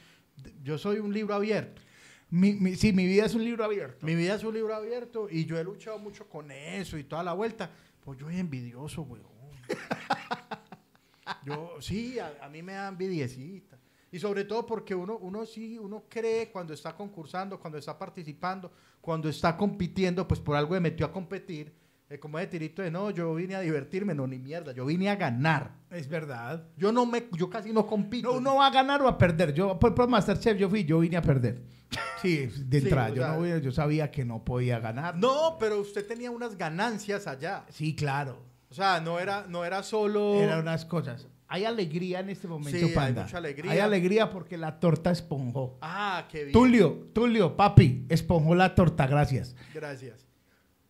Yo 0.62 0.76
soy 0.78 0.98
un 0.98 1.12
libro 1.12 1.34
abierto. 1.34 1.82
Mi, 2.30 2.54
mi- 2.54 2.74
sí, 2.74 2.92
mi 2.92 3.06
vida 3.06 3.26
es 3.26 3.34
un 3.34 3.44
libro 3.44 3.64
abierto. 3.64 4.04
Mi 4.04 4.14
vida 4.14 4.34
es 4.34 4.44
un 4.44 4.54
libro 4.54 4.74
abierto 4.74 5.28
y 5.30 5.44
yo 5.44 5.58
he 5.58 5.64
luchado 5.64 5.98
mucho 5.98 6.28
con 6.28 6.50
eso 6.50 6.98
y 6.98 7.04
toda 7.04 7.22
la 7.22 7.32
vuelta. 7.34 7.70
Pues 8.04 8.18
yo 8.18 8.26
soy 8.26 8.38
envidioso, 8.38 9.02
huevón. 9.02 9.32
Yo, 11.44 11.76
sí, 11.80 12.18
a, 12.18 12.36
a 12.40 12.48
mí 12.48 12.62
me 12.62 12.72
da 12.72 12.88
envidiecita. 12.88 13.76
Y 14.16 14.18
sobre 14.18 14.44
todo 14.44 14.64
porque 14.64 14.94
uno, 14.94 15.18
uno 15.18 15.44
sí, 15.44 15.78
uno 15.78 16.04
cree 16.08 16.50
cuando 16.50 16.72
está 16.72 16.96
concursando, 16.96 17.60
cuando 17.60 17.76
está 17.76 17.98
participando, 17.98 18.72
cuando 19.02 19.28
está 19.28 19.54
compitiendo, 19.58 20.26
pues 20.26 20.40
por 20.40 20.56
algo 20.56 20.72
me 20.72 20.80
metió 20.80 21.04
a 21.04 21.12
competir. 21.12 21.74
eh, 22.08 22.18
como 22.18 22.38
ese 22.38 22.46
tirito 22.48 22.80
de 22.80 22.90
no, 22.90 23.10
yo 23.10 23.34
vine 23.34 23.56
a 23.56 23.60
divertirme, 23.60 24.14
no, 24.14 24.26
ni 24.26 24.38
mierda, 24.38 24.72
yo 24.72 24.86
vine 24.86 25.10
a 25.10 25.16
ganar. 25.16 25.72
Es 25.90 26.08
verdad. 26.08 26.66
Yo 26.78 26.92
no 26.92 27.04
me, 27.04 27.28
yo 27.32 27.50
casi 27.50 27.72
no 27.74 27.86
compito. 27.86 28.28
No, 28.32 28.38
uno 28.38 28.54
va 28.56 28.68
a 28.68 28.70
ganar 28.70 29.02
o 29.02 29.08
a 29.08 29.18
perder. 29.18 29.52
Yo, 29.52 29.78
por, 29.78 29.94
por 29.94 30.08
Masterchef, 30.08 30.56
yo 30.56 30.70
fui, 30.70 30.84
yo 30.84 31.00
vine 31.00 31.18
a 31.18 31.22
perder. 31.22 31.62
Sí, 32.22 32.46
de 32.46 32.80
Sí, 32.80 32.86
entrada. 32.86 33.10
o 33.10 33.44
yo, 33.44 33.56
no 33.56 33.58
yo 33.58 33.70
sabía 33.70 34.10
que 34.10 34.24
no 34.24 34.42
podía 34.42 34.78
ganar. 34.80 35.14
No, 35.16 35.58
pero 35.60 35.78
usted 35.78 36.06
tenía 36.06 36.30
unas 36.30 36.56
ganancias 36.56 37.26
allá. 37.26 37.66
Sí, 37.68 37.94
claro. 37.94 38.38
O 38.70 38.74
sea, 38.74 38.98
no 39.00 39.18
era, 39.20 39.44
no 39.46 39.62
era 39.66 39.82
solo. 39.82 40.40
Eran 40.40 40.60
unas 40.60 40.86
cosas. 40.86 41.28
Hay 41.48 41.64
alegría 41.64 42.20
en 42.20 42.30
este 42.30 42.48
momento, 42.48 42.76
Sí, 42.78 42.84
hay 42.86 42.94
Panda. 42.94 43.22
mucha 43.22 43.38
alegría. 43.38 43.70
Hay 43.72 43.78
alegría 43.78 44.30
porque 44.30 44.56
la 44.56 44.80
torta 44.80 45.10
esponjó. 45.12 45.78
Ah, 45.80 46.26
qué 46.30 46.40
bien. 46.44 46.52
Tulio, 46.52 47.08
Tulio, 47.14 47.56
papi, 47.56 48.04
esponjó 48.08 48.54
la 48.54 48.74
torta, 48.74 49.06
gracias. 49.06 49.54
Gracias. 49.72 50.26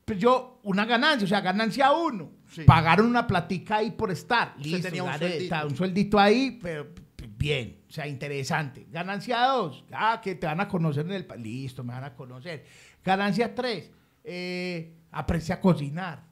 Pues 0.07 0.18
yo, 0.18 0.61
una 0.62 0.84
ganancia, 0.86 1.24
o 1.24 1.28
sea, 1.28 1.40
ganancia 1.40 1.92
uno. 1.92 2.30
Sí. 2.50 2.62
Pagaron 2.62 3.07
una 3.07 3.26
platica 3.26 3.76
ahí 3.78 3.90
por 3.90 4.11
estar. 4.11 4.54
Usted 4.57 4.70
Listo, 4.70 4.82
tenía 4.88 5.02
un 5.02 5.18
sueldito. 5.18 5.48
ta- 5.50 5.66
un 5.66 5.76
sueldito 5.76 6.18
ahí, 6.18 6.59
pero 6.62 6.86
bien, 7.36 7.80
o 7.88 7.92
sea, 7.92 8.07
interesante. 8.07 8.86
Ganancia 8.90 9.40
dos, 9.48 9.84
ah, 9.92 10.20
que 10.22 10.36
te 10.36 10.46
van 10.46 10.61
a 10.61 10.68
conocer 10.68 11.04
en 11.07 11.12
el 11.12 11.26
país. 11.26 11.42
Listo, 11.44 11.82
me 11.84 11.92
van 11.92 12.04
a 12.04 12.14
conocer. 12.14 12.64
Ganancia 13.04 13.54
tres, 13.54 13.90
eh, 14.24 14.94
aprecie 15.11 15.54
a 15.54 15.61
cocinar. 15.61 16.24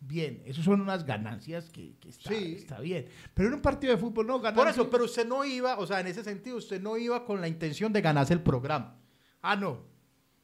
Bien, 0.00 0.42
esas 0.46 0.64
son 0.64 0.80
unas 0.80 1.04
ganancias 1.04 1.70
que, 1.70 1.96
que 1.98 2.10
está, 2.10 2.30
Sí. 2.30 2.54
está 2.56 2.78
bien. 2.80 3.06
Pero 3.34 3.48
en 3.48 3.54
un 3.54 3.60
partido 3.60 3.92
de 3.92 3.98
fútbol 3.98 4.26
no, 4.26 4.38
ganancia. 4.38 4.62
Por 4.62 4.70
eso, 4.72 4.90
pero 4.90 5.04
usted 5.04 5.26
no 5.26 5.44
iba, 5.44 5.76
o 5.78 5.86
sea, 5.86 6.00
en 6.00 6.06
ese 6.06 6.22
sentido, 6.22 6.56
usted 6.56 6.80
no 6.80 6.96
iba 6.96 7.24
con 7.24 7.40
la 7.40 7.48
intención 7.48 7.92
de 7.92 8.00
ganarse 8.00 8.32
el 8.32 8.40
programa. 8.42 8.96
Ah, 9.42 9.56
no. 9.56 9.82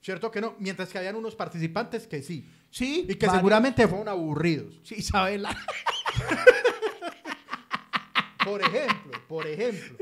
¿Cierto 0.00 0.30
que 0.30 0.40
no? 0.40 0.54
Mientras 0.58 0.90
que 0.90 0.98
habían 0.98 1.16
unos 1.16 1.34
participantes 1.34 2.06
que 2.06 2.20
sí. 2.20 2.48
Sí. 2.70 3.06
Y 3.08 3.14
que 3.14 3.26
varios. 3.26 3.36
seguramente 3.40 3.86
fueron 3.88 4.08
aburridos. 4.08 4.80
Sí, 4.82 4.96
Isabela. 4.98 5.56
Por 8.44 8.60
ejemplo, 8.60 9.12
por 9.26 9.46
ejemplo. 9.46 9.96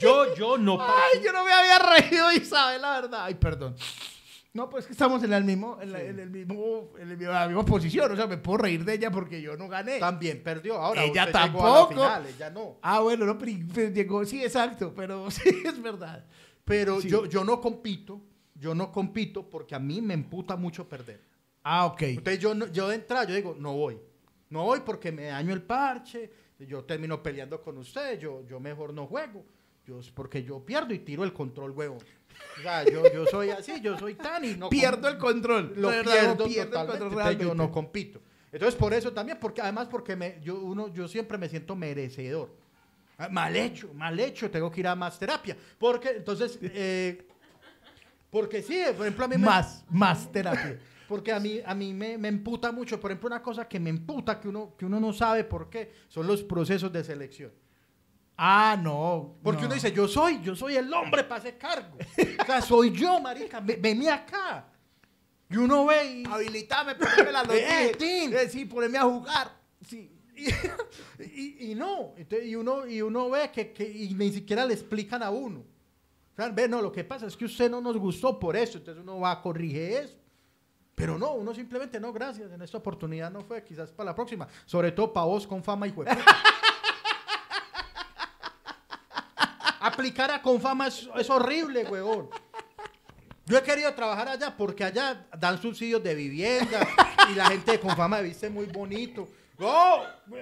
Yo, 0.00 0.34
yo 0.34 0.58
no. 0.58 0.80
Ay, 0.80 1.20
yo 1.24 1.32
no 1.32 1.44
me 1.44 1.52
había 1.52 1.78
reído, 1.78 2.32
Isabel, 2.32 2.82
la 2.82 3.00
verdad. 3.00 3.24
Ay, 3.24 3.34
perdón. 3.34 3.76
No, 4.52 4.68
pues 4.68 4.86
que 4.86 4.92
estamos 4.92 5.22
en 5.22 5.32
el 5.32 5.44
mismo, 5.44 5.78
en, 5.80 5.92
la, 5.92 6.00
Sí. 6.00 6.06
en 6.06 6.18
el 6.18 6.30
mismo, 6.30 6.90
en 6.98 7.08
el 7.10 7.16
mismo- 7.16 7.32
la 7.32 7.46
misma 7.46 7.64
posición. 7.64 8.10
O 8.10 8.16
sea, 8.16 8.26
me 8.26 8.36
puedo 8.36 8.58
reír 8.58 8.84
de 8.84 8.94
ella 8.94 9.10
porque 9.10 9.40
yo 9.40 9.56
no 9.56 9.68
gané. 9.68 10.00
También 10.00 10.42
perdió. 10.42 10.74
Ahora 10.76 11.04
Ella 11.04 11.26
usted 11.26 11.38
llegó 11.38 11.38
a 11.38 11.68
la 11.68 11.74
tampoco. 11.76 11.88
final, 11.94 12.26
ella 12.26 12.50
no. 12.50 12.78
Ah, 12.82 13.00
bueno, 13.00 13.26
no, 13.26 13.38
pero, 13.38 13.52
llegó, 13.92 14.24
sí, 14.24 14.42
exacto, 14.42 14.92
pero 14.94 15.30
sí, 15.30 15.62
es 15.64 15.80
verdad. 15.80 16.24
Pero 16.64 17.00
Sí. 17.00 17.08
yo, 17.08 17.26
yo 17.26 17.44
no 17.44 17.60
compito. 17.60 18.20
Yo 18.54 18.74
no 18.74 18.90
compito 18.92 19.48
porque 19.48 19.74
a 19.74 19.78
mí 19.78 20.02
me 20.02 20.14
emputa 20.14 20.56
mucho 20.56 20.86
perder. 20.88 21.20
Ah, 21.62 21.86
ok. 21.86 22.02
Entonces 22.02 22.40
yo, 22.40 22.54
no- 22.54 22.66
yo 22.66 22.88
de 22.88 22.96
entrada, 22.96 23.24
yo 23.24 23.34
digo, 23.34 23.56
no 23.58 23.74
voy. 23.74 23.98
No 24.50 24.64
voy 24.64 24.80
porque 24.84 25.12
me 25.12 25.26
daño 25.26 25.54
el 25.54 25.62
parche, 25.62 26.30
yo 26.58 26.84
termino 26.84 27.22
peleando 27.22 27.62
con 27.62 27.78
usted, 27.78 28.18
yo, 28.18 28.44
yo 28.48 28.58
mejor 28.58 28.92
no 28.92 29.06
juego. 29.06 29.44
Yo, 29.86 30.00
porque 30.14 30.42
yo 30.42 30.64
pierdo 30.66 30.92
y 30.92 30.98
tiro 30.98 31.22
el 31.24 31.32
control, 31.32 31.70
huevo. 31.70 31.98
O 32.58 32.62
sea, 32.62 32.84
yo, 32.84 33.02
yo 33.12 33.26
soy 33.26 33.50
así, 33.50 33.80
yo 33.80 33.98
soy 33.98 34.14
tan 34.14 34.44
y 34.44 34.54
no... 34.54 34.68
Pierdo 34.68 35.08
el 35.08 35.16
control. 35.16 35.72
Lo 35.76 35.88
verdad, 35.88 36.12
pierdo, 36.12 36.44
pierdo 36.44 36.80
el 36.80 36.86
control 36.86 37.38
yo 37.38 37.54
no 37.54 37.70
compito. 37.70 38.20
Entonces 38.52 38.74
por 38.74 38.92
eso 38.92 39.12
también, 39.12 39.38
porque 39.40 39.60
además 39.60 39.88
porque 39.88 40.16
me, 40.16 40.38
yo, 40.42 40.60
uno, 40.60 40.92
yo 40.92 41.08
siempre 41.08 41.38
me 41.38 41.48
siento 41.48 41.76
merecedor. 41.76 42.54
Ah, 43.16 43.28
Mal 43.28 43.54
hecho, 43.54 43.92
mal 43.94 44.18
hecho, 44.18 44.50
tengo 44.50 44.70
que 44.70 44.80
ir 44.80 44.88
a 44.88 44.94
más 44.94 45.18
terapia. 45.18 45.56
Porque 45.78 46.10
entonces, 46.16 46.58
eh, 46.62 47.26
porque 48.30 48.62
sí, 48.62 48.82
por 48.96 49.06
ejemplo 49.06 49.24
a 49.24 49.28
mí 49.28 49.36
me... 49.36 49.46
Más, 49.46 49.84
más 49.88 50.30
terapia. 50.30 50.78
Porque 51.10 51.32
a 51.32 51.40
mí, 51.40 51.60
a 51.66 51.74
mí 51.74 51.92
me, 51.92 52.16
me 52.16 52.28
emputa 52.28 52.70
mucho. 52.70 53.00
Por 53.00 53.10
ejemplo, 53.10 53.26
una 53.26 53.42
cosa 53.42 53.66
que 53.66 53.80
me 53.80 53.90
emputa, 53.90 54.38
que 54.38 54.46
uno, 54.46 54.74
que 54.78 54.86
uno 54.86 55.00
no 55.00 55.12
sabe 55.12 55.42
por 55.42 55.68
qué, 55.68 55.90
son 56.06 56.24
los 56.24 56.44
procesos 56.44 56.92
de 56.92 57.02
selección. 57.02 57.50
Ah, 58.42 58.74
no. 58.80 59.36
Porque 59.42 59.60
no. 59.60 59.66
uno 59.66 59.74
dice, 59.74 59.92
yo 59.92 60.08
soy, 60.08 60.40
yo 60.42 60.56
soy 60.56 60.74
el 60.76 60.90
hombre 60.94 61.24
para 61.24 61.40
ese 61.40 61.58
cargo. 61.58 61.98
O 62.40 62.44
sea, 62.46 62.62
soy 62.62 62.90
yo, 62.90 63.20
marica, 63.20 63.60
ve- 63.60 63.76
vení 63.78 64.08
acá. 64.08 64.66
Y 65.50 65.56
uno 65.58 65.84
ve 65.84 66.04
y... 66.06 66.24
Habilitame, 66.26 66.94
poneme 66.94 67.32
la. 67.32 67.42
Eh, 67.50 68.48
sí, 68.50 68.64
poneme 68.64 68.96
a 68.96 69.02
jugar. 69.02 69.52
Sí. 69.86 70.10
Y, 70.34 70.48
y- 71.22 71.72
y 71.72 71.74
no, 71.74 72.14
Entonces, 72.16 72.48
y, 72.48 72.56
uno, 72.56 72.86
y 72.86 73.02
uno 73.02 73.28
ve 73.28 73.50
que, 73.52 73.72
que- 73.74 73.86
y 73.90 74.14
ni 74.14 74.32
siquiera 74.32 74.64
le 74.64 74.72
explican 74.72 75.22
a 75.22 75.28
uno. 75.30 75.60
O 75.60 76.34
sea, 76.36 76.48
ve, 76.48 76.66
no, 76.66 76.80
lo 76.80 76.90
que 76.90 77.04
pasa 77.04 77.26
es 77.26 77.36
que 77.36 77.44
usted 77.44 77.70
no 77.70 77.82
nos 77.82 77.98
gustó 77.98 78.38
por 78.38 78.56
eso, 78.56 78.78
entonces 78.78 79.02
uno 79.02 79.20
va 79.20 79.32
a 79.32 79.42
corregir 79.42 79.82
eso. 79.82 80.16
Pero 80.94 81.18
no, 81.18 81.34
uno 81.34 81.54
simplemente 81.54 82.00
no, 82.00 82.10
gracias, 82.10 82.50
en 82.52 82.62
esta 82.62 82.78
oportunidad 82.78 83.30
no 83.30 83.42
fue, 83.42 83.62
quizás 83.64 83.90
para 83.92 84.10
la 84.10 84.14
próxima. 84.14 84.48
Sobre 84.64 84.92
todo 84.92 85.12
para 85.12 85.26
vos 85.26 85.46
con 85.46 85.62
fama 85.62 85.86
y 85.86 85.90
juego. 85.92 86.10
Aplicar 89.80 90.30
a 90.30 90.40
con 90.42 90.60
fama 90.60 90.86
es, 90.88 91.08
es 91.16 91.28
horrible, 91.30 91.84
huevón. 91.84 92.28
Yo 93.46 93.58
he 93.58 93.62
querido 93.62 93.92
trabajar 93.94 94.28
allá 94.28 94.56
porque 94.56 94.84
allá 94.84 95.26
dan 95.38 95.60
subsidios 95.60 96.02
de 96.02 96.14
vivienda 96.14 96.86
y 97.30 97.34
la 97.34 97.46
gente 97.46 97.72
de 97.72 97.80
Confama 97.80 98.20
viste 98.20 98.48
muy 98.48 98.66
bonito. 98.66 99.28
¡No! 99.58 100.02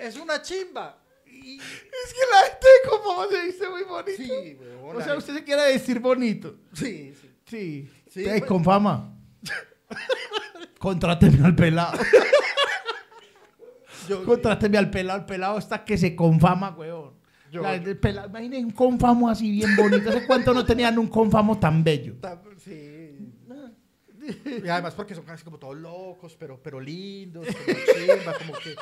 Es 0.00 0.16
una 0.16 0.40
chimba. 0.40 0.96
Y- 1.26 1.58
Es 1.58 2.14
que 2.14 2.20
la 2.30 2.42
gente 2.46 2.66
como 2.88 3.26
se 3.28 3.42
dice 3.46 3.68
muy 3.68 3.82
bonito. 3.82 4.16
sí, 4.16 4.56
huevón, 4.60 4.90
o 4.96 4.98
sea, 5.00 5.04
gente- 5.14 5.18
usted 5.18 5.34
se 5.34 5.44
quiere 5.44 5.62
vestir 5.66 5.98
bonito. 5.98 6.54
Sí, 6.72 7.12
sí. 7.20 7.30
Sí. 7.46 7.90
Sí, 8.10 8.24
Eh, 8.24 8.36
pues. 8.38 8.44
con 8.44 8.62
fama. 8.62 9.12
Contráteme 10.78 11.44
al 11.44 11.56
pelado. 11.56 11.98
Yo- 14.08 14.24
Contráteme 14.24 14.78
al 14.78 14.90
pelado. 14.90 15.20
El 15.20 15.24
pelado 15.26 15.58
está 15.58 15.84
que 15.84 15.96
se 15.98 16.14
confama, 16.16 16.70
weón. 16.70 17.14
Yo- 17.50 17.62
La- 17.62 17.74
el 17.74 17.98
pelado- 17.98 18.28
imaginen 18.28 18.64
un 18.66 18.70
confamo 18.72 19.28
así 19.28 19.50
bien 19.50 19.76
bonito. 19.76 20.10
¿Hace 20.10 20.26
cuánto 20.26 20.52
no 20.52 20.64
tenían 20.64 20.98
un 20.98 21.06
confamo 21.08 21.58
tan 21.58 21.84
bello? 21.84 22.16
Sí. 22.58 23.30
Y 24.64 24.68
además 24.68 24.94
porque 24.94 25.14
son 25.14 25.24
casi 25.24 25.44
como 25.44 25.58
todos 25.58 25.76
locos, 25.76 26.34
pero, 26.38 26.58
pero 26.62 26.80
lindos, 26.80 27.46
como 27.46 27.76
chimba, 27.76 28.32
como 28.38 28.52
que, 28.54 28.74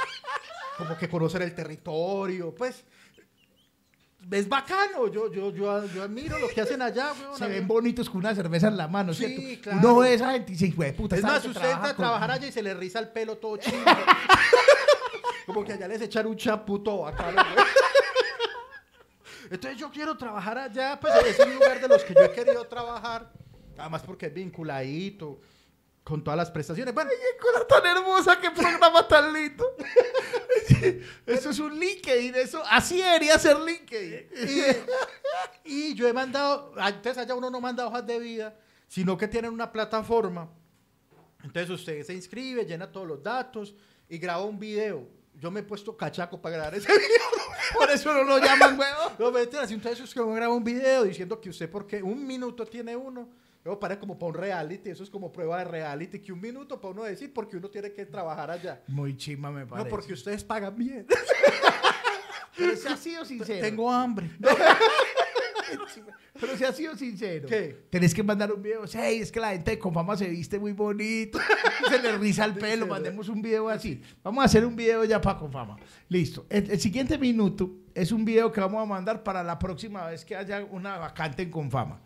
como 0.79 0.97
que 0.97 1.09
conocen 1.09 1.43
el 1.43 1.53
territorio. 1.55 2.55
Pues 2.55 2.85
es 4.31 4.49
bacano. 4.49 5.09
Yo, 5.09 5.33
yo, 5.33 5.53
yo, 5.53 5.85
yo 5.93 6.03
admiro 6.05 6.39
lo 6.39 6.47
que 6.49 6.61
hacen 6.61 6.81
allá, 6.81 7.13
weón. 7.21 7.37
Se 7.37 7.49
ven 7.49 7.67
bonitos 7.67 8.09
con 8.09 8.19
una 8.19 8.35
cerveza 8.37 8.69
en 8.69 8.77
la 8.77 8.87
mano, 8.87 9.13
Sí, 9.13 9.27
¿cierto? 9.27 9.63
claro. 9.63 9.79
Uno 9.81 9.99
ve 9.99 10.15
esa 10.15 10.31
gente 10.31 10.53
y 10.53 10.55
dice, 10.55 10.67
"Hijo 10.69 10.83
de 10.83 10.93
puta, 10.93 11.17
Es 11.17 11.23
más, 11.25 11.45
usted 11.45 11.71
entra 11.73 11.91
a 11.91 11.97
trabajar 11.97 12.31
allá 12.31 12.47
y 12.47 12.53
se 12.53 12.63
le 12.63 12.73
riza 12.75 13.01
el 13.01 13.09
pelo 13.09 13.37
todo 13.39 13.57
chido. 13.59 13.79
Como 15.47 15.65
que 15.65 15.73
allá 15.73 15.89
les 15.89 16.03
echan 16.03 16.27
un 16.27 16.37
champú 16.37 16.83
todo 16.83 17.03
bacano, 17.03 17.43
güey. 17.55 17.67
Entonces 19.51 19.79
yo 19.79 19.91
quiero 19.91 20.17
trabajar 20.17 20.57
allá, 20.57 20.99
pues 20.99 21.15
es 21.27 21.39
un 21.39 21.55
lugar 21.55 21.81
de 21.81 21.89
los 21.89 22.03
que 22.05 22.15
yo 22.15 22.23
he 22.23 22.33
querido 22.33 22.67
trabajar. 22.67 23.31
Además 23.77 24.03
porque 24.03 24.27
es 24.27 24.35
vinculadito 24.35 25.41
con 26.05 26.25
todas 26.25 26.39
las 26.39 26.51
prestaciones. 26.51 26.95
Bueno, 26.95 27.11
¡Qué 27.11 27.39
cosa 27.39 27.67
tan 27.67 27.85
hermosa! 27.87 28.41
¡Qué 28.41 28.51
programa 28.51 29.07
tan 29.07 29.33
lindo! 29.33 29.77
eso 31.27 31.51
es 31.51 31.59
un 31.59 31.79
LinkedIn, 31.79 32.35
eso, 32.35 32.63
así 32.69 32.99
debería 32.99 33.39
ser 33.39 33.59
LinkedIn. 33.59 34.29
y, 35.65 35.91
y 35.91 35.95
yo 35.95 36.09
he 36.09 36.13
mandado, 36.13 36.73
antes 36.77 37.19
allá 37.19 37.35
uno 37.35 37.51
no 37.51 37.61
manda 37.61 37.87
hojas 37.87 38.07
de 38.07 38.19
vida, 38.19 38.57
sino 38.89 39.17
que 39.17 39.29
tienen 39.29 39.53
una 39.53 39.71
plataforma. 39.71 40.49
Entonces 41.45 41.71
usted 41.71 42.03
se 42.05 42.15
inscribe, 42.15 42.65
llena 42.65 42.91
todos 42.91 43.07
los 43.07 43.23
datos 43.23 43.75
y 44.09 44.19
graba 44.19 44.45
un 44.45 44.59
video. 44.59 45.22
Yo 45.43 45.51
me 45.51 45.59
he 45.59 45.63
puesto 45.65 45.97
cachaco 45.97 46.41
para 46.41 46.55
grabar 46.55 46.75
ese 46.77 46.87
video. 46.93 47.29
Por 47.75 47.91
eso 47.91 48.15
no 48.15 48.23
lo 48.23 48.39
llaman, 48.39 48.79
huevo. 48.79 49.13
No, 49.19 49.33
mentiras, 49.33 49.67
si 49.69 49.75
entonces 49.75 50.05
es 50.05 50.15
que 50.15 50.21
uno 50.21 50.35
graba 50.35 50.55
un 50.55 50.63
video 50.63 51.03
diciendo 51.03 51.41
que 51.41 51.51
usted 51.51 51.69
porque 51.69 52.01
un 52.01 52.25
minuto 52.25 52.65
tiene 52.65 52.95
uno, 52.95 53.29
luego 53.65 53.81
para 53.81 53.99
como 53.99 54.17
para 54.17 54.29
un 54.29 54.35
reality, 54.35 54.91
eso 54.91 55.03
es 55.03 55.11
como 55.11 55.33
prueba 55.33 55.59
de 55.59 55.65
reality, 55.65 56.21
que 56.21 56.33
un 56.33 56.41
minuto 56.41 56.81
para 56.81 56.93
uno 56.93 57.03
decir 57.03 57.33
porque 57.35 57.57
uno 57.57 57.69
tiene 57.69 57.93
que 57.93 58.07
trabajar 58.07 58.53
allá. 58.53 58.83
Muy 58.87 59.17
chima 59.17 59.51
me 59.51 59.63
No, 59.63 59.67
parece. 59.69 59.91
porque 59.91 60.13
ustedes 60.13 60.45
pagan 60.45 60.77
bien. 60.77 61.07
Pero 62.57 62.73
ha 62.91 62.97
sido 62.97 63.25
sincero. 63.25 63.61
Tengo 63.61 63.91
hambre. 63.91 64.31
Pero 66.41 66.57
se 66.57 66.67
ha 66.67 66.73
sido 66.73 66.97
sincero. 66.97 67.49
¿Qué? 67.49 67.87
Tenés 67.91 68.15
que 68.15 68.23
mandar 68.23 68.53
un 68.53 68.63
video. 68.63 68.85
Hey, 68.93 69.21
es 69.21 69.31
que 69.31 69.41
la 69.41 69.51
gente 69.51 69.73
de 69.73 69.79
Confama 69.79 70.17
se 70.17 70.29
viste 70.29 70.59
muy 70.59 70.73
bonito. 70.73 71.39
se 71.89 71.99
le 71.99 72.17
riza 72.19 72.45
el 72.45 72.55
pelo. 72.55 72.87
Mandemos 72.87 73.29
un 73.29 73.43
video 73.43 73.69
así. 73.69 74.03
Vamos 74.23 74.43
a 74.43 74.47
hacer 74.47 74.65
un 74.65 74.77
video 74.77 75.05
ya 75.05 75.21
para 75.21 75.39
Confama. 75.39 75.77
Listo. 76.09 76.47
El, 76.49 76.71
el 76.71 76.81
siguiente 76.81 77.19
minuto 77.19 77.71
es 77.95 78.13
un 78.13 78.25
video 78.25 78.51
que 78.51 78.61
vamos 78.61 78.83
a 78.83 78.87
mandar 78.87 79.23
para 79.23 79.43
la 79.43 79.59
próxima 79.59 80.07
vez 80.07 80.25
que 80.25 80.37
haya 80.37 80.65
una 80.65 80.99
vacante 80.99 81.43
en 81.43 81.51
Confama. 81.51 82.01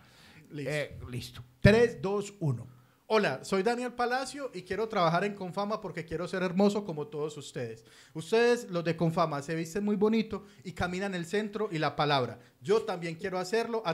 Listo. 0.51 0.71
Eh, 0.71 0.99
listo. 1.11 1.45
3, 1.61 2.01
2, 2.01 2.35
1. 2.41 2.76
Hola, 3.09 3.45
soy 3.45 3.63
Daniel 3.63 3.93
Palacio 3.93 4.51
y 4.53 4.63
quiero 4.63 4.89
trabajar 4.89 5.23
en 5.23 5.37
Confama 5.37 5.81
porque 5.81 6.05
quiero 6.05 6.27
ser 6.27 6.43
hermoso 6.43 6.85
como 6.85 7.07
todos 7.07 7.37
ustedes. 7.37 7.85
Ustedes, 8.15 8.69
los 8.69 8.83
de 8.83 8.97
Confama, 8.97 9.43
se 9.43 9.55
visten 9.55 9.85
muy 9.85 9.95
bonito 9.95 10.45
y 10.65 10.73
caminan 10.73 11.15
el 11.15 11.25
centro 11.25 11.69
y 11.71 11.79
la 11.79 11.95
palabra. 11.95 12.41
Yo 12.61 12.83
también 12.83 13.15
quiero 13.15 13.39
hacerlo 13.39 13.85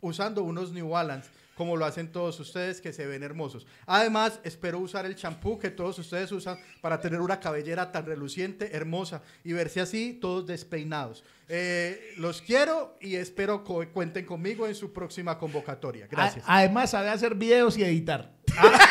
usando 0.00 0.44
unos 0.44 0.70
New 0.70 0.90
Balance, 0.90 1.28
como 1.62 1.76
lo 1.76 1.84
hacen 1.84 2.10
todos 2.10 2.40
ustedes 2.40 2.80
que 2.80 2.92
se 2.92 3.06
ven 3.06 3.22
hermosos. 3.22 3.68
Además, 3.86 4.40
espero 4.42 4.80
usar 4.80 5.06
el 5.06 5.14
champú 5.14 5.60
que 5.60 5.70
todos 5.70 5.96
ustedes 6.00 6.32
usan 6.32 6.58
para 6.80 7.00
tener 7.00 7.20
una 7.20 7.38
cabellera 7.38 7.92
tan 7.92 8.04
reluciente, 8.04 8.74
hermosa 8.76 9.22
y 9.44 9.52
verse 9.52 9.80
así 9.80 10.18
todos 10.20 10.44
despeinados. 10.44 11.22
Eh, 11.48 12.14
los 12.16 12.42
quiero 12.42 12.96
y 13.00 13.14
espero 13.14 13.62
que 13.62 13.90
cuenten 13.90 14.26
conmigo 14.26 14.66
en 14.66 14.74
su 14.74 14.92
próxima 14.92 15.38
convocatoria. 15.38 16.08
Gracias. 16.10 16.44
A- 16.48 16.58
además, 16.58 16.90
sabe 16.90 17.10
hacer 17.10 17.36
videos 17.36 17.78
y 17.78 17.84
editar. 17.84 18.32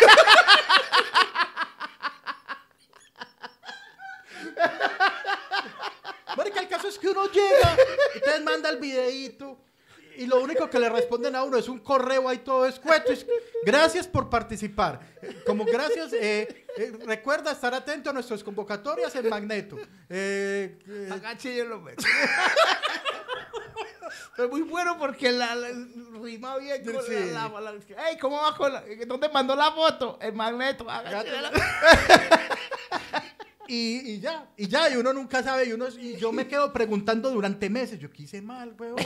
Marica, 6.38 6.61
el 6.61 6.67
caso 6.67 6.88
es 6.88 6.97
que 6.97 7.09
uno 7.09 7.26
llega, 7.28 7.76
entonces 8.15 8.43
manda 8.43 8.69
el 8.69 8.78
videíto 8.80 9.59
y 10.18 10.26
lo 10.28 10.41
único 10.41 10.70
que 10.70 10.80
le 10.80 10.89
responden 10.89 11.36
a 11.36 11.43
uno 11.43 11.57
es 11.57 11.68
un 11.70 11.80
correo 11.80 12.28
ahí 12.30 12.39
todo 12.39 12.66
escueto. 12.66 13.12
Es, 13.12 13.26
gracias 13.66 14.07
por 14.07 14.30
participar. 14.30 14.99
Como 15.45 15.66
gracias, 15.66 16.14
eh, 16.14 16.66
eh, 16.78 16.91
recuerda 17.05 17.51
estar 17.51 17.74
atento 17.74 18.09
a 18.09 18.14
nuestras 18.14 18.43
convocatorias 18.43 19.16
en 19.16 19.30
Magneto. 19.30 19.78
Eh, 20.09 20.78
eh, 20.88 21.09
Agache 21.12 21.55
yo 21.55 21.66
lo 21.66 21.80
meto. 21.82 22.03
Es 24.38 24.49
muy 24.49 24.62
bueno 24.62 24.97
porque 24.97 25.32
la, 25.32 25.53
la- 25.55 25.70
rima 26.22 26.57
bien 26.57 26.84
con 26.84 27.03
Sí. 27.05 27.14
la, 27.32 27.47
la- 27.49 27.62
la- 27.72 28.09
Ey, 28.09 28.18
¿cómo 28.20 28.38
va 28.41 28.55
con 28.55 28.72
la, 28.74 28.84
¿Dónde 29.07 29.30
mandó 29.30 29.55
la 29.55 29.72
foto? 29.72 30.18
El 30.22 30.34
magneto. 30.34 30.86
Y, 33.68 34.16
y 34.16 34.20
ya, 34.20 34.50
y 34.58 34.67
ya, 34.67 34.89
y 34.89 34.97
uno 34.97 35.13
nunca 35.13 35.42
sabe, 35.42 35.63
y, 35.66 35.71
uno, 35.71 35.88
y 35.97 36.17
yo 36.17 36.33
me 36.33 36.46
quedo 36.46 36.74
preguntando 36.74 37.29
durante 37.29 37.70
meses, 37.70 38.00
yo 38.00 38.12
qué 38.12 38.24
hice 38.24 38.42
mal, 38.42 38.75
weón. 38.78 38.97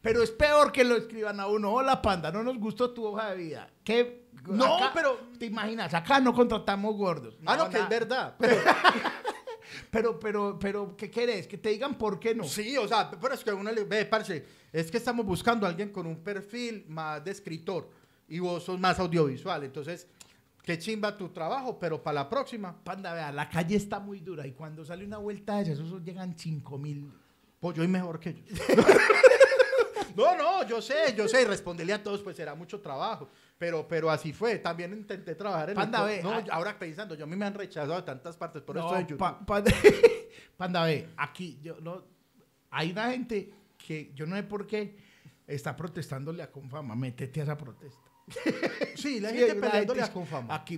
Pero 0.00 0.22
es 0.22 0.30
peor 0.30 0.70
que 0.72 0.84
lo 0.84 0.96
escriban 0.96 1.40
a 1.40 1.46
uno. 1.48 1.72
Hola, 1.72 2.00
panda, 2.00 2.30
no 2.30 2.42
nos 2.42 2.58
gustó 2.58 2.90
tu 2.90 3.04
hoja 3.04 3.30
de 3.30 3.36
vida. 3.36 3.70
¿Qué? 3.82 4.28
No, 4.46 4.76
Acá- 4.76 4.90
pero- 4.94 5.18
¿Te 5.38 5.46
imaginas? 5.46 5.92
Acá 5.94 6.20
no 6.20 6.32
contratamos 6.32 6.96
gordos. 6.96 7.36
Ah, 7.44 7.56
no, 7.56 7.64
No, 7.64 7.70
que 7.70 7.78
es 7.78 7.88
verdad. 7.88 8.36
Pero, 8.40 8.58
Pero, 9.90 10.18
pero, 10.18 10.58
pero, 10.58 10.96
¿qué 10.96 11.10
querés? 11.10 11.46
Que 11.46 11.58
te 11.58 11.68
digan 11.70 11.96
por 11.96 12.18
qué 12.18 12.34
no. 12.34 12.44
Sí, 12.44 12.76
o 12.78 12.86
sea, 12.88 13.10
pero 13.10 13.32
es 13.34 13.42
que 13.44 13.52
uno 13.52 13.70
le 13.70 13.84
ve, 13.84 14.04
parce, 14.06 14.44
es 14.72 14.90
que 14.90 14.96
estamos 14.98 15.24
buscando 15.26 15.66
a 15.66 15.68
alguien 15.70 15.90
con 15.90 16.06
un 16.06 16.22
perfil 16.22 16.84
más 16.88 17.22
de 17.24 17.30
escritor 17.30 17.90
y 18.28 18.38
vos 18.38 18.64
sos 18.64 18.78
más 18.78 18.98
audiovisual, 18.98 19.64
entonces, 19.64 20.06
qué 20.62 20.78
chimba 20.78 21.16
tu 21.16 21.28
trabajo, 21.30 21.78
pero 21.78 22.02
para 22.02 22.14
la 22.16 22.28
próxima, 22.28 22.82
Panda, 22.82 23.12
vea, 23.14 23.30
la 23.32 23.48
calle 23.48 23.76
está 23.76 23.98
muy 24.00 24.20
dura 24.20 24.46
y 24.46 24.52
cuando 24.52 24.84
sale 24.84 25.04
una 25.06 25.18
vuelta 25.18 25.56
de 25.56 25.62
esas, 25.72 25.78
esos 25.86 26.02
llegan 26.02 26.34
5 26.38 26.78
mil. 26.78 27.10
pues 27.60 27.76
yo 27.76 27.82
soy 27.82 27.88
mejor 27.88 28.20
que 28.20 28.34
yo. 28.34 28.42
no, 30.16 30.36
no, 30.36 30.66
yo 30.66 30.80
sé, 30.82 31.14
yo 31.16 31.28
sé, 31.28 31.42
y 31.42 31.44
responderle 31.44 31.92
a 31.92 32.02
todos, 32.02 32.20
pues 32.22 32.36
será 32.36 32.54
mucho 32.54 32.80
trabajo, 32.80 33.28
pero, 33.58 33.86
pero 33.88 34.10
así 34.10 34.32
fue, 34.32 34.58
también 34.58 34.92
intenté 34.92 35.34
trabajar 35.34 35.70
en 35.70 35.76
Panda, 35.76 36.00
el... 36.10 36.18
ve, 36.18 36.22
no, 36.22 36.32
ah- 36.32 36.44
ahora 36.50 36.78
pensando, 36.78 37.14
yo 37.14 37.24
a 37.24 37.26
mí 37.26 37.36
me 37.36 37.46
han 37.46 37.54
rechazado 37.54 37.94
de 37.96 38.02
tantas 38.02 38.36
partes, 38.36 38.62
por 38.62 38.76
No, 38.76 38.88
pa- 39.16 39.38
panda, 39.46 39.72
panda, 40.56 40.84
ve, 40.84 41.08
aquí 41.16 41.58
yo 41.62 41.78
no. 41.80 42.02
Hay 42.70 42.90
una 42.92 43.10
gente 43.10 43.50
que 43.78 44.12
yo 44.14 44.26
no 44.26 44.36
sé 44.36 44.42
por 44.42 44.66
qué 44.66 44.94
está 45.46 45.74
protestándole 45.74 46.42
a 46.42 46.50
Confama. 46.50 46.94
Métete 46.94 47.40
a 47.40 47.44
esa 47.44 47.56
protesta. 47.56 48.02
sí, 48.94 49.20
la 49.20 49.30
Sí, 49.30 49.38
gente 49.38 49.52
una 49.56 49.66
peleándole 49.68 50.02
a 50.02 50.12
Confama. 50.12 50.54
Aquí 50.54 50.76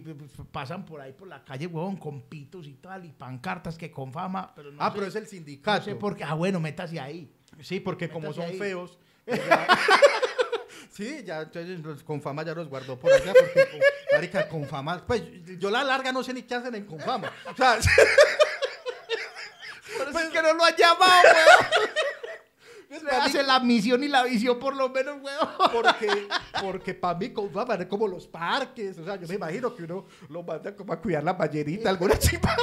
pasan 0.52 0.84
por 0.84 1.00
ahí 1.00 1.12
por 1.12 1.26
la 1.26 1.44
calle, 1.44 1.66
huevón, 1.66 1.96
con 1.96 2.22
pitos 2.22 2.68
y 2.68 2.74
tal, 2.74 3.04
y 3.04 3.10
pancartas 3.10 3.76
que 3.76 3.90
Confama. 3.90 4.52
Pero 4.54 4.70
no 4.70 4.80
ah, 4.80 4.90
sé- 4.90 4.94
pero 4.94 5.06
es 5.08 5.16
el 5.16 5.24
no 5.24 5.28
sindicato. 5.30 5.84
sé 5.84 5.96
por 5.96 6.16
qué. 6.16 6.22
Ah, 6.22 6.34
bueno, 6.34 6.60
métase 6.60 7.00
ahí. 7.00 7.34
Sí, 7.60 7.80
porque 7.80 8.08
como 8.08 8.32
son 8.32 8.44
ahí. 8.44 8.56
feos. 8.58 8.98
Sí, 10.92 11.22
ya, 11.24 11.42
entonces 11.42 12.02
con 12.02 12.20
fama 12.20 12.42
ya 12.44 12.52
los 12.52 12.68
guardó 12.68 12.98
por 12.98 13.10
allá, 13.12 13.32
porque, 13.32 13.68
con- 13.70 13.80
marica, 14.12 14.48
con 14.48 14.66
fama, 14.66 15.02
pues 15.06 15.22
yo 15.58 15.70
la 15.70 15.82
larga 15.84 16.12
no 16.12 16.22
sé 16.22 16.34
ni 16.34 16.42
qué 16.42 16.56
hacen 16.56 16.74
en 16.74 16.84
con 16.84 17.00
fama. 17.00 17.32
O 17.50 17.56
sea, 17.56 17.78
Pues 20.12 20.28
que 20.28 20.42
no 20.42 20.54
lo 20.54 20.64
han 20.64 20.76
llamado, 20.76 21.22
weón. 22.88 23.04
Le 23.04 23.10
hace 23.12 23.42
la 23.44 23.60
misión 23.60 24.02
y 24.02 24.08
la 24.08 24.24
visión 24.24 24.58
por 24.58 24.74
lo 24.74 24.88
menos, 24.88 25.18
weón. 25.22 25.48
porque, 25.72 26.28
porque 26.60 26.94
para 26.94 27.16
mí 27.18 27.32
con 27.32 27.50
fama 27.50 27.74
es 27.76 27.86
como 27.86 28.08
los 28.08 28.26
parques, 28.26 28.98
o 28.98 29.04
sea, 29.04 29.16
yo 29.16 29.28
me 29.28 29.34
imagino 29.36 29.74
que 29.74 29.84
uno 29.84 30.06
lo 30.28 30.42
manda 30.42 30.74
como 30.74 30.92
a 30.92 31.00
cuidar 31.00 31.22
la 31.22 31.32
ballenita, 31.34 31.88
alguna 31.88 32.18
chipa. 32.18 32.56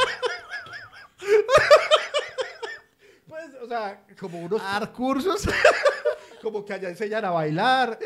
Pues, 3.28 3.46
o 3.62 3.68
sea, 3.68 4.04
como 4.20 4.40
unos, 4.40 4.62
dar 4.62 4.92
cursos. 4.92 5.48
Como 6.42 6.64
que 6.66 6.74
allá 6.74 6.90
enseñan 6.90 7.26
a 7.26 7.32
bailar. 7.32 7.98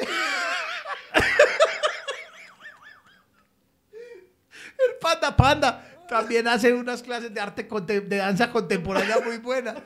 El 4.78 4.98
Panda 5.00 5.36
Panda 5.36 6.06
también 6.10 6.48
hace 6.48 6.74
unas 6.74 7.02
clases 7.04 7.34
de 7.34 7.40
arte, 7.40 7.64
de 7.64 8.18
danza 8.18 8.52
contemporánea 8.52 9.20
muy 9.20 9.38
buenas. 9.38 9.78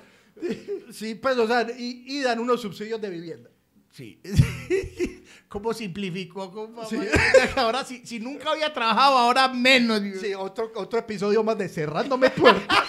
Sí, 0.92 1.16
pues, 1.16 1.38
o 1.38 1.48
sea, 1.48 1.68
y, 1.78 2.04
y 2.08 2.22
dan 2.22 2.40
unos 2.40 2.62
subsidios 2.62 3.00
de 3.02 3.10
vivienda. 3.10 3.50
Sí. 3.92 4.22
¿Cómo 5.48 5.74
simplificó? 5.74 6.52
¿Cómo 6.52 6.86
Sí. 6.86 7.00
Ahora, 7.56 7.86
si, 7.86 8.06
si 8.06 8.20
nunca 8.20 8.52
había 8.52 8.74
trabajado, 8.74 9.18
ahora 9.18 9.48
menos. 9.48 10.02
Sí, 10.20 10.34
otro, 10.34 10.72
otro 10.76 11.00
episodio 11.00 11.44
más 11.44 11.58
de 11.58 11.70
cerrándome 11.70 12.30
puertas. 12.30 12.78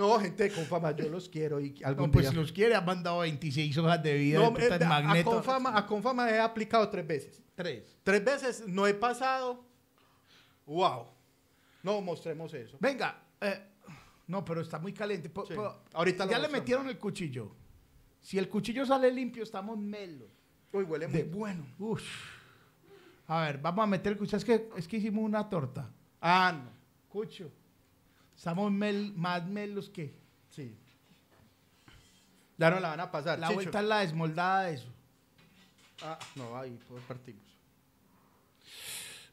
No, 0.00 0.18
gente 0.18 0.50
con 0.50 0.64
fama, 0.64 0.92
yo 0.96 1.08
los 1.10 1.28
quiero 1.28 1.60
y 1.60 1.74
algún 1.84 2.06
No, 2.06 2.12
pues 2.12 2.30
día- 2.30 2.40
los 2.40 2.52
quiere, 2.52 2.74
ha 2.74 2.80
mandado 2.80 3.18
26 3.20 3.76
hojas 3.78 4.02
de 4.02 4.14
vida. 4.14 4.38
No, 4.38 4.50
de 4.50 4.66
eh, 4.66 4.74
a, 4.84 4.88
magneto. 4.88 5.30
Confama, 5.30 5.76
a 5.76 5.86
Confama 5.86 6.30
he 6.30 6.40
aplicado 6.40 6.88
tres 6.88 7.06
veces. 7.06 7.42
Tres. 7.54 7.98
Tres 8.02 8.24
veces 8.24 8.64
no 8.66 8.86
he 8.86 8.94
pasado. 8.94 9.64
Wow. 10.66 11.06
No, 11.82 12.00
mostremos 12.00 12.52
eso. 12.54 12.76
Venga. 12.80 13.22
eh, 13.40 13.66
no, 14.26 14.44
pero 14.44 14.60
está 14.62 14.78
muy 14.78 14.92
caliente. 14.92 15.28
Po- 15.28 15.44
Sí. 15.46 15.54
po- 15.54 15.82
Ahorita 15.92 16.24
ya 16.26 16.38
le 16.38 16.48
metieron 16.48 16.88
el 16.88 16.96
cuchillo. 16.98 17.54
Si 18.20 18.38
el 18.38 18.48
cuchillo 18.48 18.86
sale 18.86 19.10
limpio, 19.12 19.42
estamos 19.42 19.76
melos. 19.78 20.30
Uy, 20.72 20.84
huele 20.84 21.08
muy 21.08 21.18
De- 21.22 21.24
bueno. 21.24 21.66
Uf. 21.78 22.02
A 23.26 23.42
ver, 23.42 23.58
vamos 23.58 23.82
a 23.82 23.86
meter 23.86 24.12
el 24.12 24.18
cuchillo. 24.18 24.38
Es 24.38 24.44
que, 24.44 24.68
es 24.76 24.86
que 24.88 24.96
hicimos 24.98 25.24
una 25.24 25.48
torta. 25.48 25.90
Ah, 26.20 26.52
no. 26.54 26.70
Cucho. 27.08 27.50
Estamos 28.40 28.72
mel- 28.72 29.12
más 29.16 29.46
melos 29.46 29.90
que. 29.90 30.14
Sí. 30.48 30.74
Ya 32.56 32.70
no 32.70 32.80
la 32.80 32.88
van 32.88 33.00
a 33.00 33.10
pasar. 33.10 33.38
La 33.38 33.48
Chicho. 33.48 33.54
vuelta 33.56 33.80
es 33.80 33.84
la 33.86 33.98
desmoldada 33.98 34.62
de 34.62 34.74
eso. 34.76 34.88
Ah, 36.02 36.18
no, 36.36 36.56
ahí 36.56 36.78
pues 36.88 37.02
partimos. 37.06 37.42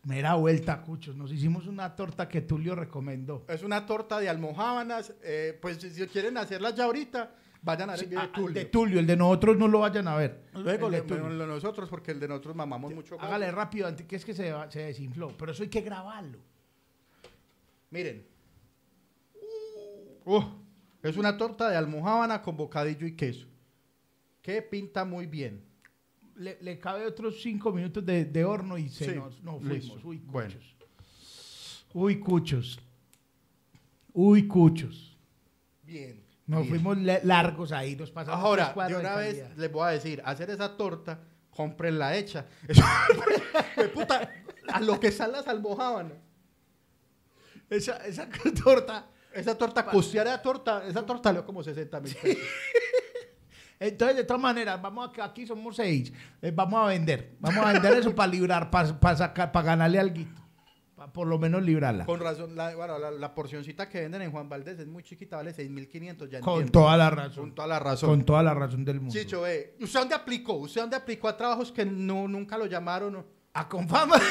Mera 0.04 0.34
vuelta, 0.34 0.82
Cuchos. 0.82 1.16
Nos 1.16 1.32
hicimos 1.32 1.68
una 1.68 1.96
torta 1.96 2.28
que 2.28 2.42
Tulio 2.42 2.76
recomendó. 2.76 3.46
Es 3.48 3.64
una 3.64 3.86
torta 3.86 4.20
de 4.20 4.28
almohábanas. 4.28 5.14
eh, 5.24 5.58
pues 5.62 5.78
si, 5.78 6.06
quieren 6.08 6.36
hacerla 6.38 6.72
ya 6.72 6.84
ahorita, 6.84 7.32
vayan 7.62 7.90
a 7.92 7.94
ver 7.94 8.04
el 8.04 8.10
video 8.10 8.20
Ah, 8.24 8.28
de 8.28 8.34
Tulio. 8.34 8.54
de 8.56 8.66
Tulio, 8.66 9.00
el 9.00 9.08
de 9.08 9.16
nosotros 9.16 9.56
no 9.58 9.70
lo 9.70 9.80
vayan 9.80 10.10
a 10.10 10.18
ver. 10.18 10.50
Luego 10.52 10.88
El 10.88 10.92
de 10.92 10.98
le 11.00 11.04
Tulio. 11.08 11.28
el 11.28 11.40
de 11.40 11.48
nosotros, 11.48 11.88
porque 11.90 12.12
el 12.12 12.20
de 12.20 12.28
nosotros 12.28 12.58
mamamos 12.58 12.94
mucho. 12.94 13.16
Hágale 13.22 13.50
rápido, 13.52 13.88
antes 13.88 14.06
que 14.06 14.18
es 14.18 14.26
que 14.26 14.34
se, 14.34 14.54
se 14.70 14.80
desinfló. 14.82 15.30
Pero 15.38 15.54
eso 15.54 15.64
hay 15.64 15.70
que 15.70 15.80
grabarlo. 15.80 16.40
Miren. 17.92 18.36
Uh, 20.28 20.44
es 21.04 21.16
una 21.16 21.38
torta 21.38 21.70
de 21.70 21.78
almohábana 21.78 22.41
con 22.41 22.58
bocadillo 22.58 23.08
y 23.08 23.16
queso. 23.16 23.48
Que 24.41 24.62
pinta 24.62 25.06
muy 25.06 25.26
bien. 25.26 25.64
Le, 26.36 26.58
le 26.62 26.78
cabe 26.80 27.06
otros 27.06 27.41
cinco 27.41 27.72
minutos 27.72 28.06
de, 28.06 28.26
de 28.26 28.44
horno 28.44 28.78
y 28.78 28.90
se 28.90 29.06
Sí, 29.06 29.16
nos, 29.16 29.41
nos 29.41 29.62
fuimos. 29.62 30.04
Uy, 30.04 30.20
cuchos. 30.20 30.32
Bueno. 30.32 30.56
Uy, 31.94 32.20
cuchos. 32.20 32.80
Uy, 34.12 34.48
cuchos. 34.48 35.18
Bien. 35.84 36.22
Nos 36.45 36.64
bien. 36.64 36.82
fuimos 36.82 36.98
largos 37.24 37.72
ahí, 37.72 37.95
nos 37.95 38.12
pasamos 38.12 38.41
Ahora, 38.41 38.74
de 38.88 38.95
una 38.98 39.16
vez 39.16 39.58
les 39.58 39.72
voy 39.72 39.88
a 39.88 39.91
decir, 39.91 40.22
hacer 40.26 40.49
esa 40.49 40.76
torta, 40.76 41.22
cómprenla 41.49 42.18
hecha. 42.18 42.45
Puta, 43.94 44.30
a 44.68 44.82
lo 44.82 44.99
que 44.99 45.10
salen 45.10 45.38
las 45.38 45.48
almohábanas. 45.48 46.18
Esa, 47.70 48.06
esa 48.06 48.28
torta. 48.64 49.08
Esa 49.40 49.58
torta, 49.58 49.86
costear 49.86 50.28
esa 50.28 50.42
torta, 50.42 50.84
esa 50.88 51.06
torta 51.06 51.32
le 51.32 51.40
dio 51.40 51.46
como 51.46 51.64
60 51.64 52.00
mil 52.02 52.16
pesos. 52.16 52.44
Entonces, 53.80 54.18
de 54.18 54.24
todas 54.24 54.42
maneras, 54.42 54.82
vamos 54.82 55.12
a, 55.20 55.24
aquí 55.26 55.46
somos 55.46 55.76
seis. 55.76 56.12
eh, 56.42 56.52
vamos 56.54 56.84
a 56.84 56.88
vender. 56.88 57.36
Vamos 57.40 57.64
a 57.64 57.74
vender 57.74 57.94
eso 58.00 58.16
para 58.16 58.32
librar, 58.32 58.72
para 58.72 59.16
sacar, 59.16 59.52
para 59.52 59.66
ganarle 59.68 60.00
algo. 60.00 60.26
Para 60.96 61.14
por 61.14 61.28
lo 61.28 61.38
menos 61.38 61.62
librarla. 61.62 62.04
Con 62.08 62.20
razón, 62.20 62.56
la, 62.56 62.76
bueno, 62.76 62.98
la, 62.98 63.12
la 63.12 63.36
porcioncita 63.36 63.88
que 63.88 64.02
venden 64.02 64.24
en 64.24 64.32
Juan 64.32 64.50
Valdés 64.50 64.80
es 64.80 64.88
muy 64.88 65.04
chiquita, 65.04 65.36
vale 65.38 65.54
6.500, 65.56 66.28
ya 66.28 66.40
Con 66.42 66.54
entiendo. 66.54 66.72
toda 66.72 66.98
la 66.98 67.10
Con 67.12 67.18
razón. 67.20 67.54
toda 67.56 67.68
la 67.68 67.80
razón. 67.80 68.10
Con 68.10 68.26
toda 68.26 68.42
la 68.42 68.54
razón 68.56 68.84
del 68.84 69.00
mundo. 69.00 69.14
Chicho, 69.14 69.46
eh, 69.46 69.76
¿usted 69.80 70.00
dónde 70.00 70.16
aplicó? 70.16 70.54
¿Usted 70.54 70.82
dónde 70.82 70.96
aplicó 70.96 71.28
a 71.28 71.38
trabajos 71.38 71.72
que 71.72 71.86
no, 71.86 72.28
nunca 72.28 72.58
lo 72.58 72.66
llamaron? 72.66 73.24
A 73.54 73.70
Confama. 73.70 74.16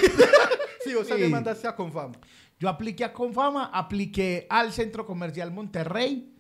Sí, 0.85 0.95
usted 0.95 1.16
Sí. 1.16 1.23
me 1.23 1.28
mandaste 1.28 1.66
a 1.66 1.74
Confama. 1.74 2.15
Yo 2.59 2.69
apliqué 2.69 3.05
a 3.05 3.12
Confama, 3.12 3.66
apliqué 3.73 4.47
al 4.49 4.73
Centro 4.73 5.05
Comercial 5.05 5.51
Monterrey, 5.53 6.33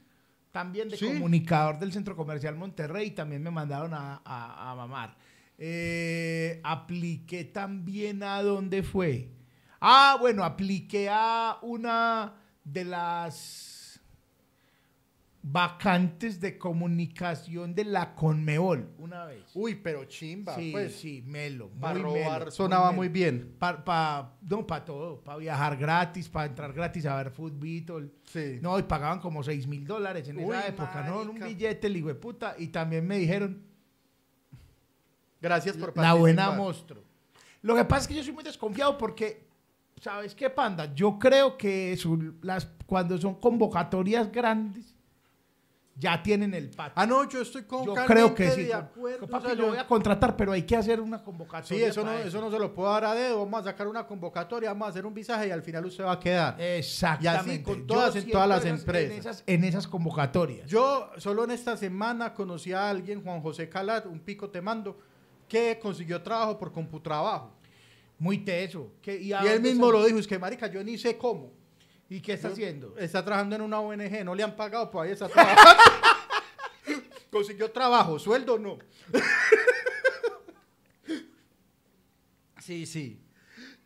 también 0.50 0.88
de 0.88 0.96
Sí. 0.96 1.06
comunicador 1.06 1.78
del 1.78 1.92
Centro 1.92 2.16
Comercial 2.16 2.56
Monterrey, 2.56 3.10
también 3.10 3.42
me 3.42 3.50
mandaron 3.50 3.92
a, 3.92 4.22
a- 4.24 4.70
a 4.70 4.74
mamar. 4.74 5.14
Eh, 5.58 6.60
apliqué 6.64 7.44
también 7.44 8.22
a 8.22 8.42
dónde 8.42 8.82
fue. 8.82 9.30
Ah, 9.80 10.16
bueno, 10.18 10.42
apliqué 10.44 11.08
a 11.10 11.58
una 11.62 12.34
de 12.64 12.84
las 12.84 13.75
vacantes 15.48 16.40
de 16.40 16.58
comunicación 16.58 17.72
de 17.72 17.84
la 17.84 18.16
Conmebol 18.16 18.90
una 18.98 19.24
vez. 19.26 19.44
Uy, 19.54 19.76
pero 19.76 20.04
chimba, 20.06 20.56
sí, 20.56 20.70
pues. 20.72 20.96
sí, 20.96 21.22
melo. 21.24 21.70
Para 21.80 21.94
muy 21.94 22.02
robar 22.02 22.38
melo, 22.40 22.50
sonaba 22.50 22.86
melo. 22.86 22.96
muy 22.96 23.08
bien. 23.08 23.54
Pa, 23.56 23.84
pa- 23.84 24.34
no, 24.42 24.66
para 24.66 24.84
todo, 24.84 25.22
para 25.22 25.38
viajar 25.38 25.76
gratis, 25.76 26.28
para 26.28 26.46
entrar 26.46 26.72
gratis 26.72 27.06
a 27.06 27.14
ver 27.16 27.30
fútbol. 27.30 28.12
Sí. 28.24 28.58
No, 28.60 28.76
y 28.76 28.82
pagaban 28.82 29.20
como 29.20 29.42
6 29.44 29.68
mil 29.68 29.86
dólares 29.86 30.28
en 30.28 30.38
Uy, 30.38 30.44
esa 30.54 30.66
época, 30.66 31.04
¿no? 31.06 31.22
En 31.22 31.28
un 31.28 31.38
marica. 31.38 31.46
billete, 31.46 31.86
el 31.86 31.96
hijo 31.96 32.08
de 32.08 32.16
puta. 32.16 32.56
Y 32.58 32.66
también 32.68 33.06
me 33.06 33.16
dijeron, 33.18 33.62
Gracias 35.40 35.76
por 35.76 35.96
la 35.96 36.14
buena 36.14 36.46
participar. 36.46 36.58
monstruo. 36.66 37.02
Lo 37.62 37.76
que 37.76 37.84
pasa 37.84 38.02
es 38.02 38.08
que 38.08 38.14
yo 38.14 38.22
soy 38.24 38.32
muy 38.32 38.42
desconfiado 38.42 38.96
porque, 38.98 39.46
¿sabes 40.00 40.34
qué, 40.34 40.50
panda? 40.50 40.92
Yo 40.94 41.18
creo 41.18 41.56
que 41.56 41.96
son 41.96 42.38
las, 42.42 42.66
cuando 42.86 43.16
son 43.18 43.34
convocatorias 43.36 44.30
grandes, 44.32 44.95
ya 45.98 46.22
tienen 46.22 46.52
el 46.52 46.68
pato. 46.70 46.92
Ah, 46.96 47.06
no, 47.06 47.26
yo 47.28 47.40
estoy 47.40 47.62
con 47.62 47.84
yo 47.86 47.94
creo 47.94 48.34
que 48.34 48.50
sí. 48.50 48.64
de 48.64 48.74
acuerdo. 48.74 49.26
Papi, 49.26 49.44
o 49.44 49.48
sea, 49.48 49.56
yo 49.56 49.62
yo- 49.64 49.68
voy 49.70 49.78
a 49.78 49.86
contratar, 49.86 50.36
pero 50.36 50.52
hay 50.52 50.62
que 50.62 50.76
hacer 50.76 51.00
una 51.00 51.18
Sí, 51.18 51.24
convocatoria. 51.24 51.88
eso 51.88 52.04
no, 52.04 52.12
eso 52.12 52.40
no 52.40 52.50
se 52.50 52.58
lo 52.58 52.74
puedo 52.74 52.90
dar 52.92 53.04
a 53.06 53.14
dedo. 53.14 53.38
Vamos 53.38 53.60
a 53.62 53.64
sacar 53.64 53.86
una 53.88 54.06
convocatoria, 54.06 54.68
vamos 54.70 54.86
a 54.86 54.90
hacer 54.90 55.06
un 55.06 55.14
visaje 55.14 55.48
y 55.48 55.50
al 55.50 55.62
final 55.62 55.86
usted 55.86 56.04
va 56.04 56.12
a 56.12 56.20
quedar. 56.20 56.60
Exactamente. 56.60 57.48
Y 57.48 57.54
así 57.54 57.62
con 57.62 57.80
Yo 57.80 57.86
todas 57.86 58.16
en 58.16 58.30
todas 58.30 58.48
las 58.48 58.64
esas- 58.64 58.80
empresas. 58.80 59.10
En 59.12 59.18
esas, 59.18 59.44
en 59.46 59.64
esas 59.64 59.88
convocatorias. 59.88 60.68
Yo 60.68 61.10
solo 61.16 61.44
en 61.44 61.52
esta 61.52 61.76
semana 61.78 62.34
conocí 62.34 62.72
a 62.74 62.90
alguien, 62.90 63.22
Juan 63.22 63.40
José 63.40 63.68
Calat, 63.68 64.04
un 64.06 64.20
pico 64.20 64.50
te 64.50 64.60
mando, 64.60 64.98
que 65.48 65.78
consiguió 65.80 66.20
trabajo 66.22 66.58
por 66.58 66.72
Computrabajo. 66.72 67.52
Muy 68.18 68.38
teso. 68.38 68.92
¿Qué- 69.00 69.20
Y 69.20 69.32
a 69.32 69.40
él 69.52 69.60
mismo 69.62 69.90
lo 69.92 70.04
dijo, 70.04 70.18
es 70.18 70.26
que 70.26 70.38
marica, 70.38 70.66
yo 70.66 70.82
ni 70.84 70.98
sé 70.98 71.16
cómo. 71.16 71.52
¿Y 72.08 72.20
qué 72.20 72.34
está 72.34 72.48
haciendo? 72.48 72.96
Está 72.98 73.24
trabajando 73.24 73.56
en 73.56 73.62
una 73.62 73.80
ONG, 73.80 74.24
no 74.24 74.34
le 74.34 74.42
han 74.42 74.54
pagado, 74.54 74.90
pues 74.90 75.06
ahí 75.06 75.12
está 75.12 75.28
trabajando. 75.28 75.82
Consiguió 77.30 77.70
trabajo, 77.70 78.18
sueldo 78.18 78.58
no. 78.58 78.78
sí, 82.60 82.86
sí. 82.86 83.20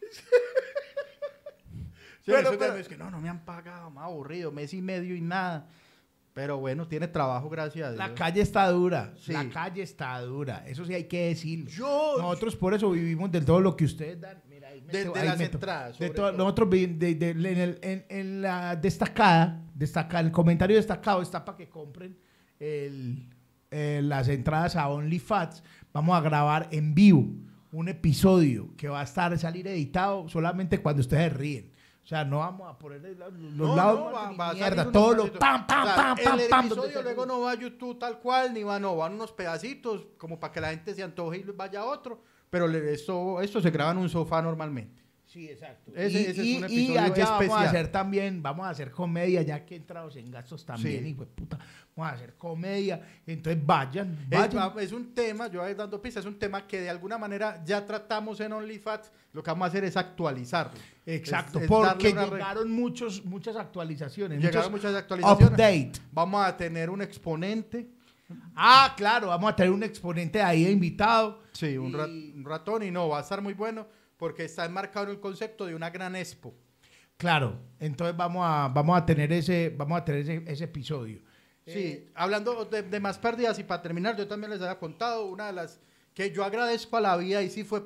Pero- 2.27 2.77
es 2.77 2.89
que 2.89 2.97
no, 2.97 3.11
no 3.11 3.21
me 3.21 3.29
han 3.29 3.45
pagado, 3.45 3.91
me 3.91 4.01
ha 4.01 4.05
aburrido, 4.05 4.53
mes 4.53 4.73
y 4.75 4.83
medio 4.83 5.17
y 5.17 5.21
nada. 5.21 5.69
Pero 6.33 6.59
bueno, 6.59 6.87
tiene 6.87 7.09
trabajo, 7.09 7.49
gracias 7.49 7.89
a 7.89 7.93
Dios. 7.93 7.99
La 7.99 8.15
calle 8.15 8.41
está 8.41 8.69
dura. 8.71 9.13
Sí. 9.19 9.33
La 9.33 9.49
calle 9.49 9.83
está 9.83 10.21
dura. 10.21 10.65
Eso 10.67 10.85
sí 10.85 10.95
hay 10.95 11.05
que 11.05 11.29
decirlo. 11.29 11.69
Yo, 11.71 12.15
Nosotros 12.19 12.55
por 12.55 12.73
eso 12.73 12.91
vivimos 12.91 13.33
de 13.33 13.41
todo 13.41 13.61
lo 13.61 13.77
que 13.77 13.85
ustedes 13.85 14.21
dan. 14.21 14.41
Mira, 14.71 14.73
ahí 14.73 14.81
De- 14.81 14.99
meto- 15.05 15.13
de 15.13 15.21
ahí 15.21 15.27
las 15.29 15.41
entradas, 15.41 15.99
De 15.99 16.11
todo- 16.11 16.33
nosotros 16.33 16.71
de- 16.71 16.87
de- 17.15 17.31
en, 17.31 17.45
el- 17.59 17.79
en- 17.83 18.05
en 18.09 18.43
la 18.43 18.77
destacada, 18.77 19.63
destaca, 19.75 20.21
el 20.21 20.31
comentario 20.31 20.77
destacado 20.77 21.23
está 21.23 21.45
para 21.45 21.57
que 21.59 21.69
compren 21.69 22.17
el- 22.59 23.27
eh, 23.71 24.01
las 24.03 24.29
entradas 24.29 24.77
a 24.77 24.89
OnlyFats. 24.89 25.63
Vamos 25.93 26.17
a 26.17 26.21
grabar 26.21 26.69
en 26.71 26.95
vivo 26.95 27.27
un 27.73 27.89
episodio 27.89 28.75
que 28.77 28.89
va 28.89 29.01
a 29.01 29.05
estar 29.05 29.37
salir 29.39 29.67
editado 29.69 30.29
solamente 30.29 30.79
cuando 30.81 31.01
ustedes 31.01 31.33
ríen. 31.33 31.71
sea, 32.11 32.25
no 32.25 32.39
vamos 32.39 32.69
a 32.69 32.77
poner 32.77 33.01
los 33.03 33.33
No, 33.69 33.77
lados 33.77 34.01
no, 34.01 34.07
va- 34.13 34.33
va 34.33 34.51
a 34.51 34.55
mierda, 34.55 34.83
unos 34.83 34.93
todo 34.93 35.15
lo 35.15 35.33
pam, 35.35 35.65
pam, 35.67 35.83
O 35.83 35.87
sea, 35.87 35.95
pam, 35.95 36.17
pam, 36.25 36.41
El 36.41 36.49
pam. 36.49 36.67
episodio 36.67 37.03
luego 37.03 37.27
no 37.27 37.41
va 37.43 37.53
a 37.53 37.55
YouTube 37.55 37.99
tal 38.01 38.19
cual, 38.19 38.53
ni 38.53 38.65
va, 38.65 38.81
no, 38.81 38.97
van 38.97 39.15
unos 39.15 39.31
pedacitos, 39.31 40.07
como 40.19 40.41
para 40.41 40.53
que 40.53 40.61
la 40.61 40.71
gente 40.71 40.93
se 40.95 41.05
antoje 41.05 41.39
y 41.39 41.43
vaya 41.57 41.81
a 41.81 41.85
otro. 41.85 42.25
Pero 42.51 42.69
esto, 42.69 43.41
esto 43.41 43.61
se 43.61 43.71
graba 43.71 43.93
en 43.93 43.99
un 43.99 44.09
sofá 44.09 44.43
normalmente. 44.43 45.01
Sí, 45.25 45.49
exacto. 45.49 45.93
Ese- 45.95 46.21
y, 46.21 46.25
ese 46.25 46.31
es 46.31 46.39
y- 46.39 46.57
un 46.57 46.63
y 46.63 46.65
episodio 46.65 47.01
allá 47.01 47.25
vamos 47.25 47.31
a 47.31 47.45
especial. 47.45 47.67
hacer 47.69 47.89
también, 47.93 48.43
vamos 48.43 48.67
a 48.67 48.71
hacer 48.71 48.91
comedia, 48.91 49.43
ya 49.43 49.65
que 49.65 49.77
entramos 49.77 50.17
en 50.17 50.29
gastos 50.29 50.67
también, 50.67 51.05
Sí. 51.05 51.11
y 51.11 51.15
puta, 51.15 51.57
vamos 51.95 52.13
a 52.13 52.17
hacer 52.17 52.35
comedia. 52.37 53.01
Entonces 53.25 53.65
vayan, 53.65 54.19
Es, 54.29 54.29
vayan. 54.29 54.57
va- 54.77 54.83
es 54.83 54.91
un 54.91 55.15
tema, 55.15 55.47
yo 55.47 55.61
voy 55.63 55.73
dando 55.75 56.03
pistas, 56.03 56.25
es 56.25 56.29
un 56.29 56.37
tema 56.37 56.67
que 56.67 56.81
de 56.81 56.91
alguna 56.91 57.17
manera 57.17 57.63
ya 57.65 57.87
tratamos 57.87 58.41
en 58.41 58.53
OnlyFans. 58.53 59.13
Lo 59.33 59.41
que 59.45 59.51
vamos 59.53 59.67
a 59.67 59.69
hacer 59.69 59.85
es 59.85 59.97
actualizarlo. 59.97 60.73
Exacto, 61.07 61.59
Es- 61.59 61.63
es 61.63 61.69
porque 61.71 62.13
llegaron 62.13 62.69
muchos, 62.73 63.25
muchas 63.25 63.55
actualizaciones. 63.55 64.43
Llegaron 64.43 64.73
muchas 64.73 64.97
actualizaciones. 64.97 65.53
Update. 65.53 65.93
Vamos 66.11 66.45
a 66.45 66.57
tener 66.57 66.91
un 66.91 67.03
exponente. 67.03 67.87
Ah, 68.55 68.95
claro, 68.97 69.29
vamos 69.29 69.53
a 69.53 69.57
tener 69.57 69.73
un 69.73 69.83
exponente 69.83 70.41
ahí 70.43 70.65
de 70.65 70.71
invitado. 70.71 71.43
Sí, 71.53 71.77
un, 71.79 71.91
Y- 71.91 71.93
rat- 71.95 72.35
un 72.37 72.45
ratón 72.45 72.83
y 72.83 72.91
no, 72.91 73.09
va 73.09 73.19
a 73.19 73.23
estar 73.23 73.41
muy 73.43 73.55
bueno 73.55 73.87
porque 74.17 74.45
está 74.45 74.65
enmarcado 74.65 75.07
en 75.07 75.13
el 75.13 75.21
concepto 75.21 75.67
de 75.67 75.75
una 75.75 75.91
gran 75.91 76.15
expo. 76.17 76.55
Claro, 77.17 77.59
entonces 77.79 78.17
vamos 78.17 78.43
a, 78.47 78.69
vamos 78.69 78.97
a 78.97 79.05
tener 79.05 79.33
ese, 79.33 79.75
vamos 79.77 80.01
a 80.01 80.05
tener 80.05 80.21
ese, 80.23 80.43
ese 80.47 80.65
episodio. 80.65 81.21
Sí, 81.67 82.07
hablando 82.15 82.65
de, 82.65 82.83
de 82.83 83.01
más 83.01 83.19
pérdidas 83.19 83.59
y 83.59 83.65
para 83.65 83.81
terminar, 83.83 84.17
yo 84.17 84.27
también 84.27 84.51
les 84.51 84.61
había 84.61 84.79
contado 84.79 85.27
una 85.27 85.47
de 85.47 85.53
las 85.53 85.81
que 86.15 86.33
yo 86.33 86.43
agradezco 86.45 86.97
a 86.97 87.01
la 87.01 87.17
vida 87.17 87.43
y 87.43 87.51
sí 87.51 87.63
fue 87.63 87.83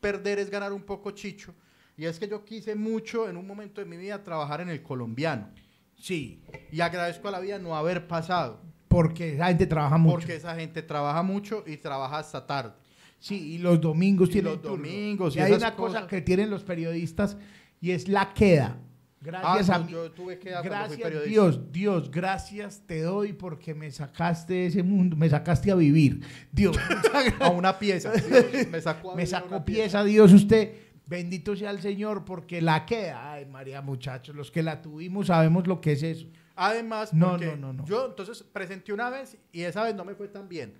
perder 0.00 0.38
es 0.40 0.50
ganar 0.50 0.72
un 0.72 0.82
poco 0.82 1.10
chicho. 1.12 1.54
Y 1.96 2.04
es 2.04 2.18
que 2.18 2.28
yo 2.28 2.44
quise 2.44 2.74
mucho 2.74 3.28
en 3.28 3.36
un 3.36 3.46
momento 3.46 3.80
de 3.80 3.86
mi 3.86 3.96
vida 3.96 4.22
trabajar 4.22 4.60
en 4.60 4.68
el 4.70 4.82
colombiano. 4.82 5.50
Sí, 5.98 6.42
Y 6.72 6.80
agradezco 6.80 7.28
a 7.28 7.30
la 7.30 7.40
vida 7.40 7.58
no 7.58 7.76
haber 7.76 8.06
pasado. 8.06 8.60
Porque 8.96 9.34
esa 9.34 9.46
gente 9.48 9.66
trabaja 9.66 9.98
mucho. 9.98 10.14
Porque 10.14 10.36
esa 10.36 10.54
gente 10.54 10.82
trabaja 10.82 11.22
mucho 11.22 11.64
y 11.66 11.76
trabaja 11.76 12.18
hasta 12.18 12.46
tarde. 12.46 12.72
Sí, 13.18 13.54
y 13.54 13.58
los 13.58 13.80
domingos 13.80 14.28
Y 14.28 14.32
tienen 14.32 14.52
los 14.52 14.62
turno. 14.62 14.76
domingos 14.76 15.34
y 15.36 15.38
y 15.38 15.42
hay 15.42 15.52
una 15.52 15.74
cosa 15.74 16.06
que 16.06 16.20
tienen 16.20 16.50
los 16.50 16.62
periodistas 16.64 17.36
y 17.80 17.90
es 17.92 18.08
la 18.08 18.32
queda. 18.34 18.78
Gracias 19.20 19.70
Ah, 19.70 19.74
a 19.76 19.78
mí. 19.80 19.90
yo 19.90 20.10
tuve 20.12 20.38
que 20.38 20.50
dar 20.50 20.60
cuando 20.68 20.86
fui 20.86 20.96
Gracias 20.98 21.00
periodista. 21.00 21.30
Dios, 21.30 21.72
Dios, 21.72 22.10
gracias 22.10 22.82
te 22.86 23.00
doy 23.00 23.32
porque 23.32 23.74
me 23.74 23.90
sacaste 23.90 24.52
de 24.54 24.66
ese 24.66 24.82
mundo, 24.82 25.16
me 25.16 25.28
sacaste 25.28 25.70
a 25.70 25.74
vivir. 25.74 26.20
Dios. 26.52 26.76
A 27.40 27.48
una 27.50 27.78
pieza. 27.78 28.12
Dios, 28.12 28.68
me 28.70 28.80
sacó, 28.82 29.12
a 29.12 29.16
me 29.16 29.26
pieza, 29.64 30.04
Dios, 30.04 30.32
usted. 30.32 30.74
Bendito 31.06 31.54
sea 31.56 31.70
el 31.70 31.80
Señor 31.80 32.24
porque 32.24 32.60
la 32.60 32.84
queda. 32.84 33.32
Ay, 33.32 33.46
María, 33.46 33.80
muchachos, 33.80 34.34
los 34.36 34.50
que 34.50 34.62
la 34.62 34.82
tuvimos 34.82 35.28
sabemos 35.28 35.66
lo 35.66 35.80
que 35.80 35.92
es 35.92 36.02
eso. 36.02 36.26
Además, 36.56 37.12
No, 37.12 37.30
porque 37.30 37.46
no, 37.56 37.56
no, 37.56 37.72
no. 37.74 37.84
yo 37.84 38.06
entonces 38.06 38.42
presenté 38.42 38.92
una 38.92 39.10
vez 39.10 39.36
y 39.52 39.62
esa 39.62 39.84
vez 39.84 39.94
no 39.94 40.04
me 40.04 40.14
fue 40.14 40.28
tan 40.28 40.48
bien, 40.48 40.74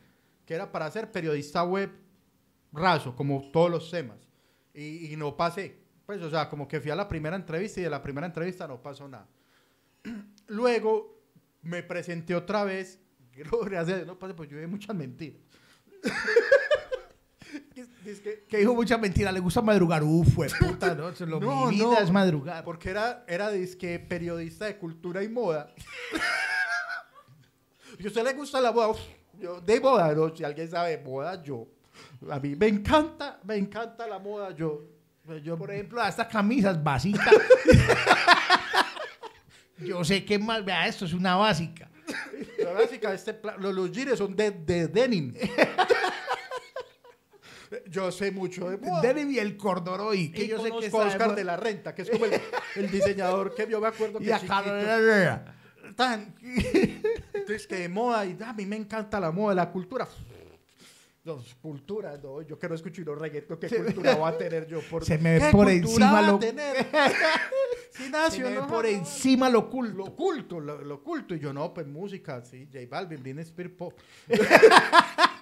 que 0.46 0.54
era 0.54 0.72
para 0.72 0.90
ser 0.90 1.12
periodista 1.12 1.62
web 1.64 1.90
raso, 2.72 3.14
como 3.14 3.50
todos 3.52 3.70
los 3.70 3.90
temas. 3.90 4.18
Y, 4.74 5.12
y 5.12 5.16
no 5.16 5.36
pasé. 5.36 5.78
Pues, 6.06 6.22
o 6.22 6.30
sea, 6.30 6.48
como 6.48 6.66
que 6.68 6.80
fui 6.80 6.90
a 6.90 6.96
la 6.96 7.08
primera 7.08 7.36
entrevista 7.36 7.80
y 7.80 7.82
de 7.84 7.90
la 7.90 8.00
primera 8.02 8.26
entrevista 8.26 8.66
no 8.66 8.80
pasó 8.82 9.06
nada. 9.08 9.28
Luego 10.46 11.20
me 11.62 11.82
presenté 11.82 12.34
otra 12.34 12.64
vez, 12.64 12.98
gracias 13.34 13.88
a 13.90 13.96
Dios 13.96 14.06
no 14.06 14.18
pasé, 14.18 14.34
pues 14.34 14.48
yo 14.48 14.58
vi 14.58 14.66
muchas 14.66 14.94
mentiras. 14.96 15.40
Que- 17.84 18.44
Que 18.48 18.56
dijo 18.58 18.74
mucha 18.74 18.96
mentira, 18.96 19.30
le 19.30 19.40
gusta 19.40 19.60
madrugar. 19.60 20.02
Uf, 20.02 20.34
fue 20.34 20.48
puta, 20.60 20.94
¿no? 20.94 21.14
Se 21.14 21.26
lo- 21.26 21.38
No, 21.38 21.66
mi 21.66 21.74
vida 21.76 21.84
no, 21.84 21.98
es 21.98 22.10
madrugar. 22.10 22.64
Porque 22.64 22.88
era, 22.90 23.24
era 23.28 23.50
disque 23.50 23.98
periodista 23.98 24.64
de 24.64 24.78
cultura 24.78 25.22
y 25.22 25.28
moda. 25.28 25.74
y 27.98 28.04
a 28.04 28.06
usted 28.06 28.24
le 28.24 28.32
gusta 28.32 28.60
la 28.62 28.72
moda, 28.72 28.88
uf, 28.88 29.00
yo, 29.38 29.60
de 29.60 29.78
moda, 29.80 30.14
no, 30.14 30.34
si 30.34 30.42
alguien 30.44 30.70
sabe 30.70 30.96
moda, 30.98 31.42
yo. 31.42 31.66
A 32.30 32.38
mí 32.40 32.56
me 32.56 32.68
encanta, 32.68 33.38
me 33.44 33.56
encanta 33.56 34.06
la 34.06 34.18
moda, 34.18 34.54
yo. 34.54 34.84
yo 35.42 35.58
Por 35.58 35.70
ejemplo, 35.70 36.00
a 36.00 36.08
estas 36.08 36.28
camisas 36.28 36.82
básicas. 36.82 37.28
Yo 39.78 40.02
sé 40.04 40.24
que 40.24 40.38
más, 40.38 40.64
vea, 40.64 40.86
esto 40.86 41.04
es 41.04 41.12
una 41.12 41.36
básica. 41.36 41.90
la 42.64 42.72
básica, 42.72 43.12
este 43.12 43.38
los, 43.58 43.74
los 43.74 43.92
jeans 43.92 44.16
son 44.16 44.34
de, 44.34 44.50
de 44.50 44.88
denim. 44.88 45.34
Yo 47.88 48.10
sé 48.12 48.30
mucho 48.30 48.70
de 48.70 48.78
moda. 48.78 49.00
Denim 49.02 49.30
y 49.30 49.38
el 49.38 49.56
cordoroy, 49.56 50.30
que 50.30 50.44
y 50.44 50.48
yo 50.48 50.58
sé 50.62 50.70
que 50.70 50.88
de 50.90 50.96
Oscar 50.96 51.34
de 51.34 51.44
la 51.44 51.56
Renta, 51.56 51.94
que 51.94 52.02
es 52.02 52.10
como 52.10 52.24
el, 52.26 52.32
el 52.76 52.90
diseñador 52.90 53.54
que 53.54 53.66
yo 53.68 53.80
me 53.80 53.88
acuerdo 53.88 54.18
que 54.18 54.24
Y 54.26 54.30
a 54.30 54.38
Carolina 54.40 55.44
tan. 55.96 56.34
Entonces 57.32 57.66
que 57.66 57.76
de 57.76 57.88
moda 57.88 58.26
y 58.26 58.36
a 58.44 58.52
mí 58.52 58.66
me 58.66 58.76
encanta 58.76 59.18
la 59.20 59.30
moda 59.30 59.54
la 59.54 59.70
cultura 59.70 60.06
no, 61.24 61.42
cultura 61.60 62.16
no 62.22 62.40
yo 62.42 62.56
que 62.58 62.68
no 62.68 62.74
escucho 62.76 63.02
los 63.02 63.18
reggaetón 63.18 63.58
qué 63.58 63.68
cultura 63.84 64.14
voy 64.14 64.28
a 64.32 64.38
tener 64.38 64.66
yo 64.68 64.80
por 64.82 65.04
Se 65.04 65.18
me 65.18 65.34
ve 65.38 65.46
¿Qué 65.46 65.50
por 65.52 65.68
encima 65.68 66.12
va 66.12 66.22
lo- 66.22 66.38
tener? 66.38 66.86
Sí, 67.90 68.10
Se 68.30 68.42
me 68.42 68.50
ve 68.50 68.62
por 68.68 68.84
encima 68.84 69.48
lo 69.48 69.60
oculto. 69.60 69.96
lo 69.96 70.04
oculto 70.04 70.60
lo, 70.60 70.82
lo 70.82 70.94
oculto 70.96 71.34
y 71.34 71.38
yo 71.40 71.52
no 71.52 71.72
pues 71.72 71.86
música 71.86 72.42
sí 72.44 72.68
J 72.70 72.80
Balvin 72.90 73.22
Britney 73.22 73.42
Spears 73.42 73.72
pop 73.72 73.94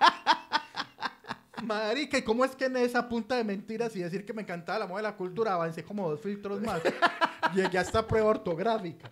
Marica, 1.67 2.19
¿y 2.19 2.23
cómo 2.23 2.45
es 2.45 2.55
que 2.57 2.67
en 2.67 2.77
esa 2.77 3.09
punta 3.09 3.37
de 3.37 3.45
mentiras 3.45 3.95
y 3.97 4.01
decir 4.01 4.25
que 4.25 4.33
me 4.33 4.43
encantaba 4.43 4.79
la 4.81 4.87
moda 4.87 4.99
de 4.99 5.03
la 5.05 5.17
cultura 5.17 5.55
avancé 5.55 5.83
como 5.85 6.09
dos 6.11 6.21
filtros 6.21 6.61
más? 6.61 6.81
Llegué 7.55 7.79
hasta 7.79 8.07
prueba 8.07 8.29
ortográfica. 8.31 9.11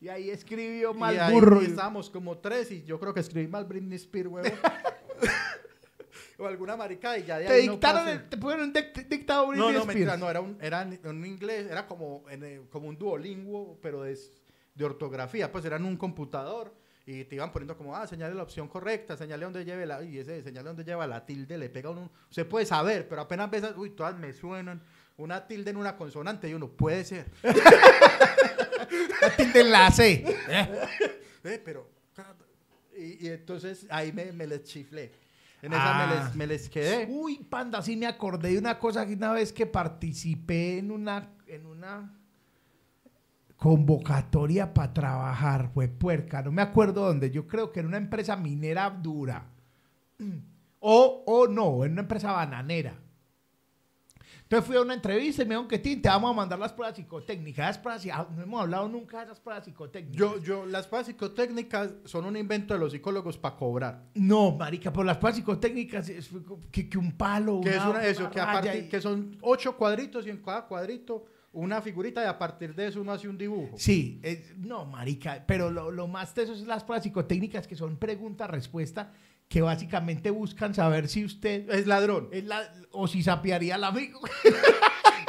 Y 0.00 0.08
ahí 0.08 0.28
escribió 0.30 0.92
Y 0.92 0.98
mal 0.98 1.18
ahí 1.18 1.32
burro. 1.34 1.60
estábamos 1.62 2.10
como 2.10 2.36
tres 2.38 2.70
y 2.70 2.82
yo 2.84 3.00
creo 3.00 3.14
que 3.14 3.20
escribí 3.20 3.46
mal 3.48 3.64
Britney 3.64 3.96
Spears, 3.96 4.28
huevo. 4.28 4.48
o 6.38 6.46
alguna 6.46 6.76
maricada 6.76 7.16
y 7.18 7.24
ya 7.24 7.38
de 7.38 7.46
Te 7.46 7.52
ahí 7.54 7.66
no 7.66 7.72
dictaron, 7.72 8.00
pasé. 8.04 8.12
el- 8.12 8.28
te 8.28 8.36
pusieron 8.36 8.66
un 8.68 8.74
dic- 8.74 9.08
dictado 9.08 9.42
No, 9.44 9.48
Britney 9.48 9.64
no, 9.72 9.78
Spears. 9.80 9.86
mentira, 9.86 10.16
no, 10.18 10.28
era 10.30 10.40
un, 10.42 10.58
era 10.60 10.86
un 11.04 11.24
inglés, 11.24 11.66
era 11.70 11.86
como, 11.86 12.24
en, 12.28 12.44
eh, 12.44 12.60
como 12.70 12.88
un 12.88 12.98
duolinguo, 12.98 13.78
pero 13.80 14.02
de, 14.02 14.18
de 14.74 14.84
ortografía, 14.84 15.50
pues 15.50 15.64
era 15.64 15.76
en 15.76 15.86
un 15.86 15.96
computador 15.96 16.74
y 17.08 17.24
te 17.24 17.36
iban 17.36 17.52
poniendo 17.52 17.76
como, 17.76 17.94
ah, 17.94 18.06
señale 18.06 18.34
la 18.34 18.42
opción 18.42 18.66
correcta, 18.68 19.16
señale 19.16 19.44
donde 19.44 19.64
lleve 19.64 19.86
la, 19.86 20.02
y 20.02 20.18
ese 20.18 20.42
señale 20.42 20.66
donde 20.66 20.82
lleva 20.84 21.06
la 21.06 21.24
tilde, 21.24 21.56
le 21.56 21.68
pega 21.70 21.90
uno, 21.90 22.10
usted 22.28 22.46
puede 22.48 22.66
saber, 22.66 23.08
pero 23.08 23.20
apenas 23.22 23.48
ves, 23.50 23.64
uy, 23.76 23.90
todas 23.90 24.18
me 24.18 24.32
suenan, 24.32 24.82
una 25.16 25.46
tilde 25.46 25.70
en 25.70 25.76
una 25.76 25.96
consonante 25.96 26.48
y 26.48 26.54
uno, 26.54 26.68
puede 26.68 27.04
ser, 27.04 27.30
La 29.20 29.36
tilde 29.36 29.60
en 29.60 29.70
la 29.70 29.90
C. 29.90 30.24
eh, 30.48 31.60
pero, 31.64 31.88
y, 32.96 33.26
y 33.26 33.28
entonces 33.28 33.86
ahí 33.90 34.12
me, 34.12 34.32
me 34.32 34.46
les 34.46 34.64
chiflé, 34.64 35.12
en 35.62 35.72
esa 35.72 35.82
Ah. 35.82 36.06
me, 36.06 36.14
les, 36.24 36.34
me 36.34 36.46
les 36.46 36.68
quedé. 36.68 37.06
Uy, 37.08 37.38
panda, 37.44 37.82
sí 37.82 37.96
me 37.96 38.06
acordé 38.06 38.50
de 38.52 38.58
una 38.58 38.78
cosa 38.78 39.06
que 39.06 39.14
una 39.14 39.32
vez 39.32 39.52
que 39.52 39.66
participé 39.66 40.78
en 40.78 40.90
una, 40.90 41.30
en 41.46 41.66
una 41.66 42.12
convocatoria 43.56 44.72
para 44.74 44.92
trabajar, 44.92 45.70
fue 45.72 45.88
puerca, 45.88 46.42
no 46.42 46.52
me 46.52 46.62
acuerdo 46.62 47.06
dónde, 47.06 47.30
yo 47.30 47.46
creo 47.46 47.72
que 47.72 47.80
en 47.80 47.86
una 47.86 47.96
empresa 47.96 48.36
minera 48.36 48.90
dura. 48.90 49.46
O, 50.88 51.24
o 51.26 51.48
no, 51.48 51.84
en 51.84 51.92
una 51.92 52.02
empresa 52.02 52.30
bananera. 52.30 52.94
Entonces 54.42 54.66
fui 54.66 54.76
a 54.76 54.82
una 54.82 54.94
entrevista 54.94 55.42
y 55.42 55.44
me 55.46 55.54
dijeron 55.54 55.66
que 55.66 55.78
"Tin, 55.80 56.00
te 56.00 56.08
vamos 56.08 56.30
a 56.30 56.34
mandar 56.34 56.58
las 56.60 56.72
pruebas 56.72 56.94
psicotécnicas. 56.94 57.66
Las 57.66 57.78
pruebas, 57.78 58.30
no 58.36 58.42
hemos 58.42 58.60
hablado 58.60 58.88
nunca 58.88 59.18
de 59.18 59.24
esas 59.24 59.40
pruebas 59.40 59.64
psicotécnicas. 59.64 60.16
Yo, 60.16 60.38
yo, 60.40 60.64
las 60.66 60.86
pruebas 60.86 61.08
psicotécnicas 61.08 61.90
son 62.04 62.26
un 62.26 62.36
invento 62.36 62.74
de 62.74 62.78
los 62.78 62.92
psicólogos 62.92 63.36
para 63.36 63.56
cobrar. 63.56 64.04
No, 64.14 64.52
marica, 64.52 64.92
por 64.92 65.04
las 65.04 65.16
pruebas 65.16 65.36
psicotécnicas 65.38 66.08
es 66.08 66.30
que, 66.70 66.88
que 66.88 66.98
un 66.98 67.10
palo, 67.16 67.60
Que 67.60 67.70
es 67.70 67.76
una- 67.78 67.90
una- 67.90 68.06
eso, 68.06 68.30
que, 68.30 68.38
a 68.38 68.44
raya 68.46 68.60
partir- 68.70 68.84
y- 68.84 68.88
que 68.88 69.00
son 69.00 69.36
ocho 69.40 69.76
cuadritos 69.76 70.24
y 70.26 70.30
en 70.30 70.40
cada 70.40 70.66
cuadrito 70.66 71.24
una 71.56 71.80
figurita 71.82 72.22
y 72.22 72.26
a 72.26 72.38
partir 72.38 72.74
de 72.74 72.86
eso 72.88 73.00
uno 73.00 73.12
hace 73.12 73.28
un 73.28 73.36
dibujo. 73.38 73.76
Sí, 73.78 74.20
es- 74.22 74.56
no, 74.56 74.84
marica, 74.86 75.44
pero 75.46 75.70
lo, 75.70 75.90
lo 75.90 76.06
más 76.06 76.34
de 76.34 76.42
eso 76.44 76.52
es 76.52 76.60
las 76.66 76.84
pruebas 76.84 77.02
psicotécnicas 77.02 77.66
que 77.66 77.74
son 77.76 77.96
pregunta-respuesta 77.96 79.12
que 79.48 79.62
básicamente 79.62 80.30
buscan 80.30 80.74
saber 80.74 81.06
si 81.08 81.24
usted 81.24 81.70
Es 81.70 81.86
ladrón. 81.86 82.28
es 82.32 82.44
la, 82.44 82.62
o 82.90 83.06
si 83.08 83.22
sapearía 83.22 83.74
al 83.76 83.84
amigo. 83.84 84.20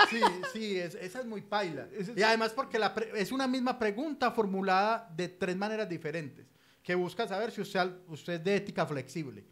Sí, 0.10 0.22
sí, 0.54 0.78
es- 0.78 0.96
esa 0.96 1.20
es 1.20 1.26
muy 1.26 1.42
paila. 1.42 1.86
Y 2.16 2.22
además 2.22 2.54
porque 2.54 2.80
la 2.80 2.94
pre- 2.94 3.12
es 3.20 3.34
una 3.34 3.46
misma 3.46 3.78
pregunta 3.78 4.32
formulada 4.32 5.12
de 5.18 5.28
tres 5.28 5.58
maneras 5.58 5.90
diferentes, 5.90 6.46
que 6.82 6.96
busca 6.96 7.28
saber 7.28 7.52
si 7.52 7.60
usted, 7.60 7.92
usted 8.08 8.34
es 8.36 8.44
de 8.46 8.56
ética 8.56 8.86
flexible. 8.86 9.44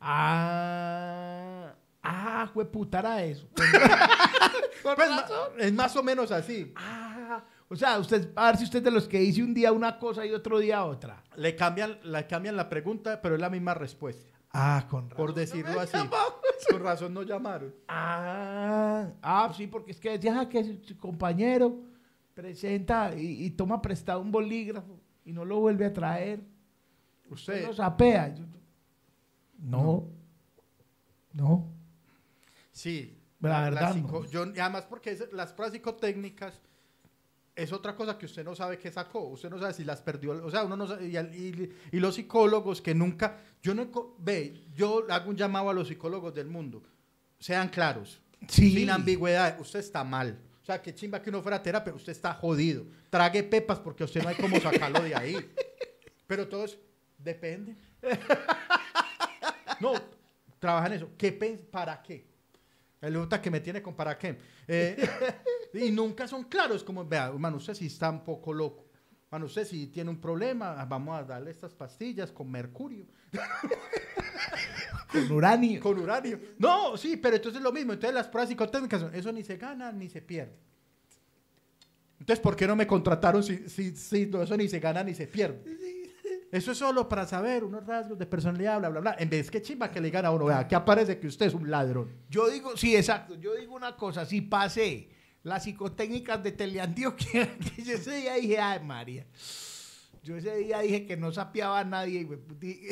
Ah, 0.00 1.74
ah, 2.04 2.52
putara 2.70 3.22
eso. 3.22 3.48
Pues, 4.82 4.98
es 5.60 5.72
más 5.72 5.96
o 5.96 6.02
menos 6.02 6.30
así. 6.30 6.70
Ah, 6.76 7.42
o 7.68 7.74
sea, 7.74 7.98
usted, 7.98 8.30
a 8.36 8.48
ver 8.48 8.58
si 8.58 8.64
usted 8.64 8.80
es 8.80 8.84
de 8.84 8.90
los 8.90 9.08
que 9.08 9.18
dice 9.18 9.42
un 9.42 9.54
día 9.54 9.72
una 9.72 9.98
cosa 9.98 10.26
y 10.26 10.32
otro 10.32 10.58
día 10.58 10.84
otra. 10.84 11.24
Le 11.36 11.56
cambian, 11.56 11.98
le 12.02 12.26
cambian 12.26 12.54
la 12.54 12.68
pregunta, 12.68 13.22
pero 13.22 13.34
es 13.34 13.40
la 13.40 13.48
misma 13.48 13.72
respuesta. 13.72 14.30
Ah, 14.52 14.86
con 14.90 15.08
razón. 15.08 15.16
Por 15.16 15.34
decirlo 15.34 15.80
así. 15.80 15.96
Con 16.70 16.82
razón 16.82 17.14
no 17.14 17.22
llamaron. 17.22 17.74
Ah, 17.88 19.08
ah, 19.22 19.52
sí, 19.56 19.66
porque 19.66 19.92
es 19.92 20.00
que 20.00 20.10
decía 20.10 20.38
ah, 20.38 20.48
que 20.48 20.80
su, 20.82 20.98
compañero 20.98 21.80
presenta 22.34 23.14
y, 23.16 23.46
y 23.46 23.50
toma 23.52 23.80
prestado 23.80 24.20
un 24.20 24.30
bolígrafo 24.30 25.00
y 25.24 25.32
no 25.32 25.44
lo 25.44 25.60
vuelve 25.60 25.86
a 25.86 25.92
traer. 25.92 26.40
Usted 27.30 27.54
Usted, 27.54 27.66
lo 27.68 27.74
sapea. 27.74 28.34
No, 29.58 30.08
no. 31.32 31.73
Sí. 32.74 33.16
La 33.40 33.60
verdad, 33.62 33.94
psico- 33.94 34.22
no. 34.24 34.30
yo- 34.30 34.46
y 34.54 34.58
además 34.58 34.84
porque 34.88 35.10
es- 35.12 35.32
las 35.32 35.52
pruebas 35.52 35.72
psicotécnicas 35.74 36.60
es 37.54 37.72
otra 37.72 37.94
cosa 37.94 38.16
que 38.18 38.24
usted 38.26 38.42
no 38.44 38.54
sabe 38.54 38.78
qué 38.78 38.90
sacó. 38.90 39.20
Usted 39.28 39.48
no 39.50 39.58
sabe 39.58 39.74
si 39.74 39.84
las 39.84 40.00
perdió. 40.02 40.44
O 40.44 40.50
sea, 40.50 40.64
uno 40.64 40.76
no 40.76 40.86
sabe. 40.88 41.06
Y, 41.06 41.16
y- 41.16 41.72
y 41.92 42.00
los 42.00 42.14
psicólogos 42.14 42.80
que 42.80 42.94
nunca. 42.94 43.38
Yo 43.62 43.74
no. 43.74 43.88
Ve, 44.18 44.64
yo 44.74 45.04
hago 45.10 45.30
un 45.30 45.36
llamado 45.36 45.68
a 45.70 45.74
los 45.74 45.88
psicólogos 45.88 46.34
del 46.34 46.46
mundo. 46.48 46.82
Sean 47.38 47.68
claros. 47.68 48.20
Sí. 48.48 48.72
Sin 48.74 48.90
ambigüedad. 48.90 49.60
Usted 49.60 49.80
está 49.80 50.02
mal. 50.04 50.38
O 50.62 50.64
sea, 50.64 50.80
qué 50.80 50.94
chimba 50.94 51.20
que 51.20 51.28
uno 51.28 51.42
fuera 51.42 51.58
a 51.58 51.62
terapia. 51.62 51.92
Usted 51.92 52.12
está 52.12 52.32
jodido. 52.34 52.86
Trague 53.10 53.42
pepas 53.42 53.78
porque 53.78 54.04
usted 54.04 54.22
no 54.22 54.30
hay 54.30 54.36
cómo 54.36 54.58
sacarlo 54.58 55.02
de 55.02 55.14
ahí. 55.14 55.36
Pero 56.26 56.48
todo 56.48 56.64
es. 56.64 56.78
Depende. 57.18 57.76
No, 59.80 59.92
trabaja 60.58 60.86
en 60.86 60.92
eso. 60.94 61.10
¿Qué 61.18 61.32
¿Para 61.70 62.00
qué? 62.02 62.24
El 63.06 63.14
puta 63.14 63.40
que 63.40 63.50
me 63.50 63.60
tiene 63.60 63.82
con 63.82 63.94
para 63.94 64.16
qué. 64.18 64.38
Eh, 64.66 64.96
y 65.74 65.90
nunca 65.90 66.26
son 66.26 66.44
claros, 66.44 66.82
como, 66.82 67.04
vea, 67.04 67.26
hermano, 67.26 67.56
usted 67.58 67.74
sí 67.74 67.86
está 67.86 68.10
un 68.10 68.24
poco 68.24 68.52
loco. 68.52 68.86
Hermano, 69.26 69.46
usted 69.46 69.66
sí 69.66 69.88
tiene 69.88 70.10
un 70.10 70.20
problema, 70.20 70.84
vamos 70.84 71.18
a 71.18 71.24
darle 71.24 71.50
estas 71.50 71.74
pastillas 71.74 72.30
con 72.30 72.50
mercurio, 72.50 73.06
Con 75.10 75.30
uranio. 75.30 75.80
con 75.80 75.98
uranio. 75.98 76.40
No, 76.58 76.96
sí, 76.96 77.16
pero 77.16 77.36
entonces 77.36 77.58
es 77.58 77.62
lo 77.62 77.72
mismo. 77.72 77.92
Entonces 77.92 78.14
las 78.14 78.26
pruebas 78.26 78.48
psicotécnicas 78.48 79.00
son, 79.00 79.14
eso 79.14 79.30
ni 79.32 79.44
se 79.44 79.56
gana 79.56 79.92
ni 79.92 80.08
se 80.08 80.20
pierde. 80.20 80.56
Entonces, 82.18 82.40
¿por 82.40 82.56
qué 82.56 82.66
no 82.66 82.74
me 82.74 82.86
contrataron 82.86 83.42
si, 83.42 83.68
si, 83.68 83.94
si 83.96 84.26
no, 84.26 84.42
eso 84.42 84.56
ni 84.56 84.68
se 84.68 84.80
gana 84.80 85.04
ni 85.04 85.14
se 85.14 85.26
pierde? 85.26 85.62
Eso 86.54 86.70
es 86.70 86.78
solo 86.78 87.08
para 87.08 87.26
saber 87.26 87.64
unos 87.64 87.84
rasgos 87.84 88.16
de 88.16 88.26
personalidad, 88.26 88.78
bla, 88.78 88.88
bla, 88.88 89.00
bla. 89.00 89.16
En 89.18 89.28
vez 89.28 89.50
que 89.50 89.60
chimba 89.60 89.90
que 89.90 90.00
le 90.00 90.10
gana 90.10 90.28
a 90.28 90.30
uno, 90.30 90.44
vea, 90.44 90.68
que 90.68 90.76
aparece 90.76 91.18
que 91.18 91.26
usted 91.26 91.46
es 91.46 91.54
un 91.54 91.68
ladrón. 91.68 92.12
Yo 92.30 92.48
digo, 92.48 92.76
sí, 92.76 92.94
exacto. 92.94 93.34
Yo 93.34 93.54
digo 93.54 93.74
una 93.74 93.96
cosa, 93.96 94.24
si 94.24 94.40
pasé 94.40 95.08
las 95.42 95.64
psicotécnicas 95.64 96.42
de 96.44 96.52
Teleantioquia, 96.52 97.56
que 97.76 97.82
yo 97.82 97.94
ese 97.94 98.14
día 98.18 98.34
dije, 98.34 98.58
ay, 98.60 98.84
María. 98.84 99.26
Yo 100.22 100.36
ese 100.36 100.54
día 100.56 100.78
dije 100.78 101.04
que 101.06 101.16
no 101.16 101.32
sapeaba 101.32 101.80
a 101.80 101.84
nadie 101.84 102.20
y, 102.20 102.66
y- 102.66 102.88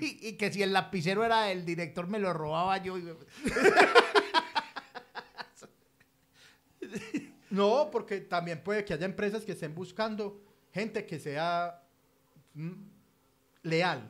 y 0.28 0.32
que 0.38 0.50
si 0.50 0.62
el 0.62 0.72
lapicero 0.72 1.24
era 1.26 1.42
del 1.42 1.66
director 1.66 2.06
me 2.08 2.18
lo 2.18 2.32
robaba 2.32 2.78
yo. 2.82 2.96
y- 2.96 3.04
No, 7.50 7.88
porque 7.92 8.20
también 8.22 8.62
puede 8.64 8.84
que 8.84 8.94
haya 8.94 9.04
empresas 9.06 9.44
que 9.44 9.52
estén 9.52 9.74
buscando 9.74 10.40
gente 10.72 11.06
que 11.06 11.20
sea 11.20 11.80
mm, 12.54 12.72
leal. 13.64 14.08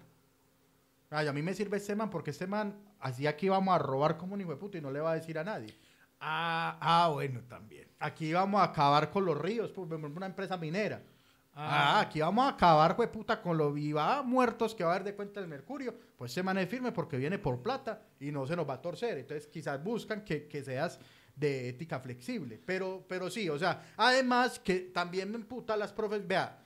Ay, 1.10 1.26
a 1.26 1.32
mí 1.32 1.42
me 1.42 1.54
sirve 1.54 1.78
este 1.78 1.96
man 1.96 2.10
porque 2.10 2.30
este 2.30 2.46
man, 2.46 2.76
así 3.00 3.26
aquí 3.26 3.48
vamos 3.48 3.74
a 3.74 3.78
robar 3.78 4.18
como 4.18 4.34
un 4.34 4.40
hijo 4.40 4.50
de 4.50 4.56
puta 4.56 4.78
y 4.78 4.80
no 4.80 4.90
le 4.90 5.00
va 5.00 5.12
a 5.12 5.14
decir 5.14 5.38
a 5.38 5.44
nadie. 5.44 5.74
Ah, 6.20 6.76
ah, 6.80 7.08
bueno, 7.12 7.40
también. 7.48 7.88
Aquí 7.98 8.32
vamos 8.32 8.60
a 8.60 8.64
acabar 8.64 9.10
con 9.10 9.24
los 9.24 9.36
ríos, 9.38 9.72
por 9.72 9.92
una 9.92 10.26
empresa 10.26 10.56
minera. 10.56 11.02
Ah, 11.56 11.98
Ah. 11.98 12.00
aquí 12.00 12.20
vamos 12.20 12.44
a 12.46 12.48
acabar, 12.48 12.96
de 12.96 13.06
puta, 13.08 13.40
con 13.40 13.56
los 13.56 13.72
viva 13.72 14.22
muertos 14.22 14.74
que 14.74 14.82
va 14.82 14.90
a 14.90 14.94
haber 14.96 15.04
de 15.04 15.14
cuenta 15.14 15.40
del 15.40 15.48
mercurio. 15.48 15.94
Pues 16.16 16.32
se 16.32 16.42
man 16.42 16.58
es 16.58 16.68
firme 16.68 16.90
porque 16.90 17.16
viene 17.16 17.38
por 17.38 17.62
plata 17.62 18.02
y 18.18 18.32
no 18.32 18.44
se 18.46 18.56
nos 18.56 18.68
va 18.68 18.74
a 18.74 18.82
torcer. 18.82 19.18
Entonces, 19.18 19.46
quizás 19.46 19.82
buscan 19.82 20.24
que, 20.24 20.48
que 20.48 20.64
seas 20.64 20.98
de 21.36 21.68
ética 21.68 22.00
flexible. 22.00 22.60
Pero, 22.64 23.04
pero 23.08 23.30
sí, 23.30 23.48
o 23.48 23.58
sea, 23.58 23.92
además 23.96 24.58
que 24.58 24.80
también 24.80 25.30
me 25.30 25.36
emputa 25.36 25.76
las 25.76 25.92
profes, 25.92 26.26
vea, 26.26 26.58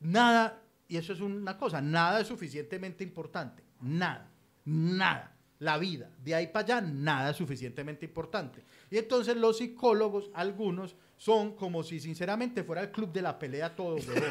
nada, 0.00 0.62
y 0.88 0.96
eso 0.96 1.12
es 1.12 1.20
una 1.20 1.56
cosa, 1.56 1.80
nada 1.80 2.20
es 2.20 2.26
suficientemente 2.26 3.04
importante. 3.04 3.64
Nada, 3.80 4.30
nada. 4.64 5.30
La 5.60 5.78
vida, 5.78 6.10
de 6.22 6.34
ahí 6.34 6.48
para 6.48 6.64
allá, 6.64 6.80
nada 6.80 7.30
es 7.30 7.36
suficientemente 7.36 8.04
importante. 8.04 8.64
Y 8.90 8.98
entonces 8.98 9.36
los 9.36 9.58
psicólogos, 9.58 10.30
algunos, 10.34 10.96
son 11.16 11.54
como 11.54 11.82
si 11.82 12.00
sinceramente 12.00 12.64
fuera 12.64 12.82
el 12.82 12.90
club 12.90 13.12
de 13.12 13.22
la 13.22 13.38
pelea 13.38 13.74
todo, 13.74 13.94
huevón. 13.94 14.30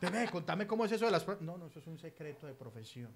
Deme, 0.00 0.28
contame 0.28 0.66
cómo 0.66 0.84
es 0.84 0.92
eso 0.92 1.06
de 1.06 1.12
las 1.12 1.24
pruebas. 1.24 1.42
No, 1.42 1.56
no, 1.56 1.68
eso 1.68 1.78
es 1.78 1.86
un 1.86 1.98
secreto 1.98 2.46
de 2.46 2.54
profesión. 2.54 3.10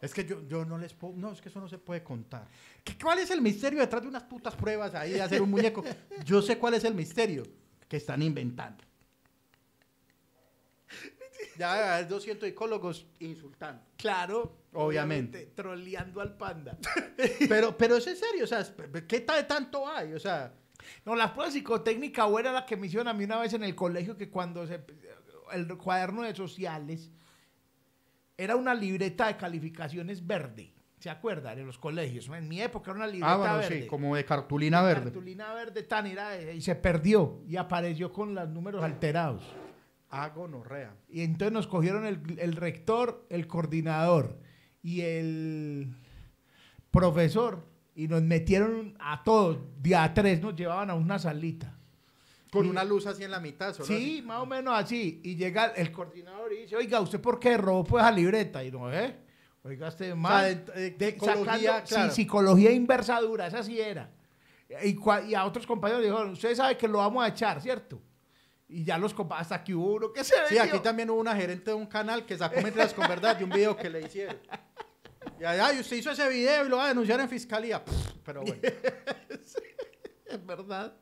Es 0.00 0.12
que 0.12 0.24
yo, 0.24 0.46
yo 0.46 0.64
no 0.64 0.78
les 0.78 0.92
puedo. 0.92 1.14
No, 1.16 1.32
es 1.32 1.40
que 1.40 1.48
eso 1.48 1.58
no 1.58 1.68
se 1.68 1.78
puede 1.78 2.02
contar. 2.04 2.46
¿Qué, 2.84 2.96
¿Cuál 2.98 3.18
es 3.18 3.30
el 3.30 3.40
misterio 3.40 3.80
detrás 3.80 4.02
de 4.02 4.08
unas 4.08 4.22
putas 4.24 4.54
pruebas 4.54 4.94
ahí 4.94 5.12
de 5.12 5.22
hacer 5.22 5.40
un 5.40 5.50
muñeco? 5.50 5.82
Yo 6.24 6.42
sé 6.42 6.58
cuál 6.58 6.74
es 6.74 6.84
el 6.84 6.94
misterio 6.94 7.44
que 7.88 7.96
están 7.96 8.22
inventando. 8.22 8.84
Ya 11.58 11.96
hay 11.96 12.04
200 12.04 12.48
psicólogos 12.48 13.06
insultando. 13.20 13.82
Claro, 13.96 14.66
Obviamente. 14.76 15.52
Troleando 15.54 16.20
al 16.20 16.36
panda. 16.36 16.76
Pero, 17.48 17.76
pero 17.76 17.96
es 17.96 18.06
en 18.06 18.16
serio, 18.16 18.44
o 18.44 18.46
sea, 18.46 18.64
¿qué 19.08 19.20
tal 19.20 19.38
de 19.38 19.44
tanto 19.44 19.88
hay? 19.88 20.12
O 20.12 20.20
sea, 20.20 20.52
No, 21.04 21.16
las 21.16 21.30
pruebas 21.30 21.54
psicotécnicas 21.54 22.26
o 22.28 22.38
era 22.38 22.52
la 22.52 22.66
que 22.66 22.76
me 22.76 22.86
hicieron 22.86 23.08
a 23.08 23.14
mí 23.14 23.24
una 23.24 23.38
vez 23.38 23.54
en 23.54 23.64
el 23.64 23.74
colegio 23.74 24.16
que 24.16 24.28
cuando 24.28 24.66
se, 24.66 24.80
el 25.52 25.66
cuaderno 25.78 26.22
de 26.22 26.34
sociales 26.34 27.10
era 28.36 28.54
una 28.56 28.74
libreta 28.74 29.28
de 29.28 29.36
calificaciones 29.36 30.26
verde. 30.26 30.72
¿Se 30.98 31.10
acuerdan? 31.10 31.58
En 31.58 31.66
los 31.66 31.78
colegios. 31.78 32.28
En 32.28 32.48
mi 32.48 32.60
época 32.60 32.90
era 32.90 32.98
una 32.98 33.06
libreta 33.06 33.32
ah, 33.32 33.36
bueno, 33.36 33.56
verde. 33.58 33.82
sí, 33.82 33.86
como 33.86 34.16
de 34.16 34.24
cartulina 34.24 34.82
verde. 34.82 35.04
Cartulina 35.04 35.54
verde 35.54 35.82
tan 35.84 36.06
era, 36.06 36.36
y 36.52 36.60
se 36.60 36.74
perdió 36.74 37.42
y 37.46 37.56
apareció 37.56 38.12
con 38.12 38.34
los 38.34 38.48
números 38.48 38.82
alterados. 38.82 39.42
Ah, 40.10 40.28
gonorrea. 40.28 40.94
Y 41.08 41.22
entonces 41.22 41.52
nos 41.52 41.66
cogieron 41.66 42.06
el, 42.06 42.20
el 42.38 42.54
rector, 42.54 43.26
el 43.28 43.46
coordinador 43.46 44.38
y 44.82 45.00
el 45.00 45.94
profesor 46.90 47.64
y 47.94 48.08
nos 48.08 48.22
metieron 48.22 48.96
a 49.00 49.22
todos, 49.24 49.58
de 49.80 49.96
a 49.96 50.12
tres 50.14 50.40
nos 50.40 50.54
llevaban 50.54 50.90
a 50.90 50.94
una 50.94 51.18
salita. 51.18 51.72
Con 52.50 52.66
Y- 52.66 52.70
una 52.70 52.84
luz 52.84 53.06
así 53.06 53.24
en 53.24 53.30
la 53.32 53.40
mitad. 53.40 53.72
solo 53.74 53.86
Sí, 53.86 53.94
así. 54.18 54.22
más 54.22 54.40
o 54.40 54.46
menos 54.46 54.74
así. 54.74 55.20
Y 55.24 55.34
llega 55.36 55.66
el 55.68 55.90
coordinador 55.92 56.52
y 56.52 56.62
dice, 56.62 56.76
oiga, 56.76 57.00
¿usted 57.00 57.20
por 57.20 57.38
qué 57.40 57.56
robó 57.56 57.84
pues 57.84 58.02
esa 58.04 58.12
libreta? 58.12 58.62
Y 58.64 58.70
no, 58.70 58.92
¿eh? 58.92 59.16
Oiga, 59.64 59.88
este 59.88 60.04
O 60.12 60.14
sea, 60.14 60.14
mal. 60.14 60.64
de, 60.66 60.90
de 60.92 61.10
psicología, 61.12 61.44
Sacando- 61.56 61.86
sí, 61.86 61.94
claro. 61.94 62.12
psicología 62.12 62.70
inversa 62.72 63.20
dura, 63.20 63.46
esa 63.48 63.62
sí 63.64 63.80
era. 63.80 64.10
Y, 64.84 64.96
y 65.28 65.34
a 65.34 65.44
otros 65.44 65.66
compañeros 65.66 66.02
le 66.02 66.08
dijeron, 66.10 66.30
usted 66.32 66.54
sabe 66.54 66.76
que 66.76 66.86
lo 66.86 66.98
vamos 66.98 67.24
a 67.24 67.28
echar, 67.28 67.60
¿cierto? 67.60 68.00
Y 68.68 68.84
ya 68.84 68.98
los 68.98 69.14
compa- 69.14 69.38
hasta 69.38 69.62
que 69.62 69.74
hubo 69.74 69.94
uno 69.94 70.12
que 70.12 70.24
se 70.24 70.34
Sí, 70.48 70.54
vendió. 70.56 70.62
aquí 70.74 70.82
también 70.82 71.08
hubo 71.10 71.20
una 71.20 71.36
gerente 71.36 71.70
de 71.70 71.76
un 71.76 71.86
canal 71.86 72.26
que 72.26 72.36
sacó 72.36 72.60
mentiras 72.60 72.92
con 72.92 73.06
verdad 73.08 73.36
de 73.36 73.44
un 73.44 73.50
video 73.50 73.76
que 73.76 73.88
le 73.88 74.02
hicieron. 74.02 74.36
Y 75.40 75.44
allá, 75.44 75.72
y 75.72 75.80
usted 75.80 75.96
hizo 75.96 76.10
ese 76.10 76.28
video 76.28 76.66
y 76.66 76.68
lo 76.68 76.76
va 76.78 76.86
a 76.86 76.88
denunciar 76.88 77.20
en 77.20 77.28
fiscalía. 77.28 77.84
Pff, 77.84 77.94
pero 78.24 78.42
bueno. 78.42 78.60
Es 80.26 80.44
verdad. 80.44 80.94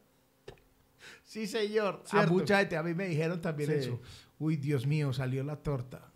Sí, 1.22 1.46
señor. 1.46 2.02
A 2.06 2.08
Cierto. 2.10 2.32
mucha 2.32 2.58
gente, 2.58 2.76
a 2.76 2.82
mí 2.82 2.92
me 2.94 3.08
dijeron 3.08 3.40
también 3.40 3.70
Sí. 3.70 3.76
eso. 3.76 4.00
Uy, 4.38 4.56
Dios 4.56 4.86
mío, 4.86 5.12
salió 5.14 5.42
la 5.42 5.56
torta. 5.56 6.12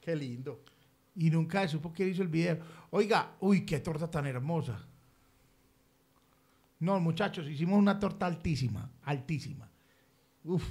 Qué 0.00 0.16
lindo. 0.16 0.62
Y 1.16 1.30
nunca 1.30 1.60
se 1.62 1.68
supo 1.68 1.92
quién 1.92 2.08
hizo 2.08 2.22
el 2.22 2.28
video. 2.28 2.58
Oiga, 2.90 3.32
uy, 3.40 3.66
qué 3.66 3.78
torta 3.80 4.10
tan 4.10 4.26
hermosa. 4.26 4.86
No, 6.80 6.98
muchachos, 7.00 7.46
hicimos 7.48 7.78
una 7.78 7.98
torta 8.00 8.26
altísima, 8.26 8.90
altísima. 9.02 9.70
Uf. 10.44 10.62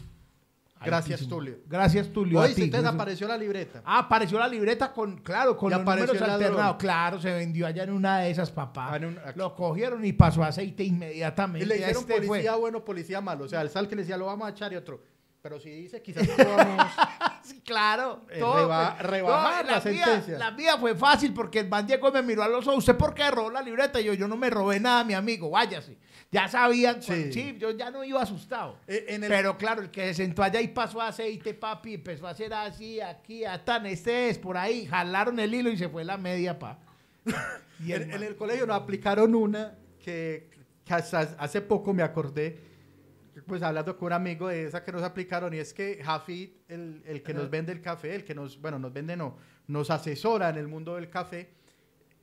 Gracias, 0.85 1.21
altísima. 1.21 1.29
Tulio. 1.37 1.57
Gracias, 1.65 2.09
Tulio. 2.09 2.39
Hoy 2.41 2.53
se 2.53 2.67
te 2.67 2.77
apareció 2.85 3.25
la 3.25 3.37
libreta. 3.37 3.81
Ah, 3.85 3.99
apareció 3.99 4.37
la 4.37 4.49
libreta 4.49 4.91
con, 4.91 5.15
claro, 5.19 5.55
con 5.55 5.71
Y 5.71 5.75
los 5.75 5.85
números 5.85 6.21
alternados. 6.21 6.75
Claro, 6.77 7.21
se 7.21 7.31
vendió 7.31 7.65
allá 7.65 7.83
en 7.83 7.91
una 7.93 8.19
de 8.19 8.31
esas, 8.31 8.51
papá. 8.51 8.89
Ah, 8.93 8.97
un- 9.01 9.17
Lo 9.35 9.55
cogieron 9.55 10.03
y 10.03 10.11
pasó 10.11 10.43
aceite 10.43 10.83
inmediatamente. 10.83 11.63
Y 11.65 11.69
le 11.69 11.75
dijeron 11.75 12.01
Este 12.01 12.17
fue- 12.17 12.27
policía 12.27 12.55
bueno, 12.55 12.83
policía 12.83 13.21
malo. 13.21 13.45
O 13.45 13.47
sea, 13.47 13.61
el 13.61 13.69
sal 13.69 13.87
que 13.87 13.95
le 13.95 14.01
decía 14.01 14.17
lo 14.17 14.25
vamos 14.25 14.45
a 14.45 14.51
echar 14.51 14.73
y 14.73 14.75
otro. 14.75 15.01
Pero 15.41 15.57
si 15.59 15.69
dice, 15.69 16.01
quizás 16.01 16.27
podamos. 16.27 16.85
Sí, 17.43 17.59
claro. 17.59 18.21
Eh, 18.29 18.39
todo 18.39 18.55
reba- 18.55 18.95
rebajar 18.99 19.65
la 19.65 19.71
mía- 19.73 19.81
sentencia. 19.81 20.37
la 20.37 20.51
mía 20.51 20.77
fue 20.77 20.95
fácil 20.95 21.33
porque 21.33 21.59
el 21.59 21.67
man 21.67 21.85
llegó 21.85 22.07
y 22.07 22.11
me 22.13 22.21
miró 22.23 22.41
a 22.43 22.47
los 22.47 22.65
ojos. 22.67 22.77
¿Usted 22.79 22.95
por 22.95 23.13
qué 23.13 23.29
robó 23.31 23.49
la 23.51 23.61
libreta? 23.61 23.99
Y 23.99 24.05
yo, 24.05 24.13
yo 24.13 24.29
no 24.29 24.37
me 24.37 24.49
robé 24.49 24.79
nada, 24.79 25.03
mi 25.03 25.13
amigo. 25.13 25.49
Váyase. 25.49 25.97
Ya 26.33 26.47
sabían. 26.47 27.01
Sí. 27.01 27.31
Sí, 27.31 27.31
sí 27.33 27.57
yo 27.59 27.71
ya 27.71 27.91
no 27.91 28.03
iba 28.03 28.21
asustado. 28.21 28.77
Eh, 28.87 29.05
en 29.09 29.23
el- 29.23 29.29
Pero 29.29 29.57
claro, 29.57 29.81
el 29.81 29.91
que 29.91 30.07
se 30.07 30.13
sentó 30.25 30.43
allá 30.43 30.59
y 30.59 30.67
pasó 30.69 30.99
aceite, 31.01 31.53
papi, 31.53 31.93
empezó 31.93 32.27
a 32.27 32.31
hacer 32.31 32.53
así, 32.53 32.99
aquí, 32.99 33.43
tan, 33.63 33.85
este 33.85 34.29
es, 34.29 34.37
por 34.39 34.57
ahí. 34.57 34.85
Jalaron 34.87 35.39
el 35.39 35.53
hilo 35.53 35.69
y 35.69 35.77
se 35.77 35.87
fue 35.89 36.03
la 36.03 36.17
media, 36.17 36.57
pa. 36.59 36.79
Y 37.85 37.91
el 37.91 38.03
en, 38.11 38.23
el 38.23 38.35
colegio 38.35 38.65
nos 38.65 38.77
aplicaron 38.77 39.35
una 39.35 39.75
que, 39.99 40.49
que 40.85 40.93
hasta 40.93 41.19
hace 41.37 41.59
poco 41.61 41.93
me 41.93 42.01
acordé, 42.03 42.57
pues 43.45 43.61
hablando 43.61 43.97
con 43.97 44.07
un 44.07 44.13
amigo 44.13 44.47
de 44.47 44.65
esa 44.65 44.83
que 44.83 44.91
nos 44.91 45.03
aplicaron, 45.03 45.53
y 45.53 45.57
es 45.57 45.73
que 45.73 45.99
Jafid, 46.03 46.49
el, 46.69 47.01
el 47.05 47.21
que 47.23 47.33
nos 47.33 47.49
vende 47.49 47.71
el 47.73 47.81
café, 47.81 48.15
el 48.15 48.23
que 48.23 48.33
nos, 48.35 48.59
bueno, 48.61 48.79
nos 48.79 48.93
vende, 48.93 49.17
no, 49.17 49.37
nos 49.67 49.89
asesora 49.89 50.49
en 50.49 50.57
el 50.57 50.67
mundo 50.67 50.95
del 50.95 51.09
café, 51.09 51.49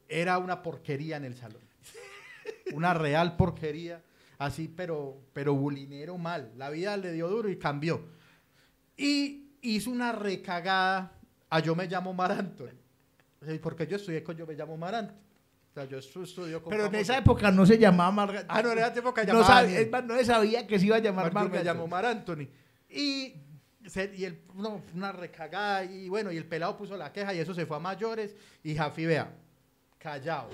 era 0.09 0.39
una 0.39 0.63
porquería 0.63 1.17
en 1.19 1.25
el 1.25 1.37
salón. 1.37 1.63
Una 2.75 2.95
real 2.95 3.37
porquería. 3.37 4.03
así, 4.39 4.69
pero, 4.69 5.19
pero 5.33 5.55
bulinero 5.55 6.17
mal. 6.19 6.53
La 6.57 6.71
vida 6.71 6.97
le 6.97 7.13
dio 7.13 7.29
duro 7.29 7.49
y 7.49 7.59
cambió. 7.59 8.03
Y 8.97 9.51
hizo 9.63 9.91
una 9.91 10.13
recagada 10.13 11.13
a 11.49 11.61
Yo 11.61 11.75
me 11.75 11.87
llamo 11.87 12.13
Mar 12.15 12.33
Anthony. 12.33 12.71
Sí, 13.47 13.59
Porque 13.59 13.87
yo 13.87 13.97
estudié 13.97 14.23
con 14.23 14.37
Yo 14.37 14.47
me 14.47 14.55
llamo 14.55 14.77
Mar 14.77 14.95
Anthony. 14.95 15.17
O 15.71 15.73
sea, 15.75 15.85
yo 15.85 15.99
estu- 15.99 16.25
estudio 16.25 16.61
con 16.63 16.71
Pero 16.71 16.87
en 16.87 16.95
esa 16.97 17.17
época 17.17 17.51
no 17.53 17.65
se 17.65 17.79
llamaba 17.79 18.11
Marga. 18.11 18.45
Ah, 18.49 18.61
no, 18.63 18.73
en 18.73 18.79
esa 18.79 18.93
época 18.99 19.23
no, 19.23 19.29
llamaba 19.29 19.47
sab- 19.47 19.63
Daniel. 19.63 19.83
es 19.83 19.91
más, 19.91 20.05
no 20.05 20.17
se 20.17 20.25
sabía 20.25 20.67
que 20.67 20.79
se 20.81 20.87
iba 20.87 20.97
a 20.97 21.01
llamar 21.01 21.33
Marga. 21.33 21.49
me 21.59 21.63
llamo 21.65 21.87
Mar 21.87 22.07
Anthony. 22.07 22.49
Y, 22.89 23.35
se- 23.87 24.13
y 24.17 24.25
el, 24.25 24.43
no, 24.55 24.83
una 24.95 25.13
recagada. 25.13 25.85
Y 25.85 26.09
bueno, 26.09 26.33
y 26.33 26.37
el 26.39 26.45
pelado 26.47 26.77
puso 26.77 26.97
la 26.97 27.13
queja 27.13 27.33
y 27.35 27.39
eso 27.39 27.55
se 27.55 27.67
fue 27.67 27.77
a 27.77 27.81
mayores. 27.81 28.35
Y 28.65 28.75
Jafi, 28.75 29.07
vea, 29.07 29.33
callado. 29.99 30.51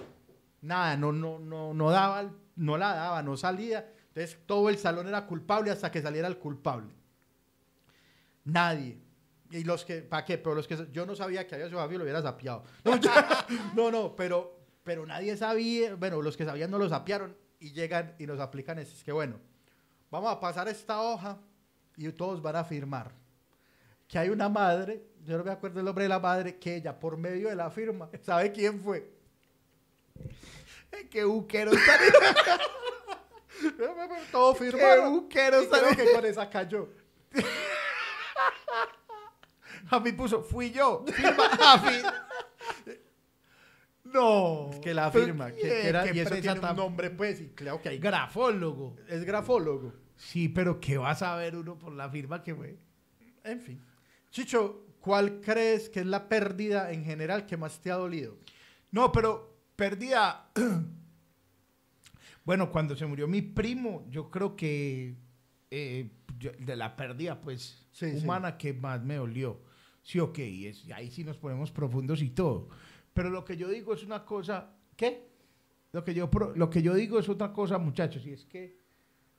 Nada, 0.67 0.97
no, 0.97 1.13
no, 1.13 1.39
no, 1.39 1.73
no 1.73 1.91
daba, 1.91 2.31
no 2.57 2.77
la 2.77 2.95
daba, 2.95 3.23
no 3.23 3.37
salía. 3.37 3.93
Entonces 4.09 4.39
todo 4.47 4.69
el 4.69 4.79
salón 4.79 5.07
era 5.07 5.27
culpable 5.27 5.71
hasta 5.71 5.91
que 5.91 6.03
saliera 6.03 6.29
el 6.29 6.39
culpable. 6.39 6.93
Nadie. 8.45 8.99
Y 9.51 9.65
los 9.65 9.85
que, 9.85 10.03
¿para 10.03 10.25
qué? 10.25 10.39
Pero 10.39 10.55
los 10.55 10.67
que, 10.67 10.89
yo 10.93 11.07
no 11.07 11.15
sabía 11.15 11.47
que 11.47 11.55
había 11.55 11.69
sido 11.69 11.79
Javi, 11.79 11.97
lo 11.97 12.03
hubiera 12.03 12.21
sapeado. 12.21 12.65
No, 13.75 13.91
no, 13.91 14.17
pero, 14.17 14.59
pero 14.83 15.07
nadie 15.07 15.37
sabía, 15.37 15.95
bueno, 15.95 16.21
los 16.21 16.37
que 16.37 16.45
sabían 16.45 16.71
no 16.71 16.79
lo 16.79 16.89
sapearon 16.89 17.37
y 17.61 17.73
llegan 17.73 18.15
y 18.19 18.27
nos 18.27 18.41
aplican, 18.41 18.79
es 18.79 19.05
que 19.05 19.13
bueno, 19.13 19.39
vamos 20.11 20.33
a 20.33 20.41
pasar 20.41 20.69
esta 20.69 21.01
hoja 21.01 21.39
y 21.97 22.11
todos 22.13 22.43
van 22.43 22.57
a 22.57 22.65
firmar 22.65 23.13
que 24.07 24.19
hay 24.19 24.29
una 24.29 24.49
madre, 24.49 25.05
yo 25.25 25.37
no 25.37 25.45
me 25.45 25.51
acuerdo 25.51 25.81
el 25.81 25.87
nombre 25.87 26.05
de 26.05 26.09
la 26.09 26.21
madre, 26.21 26.59
que 26.59 26.77
ella 26.77 26.99
por 26.99 27.17
medio 27.17 27.49
de 27.49 27.57
la 27.57 27.71
firma, 27.71 28.09
¿sabe 28.23 28.53
quién 28.53 28.81
fue? 28.81 29.16
Qué 31.11 31.25
buquero 31.25 31.73
está. 31.73 31.99
Todo 34.31 34.55
Qué 34.55 34.71
firmaron. 34.71 35.13
buquero 35.13 35.63
Y 35.63 35.67
creo 35.69 35.97
que 35.97 36.13
con 36.13 36.25
esa 36.25 36.49
cayó. 36.51 36.89
Javi 39.89 40.13
puso, 40.13 40.43
fui 40.43 40.71
yo. 40.71 41.05
Firma 41.07 41.49
Javi. 41.59 42.03
No. 44.05 44.71
Que 44.83 44.95
la 44.95 45.11
firma, 45.11 45.53
que, 45.53 45.61
que 45.61 45.89
era, 45.89 46.13
y 46.13 46.21
eso 46.21 46.35
tiene 46.37 46.61
un 46.61 46.77
nombre, 46.77 47.11
pues, 47.11 47.41
y 47.41 47.49
claro 47.51 47.81
que 47.81 47.91
hay. 47.91 47.99
Grafólogo. 47.99 48.97
Es 49.09 49.25
grafólogo. 49.25 49.93
Sí, 50.17 50.49
pero 50.49 50.81
¿qué 50.81 50.97
va 50.99 51.11
a 51.11 51.15
saber 51.15 51.57
uno 51.57 51.79
por 51.79 51.93
la 51.93 52.09
firma 52.09 52.43
que 52.43 52.55
fue? 52.55 52.79
En 53.45 53.61
fin. 53.61 53.81
Chicho, 54.31 54.87
¿cuál 55.01 55.41
crees 55.41 55.89
que 55.89 56.01
es 56.01 56.07
la 56.07 56.29
pérdida 56.29 56.91
en 56.93 57.05
general 57.05 57.47
que 57.47 57.57
más 57.57 57.81
te 57.81 57.91
ha 57.91 57.97
dolido? 57.97 58.39
No, 58.91 59.13
pero 59.13 59.56
perdida. 59.77 60.51
bueno, 62.45 62.71
cuando 62.71 62.97
se 62.97 63.07
murió 63.07 63.27
mi 63.29 63.43
primo, 63.43 64.07
yo 64.11 64.31
creo 64.31 64.57
que 64.57 65.17
eh, 65.71 66.11
yo- 66.39 66.53
de 66.59 66.77
la 66.77 66.97
pérdida, 66.97 67.41
pues, 67.41 67.87
Sí, 67.93 68.11
sí. 68.19 68.25
humana 68.25 68.57
que 68.57 68.73
más 68.73 69.03
me 69.03 69.17
dolió. 69.17 69.61
Sí, 70.03 70.21
ok, 70.21 70.39
es, 70.39 70.85
y 70.85 70.93
ahí 70.93 71.11
sí 71.11 71.25
nos 71.25 71.39
ponemos 71.39 71.73
profundos 71.73 72.23
y 72.23 72.31
todo. 72.31 72.69
Pero 73.13 73.31
lo 73.31 73.45
que 73.45 73.57
yo 73.57 73.69
digo 73.69 73.93
es 73.95 74.05
una 74.05 74.25
cosa. 74.25 74.71
¿Qué? 74.97 75.27
Lo 75.93 76.05
que 76.05 76.15
yo, 76.15 76.31
lo 76.55 76.71
que 76.71 76.83
yo 76.83 76.95
digo 76.95 77.19
es 77.19 77.29
otra 77.29 77.53
cosa, 77.53 77.79
muchachos, 77.79 78.25
y 78.27 78.33
es 78.33 78.45
que. 78.45 78.79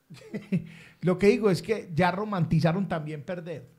lo 1.01 1.17
que 1.17 1.27
digo 1.27 1.49
es 1.49 1.61
que 1.61 1.91
ya 1.93 2.11
romantizaron 2.11 2.87
también 2.87 3.23
perder. 3.23 3.69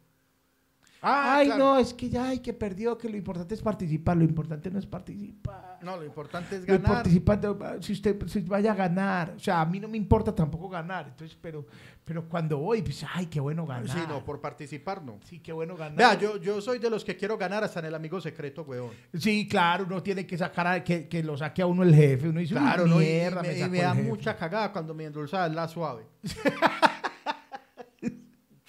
Ay, 1.01 1.47
claro. 1.47 1.64
no, 1.64 1.78
es 1.78 1.93
que 1.94 2.09
ya, 2.09 2.28
ay, 2.28 2.40
que 2.40 2.52
perdió, 2.52 2.97
que 2.98 3.09
lo 3.09 3.16
importante 3.16 3.55
es 3.55 3.62
participar, 3.62 4.16
lo 4.16 4.24
importante 4.24 4.70
no 4.70 4.78
es 4.78 4.86
participar. 4.86 5.68
No, 5.82 5.96
lo 5.96 6.05
importante 6.05 6.56
es 6.56 6.62
Lo 6.62 6.74
ganar. 6.74 6.92
participante, 6.94 7.48
si 7.80 7.92
usted 7.92 8.26
si 8.26 8.40
vaya 8.40 8.72
a 8.72 8.74
ganar, 8.74 9.34
o 9.36 9.38
sea, 9.38 9.60
a 9.60 9.66
mí 9.66 9.78
no 9.80 9.88
me 9.88 9.96
importa 9.96 10.34
tampoco 10.34 10.68
ganar, 10.68 11.06
entonces, 11.09 11.36
pero, 11.40 11.66
pero 12.05 12.28
cuando 12.28 12.59
voy, 12.59 12.82
pues, 12.82 13.05
ay, 13.14 13.26
qué 13.26 13.38
bueno 13.40 13.64
ganar. 13.66 13.88
Sí, 13.88 13.98
no, 14.09 14.24
por 14.24 14.40
participar 14.40 15.02
no. 15.02 15.18
Sí, 15.24 15.40
qué 15.40 15.52
bueno 15.52 15.76
ganar. 15.76 15.96
Vea, 15.96 16.14
yo, 16.18 16.36
yo 16.38 16.60
soy 16.60 16.78
de 16.78 16.90
los 16.90 17.05
que 17.05 17.16
quiero 17.16 17.38
ganar 17.38 17.62
hasta 17.64 17.80
en 17.80 17.86
el 17.86 17.94
amigo 17.94 18.20
secreto, 18.20 18.62
weón. 18.62 18.90
Sí, 19.14 19.46
claro, 19.48 19.84
uno 19.86 20.02
tiene 20.02 20.26
que 20.26 20.36
sacar, 20.36 20.66
a- 20.66 20.82
que, 20.84 21.09
que 21.09 21.22
lo 21.22 21.36
saque 21.36 21.62
a 21.62 21.66
uno 21.66 21.82
el 21.82 21.94
jefe, 21.94 22.28
uno 22.28 22.40
dice, 22.40 22.55
Claro, 22.55 22.84
"Uy, 22.84 22.90
¿no? 22.90 23.00
Y- 23.02 23.05
mierda, 23.05 23.40
y 23.52 23.68
me, 23.70 23.78
y 23.78 23.80
da 23.80 23.94
jefe". 23.94 24.09
mucha 24.09 24.36
cagada 24.36 24.72
cuando 24.72 24.94
mi 24.94 25.05
endulzada 25.05 25.46
es 25.46 25.55
la 25.55 25.68
suave. 25.68 26.05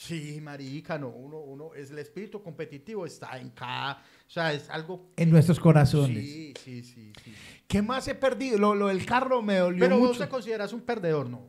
sí, 0.09 0.41
marica, 0.41 0.97
no. 0.97 1.09
Uno, 1.09 1.37
uno, 1.39 1.73
es 1.75 1.91
el 1.91 1.99
espíritu 1.99 2.41
competitivo 2.41 3.05
está 3.05 3.37
en 3.39 3.49
cada. 3.51 3.93
O 4.27 4.29
sea, 4.29 4.51
es 4.53 4.69
algo. 4.69 5.11
En 5.15 5.29
nuestros 5.29 5.59
corazones. 5.59 6.17
Sí, 6.17 6.53
sí, 6.63 6.83
sí, 6.83 7.13
sí. 7.23 7.33
¿Qué 7.67 7.81
más 7.81 8.07
he 8.07 8.15
perdido? 8.15 8.57
Lo, 8.57 8.75
lo 8.75 8.87
del 8.87 9.05
carro 9.05 9.41
me 9.41 9.57
dolió 9.57 9.79
Pero 9.79 9.97
vos 9.99 10.09
mucho. 10.09 10.19
te 10.23 10.29
consideras 10.29 10.73
un 10.73 10.81
perdedor, 10.81 11.29
¿no? 11.29 11.47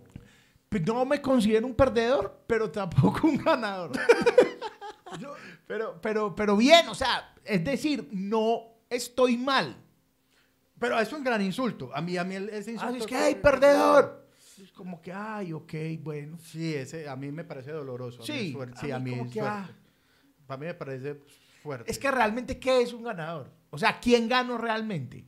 Pues 0.68 0.86
No 0.86 1.04
me 1.04 1.20
considero 1.20 1.66
un 1.66 1.74
perdedor, 1.74 2.44
pero 2.46 2.70
tampoco 2.70 3.26
un 3.26 3.38
ganador. 3.38 3.92
Yo- 5.18 5.34
pero, 5.66 6.00
pero, 6.00 6.34
pero 6.34 6.56
bien, 6.56 6.88
o 6.88 6.94
sea, 6.94 7.34
es 7.44 7.64
decir, 7.64 8.08
no 8.12 8.62
estoy 8.88 9.36
mal. 9.36 9.76
Pero 10.78 10.98
es 10.98 11.12
un 11.12 11.22
gran 11.22 11.42
insulto. 11.42 11.90
A 11.94 12.00
mí, 12.00 12.16
a 12.16 12.24
mí 12.24 12.34
ese 12.36 12.70
Ah, 12.70 12.72
insulto. 12.74 12.96
es 12.98 13.06
que, 13.06 13.16
ay, 13.16 13.34
perdedor. 13.36 14.19
Es 14.60 14.72
como 14.72 15.00
que, 15.00 15.12
ay, 15.12 15.52
ok, 15.52 15.72
bueno. 16.00 16.38
Sí, 16.38 16.74
ese 16.74 17.08
a 17.08 17.16
mí 17.16 17.30
me 17.32 17.44
parece 17.44 17.72
doloroso. 17.72 18.22
Sí, 18.22 18.56
a 18.92 18.98
mí 18.98 19.16
fuerte. 19.16 19.40
ah. 19.40 19.70
Para 20.46 20.58
mí 20.58 20.66
me 20.66 20.74
parece 20.74 21.20
fuerte. 21.62 21.90
Es 21.90 21.98
que 21.98 22.10
realmente, 22.10 22.58
¿qué 22.58 22.82
es 22.82 22.92
un 22.92 23.04
ganador? 23.04 23.50
O 23.70 23.78
sea, 23.78 24.00
¿quién 24.00 24.28
ganó 24.28 24.58
realmente? 24.58 25.24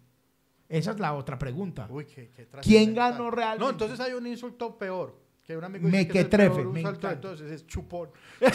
Esa 0.69 0.93
es 0.93 1.01
la 1.01 1.15
otra 1.15 1.39
pregunta. 1.39 1.87
Uy, 1.91 2.05
qué, 2.07 2.31
qué 2.31 2.49
¿Quién 2.63 2.95
ganó 2.95 3.31
realmente? 3.31 3.65
No, 3.65 3.71
entonces 3.71 4.01
hay 4.01 4.13
un 4.13 4.27
insulto 4.27 4.77
peor. 4.77 5.21
Que 5.45 5.57
un 5.57 5.65
amigo 5.65 5.89
Me 5.89 5.99
dice 5.99 6.07
que 6.07 6.13
que 6.13 6.19
es 6.19 6.25
el 6.25 6.31
trefe, 6.31 6.55
peor 6.55 6.73
me 6.73 6.81
encanta. 6.81 7.13
entonces 7.13 7.51
es 7.51 7.67
chupón. 7.67 8.11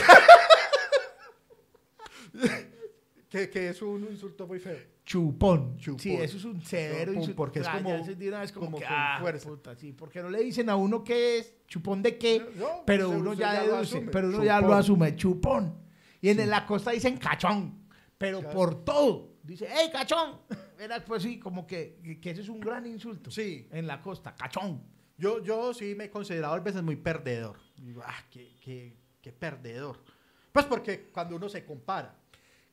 que, 3.30 3.50
que 3.50 3.70
es 3.70 3.82
un 3.82 4.08
insulto 4.10 4.48
muy 4.48 4.60
feo. 4.60 4.78
Chupón. 5.08 5.78
Chupón. 5.78 6.00
Sí, 6.02 6.14
eso 6.16 6.36
es 6.36 6.44
un 6.44 6.62
severo 6.62 7.06
Chupón, 7.14 7.16
insulto. 7.16 7.36
porque 7.38 7.60
es 7.62 7.68
como- 7.70 7.98
de 7.98 8.28
una 8.28 8.42
vez 8.42 8.52
como, 8.52 8.66
como 8.66 8.78
que, 8.78 8.86
ah, 8.90 9.18
fuerza. 9.22 9.48
puta, 9.48 9.74
sí, 9.78 9.94
porque 9.94 10.22
no 10.22 10.30
le 10.30 10.44
dicen 10.44 10.70
a 10.70 10.76
uno 10.76 11.02
qué 11.02 11.38
es, 11.40 11.54
chupón 11.66 12.04
de 12.04 12.18
qué, 12.18 12.46
No, 12.58 12.84
pero 12.86 13.10
uno 13.12 13.34
ya, 13.34 13.64
deduce, 13.64 14.02
pero 14.12 14.28
uno 14.28 14.44
ya 14.44 14.60
lo 14.60 14.74
asume, 14.74 15.16
chupón. 15.16 15.78
Y 16.20 16.28
en 16.28 16.50
la 16.50 16.66
costa 16.66 16.92
dicen 16.92 17.16
cachón, 17.18 17.88
pero 18.18 18.42
Claro. 18.42 18.54
por 18.54 18.84
todo. 18.84 19.38
Dice, 19.44 19.66
hey, 19.70 19.88
cachón. 19.94 20.42
Era 20.78 21.04
pues 21.06 21.24
sí, 21.24 21.40
como 21.40 21.66
que, 21.66 22.20
que, 22.22 22.32
ese 22.32 22.42
es 22.42 22.50
un 22.50 22.60
gran 22.60 22.86
insulto. 22.86 23.32
Sí. 23.32 23.66
En 23.72 23.88
la 23.88 24.02
costa, 24.02 24.36
cachón. 24.36 24.84
Yo, 25.18 25.42
yo 25.42 25.74
sí 25.74 25.96
me 25.96 26.06
he 26.06 26.10
considerado 26.10 26.54
a 26.54 26.60
veces 26.60 26.84
muy 26.84 26.98
perdedor. 26.98 27.58
Digo, 27.78 28.02
ah, 28.06 28.26
qué, 28.30 28.58
qué, 28.62 28.98
qué 29.22 29.32
perdedor. 29.32 30.04
Pues 30.52 30.66
porque 30.66 31.08
cuando 31.14 31.38
uno 31.38 31.48
se 31.48 31.64
compara. 31.64 32.14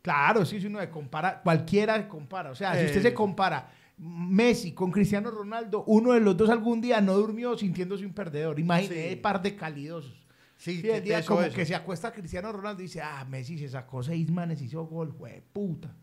Claro, 0.04 0.44
sí, 0.44 0.60
si 0.60 0.66
uno 0.66 0.80
se 0.80 0.90
compara, 0.90 1.40
cualquiera 1.42 1.96
se 1.96 2.06
compara. 2.06 2.50
O 2.50 2.54
sea, 2.54 2.74
si 2.78 2.84
usted 2.84 2.98
Eh. 2.98 3.02
se 3.04 3.14
compara 3.14 3.70
Messi 3.96 4.72
con 4.72 4.90
Cristiano 4.90 5.30
Ronaldo, 5.30 5.82
uno 5.86 6.12
de 6.12 6.20
los 6.20 6.36
dos 6.36 6.50
algún 6.50 6.82
día 6.82 7.00
no 7.00 7.14
durmió 7.14 7.56
sintiéndose 7.56 8.04
un 8.04 8.12
perdedor. 8.12 8.60
Imagínese 8.60 9.10
Sí. 9.10 9.16
par 9.16 9.40
de 9.40 9.56
calidosos. 9.56 10.12
Sí, 10.58 10.76
Sí, 10.76 10.82
que- 10.82 10.96
el 10.98 11.04
día 11.04 11.20
eso, 11.20 11.28
como 11.34 11.40
eso. 11.46 11.56
que 11.56 11.64
se 11.64 11.74
acuesta 11.74 12.12
Cristiano 12.12 12.52
Ronaldo 12.52 12.82
y 12.82 12.86
dice, 12.86 13.00
ah, 13.00 13.24
Messi 13.30 13.56
se 13.58 13.68
sacó 13.70 14.02
seis 14.02 14.30
manes 14.30 14.60
y 14.60 14.66
hizo 14.66 14.84
gol, 14.84 15.12
güey, 15.12 15.40
puta. 15.52 15.94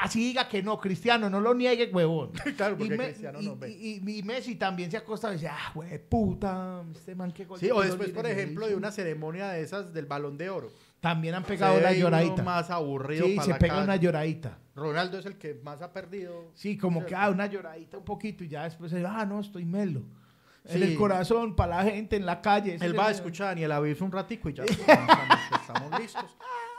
Así 0.00 0.20
diga 0.20 0.48
que 0.48 0.62
no, 0.62 0.80
Cristiano, 0.80 1.28
no 1.28 1.40
lo 1.42 1.52
niegue, 1.52 1.90
huevón. 1.92 2.30
Claro, 2.56 2.74
Y, 2.76 2.78
porque 2.78 2.96
Me- 2.96 3.04
Cristiano 3.08 3.38
y- 3.42 3.44
no 3.46 3.56
ve. 3.56 3.70
y- 3.70 4.22
Messi 4.22 4.54
también 4.54 4.90
se 4.90 4.96
acosta 4.96 5.28
y 5.30 5.34
dice, 5.34 5.48
ah, 5.48 5.72
güey, 5.74 5.98
puta, 6.08 6.82
este 6.94 7.14
man 7.14 7.32
qué 7.32 7.44
gol. 7.44 7.58
Sí, 7.60 7.70
o 7.70 7.82
después, 7.82 8.08
por 8.10 8.26
ejemplo, 8.26 8.62
hizo". 8.64 8.70
de 8.70 8.76
una 8.76 8.90
ceremonia 8.90 9.48
de 9.48 9.60
esas 9.60 9.92
del 9.92 10.06
balón 10.06 10.38
de 10.38 10.48
oro. 10.48 10.70
También 11.04 11.34
han 11.34 11.44
pegado 11.44 11.76
uno 11.76 11.92
lloradita. 11.92 12.42
más 12.42 12.70
aburrido 12.70 13.26
Sí, 13.26 13.34
para 13.34 13.44
se 13.44 13.50
la 13.50 13.58
pega 13.58 13.74
calle. 13.74 13.84
una 13.84 13.96
lloradita. 13.96 14.58
Ronaldo 14.74 15.18
es 15.18 15.26
el 15.26 15.36
que 15.36 15.60
más 15.62 15.82
ha 15.82 15.92
perdido. 15.92 16.50
Sí, 16.54 16.78
como 16.78 17.04
que, 17.04 17.14
ah, 17.14 17.28
una 17.28 17.46
lloradita 17.46 17.98
un 17.98 18.06
poquito 18.06 18.42
y 18.42 18.48
ya 18.48 18.64
después, 18.64 18.90
ah, 19.06 19.26
no, 19.26 19.40
estoy 19.40 19.66
melo. 19.66 20.00
En 20.64 20.82
el 20.82 20.96
corazón, 20.96 21.54
para 21.54 21.76
la 21.76 21.84
gente, 21.90 22.16
en 22.16 22.24
la 22.24 22.40
calle. 22.40 22.78
Él 22.80 22.98
va 22.98 23.08
a 23.08 23.10
escuchar 23.10 23.48
a 23.48 23.50
Daniel 23.50 23.72
Aviv 23.72 24.02
un 24.02 24.12
ratico 24.12 24.48
y 24.48 24.54
ya 24.54 24.64
estamos, 25.60 26.00
listos. 26.00 26.38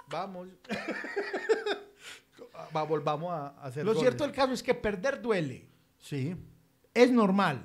Vamos. 0.09 0.47
Va, 2.75 2.81
volvamos 2.81 3.31
a 3.31 3.49
a 3.49 3.65
hacer 3.67 3.85
Lo 3.85 3.91
goles. 3.91 4.01
cierto 4.01 4.23
del 4.23 4.33
caso 4.33 4.53
es 4.53 4.63
que 4.63 4.73
perder 4.73 5.21
duele. 5.21 5.69
Sí. 5.99 6.35
Es 6.95 7.11
normal. 7.11 7.63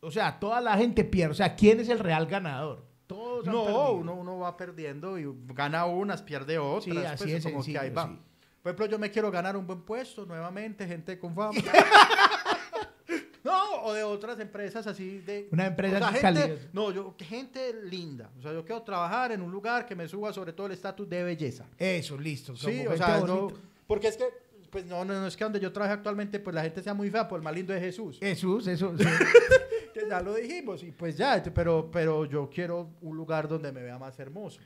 O 0.00 0.10
sea, 0.10 0.40
toda 0.40 0.62
la 0.62 0.78
gente 0.78 1.04
pierde. 1.04 1.32
O 1.32 1.36
sea, 1.36 1.54
¿quién 1.54 1.78
es 1.78 1.90
el 1.90 1.98
real 1.98 2.26
ganador? 2.26 2.93
Todos 3.42 3.48
han 3.48 3.54
No, 3.54 3.64
perdido. 3.64 3.92
uno, 3.92 4.14
uno 4.14 4.38
va 4.38 4.56
perdiendo 4.56 5.18
y 5.18 5.26
gana 5.54 5.86
unas, 5.86 6.22
pierde 6.22 6.58
otras. 6.58 6.84
Sí, 6.84 6.96
así 7.04 7.24
pues, 7.24 7.34
es 7.34 7.42
como 7.44 7.56
que 7.58 7.62
sencillo, 7.64 7.80
ahí 7.80 7.90
va. 7.90 8.06
sí. 8.06 8.18
Por 8.62 8.70
ejemplo, 8.70 8.86
yo 8.86 8.98
me 8.98 9.10
quiero 9.10 9.30
ganar 9.30 9.56
un 9.56 9.66
buen 9.66 9.82
puesto 9.82 10.24
nuevamente, 10.24 10.86
gente 10.86 11.18
con 11.18 11.34
fama. 11.34 11.52
no, 13.44 13.82
o 13.82 13.92
de 13.92 14.02
otras 14.02 14.40
empresas 14.40 14.86
así 14.86 15.18
de... 15.18 15.48
Una 15.52 15.66
empresa 15.66 15.96
o 15.96 16.12
sea, 16.12 16.32
gente. 16.32 16.68
No, 16.72 16.90
yo, 16.90 17.14
gente 17.18 17.74
linda. 17.84 18.30
O 18.38 18.42
sea, 18.42 18.52
yo 18.54 18.64
quiero 18.64 18.80
trabajar 18.82 19.32
en 19.32 19.42
un 19.42 19.52
lugar 19.52 19.84
que 19.84 19.94
me 19.94 20.08
suba 20.08 20.32
sobre 20.32 20.54
todo 20.54 20.66
el 20.68 20.72
estatus 20.72 21.06
de 21.08 21.22
belleza. 21.22 21.66
Eso, 21.76 22.16
listo. 22.16 22.56
Sí, 22.56 22.86
o 22.86 22.96
sea, 22.96 23.20
no, 23.20 23.48
porque 23.86 24.08
es 24.08 24.16
que, 24.16 24.24
pues 24.70 24.86
no, 24.86 25.04
no, 25.04 25.12
no 25.12 25.26
es 25.26 25.36
que 25.36 25.44
donde 25.44 25.60
yo 25.60 25.70
trabajo 25.70 25.92
actualmente, 25.94 26.40
pues 26.40 26.54
la 26.54 26.62
gente 26.62 26.82
sea 26.82 26.94
muy 26.94 27.10
fea, 27.10 27.28
por 27.28 27.38
el 27.40 27.44
más 27.44 27.54
lindo 27.54 27.74
de 27.74 27.80
Jesús. 27.80 28.18
Jesús, 28.18 28.66
eso. 28.66 28.94
sí. 28.96 29.04
Que 30.04 30.10
ya 30.10 30.20
lo 30.20 30.34
dijimos, 30.34 30.82
y 30.82 30.92
pues 30.92 31.16
ya, 31.16 31.42
pero, 31.54 31.90
pero 31.90 32.24
yo 32.24 32.48
quiero 32.48 32.90
un 33.02 33.16
lugar 33.16 33.48
donde 33.48 33.72
me 33.72 33.82
vea 33.82 33.98
más 33.98 34.18
hermoso. 34.18 34.60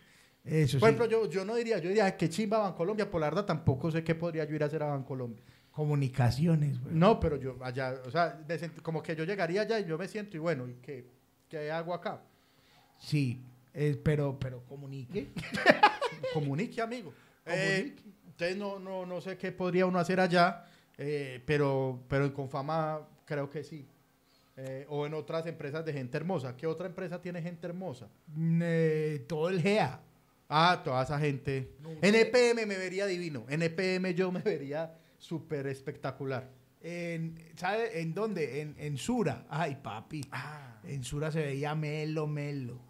Eso 0.45 0.79
Por 0.79 0.89
sí. 0.89 0.95
ejemplo, 0.95 1.07
yo, 1.07 1.29
yo 1.29 1.45
no 1.45 1.55
diría, 1.55 1.79
yo 1.79 1.89
diría 1.89 2.17
que 2.17 2.29
chimba 2.29 2.59
Bancolombia, 2.59 3.11
por 3.11 3.21
la 3.21 3.29
verdad 3.29 3.45
tampoco 3.45 3.91
sé 3.91 4.03
qué 4.03 4.15
podría 4.15 4.45
yo 4.45 4.55
ir 4.55 4.63
a 4.63 4.67
hacer 4.67 4.83
a 4.83 4.87
Bancolombia. 4.87 5.43
Comunicaciones, 5.71 6.83
güey. 6.83 6.95
No, 6.95 7.21
pero 7.21 7.37
yo 7.37 7.57
allá, 7.61 8.01
o 8.05 8.11
sea, 8.11 8.41
como 8.83 9.03
que 9.03 9.15
yo 9.15 9.25
llegaría 9.25 9.63
allá 9.63 9.79
y 9.79 9.85
yo 9.85 9.97
me 9.99 10.09
siento 10.09 10.37
y 10.37 10.41
bueno, 10.41 10.69
¿y 10.69 10.75
qué, 10.75 11.07
qué 11.49 11.71
hago 11.71 11.95
acá? 11.95 12.23
Sí, 12.99 13.41
eh, 13.75 14.01
pero, 14.03 14.39
pero 14.39 14.65
comunique. 14.65 15.29
Comunique, 16.35 16.81
amigo. 16.83 17.13
Eh, 17.47 17.95
entonces 18.27 18.57
no, 18.57 18.79
no, 18.79 19.07
no 19.07 19.21
sé 19.21 19.37
qué 19.39 19.53
podría 19.53 19.87
uno 19.87 19.99
hacer 19.99 20.19
allá, 20.21 20.65
eh, 20.97 21.41
pero, 21.47 22.03
pero 22.09 22.25
en 22.25 22.33
Confama 22.33 23.01
creo 23.25 23.49
que 23.49 23.63
sí. 23.63 23.87
Eh, 24.61 24.85
o 24.89 25.07
en 25.07 25.15
otras 25.15 25.47
empresas 25.47 25.85
de 25.85 25.93
gente 25.93 26.17
hermosa. 26.17 26.57
¿Qué 26.57 26.67
otra 26.67 26.89
empresa 26.89 27.23
tiene 27.23 27.41
gente 27.41 27.65
hermosa? 27.69 28.09
Mm, 28.27 28.61
eh, 28.65 29.25
todo 29.29 29.49
el 29.51 29.63
GEA. 29.63 30.01
Ah, 30.49 30.81
toda 30.85 31.05
esa 31.05 31.17
gente. 31.21 31.77
En 32.03 32.17
EPM 32.17 32.67
me 32.67 32.77
vería 32.77 33.07
divino. 33.07 33.47
En 33.49 33.63
EPM 33.63 34.15
yo 34.15 34.33
me 34.33 34.41
vería 34.41 34.99
súper 35.17 35.69
espectacular. 35.69 36.51
En, 36.81 37.39
¿Sabe 37.55 38.01
en 38.01 38.13
dónde? 38.13 38.61
En, 38.61 38.75
en 38.79 38.97
Sura. 38.97 39.47
Ay, 39.49 39.79
papi. 39.81 40.23
Ah. 40.33 40.81
En 40.83 41.05
Sura 41.05 41.31
se 41.31 41.41
veía 41.41 41.77
melo, 41.77 42.27
melo. 42.27 42.81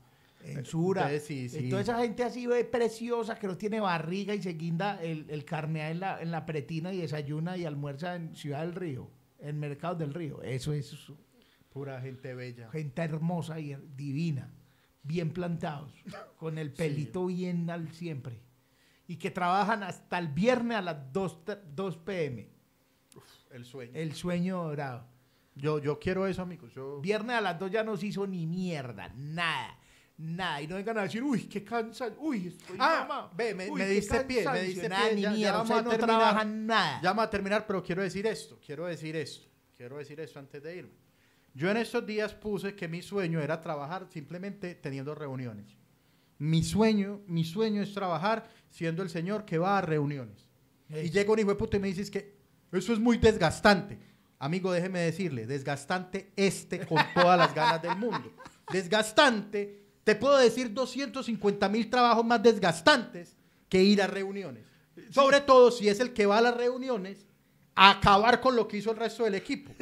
En 0.42 0.64
Sura. 0.64 1.02
Entonces, 1.02 1.26
sí, 1.26 1.50
sí. 1.50 1.68
Toda 1.68 1.82
esa 1.82 1.98
gente 1.98 2.24
así 2.24 2.46
ve 2.46 2.64
preciosa 2.64 3.38
que 3.38 3.46
no 3.46 3.58
tiene 3.58 3.78
barriga 3.78 4.34
y 4.34 4.40
se 4.40 4.54
guinda 4.54 5.02
el, 5.02 5.26
el 5.28 5.44
carne 5.44 5.90
en 5.90 6.00
la, 6.00 6.22
en 6.22 6.30
la 6.30 6.46
pretina 6.46 6.94
y 6.94 7.02
desayuna 7.02 7.58
y 7.58 7.66
almuerza 7.66 8.14
en 8.14 8.34
Ciudad 8.34 8.60
del 8.60 8.74
Río, 8.74 9.10
en 9.38 9.60
Mercado 9.60 9.96
del 9.96 10.14
Río. 10.14 10.40
Eso 10.42 10.72
es 10.72 11.12
Pura 11.78 12.00
gente 12.00 12.34
bella. 12.34 12.68
gente 12.70 13.02
hermosa 13.02 13.60
y 13.60 13.76
divina, 13.96 14.52
bien 15.02 15.30
plantados, 15.32 15.92
con 16.36 16.58
el 16.58 16.72
pelito 16.74 17.26
bien 17.26 17.70
al 17.70 17.92
siempre. 17.92 18.40
Y 19.06 19.16
que 19.16 19.30
trabajan 19.30 19.82
hasta 19.84 20.18
el 20.18 20.28
viernes 20.28 20.76
a 20.76 20.82
las 20.82 21.12
2, 21.12 21.44
t- 21.44 21.56
2 21.74 21.96
pm. 21.98 22.48
El 23.50 23.64
sueño. 23.64 23.92
El 23.94 24.12
sueño 24.14 24.62
dorado. 24.64 25.06
Yo, 25.54 25.78
yo 25.78 25.98
quiero 25.98 26.26
eso, 26.26 26.42
amigos. 26.42 26.72
Yo... 26.74 27.00
Viernes 27.00 27.36
a 27.36 27.40
las 27.40 27.58
2 27.58 27.70
ya 27.70 27.82
no 27.84 27.96
se 27.96 28.06
hizo 28.06 28.26
ni 28.26 28.46
mierda, 28.46 29.08
nada. 29.16 29.78
Nada, 30.18 30.60
y 30.60 30.66
no 30.66 30.74
vengan 30.74 30.98
a 30.98 31.02
decir, 31.02 31.22
uy, 31.22 31.44
qué 31.44 31.62
cansancio, 31.62 32.20
uy, 32.20 32.48
estoy 32.48 32.76
Ah, 32.80 33.30
ve, 33.36 33.54
me- 33.54 33.70
uy, 33.70 33.78
me 33.78 33.86
diste 33.88 34.24
pie, 34.24 34.38
me 34.38 34.44
cansancio". 34.44 34.68
diste 34.68 34.88
nada, 34.88 35.06
pie, 35.06 35.14
ni 35.14 35.22
ya- 35.22 35.30
ya 35.30 35.36
mierda, 35.36 35.52
vamos 35.58 35.70
ustedes 35.70 35.80
a 35.80 35.84
no 35.84 35.90
terminar. 35.90 36.18
trabajan 36.20 36.66
nada. 36.66 37.00
Ya 37.02 37.10
vamos 37.10 37.24
a 37.24 37.30
terminar, 37.30 37.66
pero 37.68 37.82
quiero 37.84 38.02
decir 38.02 38.26
esto. 38.26 38.58
Quiero 38.66 38.86
decir 38.86 39.14
esto. 39.14 39.46
Quiero 39.76 39.96
decir 39.96 40.18
esto 40.18 40.38
antes 40.40 40.60
de 40.60 40.76
irme. 40.76 41.07
Yo 41.58 41.68
en 41.68 41.76
estos 41.76 42.06
días 42.06 42.34
puse 42.34 42.76
que 42.76 42.86
mi 42.86 43.02
sueño 43.02 43.40
era 43.40 43.60
trabajar 43.60 44.06
simplemente 44.12 44.76
teniendo 44.76 45.12
reuniones. 45.12 45.66
Mi 46.38 46.62
sueño, 46.62 47.20
mi 47.26 47.44
sueño 47.44 47.82
es 47.82 47.92
trabajar 47.92 48.48
siendo 48.70 49.02
el 49.02 49.10
señor 49.10 49.44
que 49.44 49.58
va 49.58 49.76
a 49.76 49.80
reuniones. 49.80 50.46
Y 50.88 51.10
llega 51.10 51.32
un 51.32 51.40
hijo 51.40 51.48
de 51.48 51.56
puta 51.56 51.76
y 51.76 51.80
me 51.80 51.88
dices 51.88 52.12
que 52.12 52.36
eso 52.70 52.92
es 52.92 53.00
muy 53.00 53.18
desgastante. 53.18 53.98
Amigo, 54.38 54.70
déjeme 54.70 55.00
decirle, 55.00 55.48
desgastante 55.48 56.30
este 56.36 56.86
con 56.86 57.02
todas 57.12 57.36
las 57.36 57.52
ganas 57.52 57.82
del 57.82 57.96
mundo. 57.96 58.32
Desgastante, 58.72 59.82
te 60.04 60.14
puedo 60.14 60.38
decir 60.38 60.72
250 60.72 61.68
mil 61.68 61.90
trabajos 61.90 62.24
más 62.24 62.40
desgastantes 62.40 63.36
que 63.68 63.82
ir 63.82 64.00
a 64.00 64.06
reuniones. 64.06 64.64
Sobre 65.10 65.40
todo 65.40 65.72
si 65.72 65.88
es 65.88 65.98
el 65.98 66.12
que 66.12 66.24
va 66.24 66.38
a 66.38 66.42
las 66.42 66.56
reuniones 66.56 67.26
a 67.74 67.90
acabar 67.90 68.40
con 68.40 68.54
lo 68.54 68.68
que 68.68 68.76
hizo 68.76 68.92
el 68.92 68.96
resto 68.96 69.24
del 69.24 69.34
equipo. 69.34 69.72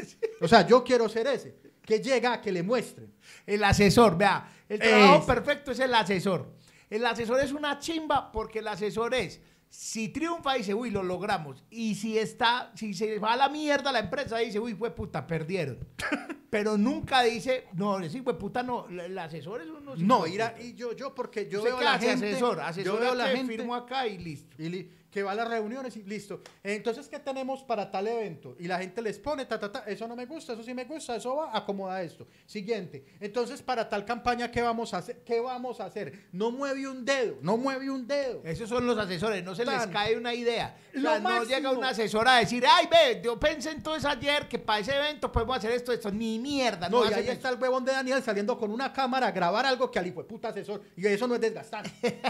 O 0.41 0.49
sea, 0.49 0.67
yo 0.67 0.85
quiero 0.85 1.09
ser 1.09 1.27
ese, 1.27 1.66
que 1.87 2.01
llega 2.01 2.35
a 2.35 2.41
que 2.43 2.53
le 2.53 2.63
muestren. 2.63 3.11
El 3.47 3.65
asesor, 3.65 4.19
vea, 4.19 4.47
el 4.69 4.79
trabajo 4.81 5.25
perfecto 5.25 5.71
es 5.71 5.79
el 5.79 5.95
asesor. 5.95 6.53
El 6.91 7.07
asesor 7.07 7.41
es 7.41 7.53
una 7.53 7.79
chimba 7.79 8.31
porque 8.31 8.59
el 8.59 8.69
asesor 8.69 9.15
es, 9.15 9.41
si 9.69 10.09
triunfa 10.09 10.55
dice, 10.55 10.75
uy, 10.75 10.91
lo 10.91 11.03
logramos. 11.03 11.65
Y 11.71 11.95
si 11.95 12.19
está, 12.19 12.73
si 12.77 12.93
se 12.95 13.19
va 13.19 13.33
a 13.33 13.37
la 13.37 13.49
mierda 13.49 13.91
la 13.93 14.01
empresa 14.01 14.39
dice, 14.39 14.59
uy, 14.61 14.75
fue 14.75 14.91
puta, 14.95 15.27
perdieron. 15.27 15.79
Pero 16.51 16.79
nunca 16.79 17.23
dice, 17.23 17.67
no, 17.75 17.99
ese 17.99 18.23
fue 18.23 18.39
puta 18.39 18.63
no, 18.63 18.87
el 18.89 19.19
asesor 19.19 19.61
es 19.63 19.69
uno. 19.69 19.95
No, 19.97 20.27
ir 20.27 20.43
a- 20.43 20.55
y 20.61 20.75
yo, 20.75 20.93
yo 20.95 21.15
porque 21.15 21.49
yo 21.49 21.63
veo 21.63 21.81
la 21.81 21.99
gente, 21.99 22.31
asesor, 22.31 22.57
yo 22.59 22.63
asesor 22.63 23.01
veo 23.01 23.15
la 23.15 23.27
gente 23.29 23.57
firmo 23.57 23.75
acá 23.75 24.07
y 24.07 24.19
listo. 24.19 24.55
y 24.63 24.69
li- 24.69 24.91
que 25.17 25.23
va 25.23 25.33
a 25.33 25.35
las 25.35 25.49
reuniones 25.49 25.97
y 25.97 26.03
listo. 26.03 26.43
Entonces, 26.63 27.09
¿qué 27.09 27.19
tenemos 27.19 27.63
para 27.63 27.91
tal 27.91 28.07
evento? 28.07 28.55
Y 28.59 28.69
la 28.69 28.79
gente 28.79 29.01
les 29.01 29.19
pone, 29.19 29.47
ta, 29.47 29.59
ta, 29.59 29.73
ta, 29.73 29.85
eso 29.87 30.07
no 30.07 30.15
me 30.15 30.27
gusta, 30.27 30.53
eso 30.53 30.63
sí 30.63 30.75
me 30.75 30.85
gusta, 30.85 31.17
eso 31.17 31.37
va, 31.37 31.57
acomoda 31.57 32.03
esto. 32.03 32.27
Siguiente. 32.45 33.03
Entonces, 33.19 33.63
para 33.63 33.89
tal 33.89 34.05
campaña, 34.05 34.51
¿qué 34.51 34.61
vamos 34.61 34.93
a 34.93 34.99
hacer? 34.99 35.23
¿Qué 35.25 35.41
vamos 35.41 35.81
a 35.81 35.87
hacer? 35.87 36.27
No 36.33 36.51
mueve 36.51 36.87
un 36.87 37.03
dedo, 37.03 37.39
no 37.41 37.57
mueve 37.57 37.89
un 37.89 38.07
dedo. 38.07 38.43
Esos 38.45 38.69
son 38.69 38.87
los 38.87 38.99
asesores, 38.99 39.43
no 39.43 39.55
se 39.55 39.65
les 39.65 39.87
cae 39.87 40.19
una 40.19 40.35
idea. 40.35 40.77
O 40.95 41.01
sea, 41.01 41.19
no 41.19 41.45
llega 41.45 41.71
un 41.71 41.83
asesor 41.83 42.29
a 42.29 42.37
decir, 42.37 42.63
ay, 42.69 42.87
ve, 42.91 43.23
yo 43.25 43.41
pensé 43.41 43.71
entonces 43.71 44.05
ayer 44.05 44.47
que 44.47 44.59
para 44.59 44.81
ese 44.81 44.95
evento 44.95 45.33
podemos 45.33 45.57
hacer 45.57 45.71
esto, 45.71 45.95
esto, 45.95 46.11
ni 46.11 46.39
mierda. 46.39 46.91
No, 46.91 47.05
y 47.05 47.07
hacen 47.07 47.21
ahí 47.21 47.25
eso. 47.25 47.33
está 47.33 47.49
el 47.49 47.59
huevón 47.59 47.87
de 47.87 47.93
Daniel 47.93 48.23
saliendo 48.23 48.59
con 48.59 48.71
una 48.71 48.93
cámara 48.93 49.29
a 49.29 49.31
grabar 49.31 49.65
algo 49.65 49.91
que 49.91 49.99
al 49.99 50.07
hijo 50.07 50.23
de 50.23 50.29
puta 50.29 50.49
asesor. 50.49 50.83
Y 50.95 51.07
eso 51.07 51.27
no 51.27 51.37
es 51.37 51.41
desgastante. 51.41 51.91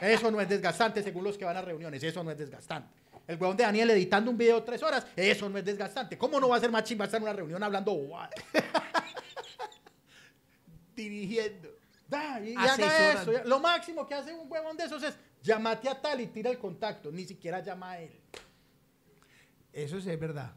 eso 0.00 0.30
no 0.30 0.40
es 0.40 0.48
desgastante 0.48 1.02
según 1.02 1.24
los 1.24 1.36
que 1.36 1.44
van 1.44 1.56
a 1.56 1.62
reuniones. 1.62 2.02
Eso 2.02 2.22
no 2.24 2.30
es 2.30 2.38
desgastante. 2.38 3.02
El 3.26 3.36
huevón 3.36 3.56
de 3.56 3.64
Daniel 3.64 3.90
editando 3.90 4.30
un 4.30 4.36
video 4.36 4.60
de 4.60 4.66
tres 4.66 4.82
horas. 4.82 5.06
Eso 5.16 5.48
no 5.48 5.58
es 5.58 5.64
desgastante. 5.64 6.18
¿Cómo 6.18 6.40
no 6.40 6.48
va 6.48 6.56
a 6.56 6.60
ser 6.60 6.70
más 6.70 6.84
chimba 6.84 7.04
estar 7.04 7.18
en 7.18 7.24
una 7.24 7.32
reunión 7.32 7.62
hablando 7.62 7.92
dirigiendo. 10.96 11.68
Da, 12.08 12.40
y, 12.40 12.52
y 12.52 12.56
haga 12.56 13.12
eso. 13.22 13.32
Lo 13.44 13.60
máximo 13.60 14.06
que 14.06 14.14
hace 14.14 14.32
un 14.34 14.50
huevón 14.50 14.76
de 14.76 14.84
esos 14.84 15.02
es 15.02 15.14
llámate 15.42 15.88
a 15.88 16.00
tal 16.00 16.20
y 16.20 16.26
tira 16.26 16.50
el 16.50 16.58
contacto. 16.58 17.10
Ni 17.10 17.24
siquiera 17.24 17.60
llama 17.60 17.92
a 17.92 18.00
él. 18.00 18.20
Eso 19.72 20.00
sí 20.00 20.10
es 20.10 20.20
verdad. 20.20 20.52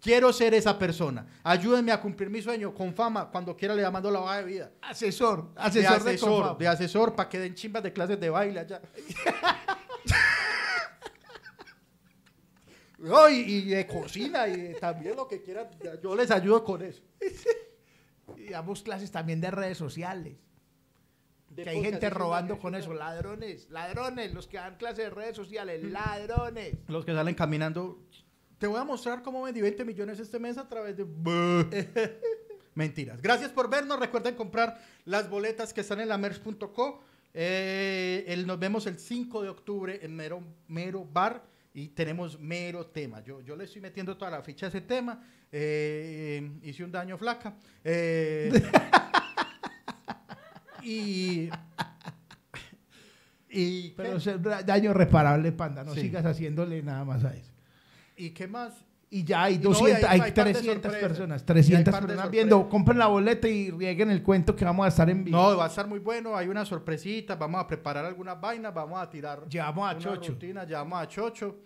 Quiero 0.00 0.32
ser 0.32 0.54
esa 0.54 0.78
persona. 0.78 1.26
Ayúdenme 1.42 1.90
a 1.92 2.00
cumplir 2.00 2.30
mi 2.30 2.40
sueño 2.40 2.72
con 2.72 2.94
fama. 2.94 3.30
Cuando 3.30 3.56
quiera 3.56 3.74
le 3.74 3.88
mando 3.90 4.10
la 4.10 4.20
hoja 4.20 4.38
de 4.38 4.44
vida. 4.44 4.70
Asesor, 4.82 5.50
asesor 5.56 6.04
de, 6.04 6.10
asesor, 6.10 6.58
de 6.58 6.68
asesor 6.68 7.16
para 7.16 7.28
que 7.28 7.38
den 7.38 7.54
chimbas 7.54 7.82
de 7.82 7.92
clases 7.92 8.20
de 8.20 8.30
baile 8.30 8.60
allá. 8.60 8.80
No, 12.98 13.28
y, 13.28 13.36
y 13.36 13.64
de 13.66 13.86
cocina 13.86 14.48
y 14.48 14.60
de 14.60 14.74
también 14.74 15.14
lo 15.14 15.28
que 15.28 15.40
quieran. 15.40 15.68
Yo 16.02 16.16
les 16.16 16.30
ayudo 16.30 16.64
con 16.64 16.82
eso. 16.82 17.02
Y 18.36 18.50
damos 18.50 18.82
clases 18.82 19.10
también 19.10 19.40
de 19.40 19.50
redes 19.50 19.78
sociales. 19.78 20.36
De 21.48 21.62
que 21.62 21.70
hay 21.70 21.82
gente 21.82 22.10
robando 22.10 22.58
con 22.58 22.74
eso. 22.74 22.92
Ladrones, 22.92 23.70
ladrones, 23.70 24.34
los 24.34 24.46
que 24.46 24.58
dan 24.58 24.76
clases 24.76 24.98
de 24.98 25.10
redes 25.10 25.34
sociales, 25.34 25.82
ladrones. 25.82 26.74
Los 26.88 27.06
que 27.06 27.14
salen 27.14 27.34
caminando. 27.34 28.04
Te 28.58 28.66
voy 28.66 28.80
a 28.80 28.84
mostrar 28.84 29.22
cómo 29.22 29.42
vendí 29.42 29.60
20 29.60 29.84
millones 29.84 30.18
este 30.18 30.38
mes 30.38 30.58
a 30.58 30.68
través 30.68 30.96
de... 30.96 31.04
Mentiras. 32.74 33.20
Gracias 33.22 33.50
por 33.50 33.68
vernos. 33.70 33.98
Recuerden 33.98 34.34
comprar 34.34 34.80
las 35.04 35.28
boletas 35.28 35.72
que 35.72 35.80
están 35.82 36.00
en 36.00 36.08
la 36.08 36.18
merch.co. 36.18 37.02
Eh, 37.34 38.24
el- 38.28 38.46
nos 38.46 38.58
vemos 38.58 38.86
el 38.86 38.98
5 38.98 39.42
de 39.42 39.48
octubre 39.48 39.98
en 40.02 40.14
Mero, 40.16 40.42
Mero 40.68 41.04
Bar 41.04 41.44
y 41.74 41.88
tenemos 41.88 42.38
mero 42.40 42.86
tema. 42.86 43.22
Yo, 43.22 43.40
yo 43.42 43.54
le 43.54 43.64
estoy 43.64 43.80
metiendo 43.80 44.16
toda 44.16 44.30
la 44.32 44.42
ficha 44.42 44.66
a 44.66 44.68
ese 44.70 44.80
tema. 44.80 45.22
Eh, 45.52 46.50
hice 46.62 46.82
un 46.84 46.90
daño 46.92 47.16
flaca. 47.18 47.54
Eh, 47.84 48.50
y... 50.82 51.50
y 53.50 53.90
Pero 53.90 54.18
daño 54.64 54.92
reparable, 54.94 55.52
panda. 55.52 55.84
No 55.84 55.94
Sí. 55.94 56.00
sigas 56.02 56.24
haciéndole 56.24 56.82
nada 56.82 57.04
más 57.04 57.24
a 57.24 57.34
eso. 57.34 57.52
¿Y 58.18 58.30
qué 58.30 58.48
más? 58.48 58.72
Y 59.10 59.24
ya 59.24 59.44
hay 59.44 59.54
Y 59.54 59.58
no, 59.58 59.70
y 59.70 59.72
200, 59.72 60.04
hay- 60.04 60.04
hay, 60.04 60.20
hay 60.20 60.32
par 60.32 60.46
de 60.46 60.52
300 60.52 60.82
sorpresas. 60.92 61.08
personas, 61.08 61.40
Y 61.40 61.42
hay 61.42 61.46
300 61.46 61.92
par 61.92 62.02
de 62.02 62.08
personas 62.08 62.30
viendo. 62.30 62.68
Compren 62.68 62.98
la 62.98 63.06
boleta 63.06 63.48
y 63.48 63.70
rieguen 63.70 64.10
el 64.10 64.22
cuento 64.22 64.54
que 64.54 64.66
vamos 64.66 64.84
a 64.84 64.88
estar 64.88 65.08
en 65.08 65.24
vivo. 65.24 65.38
No, 65.38 65.56
va 65.56 65.64
a 65.64 65.68
estar 65.68 65.86
muy 65.86 65.98
bueno. 65.98 66.36
Hay 66.36 66.48
una 66.48 66.66
sorpresita. 66.66 67.36
Vamos 67.36 67.62
a 67.62 67.66
preparar 67.66 68.04
algunas 68.04 68.38
vainas. 68.38 68.74
Vamos 68.74 69.00
a 69.00 69.08
tirar. 69.08 69.48
Llevamos 69.48 69.88
a 69.88 69.92
una 69.92 69.98
Chocho. 70.00 70.32
rutina, 70.32 70.64
llevamos 70.64 71.00
a 71.00 71.08
Chocho. 71.08 71.56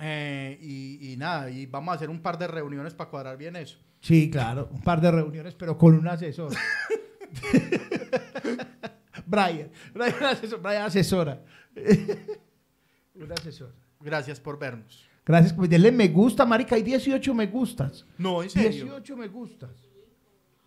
Eh, 0.00 0.58
y, 0.60 1.12
y 1.12 1.16
nada, 1.16 1.48
y 1.48 1.64
vamos 1.66 1.92
a 1.92 1.96
hacer 1.96 2.10
un 2.10 2.20
par 2.20 2.36
de 2.38 2.48
reuniones 2.48 2.92
para 2.92 3.08
cuadrar 3.08 3.36
bien 3.38 3.54
eso. 3.56 3.78
Sí, 4.00 4.28
claro, 4.28 4.68
un 4.72 4.82
par 4.82 5.00
de 5.00 5.10
reuniones, 5.10 5.54
pero 5.54 5.78
con 5.78 5.94
un 5.94 6.06
asesor. 6.08 6.52
Brian, 9.26 9.70
Brian, 9.94 10.14
asesor- 10.20 10.60
Brian 10.60 10.82
asesora. 10.82 11.42
un 13.14 13.32
asesor. 13.32 13.72
Gracias 14.00 14.40
por 14.40 14.58
vernos. 14.58 15.04
Gracias 15.26 15.52
por 15.52 15.68
denle 15.68 15.90
me 15.90 16.06
gusta, 16.06 16.46
marica. 16.46 16.76
Hay 16.76 16.82
18 16.82 17.34
me 17.34 17.48
gustas. 17.48 18.06
No, 18.16 18.44
en 18.44 18.48
serio. 18.48 18.84
18 18.84 19.16
me 19.16 19.26
gustas. 19.26 19.70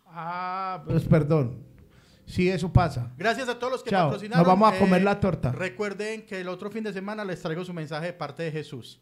Ah, 0.06 0.82
pues 0.86 1.04
perdón. 1.04 1.64
Sí, 2.26 2.48
eso 2.48 2.70
pasa. 2.70 3.10
Gracias 3.16 3.48
a 3.48 3.58
todos 3.58 3.72
los 3.72 3.82
que 3.82 3.90
Chao. 3.90 4.08
patrocinaron. 4.08 4.46
Nos 4.46 4.46
vamos 4.46 4.72
a 4.72 4.78
comer 4.78 5.00
eh, 5.00 5.04
la 5.04 5.18
torta. 5.18 5.50
Recuerden 5.50 6.26
que 6.26 6.42
el 6.42 6.48
otro 6.48 6.70
fin 6.70 6.84
de 6.84 6.92
semana 6.92 7.24
les 7.24 7.40
traigo 7.40 7.64
su 7.64 7.72
mensaje 7.72 8.06
de 8.06 8.12
parte 8.12 8.42
de 8.42 8.52
Jesús. 8.52 9.00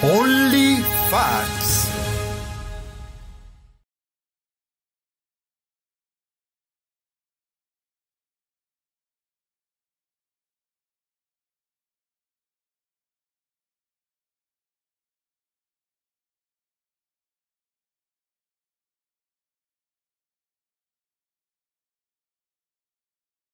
Hola. 0.00 0.43